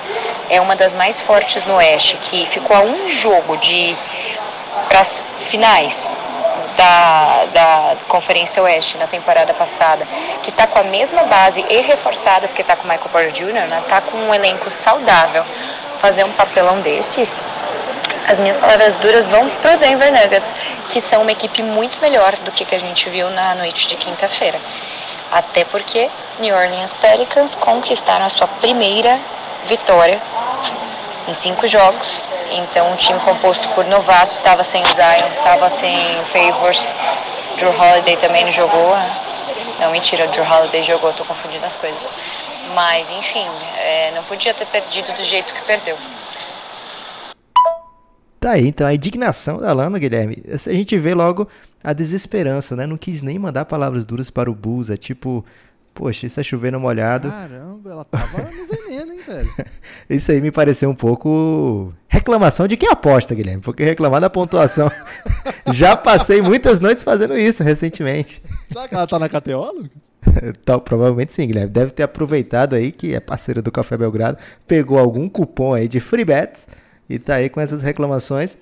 é 0.50 0.60
uma 0.60 0.76
das 0.76 0.94
mais 0.94 1.20
fortes 1.22 1.64
no 1.66 1.76
Oeste, 1.76 2.18
que 2.18 2.46
ficou 2.46 2.76
a 2.76 2.82
um 2.82 3.08
jogo 3.08 3.58
de 3.58 3.96
para 4.90 5.00
as 5.00 5.24
finais 5.40 6.14
da, 6.78 7.46
da 7.54 7.96
Conferência 8.08 8.62
Oeste 8.62 8.98
na 8.98 9.08
temporada 9.08 9.54
passada, 9.54 10.06
que 10.42 10.50
está 10.50 10.68
com 10.68 10.80
a 10.80 10.84
mesma 10.84 11.24
base 11.24 11.66
e 11.70 11.82
reforçada, 11.82 12.48
porque 12.48 12.62
está 12.62 12.76
com 12.76 12.84
o 12.84 12.88
Michael 12.88 13.10
Porter 13.10 13.32
Jr., 13.32 13.68
né? 13.68 13.80
Está 13.84 14.02
com 14.02 14.18
um 14.18 14.34
elenco 14.34 14.70
saudável, 14.70 15.44
fazer 16.00 16.24
um 16.24 16.32
papelão 16.34 16.82
desses, 16.82 17.44
as 18.28 18.40
minhas 18.40 18.58
palavras 18.58 18.96
duras 18.98 19.26
vão 19.26 19.50
pro 19.50 19.78
Denver 19.78 20.12
Nuggets, 20.12 20.54
que 20.90 21.02
são 21.02 21.22
uma 21.22 21.32
equipe 21.32 21.62
muito 21.62 22.00
melhor 22.00 22.36
do 22.40 22.52
que, 22.52 22.66
que 22.66 22.76
a 22.76 22.80
gente 22.80 23.10
viu 23.10 23.30
na 23.30 23.56
noite 23.56 23.88
de 23.88 23.96
quinta-feira. 23.96 24.60
Até 25.32 25.66
porque 25.66 26.10
New 26.40 26.56
Orleans 26.56 26.94
Pelicans 26.94 27.56
conquistaram 27.56 28.26
a 28.26 28.30
sua 28.30 28.48
primeira 28.48 29.20
vitória 29.66 30.22
em 31.28 31.34
cinco 31.34 31.68
jogos. 31.68 32.30
Então, 32.52 32.92
um 32.92 32.96
time 32.96 33.20
composto 33.20 33.68
por 33.70 33.86
novatos, 33.86 34.38
estava 34.38 34.64
sem 34.64 34.84
Zion, 34.86 35.28
estava 35.38 35.70
sem 35.70 36.24
Favors. 36.26 36.94
Drew 37.58 37.72
Holiday 37.72 38.18
também 38.18 38.46
não 38.46 38.52
jogou. 38.52 38.96
Não, 39.80 39.92
mentira, 39.92 40.26
o 40.26 40.28
Drew 40.30 40.44
Holiday 40.44 40.84
jogou, 40.84 41.10
estou 41.10 41.26
confundindo 41.26 41.66
as 41.66 41.76
coisas. 41.76 42.10
Mas, 42.74 43.10
enfim, 43.10 43.48
é, 43.78 44.12
não 44.16 44.24
podia 44.24 44.54
ter 44.54 44.66
perdido 44.68 45.12
do 45.14 45.24
jeito 45.24 45.54
que 45.54 45.62
perdeu. 45.64 45.98
Tá 48.44 48.52
aí, 48.52 48.68
então, 48.68 48.86
a 48.86 48.94
indignação 48.94 49.58
da 49.58 49.72
Lana, 49.72 49.98
Guilherme. 49.98 50.44
A 50.52 50.74
gente 50.74 50.98
vê 50.98 51.14
logo 51.14 51.48
a 51.82 51.94
desesperança, 51.94 52.76
né? 52.76 52.86
Não 52.86 52.98
quis 52.98 53.22
nem 53.22 53.40
mandar 53.40 53.64
palavras 53.64 54.04
duras 54.04 54.30
para 54.30 54.52
o 54.52 54.54
Bulls. 54.54 54.90
É 54.90 54.98
tipo, 54.98 55.46
poxa, 55.94 56.26
isso 56.26 56.42
é 56.42 56.44
chover 56.44 56.70
no 56.70 56.78
molhado. 56.78 57.30
Caramba, 57.30 57.90
ela 57.90 58.04
tava 58.04 58.52
no 58.52 58.68
veneno, 58.68 59.14
hein, 59.14 59.22
velho? 59.26 59.50
Isso 60.10 60.30
aí 60.30 60.42
me 60.42 60.52
pareceu 60.52 60.90
um 60.90 60.96
pouco 60.96 61.94
reclamação 62.06 62.68
de 62.68 62.76
quem 62.76 62.90
aposta, 62.90 63.34
Guilherme. 63.34 63.62
Porque 63.62 63.82
reclamar 63.82 64.20
da 64.20 64.30
pontuação. 64.30 64.92
Já 65.72 65.96
passei 65.96 66.42
muitas 66.42 66.82
noites 66.82 67.02
fazendo 67.02 67.38
isso 67.38 67.64
recentemente. 67.64 68.44
Será 68.68 68.90
que 68.90 68.94
ela 68.94 69.08
tá 69.08 69.18
na 69.18 69.30
KTO, 69.30 69.72
Lucas? 69.72 70.12
Provavelmente 70.84 71.32
sim, 71.32 71.48
Guilherme. 71.48 71.72
Deve 71.72 71.92
ter 71.92 72.04
aproveitado 72.04 72.76
aí, 72.76 72.92
que 72.92 73.16
é 73.16 73.22
parceira 73.22 73.62
do 73.62 73.72
Café 73.72 73.96
Belgrado, 73.96 74.38
pegou 74.68 75.00
algum 75.00 75.30
cupom 75.30 75.74
aí 75.74 75.88
de 75.88 76.02
free 76.02 76.26
bets 76.26 76.68
e 77.14 77.20
tá 77.20 77.36
aí 77.36 77.50
com 77.50 77.60
essas 77.60 77.82
reclamações. 77.82 78.58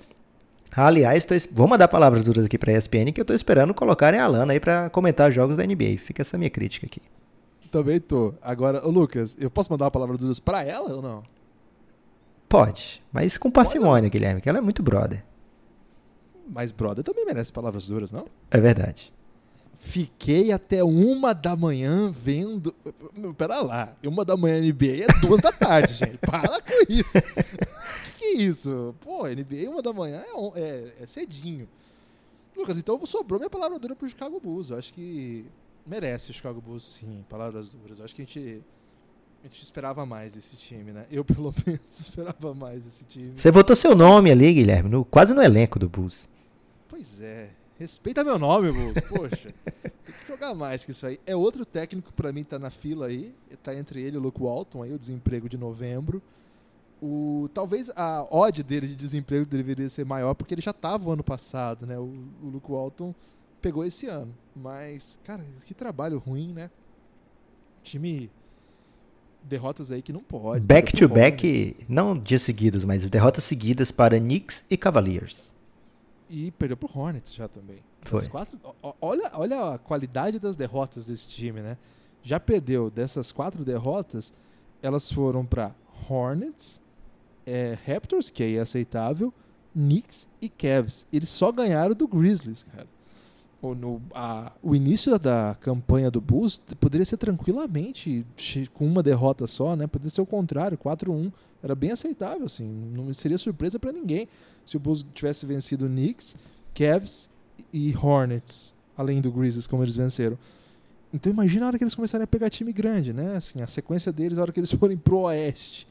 Aliás, 0.74 1.24
tô 1.24 1.34
vou 1.52 1.68
mandar 1.68 1.86
palavras 1.88 2.24
duras 2.24 2.46
aqui 2.46 2.56
pra 2.56 2.72
ESPN 2.72 3.12
que 3.12 3.20
eu 3.20 3.24
tô 3.24 3.34
esperando 3.34 3.74
colocarem 3.74 4.18
a 4.18 4.26
Lana 4.26 4.52
aí 4.52 4.60
pra 4.60 4.88
comentar 4.88 5.28
os 5.28 5.34
jogos 5.34 5.56
da 5.56 5.66
NBA. 5.66 5.98
Fica 5.98 6.22
essa 6.22 6.38
minha 6.38 6.48
crítica 6.50 6.86
aqui. 6.86 7.02
Também 7.70 8.00
tô. 8.00 8.34
Agora, 8.42 8.86
ô 8.86 8.90
Lucas, 8.90 9.36
eu 9.38 9.50
posso 9.50 9.70
mandar 9.70 9.86
uma 9.86 9.90
palavra 9.90 10.16
duras 10.16 10.38
pra 10.40 10.64
ela 10.64 10.94
ou 10.94 11.02
não? 11.02 11.22
Pode, 12.48 13.02
mas 13.10 13.38
com 13.38 13.50
parcimônia, 13.50 14.10
Guilherme, 14.10 14.40
que 14.40 14.48
ela 14.48 14.58
é 14.58 14.60
muito 14.60 14.82
brother. 14.82 15.24
Mas 16.46 16.70
brother 16.70 17.02
também 17.02 17.24
merece 17.24 17.50
palavras 17.50 17.86
duras, 17.86 18.12
não? 18.12 18.26
É 18.50 18.60
verdade. 18.60 19.10
Fiquei 19.80 20.52
até 20.52 20.84
uma 20.84 21.32
da 21.32 21.56
manhã 21.56 22.12
vendo. 22.12 22.72
Pera 23.36 23.60
lá, 23.62 23.96
uma 24.04 24.24
da 24.24 24.36
manhã 24.36 24.60
NBA 24.60 25.04
é 25.04 25.20
duas 25.20 25.40
da 25.40 25.50
tarde, 25.50 25.94
gente. 25.98 26.18
Para 26.18 26.60
com 26.60 26.92
isso. 26.92 27.18
Isso? 28.34 28.94
Pô, 29.00 29.26
NBA 29.26 29.68
uma 29.70 29.82
da 29.82 29.92
manhã 29.92 30.22
é, 30.54 30.60
é- 30.60 30.94
é 31.02 31.06
cedinho. 31.06 31.68
Lucas, 32.56 32.76
então 32.76 33.04
sobrou 33.06 33.38
minha 33.38 33.50
palavra 33.50 33.78
dura 33.78 33.96
pro 33.96 34.08
Chicago 34.08 34.38
Bulls. 34.40 34.70
Eu 34.70 34.78
acho 34.78 34.92
que 34.92 35.46
merece 35.86 36.30
o 36.30 36.34
Chicago 36.34 36.60
Bulls, 36.60 36.84
sim, 36.84 37.24
palavras 37.28 37.70
duras. 37.70 37.98
Eu 37.98 38.04
acho 38.04 38.14
que 38.14 38.22
a 38.22 38.24
gente, 38.24 38.62
a 39.42 39.46
gente 39.46 39.62
esperava 39.62 40.04
mais 40.04 40.34
desse 40.34 40.54
time, 40.56 40.92
né? 40.92 41.06
Eu, 41.10 41.24
pelo 41.24 41.54
menos, 41.66 41.80
esperava 41.90 42.52
mais 42.54 42.82
desse 42.84 43.04
time. 43.06 43.32
Você 43.36 43.50
botou 43.50 43.74
seu 43.74 43.94
nome 43.96 44.30
ali, 44.30 44.52
Guilherme, 44.52 44.90
no- 44.90 45.04
quase 45.04 45.32
no 45.32 45.42
elenco 45.42 45.78
do 45.78 45.88
Bulls. 45.88 46.28
Pois 46.88 47.20
é. 47.22 47.50
Respeita 47.78 48.22
meu 48.22 48.38
nome, 48.38 48.70
Bulls. 48.70 48.94
Poxa. 49.08 49.52
Tem 50.04 50.14
que 50.14 50.28
jogar 50.28 50.54
mais 50.54 50.84
que 50.84 50.90
isso 50.92 51.06
aí. 51.06 51.18
É 51.26 51.34
outro 51.34 51.64
técnico 51.64 52.08
que 52.08 52.14
pra 52.14 52.30
mim 52.32 52.44
tá 52.44 52.58
na 52.58 52.70
fila 52.70 53.06
aí. 53.06 53.34
Tá 53.62 53.74
entre 53.74 54.00
ele 54.02 54.16
e 54.16 54.18
o 54.18 54.22
Luke 54.22 54.40
Walton 54.40 54.82
aí, 54.82 54.92
o 54.92 54.98
desemprego 54.98 55.48
de 55.48 55.56
novembro. 55.56 56.22
O, 57.04 57.48
talvez 57.52 57.90
a 57.96 58.24
odd 58.30 58.62
dele 58.62 58.86
de 58.86 58.94
desemprego 58.94 59.44
deveria 59.44 59.88
ser 59.88 60.06
maior, 60.06 60.34
porque 60.34 60.54
ele 60.54 60.62
já 60.62 60.70
estava 60.70 61.12
ano 61.12 61.24
passado, 61.24 61.84
né? 61.84 61.98
O, 61.98 62.04
o 62.40 62.46
Luke 62.46 62.70
Walton 62.70 63.12
pegou 63.60 63.84
esse 63.84 64.06
ano. 64.06 64.32
Mas, 64.54 65.18
cara, 65.24 65.44
que 65.66 65.74
trabalho 65.74 66.18
ruim, 66.18 66.52
né? 66.52 66.70
Time. 67.82 68.30
Derrotas 69.42 69.90
aí 69.90 70.00
que 70.00 70.12
não 70.12 70.22
pode. 70.22 70.64
Back 70.64 70.96
to 70.96 71.08
back, 71.08 71.44
Hornets 71.44 71.88
não 71.88 72.16
dias 72.16 72.42
seguidos, 72.42 72.84
mas 72.84 73.10
derrotas 73.10 73.42
seguidas 73.42 73.90
para 73.90 74.20
Knicks 74.20 74.62
e 74.70 74.76
Cavaliers. 74.76 75.52
E 76.30 76.52
perdeu 76.52 76.76
pro 76.76 76.88
Hornets 76.96 77.34
já 77.34 77.48
também. 77.48 77.82
Foi. 78.02 78.28
Quatro, 78.28 78.56
olha, 79.00 79.30
olha 79.34 79.74
a 79.74 79.78
qualidade 79.78 80.38
das 80.38 80.54
derrotas 80.54 81.06
desse 81.06 81.26
time, 81.26 81.60
né? 81.60 81.76
Já 82.22 82.38
perdeu 82.38 82.88
dessas 82.88 83.32
quatro 83.32 83.64
derrotas, 83.64 84.32
elas 84.80 85.10
foram 85.10 85.44
para 85.44 85.74
Hornets, 86.08 86.80
é, 87.46 87.76
Raptors, 87.86 88.30
que 88.30 88.42
aí 88.42 88.56
é 88.56 88.60
aceitável, 88.60 89.32
Knicks 89.74 90.28
e 90.40 90.48
Cavs. 90.48 91.06
Eles 91.12 91.28
só 91.28 91.50
ganharam 91.52 91.94
do 91.94 92.06
Grizzlies, 92.06 92.64
cara. 92.64 92.86
O, 93.60 93.74
no- 93.76 94.02
a- 94.12 94.52
o 94.62 94.74
início 94.74 95.16
da 95.18 95.56
campanha 95.60 96.10
do 96.10 96.20
Bulls 96.20 96.60
poderia 96.80 97.04
ser 97.04 97.16
tranquilamente 97.16 98.26
com 98.74 98.86
uma 98.86 99.02
derrota 99.02 99.46
só, 99.46 99.76
né? 99.76 99.86
Poderia 99.86 100.10
ser 100.10 100.20
o 100.20 100.26
contrário, 100.26 100.76
4-1. 100.76 101.32
Era 101.62 101.74
bem 101.76 101.92
aceitável, 101.92 102.44
assim. 102.46 102.64
Não 102.92 103.12
seria 103.14 103.38
surpresa 103.38 103.78
para 103.78 103.92
ninguém 103.92 104.26
se 104.66 104.76
o 104.76 104.80
Bulls 104.80 105.06
tivesse 105.14 105.46
vencido 105.46 105.86
Knicks, 105.86 106.34
Cavs 106.74 107.30
e 107.72 107.94
Hornets, 107.96 108.74
além 108.96 109.20
do 109.20 109.30
Grizzlies, 109.30 109.68
como 109.68 109.84
eles 109.84 109.94
venceram. 109.94 110.36
Então 111.14 111.30
imagina 111.32 111.66
a 111.66 111.68
hora 111.68 111.78
que 111.78 111.84
eles 111.84 111.94
começarem 111.94 112.24
a 112.24 112.26
pegar 112.26 112.50
time 112.50 112.72
grande, 112.72 113.12
né? 113.12 113.36
Assim, 113.36 113.62
a 113.62 113.68
sequência 113.68 114.10
deles, 114.10 114.38
a 114.38 114.42
hora 114.42 114.52
que 114.52 114.58
eles 114.58 114.72
forem 114.72 114.96
pro 114.96 115.20
Oeste. 115.20 115.86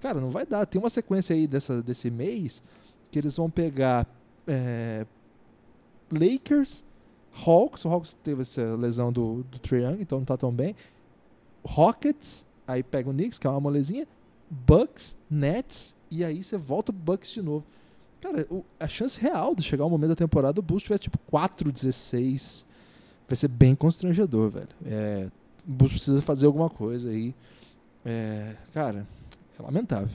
Cara, 0.00 0.20
não 0.20 0.30
vai 0.30 0.46
dar. 0.46 0.64
Tem 0.66 0.80
uma 0.80 0.90
sequência 0.90 1.34
aí 1.34 1.46
dessa, 1.46 1.82
desse 1.82 2.10
mês 2.10 2.62
que 3.10 3.18
eles 3.18 3.36
vão 3.36 3.50
pegar 3.50 4.06
é, 4.46 5.04
Lakers, 6.10 6.84
Hawks. 7.46 7.84
O 7.84 7.88
Hawks 7.88 8.14
teve 8.24 8.42
essa 8.42 8.74
lesão 8.76 9.12
do, 9.12 9.44
do 9.44 9.76
Young, 9.76 10.00
então 10.00 10.18
não 10.18 10.24
tá 10.24 10.36
tão 10.36 10.52
bem. 10.52 10.74
Rockets, 11.64 12.44
aí 12.66 12.82
pega 12.82 13.10
o 13.10 13.12
Knicks, 13.12 13.38
que 13.38 13.46
é 13.46 13.50
uma 13.50 13.60
molezinha. 13.60 14.06
Bucks, 14.50 15.16
Nets, 15.30 15.94
e 16.10 16.24
aí 16.24 16.42
você 16.42 16.56
volta 16.56 16.92
pro 16.92 17.02
Bucks 17.02 17.30
de 17.30 17.42
novo. 17.42 17.64
Cara, 18.20 18.46
o- 18.50 18.64
a 18.78 18.88
chance 18.88 19.20
real 19.20 19.54
de 19.54 19.62
chegar 19.62 19.84
o 19.84 19.90
momento 19.90 20.10
da 20.10 20.16
temporada 20.16 20.54
do 20.54 20.62
Bulls 20.62 20.82
tiver 20.82 20.98
tipo 20.98 21.18
4-16 21.30 22.64
vai 23.28 23.36
ser 23.36 23.48
bem 23.48 23.74
constrangedor, 23.76 24.50
velho. 24.50 24.68
É, 24.84 25.28
o 25.66 25.70
Bulls 25.70 25.92
precisa 25.92 26.20
fazer 26.20 26.46
alguma 26.46 26.68
coisa 26.68 27.10
aí. 27.10 27.34
É, 28.04 28.56
cara, 28.74 29.06
é 29.60 29.64
lamentável. 29.64 30.08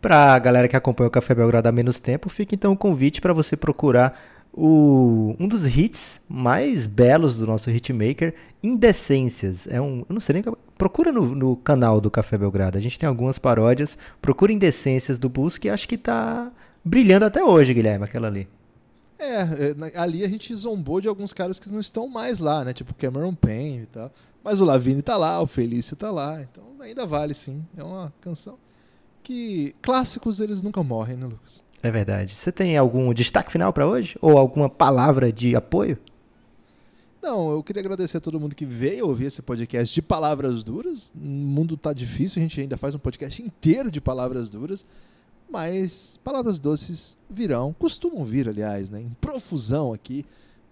Pra 0.00 0.38
galera 0.38 0.68
que 0.68 0.76
acompanha 0.76 1.08
o 1.08 1.10
Café 1.10 1.34
Belgrado 1.34 1.68
há 1.68 1.72
menos 1.72 1.98
tempo, 1.98 2.28
fica 2.28 2.54
então 2.54 2.72
o 2.72 2.76
convite 2.76 3.20
para 3.20 3.32
você 3.32 3.56
procurar 3.56 4.18
o, 4.56 5.34
um 5.38 5.48
dos 5.48 5.66
hits 5.66 6.20
mais 6.28 6.86
belos 6.86 7.38
do 7.38 7.46
nosso 7.46 7.70
hitmaker, 7.70 8.34
Indecências. 8.62 9.66
É 9.66 9.80
um, 9.80 10.04
eu 10.08 10.12
não 10.14 10.20
sei 10.20 10.34
nem 10.34 10.44
procura 10.78 11.12
no, 11.12 11.34
no 11.34 11.56
canal 11.56 12.00
do 12.00 12.10
Café 12.10 12.38
Belgrado. 12.38 12.78
A 12.78 12.80
gente 12.80 12.98
tem 12.98 13.08
algumas 13.08 13.38
paródias. 13.38 13.98
Procura 14.22 14.52
Indecências 14.52 15.18
do 15.18 15.28
Bus 15.28 15.58
que 15.58 15.68
acho 15.68 15.88
que 15.88 15.98
tá 15.98 16.50
brilhando 16.84 17.24
até 17.24 17.42
hoje, 17.42 17.74
Guilherme, 17.74 18.04
aquela 18.04 18.28
ali. 18.28 18.48
É, 19.18 19.40
é, 19.42 19.98
ali 19.98 20.24
a 20.24 20.28
gente 20.28 20.54
zombou 20.54 21.00
de 21.00 21.08
alguns 21.08 21.32
caras 21.32 21.58
que 21.58 21.70
não 21.70 21.80
estão 21.80 22.08
mais 22.08 22.40
lá, 22.40 22.64
né? 22.64 22.72
Tipo 22.72 22.94
Cameron 22.94 23.34
Payne 23.34 23.82
e 23.82 23.86
tal. 23.86 24.12
Mas 24.42 24.60
o 24.60 24.64
Lavigne 24.64 25.02
tá 25.02 25.16
lá, 25.16 25.40
o 25.40 25.46
Felício 25.46 25.96
tá 25.96 26.10
lá. 26.10 26.42
Então 26.42 26.64
ainda 26.80 27.06
vale 27.06 27.34
sim. 27.34 27.64
É 27.76 27.82
uma 27.82 28.12
canção 28.20 28.58
que 29.24 29.74
clássicos 29.82 30.38
eles 30.38 30.62
nunca 30.62 30.82
morrem, 30.82 31.16
né, 31.16 31.26
Lucas? 31.26 31.64
É 31.82 31.90
verdade. 31.90 32.36
Você 32.36 32.52
tem 32.52 32.76
algum 32.76 33.12
destaque 33.12 33.50
final 33.50 33.72
para 33.72 33.86
hoje? 33.86 34.16
Ou 34.20 34.38
alguma 34.38 34.68
palavra 34.68 35.32
de 35.32 35.56
apoio? 35.56 35.98
Não, 37.22 37.50
eu 37.50 37.62
queria 37.62 37.80
agradecer 37.80 38.18
a 38.18 38.20
todo 38.20 38.38
mundo 38.38 38.54
que 38.54 38.66
veio 38.66 39.08
ouvir 39.08 39.24
esse 39.24 39.40
podcast 39.40 39.94
de 39.94 40.02
palavras 40.02 40.62
duras. 40.62 41.10
O 41.14 41.26
mundo 41.26 41.76
tá 41.76 41.92
difícil, 41.92 42.38
a 42.38 42.42
gente 42.42 42.60
ainda 42.60 42.76
faz 42.76 42.94
um 42.94 42.98
podcast 42.98 43.42
inteiro 43.42 43.90
de 43.90 44.00
palavras 44.00 44.48
duras. 44.48 44.84
Mas 45.50 46.18
palavras 46.22 46.58
doces 46.58 47.16
virão, 47.28 47.72
costumam 47.72 48.24
vir, 48.24 48.48
aliás, 48.48 48.90
né, 48.90 49.00
em 49.00 49.16
profusão 49.20 49.92
aqui. 49.92 50.24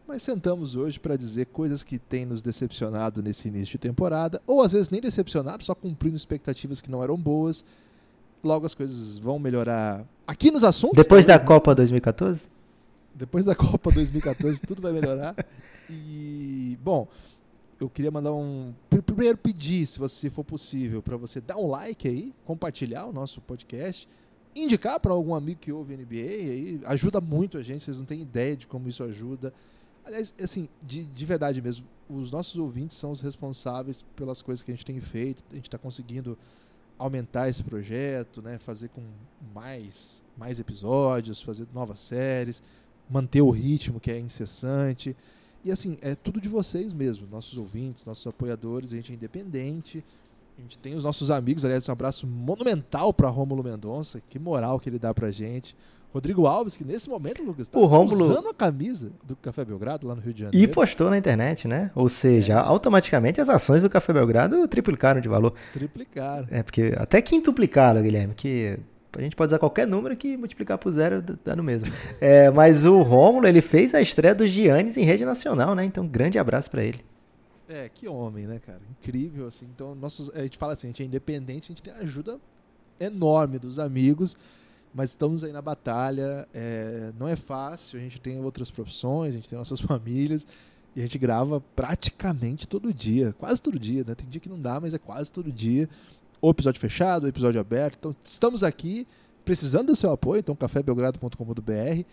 Mas 0.06 0.22
sentamos 0.22 0.74
hoje 0.74 1.00
para 1.00 1.16
dizer 1.16 1.46
coisas 1.46 1.82
que 1.82 1.98
têm 1.98 2.26
nos 2.26 2.42
decepcionado 2.42 3.22
nesse 3.22 3.48
início 3.48 3.72
de 3.72 3.78
temporada, 3.78 4.42
ou 4.46 4.60
às 4.60 4.72
vezes 4.72 4.90
nem 4.90 5.00
decepcionado, 5.00 5.64
só 5.64 5.74
cumprindo 5.74 6.16
expectativas 6.16 6.80
que 6.80 6.90
não 6.90 7.02
eram 7.02 7.16
boas. 7.16 7.64
Logo 8.42 8.66
as 8.66 8.74
coisas 8.74 9.18
vão 9.18 9.38
melhorar 9.38 10.04
aqui 10.26 10.50
nos 10.50 10.64
assuntos. 10.64 10.96
Depois 11.02 11.24
da 11.26 11.38
né? 11.38 11.44
Copa 11.44 11.74
2014? 11.74 12.42
Depois 13.14 13.44
da 13.44 13.54
Copa 13.54 13.90
2014, 13.92 14.60
tudo 14.66 14.82
vai 14.82 14.92
melhorar. 14.92 15.34
E, 15.88 16.78
bom, 16.82 17.06
eu 17.78 17.88
queria 17.88 18.10
mandar 18.10 18.32
um. 18.32 18.72
pr- 18.90 19.02
Primeiro 19.02 19.36
pedir, 19.38 19.86
se 19.86 19.98
você 19.98 20.28
for 20.30 20.44
possível, 20.44 21.02
para 21.02 21.16
você 21.16 21.40
dar 21.40 21.56
um 21.56 21.66
like 21.68 22.08
aí, 22.08 22.32
compartilhar 22.44 23.06
o 23.06 23.12
nosso 23.12 23.40
podcast, 23.40 24.08
indicar 24.56 24.98
para 24.98 25.12
algum 25.12 25.34
amigo 25.34 25.60
que 25.60 25.70
ouve 25.72 25.96
NBA, 25.96 26.16
aí 26.16 26.80
ajuda 26.86 27.20
muito 27.20 27.58
a 27.58 27.62
gente, 27.62 27.84
vocês 27.84 27.98
não 27.98 28.06
têm 28.06 28.22
ideia 28.22 28.56
de 28.56 28.66
como 28.66 28.88
isso 28.88 29.04
ajuda. 29.04 29.52
Aliás, 30.04 30.34
assim, 30.42 30.68
de, 30.82 31.04
de 31.04 31.24
verdade 31.24 31.62
mesmo, 31.62 31.86
os 32.08 32.30
nossos 32.30 32.56
ouvintes 32.56 32.96
são 32.96 33.12
os 33.12 33.20
responsáveis 33.20 34.02
pelas 34.16 34.42
coisas 34.42 34.62
que 34.62 34.70
a 34.72 34.74
gente 34.74 34.84
tem 34.84 34.98
feito, 34.98 35.44
a 35.50 35.54
gente 35.54 35.68
está 35.68 35.78
conseguindo 35.78 36.36
aumentar 36.98 37.48
esse 37.48 37.62
projeto, 37.62 38.40
né, 38.42 38.58
fazer 38.58 38.88
com 38.88 39.02
mais, 39.54 40.22
mais 40.36 40.60
episódios, 40.60 41.40
fazer 41.40 41.66
novas 41.72 42.00
séries 42.00 42.62
manter 43.12 43.42
o 43.42 43.50
ritmo 43.50 44.00
que 44.00 44.10
é 44.10 44.18
incessante. 44.18 45.14
E 45.64 45.70
assim, 45.70 45.98
é 46.00 46.14
tudo 46.14 46.40
de 46.40 46.48
vocês 46.48 46.92
mesmo, 46.92 47.26
nossos 47.30 47.56
ouvintes, 47.58 48.04
nossos 48.04 48.26
apoiadores, 48.26 48.92
a 48.92 48.96
gente 48.96 49.12
é 49.12 49.14
independente. 49.14 50.02
A 50.58 50.60
gente 50.62 50.78
tem 50.78 50.94
os 50.94 51.02
nossos 51.02 51.30
amigos, 51.30 51.64
aliás, 51.64 51.88
um 51.88 51.92
abraço 51.92 52.26
monumental 52.26 53.12
para 53.12 53.28
Rômulo 53.28 53.64
Mendonça, 53.64 54.20
que 54.28 54.38
moral 54.38 54.78
que 54.78 54.88
ele 54.88 54.98
dá 54.98 55.12
pra 55.12 55.30
gente. 55.30 55.74
Rodrigo 56.12 56.46
Alves, 56.46 56.76
que 56.76 56.84
nesse 56.84 57.08
momento, 57.08 57.42
Lucas, 57.42 57.68
tá 57.68 57.78
O 57.78 57.86
Rômulo- 57.86 58.24
usando 58.30 58.48
a 58.48 58.52
camisa 58.54 59.10
do 59.24 59.34
Café 59.34 59.64
Belgrado 59.64 60.06
lá 60.06 60.14
no 60.14 60.20
Rio 60.20 60.34
de 60.34 60.42
E 60.42 60.46
Janeiro. 60.46 60.72
postou 60.72 61.08
na 61.08 61.16
internet, 61.16 61.66
né? 61.66 61.90
Ou 61.94 62.06
seja, 62.06 62.60
automaticamente 62.60 63.40
as 63.40 63.48
ações 63.48 63.80
do 63.80 63.88
Café 63.88 64.12
Belgrado 64.12 64.68
triplicaram 64.68 65.22
de 65.22 65.28
valor. 65.28 65.54
Triplicaram. 65.72 66.46
É, 66.50 66.62
porque 66.62 66.92
até 66.98 67.22
quintuplicaram, 67.22 68.02
Guilherme, 68.02 68.34
que 68.34 68.78
a 69.16 69.22
gente 69.22 69.34
pode 69.34 69.48
usar 69.52 69.58
qualquer 69.58 69.86
número 69.86 70.14
que 70.14 70.36
multiplicar 70.36 70.76
por 70.76 70.92
zero 70.92 71.24
dá 71.42 71.56
no 71.56 71.62
mesmo. 71.62 71.86
É, 72.20 72.50
mas 72.50 72.84
o 72.84 73.00
Rômulo, 73.00 73.46
ele 73.48 73.62
fez 73.62 73.94
a 73.94 74.00
estreia 74.02 74.34
do 74.34 74.46
Giannis 74.46 74.98
em 74.98 75.04
rede 75.04 75.24
nacional, 75.24 75.74
né? 75.74 75.82
Então, 75.82 76.06
grande 76.06 76.38
abraço 76.38 76.70
pra 76.70 76.84
ele. 76.84 77.00
É, 77.68 77.88
que 77.88 78.08
homem, 78.08 78.46
né, 78.46 78.58
cara? 78.58 78.80
Incrível, 78.90 79.46
assim. 79.46 79.66
Então, 79.66 79.94
nossos, 79.94 80.30
a 80.30 80.42
gente 80.42 80.58
fala 80.58 80.72
assim, 80.72 80.88
a 80.88 80.90
gente 80.90 81.02
é 81.02 81.06
independente, 81.06 81.64
a 81.64 81.68
gente 81.68 81.82
tem 81.82 81.92
ajuda 81.94 82.38
enorme 82.98 83.58
dos 83.58 83.78
amigos, 83.78 84.36
mas 84.94 85.10
estamos 85.10 85.42
aí 85.42 85.52
na 85.52 85.62
batalha. 85.62 86.46
é, 86.52 87.12
não 87.18 87.28
é 87.28 87.36
fácil, 87.36 87.98
a 87.98 88.02
gente 88.02 88.20
tem 88.20 88.40
outras 88.40 88.70
profissões, 88.70 89.34
a 89.34 89.36
gente 89.36 89.48
tem 89.48 89.58
nossas 89.58 89.80
famílias, 89.82 90.46
e 90.94 91.00
a 91.00 91.02
gente 91.04 91.18
grava 91.18 91.60
praticamente 91.74 92.68
todo 92.68 92.92
dia, 92.92 93.34
quase 93.38 93.62
todo 93.62 93.78
dia, 93.78 94.04
né? 94.06 94.14
Tem 94.14 94.28
dia 94.28 94.40
que 94.40 94.48
não 94.48 94.60
dá, 94.60 94.78
mas 94.78 94.92
é 94.92 94.98
quase 94.98 95.32
todo 95.32 95.50
dia. 95.50 95.88
Ou 96.40 96.50
episódio 96.50 96.80
fechado, 96.80 97.22
ou 97.22 97.28
episódio 97.28 97.60
aberto. 97.60 97.96
Então, 97.98 98.16
estamos 98.22 98.62
aqui 98.62 99.06
precisando 99.44 99.86
do 99.86 99.96
seu 99.96 100.10
apoio, 100.10 100.40
então 100.40 100.54
cafébelgrado.com.br. 100.54 102.04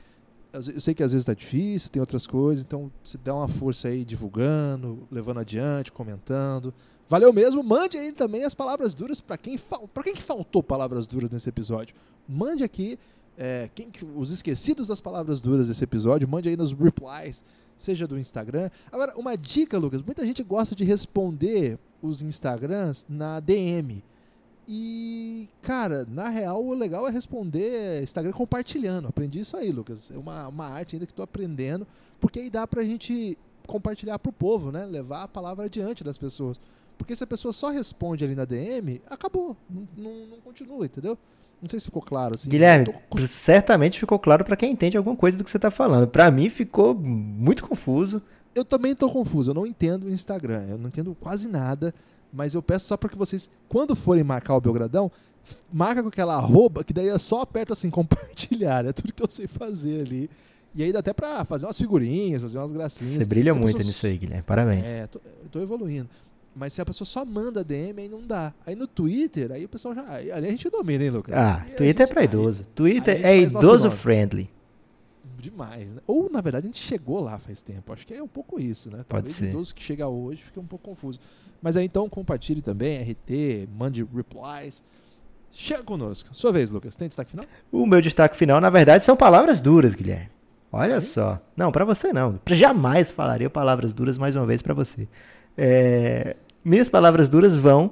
Eu 0.51 0.81
sei 0.81 0.93
que 0.95 1.03
às 1.03 1.11
vezes 1.11 1.21
está 1.23 1.34
difícil, 1.34 1.91
tem 1.91 1.99
outras 1.99 2.26
coisas, 2.26 2.63
então 2.63 2.91
se 3.03 3.17
dá 3.17 3.35
uma 3.35 3.47
força 3.47 3.88
aí 3.88 4.03
divulgando, 4.03 5.07
levando 5.11 5.39
adiante, 5.39 5.91
comentando. 5.91 6.73
Valeu 7.07 7.31
mesmo, 7.31 7.63
mande 7.63 7.97
aí 7.97 8.11
também 8.11 8.43
as 8.43 8.55
palavras 8.55 8.93
duras 8.93 9.19
para 9.21 9.38
quem, 9.38 9.57
fal... 9.57 9.88
pra 9.88 10.03
quem 10.03 10.13
que 10.13 10.21
faltou 10.23 10.61
palavras 10.63 11.05
duras 11.07 11.30
nesse 11.30 11.49
episódio. 11.49 11.95
Mande 12.27 12.63
aqui 12.63 12.97
é, 13.38 13.69
quem 13.73 13.89
que- 13.89 14.03
os 14.05 14.31
esquecidos 14.31 14.88
das 14.88 14.99
palavras 14.99 15.39
duras 15.39 15.67
desse 15.67 15.84
episódio, 15.84 16.27
mande 16.27 16.49
aí 16.49 16.57
nos 16.57 16.73
replies, 16.73 17.43
seja 17.77 18.07
do 18.07 18.17
Instagram. 18.19 18.69
Agora, 18.91 19.13
uma 19.17 19.38
dica, 19.38 19.77
Lucas, 19.77 20.01
muita 20.01 20.26
gente 20.26 20.43
gosta 20.43 20.76
de 20.76 20.84
responder 20.84 21.77
os 22.01 22.21
Instagrams 22.21 23.05
na 23.07 23.39
DM. 23.39 24.03
E, 24.72 25.50
cara, 25.64 26.06
na 26.08 26.30
real, 26.30 26.64
o 26.64 26.76
legal 26.76 27.08
é 27.08 27.12
responder 27.12 28.04
Instagram 28.04 28.32
compartilhando. 28.32 29.08
Aprendi 29.08 29.40
isso 29.40 29.58
aí, 29.58 29.72
Lucas. 29.72 30.12
É 30.14 30.18
uma, 30.18 30.48
uma 30.48 30.66
arte 30.68 30.96
ainda 30.96 31.08
que 31.08 31.12
estou 31.12 31.24
aprendendo, 31.24 31.88
porque 32.20 32.38
aí 32.40 32.52
dá 32.52 32.68
pra 32.68 32.84
gente 32.84 33.36
compartilhar 33.66 34.20
pro 34.20 34.32
povo, 34.32 34.72
né? 34.72 34.86
Levar 34.86 35.24
a 35.24 35.28
palavra 35.28 35.66
adiante 35.66 36.04
das 36.04 36.20
pessoas. 36.20 36.60
Porque 37.00 37.16
se 37.16 37.24
a 37.24 37.28
pessoa 37.28 37.52
só 37.52 37.70
responde 37.72 38.24
ali 38.24 38.36
na 38.36 38.46
DM, 38.46 39.02
acabou. 39.10 39.58
Não, 39.68 39.88
não, 39.98 40.28
não 40.28 40.38
continua, 40.41 40.86
entendeu? 40.86 41.18
Não 41.60 41.68
sei 41.68 41.80
se 41.80 41.88
ficou 41.88 42.02
claro. 42.04 42.36
Assim, 42.36 42.48
Guilherme, 42.50 42.94
tô- 43.10 43.18
certamente 43.26 44.00
ficou 44.00 44.20
claro 44.20 44.46
pra 44.46 44.56
quem 44.56 44.72
entende 44.72 44.98
alguma 44.98 45.16
coisa 45.16 45.36
do 45.36 45.44
que 45.44 45.50
você 45.50 45.58
tá 45.58 45.72
falando. 45.72 46.08
Pra 46.08 46.30
mim 46.30 46.48
ficou 46.48 46.94
muito 46.94 47.68
confuso. 47.68 48.22
Eu 48.54 48.64
também 48.64 48.94
tô 48.96 49.10
confuso, 49.10 49.50
eu 49.52 49.56
não 49.56 49.66
entendo 49.66 50.06
o 50.06 50.10
Instagram, 50.12 50.66
eu 50.70 50.78
não 50.78 50.88
entendo 50.90 51.16
quase 51.20 51.48
nada, 51.48 51.94
mas 52.31 52.53
eu 52.53 52.61
peço 52.61 52.88
só 52.88 52.97
para 52.97 53.10
que 53.10 53.18
vocês, 53.18 53.49
quando 53.68 53.95
forem 53.95 54.23
marcar 54.23 54.56
o 54.56 54.61
Belgradão, 54.61 55.11
marca 55.72 56.01
com 56.01 56.10
aquela 56.10 56.35
arroba, 56.35 56.84
que 56.84 56.93
daí 56.93 57.07
é 57.10 57.18
só 57.18 57.41
aperta 57.41 57.73
assim, 57.73 57.89
compartilhar. 57.91 58.85
É 58.85 58.91
tudo 58.93 59.14
que 59.14 59.23
eu 59.23 59.30
sei 59.30 59.47
fazer 59.47 60.01
ali. 60.01 60.30
E 60.76 60.84
aí 60.84 60.91
dá 60.91 60.99
até 60.99 61.11
pra 61.14 61.43
fazer 61.45 61.65
umas 61.65 61.77
figurinhas, 61.77 62.41
fazer 62.43 62.60
umas 62.60 62.72
gracinhas. 62.72 63.23
Você 63.23 63.27
brilha 63.27 63.53
muito 63.53 63.68
pessoa 63.77 63.84
nisso 63.84 64.06
aí, 64.06 64.18
Guilherme. 64.18 64.43
Parabéns. 64.43 64.85
É, 64.85 65.07
tô, 65.07 65.19
eu 65.43 65.49
tô 65.49 65.60
evoluindo. 65.61 66.07
Mas 66.56 66.73
se 66.73 66.81
a 66.81 66.85
pessoa 66.85 67.07
só 67.07 67.23
manda 67.26 67.64
DM, 67.64 68.01
aí 68.01 68.10
não 68.10 68.22
dá. 68.26 68.53
Aí 68.65 68.76
no 68.76 68.85
Twitter, 68.85 69.51
aí 69.51 69.65
o 69.65 69.69
pessoal 69.69 69.95
já. 69.95 70.03
Ali 70.14 70.31
a 70.31 70.41
gente 70.41 70.69
domina, 70.69 71.03
hein, 71.03 71.10
Lucas? 71.10 71.35
Ah, 71.35 71.64
Aí 71.65 71.73
a 71.73 71.76
Twitter 71.76 72.03
é 72.03 72.06
gente- 72.06 72.14
pra 72.14 72.22
aí- 72.22 72.27
idoso. 72.27 72.64
Twitter 72.76 73.15
aí 73.15 73.23
é 73.23 73.41
idoso 73.43 73.89
friendly. 73.91 74.49
Demais, 75.40 75.94
né? 75.94 76.02
Ou, 76.06 76.30
na 76.30 76.41
verdade, 76.41 76.68
a 76.68 76.70
gente 76.70 76.82
chegou 76.82 77.22
lá 77.22 77.38
faz 77.40 77.61
tempo. 77.61 77.94
Acho 77.94 78.06
que 78.06 78.14
é 78.14 78.22
um 78.22 78.28
pouco 78.28 78.60
isso, 78.60 78.91
né? 78.91 79.03
Talvez 79.07 79.36
ser. 79.36 79.45
o 79.45 79.49
idoso 79.49 79.74
que 79.74 79.82
chega 79.82 80.07
hoje 80.07 80.44
fica 80.44 80.60
um 80.60 80.66
pouco 80.66 80.90
confuso. 80.90 81.20
Mas 81.61 81.78
aí 81.78 81.86
então 81.86 82.07
compartilhe 82.10 82.61
também, 82.61 83.02
RT, 83.02 83.70
mande 83.78 84.06
replies. 84.14 84.84
Chega 85.52 85.84
conosco. 85.84 86.30
Sua 86.34 86.52
vez, 86.52 86.70
Lucas. 86.70 86.95
Tem 86.95 87.07
destaque 87.07 87.32
final? 87.32 87.45
O 87.72 87.86
meu 87.86 88.02
destaque 88.02 88.38
final, 88.38 88.61
na 88.61 88.70
verdade, 88.70 89.03
são 89.03 89.16
palavras 89.16 89.60
duras, 89.60 89.95
Guilherme. 89.95 90.30
Olha 90.72 91.02
só. 91.02 91.41
Não, 91.57 91.72
pra 91.72 91.84
você 91.84 92.14
não. 92.14 92.40
Jamais 92.48 93.10
falaria 93.11 93.49
palavras 93.49 93.94
duras 93.94 94.18
mais 94.18 94.36
uma 94.36 94.45
vez 94.45 94.61
pra 94.61 94.74
você. 94.74 95.07
É, 95.57 96.36
Minhas 96.64 96.90
palavras 96.90 97.30
duras 97.30 97.56
vão 97.56 97.91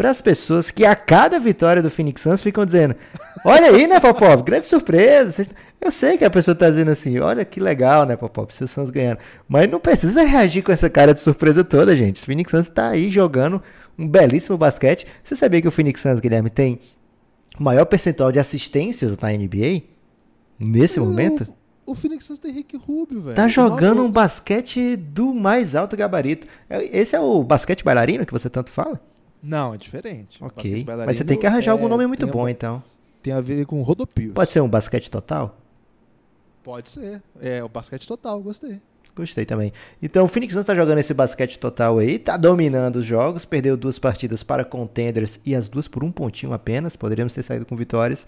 para 0.00 0.08
as 0.08 0.22
pessoas 0.22 0.70
que 0.70 0.86
a 0.86 0.96
cada 0.96 1.38
vitória 1.38 1.82
do 1.82 1.90
Phoenix 1.90 2.22
Suns 2.22 2.40
ficam 2.40 2.64
dizendo: 2.64 2.96
Olha 3.44 3.66
aí, 3.66 3.86
né, 3.86 4.00
Popop? 4.00 4.42
Grande 4.42 4.64
surpresa. 4.64 5.46
Eu 5.78 5.90
sei 5.90 6.16
que 6.16 6.24
a 6.24 6.30
pessoa 6.30 6.54
tá 6.54 6.70
dizendo 6.70 6.90
assim: 6.90 7.18
Olha 7.18 7.44
que 7.44 7.60
legal, 7.60 8.06
né, 8.06 8.16
Popop? 8.16 8.54
Seus 8.54 8.70
Suns 8.70 8.88
ganharam. 8.88 9.18
Mas 9.46 9.70
não 9.70 9.78
precisa 9.78 10.22
reagir 10.22 10.62
com 10.62 10.72
essa 10.72 10.88
cara 10.88 11.12
de 11.12 11.20
surpresa 11.20 11.62
toda, 11.62 11.94
gente. 11.94 12.22
O 12.22 12.24
Phoenix 12.24 12.50
Suns 12.50 12.70
tá 12.70 12.88
aí 12.88 13.10
jogando 13.10 13.62
um 13.98 14.08
belíssimo 14.08 14.56
basquete. 14.56 15.06
Você 15.22 15.36
sabia 15.36 15.60
que 15.60 15.68
o 15.68 15.70
Phoenix 15.70 16.00
Suns, 16.00 16.18
Guilherme, 16.18 16.48
tem 16.48 16.80
o 17.58 17.62
maior 17.62 17.84
percentual 17.84 18.32
de 18.32 18.38
assistências 18.38 19.18
na 19.18 19.30
NBA? 19.30 19.82
Nesse 20.58 20.98
momento? 20.98 21.46
O, 21.84 21.92
o 21.92 21.94
Phoenix 21.94 22.24
Suns 22.24 22.38
tem 22.38 22.52
Rick 22.52 22.74
Rubio, 22.78 23.20
velho. 23.20 23.36
Tá 23.36 23.48
jogando 23.48 24.02
um 24.02 24.10
basquete 24.10 24.96
do 24.96 25.34
mais 25.34 25.74
alto 25.74 25.94
gabarito. 25.94 26.46
É- 26.70 27.00
Esse 27.00 27.14
é 27.14 27.20
o 27.20 27.44
basquete 27.44 27.84
bailarino 27.84 28.24
que 28.24 28.32
você 28.32 28.48
tanto 28.48 28.70
fala? 28.70 28.98
Não, 29.42 29.74
é 29.74 29.78
diferente. 29.78 30.42
Ok. 30.42 30.84
Mas 31.06 31.16
você 31.16 31.24
tem 31.24 31.38
que 31.38 31.46
arranjar 31.46 31.72
algum 31.72 31.86
é- 31.86 31.88
nome 31.88 32.06
muito 32.06 32.26
bom, 32.26 32.46
a- 32.46 32.50
então. 32.50 32.82
Tem 33.22 33.32
a 33.32 33.40
ver 33.40 33.66
com 33.66 33.82
rodopio. 33.82 34.32
Pode 34.32 34.50
ser 34.52 34.60
um 34.60 34.68
basquete 34.68 35.10
total? 35.10 35.58
Pode 36.62 36.88
ser. 36.88 37.22
É, 37.40 37.62
o 37.62 37.68
basquete 37.68 38.06
total, 38.06 38.40
gostei. 38.40 38.80
Gostei 39.14 39.44
também. 39.44 39.72
Então 40.00 40.24
o 40.24 40.28
Phoenix 40.28 40.54
Suns 40.54 40.64
tá 40.64 40.74
jogando 40.74 40.98
esse 40.98 41.12
basquete 41.12 41.58
total 41.58 41.98
aí, 41.98 42.18
tá 42.18 42.36
dominando 42.36 42.96
os 42.96 43.04
jogos, 43.04 43.44
perdeu 43.44 43.76
duas 43.76 43.98
partidas 43.98 44.42
para 44.42 44.64
contenders 44.64 45.40
e 45.44 45.54
as 45.54 45.68
duas 45.68 45.88
por 45.88 46.04
um 46.04 46.12
pontinho 46.12 46.52
apenas, 46.52 46.96
poderíamos 46.96 47.34
ter 47.34 47.42
saído 47.42 47.66
com 47.66 47.76
vitórias 47.76 48.26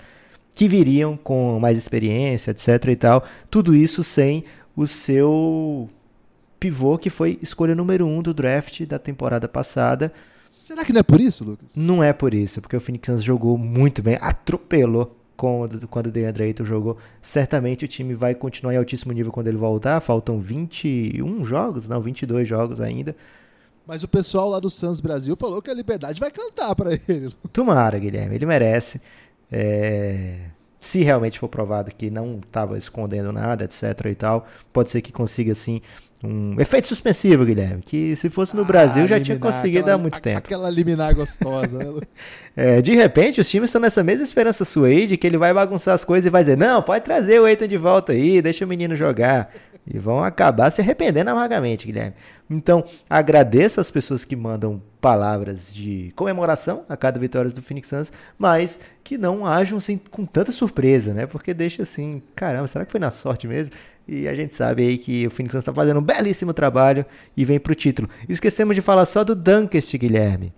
que 0.52 0.68
viriam 0.68 1.16
com 1.16 1.58
mais 1.58 1.78
experiência, 1.78 2.50
etc 2.50 2.68
e 2.88 2.96
tal. 2.96 3.24
Tudo 3.50 3.74
isso 3.74 4.02
sem 4.02 4.44
o 4.76 4.86
seu 4.86 5.88
pivô 6.58 6.98
que 6.98 7.08
foi 7.10 7.38
escolha 7.40 7.74
número 7.74 8.06
um 8.06 8.20
do 8.20 8.34
draft 8.34 8.84
da 8.84 8.98
temporada 8.98 9.48
passada. 9.48 10.12
Será 10.52 10.84
que 10.84 10.92
não 10.92 11.00
é 11.00 11.02
por 11.02 11.18
isso, 11.20 11.44
Lucas? 11.44 11.74
Não 11.74 12.02
é 12.02 12.12
por 12.12 12.34
isso, 12.34 12.60
porque 12.60 12.76
o 12.76 12.80
Phoenix 12.80 13.06
Suns 13.06 13.22
jogou 13.22 13.56
muito 13.56 14.02
bem, 14.02 14.18
atropelou 14.20 15.16
quando, 15.34 15.88
quando 15.88 16.06
o 16.08 16.10
DeAndre 16.10 16.44
Ayton 16.44 16.64
jogou. 16.64 16.98
Certamente 17.22 17.86
o 17.86 17.88
time 17.88 18.14
vai 18.14 18.34
continuar 18.34 18.74
em 18.74 18.76
altíssimo 18.76 19.12
nível 19.12 19.32
quando 19.32 19.48
ele 19.48 19.56
voltar. 19.56 19.98
Faltam 20.00 20.38
21 20.38 21.44
jogos? 21.44 21.88
Não, 21.88 22.00
22 22.02 22.46
jogos 22.46 22.80
ainda. 22.82 23.16
Mas 23.86 24.02
o 24.04 24.08
pessoal 24.08 24.48
lá 24.50 24.60
do 24.60 24.68
Suns 24.70 25.00
Brasil 25.00 25.34
falou 25.36 25.62
que 25.62 25.70
a 25.70 25.74
Liberdade 25.74 26.20
vai 26.20 26.30
cantar 26.30 26.74
pra 26.76 26.92
ele. 27.08 27.32
Tomara, 27.52 27.98
Guilherme, 27.98 28.34
ele 28.36 28.46
merece. 28.46 29.00
É, 29.50 30.50
Se 30.78 31.02
realmente 31.02 31.38
for 31.38 31.48
provado 31.48 31.90
que 31.94 32.10
não 32.10 32.40
estava 32.44 32.76
escondendo 32.78 33.32
nada, 33.32 33.64
etc 33.64 33.82
e 34.10 34.14
tal, 34.14 34.46
pode 34.72 34.90
ser 34.90 35.00
que 35.00 35.10
consiga, 35.12 35.52
assim, 35.52 35.80
um 36.24 36.60
efeito 36.60 36.88
suspensivo, 36.88 37.44
Guilherme. 37.44 37.82
Que 37.82 38.14
se 38.16 38.30
fosse 38.30 38.54
no 38.56 38.64
Brasil 38.64 39.04
Ah, 39.04 39.06
já 39.06 39.20
tinha 39.20 39.38
conseguido 39.38 39.80
aquela- 39.80 39.94
há 39.96 39.98
muito 39.98 40.16
a- 40.18 40.20
tempo. 40.20 40.38
Aquela 40.38 40.70
liminar 40.70 41.14
gostosa, 41.14 41.78
né? 41.78 42.00
É, 42.54 42.82
de 42.82 42.94
repente, 42.94 43.40
os 43.40 43.48
times 43.48 43.70
estão 43.70 43.80
nessa 43.80 44.04
mesma 44.04 44.24
esperança 44.24 44.62
sua 44.66 44.88
aí 44.88 45.06
de 45.06 45.16
que 45.16 45.26
ele 45.26 45.38
vai 45.38 45.54
bagunçar 45.54 45.94
as 45.94 46.04
coisas 46.04 46.26
e 46.26 46.30
vai 46.30 46.42
dizer: 46.42 46.56
Não, 46.56 46.82
pode 46.82 47.02
trazer 47.02 47.40
o 47.40 47.48
Eitan 47.48 47.66
de 47.66 47.78
volta 47.78 48.12
aí, 48.12 48.42
deixa 48.42 48.64
o 48.64 48.68
menino 48.68 48.94
jogar. 48.94 49.50
E 49.86 49.98
vão 49.98 50.22
acabar 50.22 50.70
se 50.70 50.80
arrependendo 50.80 51.30
amargamente, 51.30 51.86
Guilherme. 51.86 52.12
Então, 52.50 52.84
agradeço 53.08 53.80
as 53.80 53.90
pessoas 53.90 54.24
que 54.24 54.36
mandam 54.36 54.80
palavras 55.00 55.74
de 55.74 56.12
comemoração 56.14 56.84
a 56.88 56.96
cada 56.96 57.18
vitória 57.18 57.50
do 57.50 57.60
Phoenix 57.62 57.88
Suns, 57.88 58.12
mas 58.38 58.78
que 59.02 59.16
não 59.18 59.44
ajam 59.46 59.78
assim, 59.78 59.98
com 60.10 60.24
tanta 60.24 60.52
surpresa, 60.52 61.12
né? 61.14 61.24
Porque 61.26 61.52
deixa 61.54 61.82
assim: 61.82 62.22
caramba, 62.36 62.68
será 62.68 62.84
que 62.84 62.92
foi 62.92 63.00
na 63.00 63.10
sorte 63.10 63.48
mesmo? 63.48 63.72
E 64.06 64.26
a 64.28 64.34
gente 64.34 64.54
sabe 64.54 64.82
aí 64.86 64.98
que 64.98 65.26
o 65.26 65.30
Phoenix 65.30 65.52
Suns 65.52 65.62
está 65.62 65.72
fazendo 65.72 66.00
um 66.00 66.02
belíssimo 66.02 66.52
trabalho 66.52 67.04
e 67.36 67.44
vem 67.44 67.60
pro 67.60 67.74
título. 67.74 68.08
Esquecemos 68.28 68.74
de 68.74 68.82
falar 68.82 69.04
só 69.06 69.22
do 69.22 69.34
Dunkest, 69.34 69.96
Guilherme. 69.96 70.52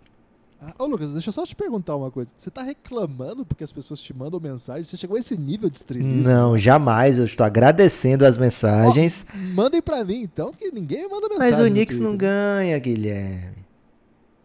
Ah, 0.60 0.72
Ô, 0.78 0.86
Lucas, 0.86 1.12
deixa 1.12 1.28
eu 1.28 1.32
só 1.32 1.44
te 1.44 1.54
perguntar 1.54 1.94
uma 1.94 2.10
coisa. 2.10 2.30
Você 2.34 2.50
tá 2.50 2.62
reclamando 2.62 3.44
porque 3.44 3.62
as 3.62 3.70
pessoas 3.70 4.00
te 4.00 4.14
mandam 4.16 4.40
mensagem? 4.40 4.82
Você 4.82 4.96
chegou 4.96 5.16
a 5.16 5.20
esse 5.20 5.38
nível 5.38 5.68
de 5.68 5.76
estrelismo? 5.76 6.22
Não, 6.32 6.56
jamais. 6.56 7.18
Eu 7.18 7.24
estou 7.26 7.44
agradecendo 7.44 8.24
as 8.24 8.38
mensagens. 8.38 9.26
Mandem 9.54 9.82
pra 9.82 10.02
mim, 10.04 10.22
então, 10.22 10.52
que 10.52 10.70
ninguém 10.70 11.02
me 11.02 11.08
manda 11.08 11.28
mensagem. 11.28 11.50
mas 11.52 11.60
o 11.60 11.70
Knicks 11.70 12.00
não 12.00 12.16
ganha, 12.16 12.78
Guilherme. 12.78 13.63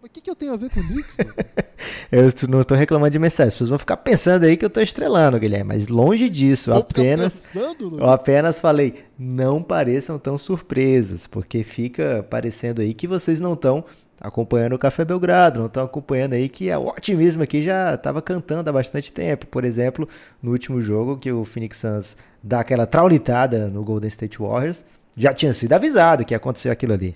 Mas 0.02 0.10
o 0.10 0.14
que, 0.14 0.22
que 0.22 0.30
eu 0.30 0.36
tenho 0.36 0.54
a 0.54 0.58
ver 0.58 0.70
com 0.70 0.80
o 0.80 0.84
Knicks? 0.84 1.18
Lucas? 1.18 1.46
Eu 2.12 2.50
não 2.50 2.62
estou 2.62 2.78
reclamando 2.78 3.12
de 3.12 3.20
mensagens. 3.20 3.50
As 3.50 3.56
pessoas 3.56 3.70
vão 3.70 3.80
ficar 3.80 3.98
pensando 3.98 4.44
aí 4.44 4.58
que 4.58 4.66
eu 4.66 4.68
estou 4.68 4.82
estrelando, 4.82 5.40
Guilherme. 5.40 5.68
Mas 5.68 5.88
longe 5.88 6.30
disso. 6.30 6.72
Eu 6.72 6.76
Vou 6.76 6.84
apenas, 6.84 7.34
pensando, 7.34 7.86
Lucas. 7.86 8.00
eu 8.00 8.10
apenas 8.10 8.60
falei, 8.60 9.06
não 9.18 9.62
pareçam 9.62 10.18
tão 10.18 10.38
surpresas. 10.38 11.28
Porque 11.28 11.64
fica 11.64 12.26
parecendo 12.30 12.82
aí 12.82 12.94
que 12.94 13.08
vocês 13.08 13.40
não 13.40 13.54
estão 13.54 13.86
acompanhando 14.20 14.74
o 14.74 14.80
Café 14.80 15.06
Belgrado, 15.06 15.60
não 15.60 15.68
estão 15.68 15.84
acompanhando 15.84 16.34
aí 16.34 16.50
que 16.50 16.70
o 16.72 16.88
otimismo 16.88 17.44
aqui 17.44 17.62
já 17.62 17.94
estava 17.96 18.22
cantando 18.22 18.70
há 18.70 18.74
bastante 18.74 19.14
tempo. 19.14 19.48
Por 19.48 19.64
exemplo, 19.64 20.08
no 20.42 20.52
último 20.52 20.82
jogo 20.82 21.18
que 21.18 21.32
o 21.32 21.46
Phoenix 21.46 21.78
Suns 21.78 22.18
dá 22.44 22.60
aquela 22.62 22.86
traulitada 22.86 23.68
no 23.68 23.84
Golden 23.84 24.10
State 24.10 24.40
Warriors, 24.40 24.84
já 25.16 25.34
tinha 25.34 25.54
sido 25.54 25.74
avisado 25.74 26.26
que 26.26 26.34
ia 26.34 26.38
acontecer 26.38 26.70
aquilo 26.70 26.94
ali. 26.94 27.16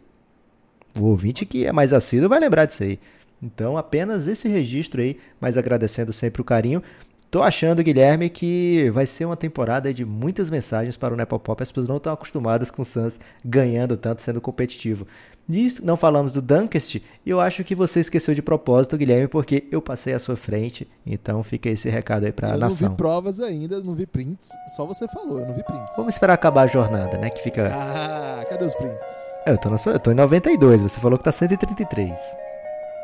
O 1.00 1.06
ouvinte 1.06 1.46
que 1.46 1.66
é 1.66 1.72
mais 1.72 1.94
assíduo 1.94 2.30
vai 2.30 2.40
lembrar 2.40 2.66
disso 2.66 2.84
aí. 2.84 3.00
Então, 3.42 3.78
apenas 3.78 4.28
esse 4.28 4.48
registro 4.48 5.02
aí, 5.02 5.18
mas 5.40 5.58
agradecendo 5.58 6.14
sempre 6.14 6.42
o 6.42 6.46
carinho. 6.46 6.82
Tô 7.30 7.42
achando, 7.42 7.82
Guilherme, 7.84 8.30
que 8.30 8.92
vai 8.92 9.08
ser 9.08 9.26
uma 9.26 9.36
temporada 9.36 9.92
de 9.92 10.06
muitas 10.06 10.52
mensagens 10.52 10.96
para 10.96 11.14
o 11.14 11.18
Nepopop. 11.18 11.64
As 11.64 11.72
pessoas 11.72 11.88
não 11.88 11.98
estão 11.98 12.14
acostumadas 12.14 12.70
com 12.70 12.84
o 12.84 12.86
Suns 12.86 13.20
ganhando 13.44 13.98
tanto, 13.98 14.22
sendo 14.22 14.40
competitivo. 14.40 15.08
E 15.50 15.76
não 15.84 15.98
falamos 15.98 16.32
do 16.32 16.42
Dunkest, 16.42 16.96
e 16.96 17.30
eu 17.30 17.40
acho 17.40 17.64
que 17.66 17.76
você 17.76 18.00
esqueceu 18.00 18.34
de 18.34 18.42
propósito, 18.42 18.98
Guilherme, 18.98 19.28
porque 19.28 19.68
eu 19.72 19.82
passei 19.82 20.14
à 20.14 20.20
sua 20.20 20.38
frente. 20.38 20.88
Então 21.06 21.44
fica 21.44 21.70
esse 21.70 21.90
recado 21.90 22.26
aí 22.26 22.32
para 22.32 22.48
a 22.48 22.52
eu 22.52 22.60
não 22.60 22.70
nação. 22.70 22.90
vi 22.90 22.96
provas 22.96 23.40
ainda, 23.42 23.82
não 23.82 23.94
vi 23.94 24.06
prints. 24.06 24.50
Só 24.76 24.86
você 24.86 25.06
falou, 25.10 25.40
eu 25.42 25.46
não 25.46 25.54
vi 25.54 25.64
prints. 25.64 25.96
Vamos 25.98 26.14
esperar 26.16 26.34
acabar 26.34 26.62
a 26.64 26.68
jornada, 26.68 27.18
né? 27.18 27.30
Que 27.30 27.42
fica. 27.44 27.70
Ah, 27.74 28.46
cadê 28.50 28.64
os 28.66 28.74
prints? 28.76 29.12
É, 29.46 29.52
Eu 29.52 29.58
tô, 29.58 29.70
na 29.70 29.78
sua... 29.78 29.94
eu 29.94 30.00
tô 30.00 30.12
em 30.12 30.16
92, 30.16 30.82
você 30.82 31.00
falou 31.00 31.18
que 31.18 31.26
tá 31.26 31.32
133. 31.32 32.12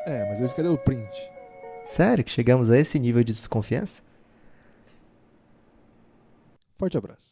É, 0.07 0.25
mas 0.29 0.39
eu 0.39 0.49
cadê 0.55 0.69
o 0.69 0.77
print? 0.77 1.31
Sério 1.85 2.23
que 2.23 2.31
chegamos 2.31 2.71
a 2.71 2.77
esse 2.79 2.97
nível 2.97 3.23
de 3.23 3.33
desconfiança? 3.33 4.01
Forte 6.77 6.97
abraço. 6.97 7.27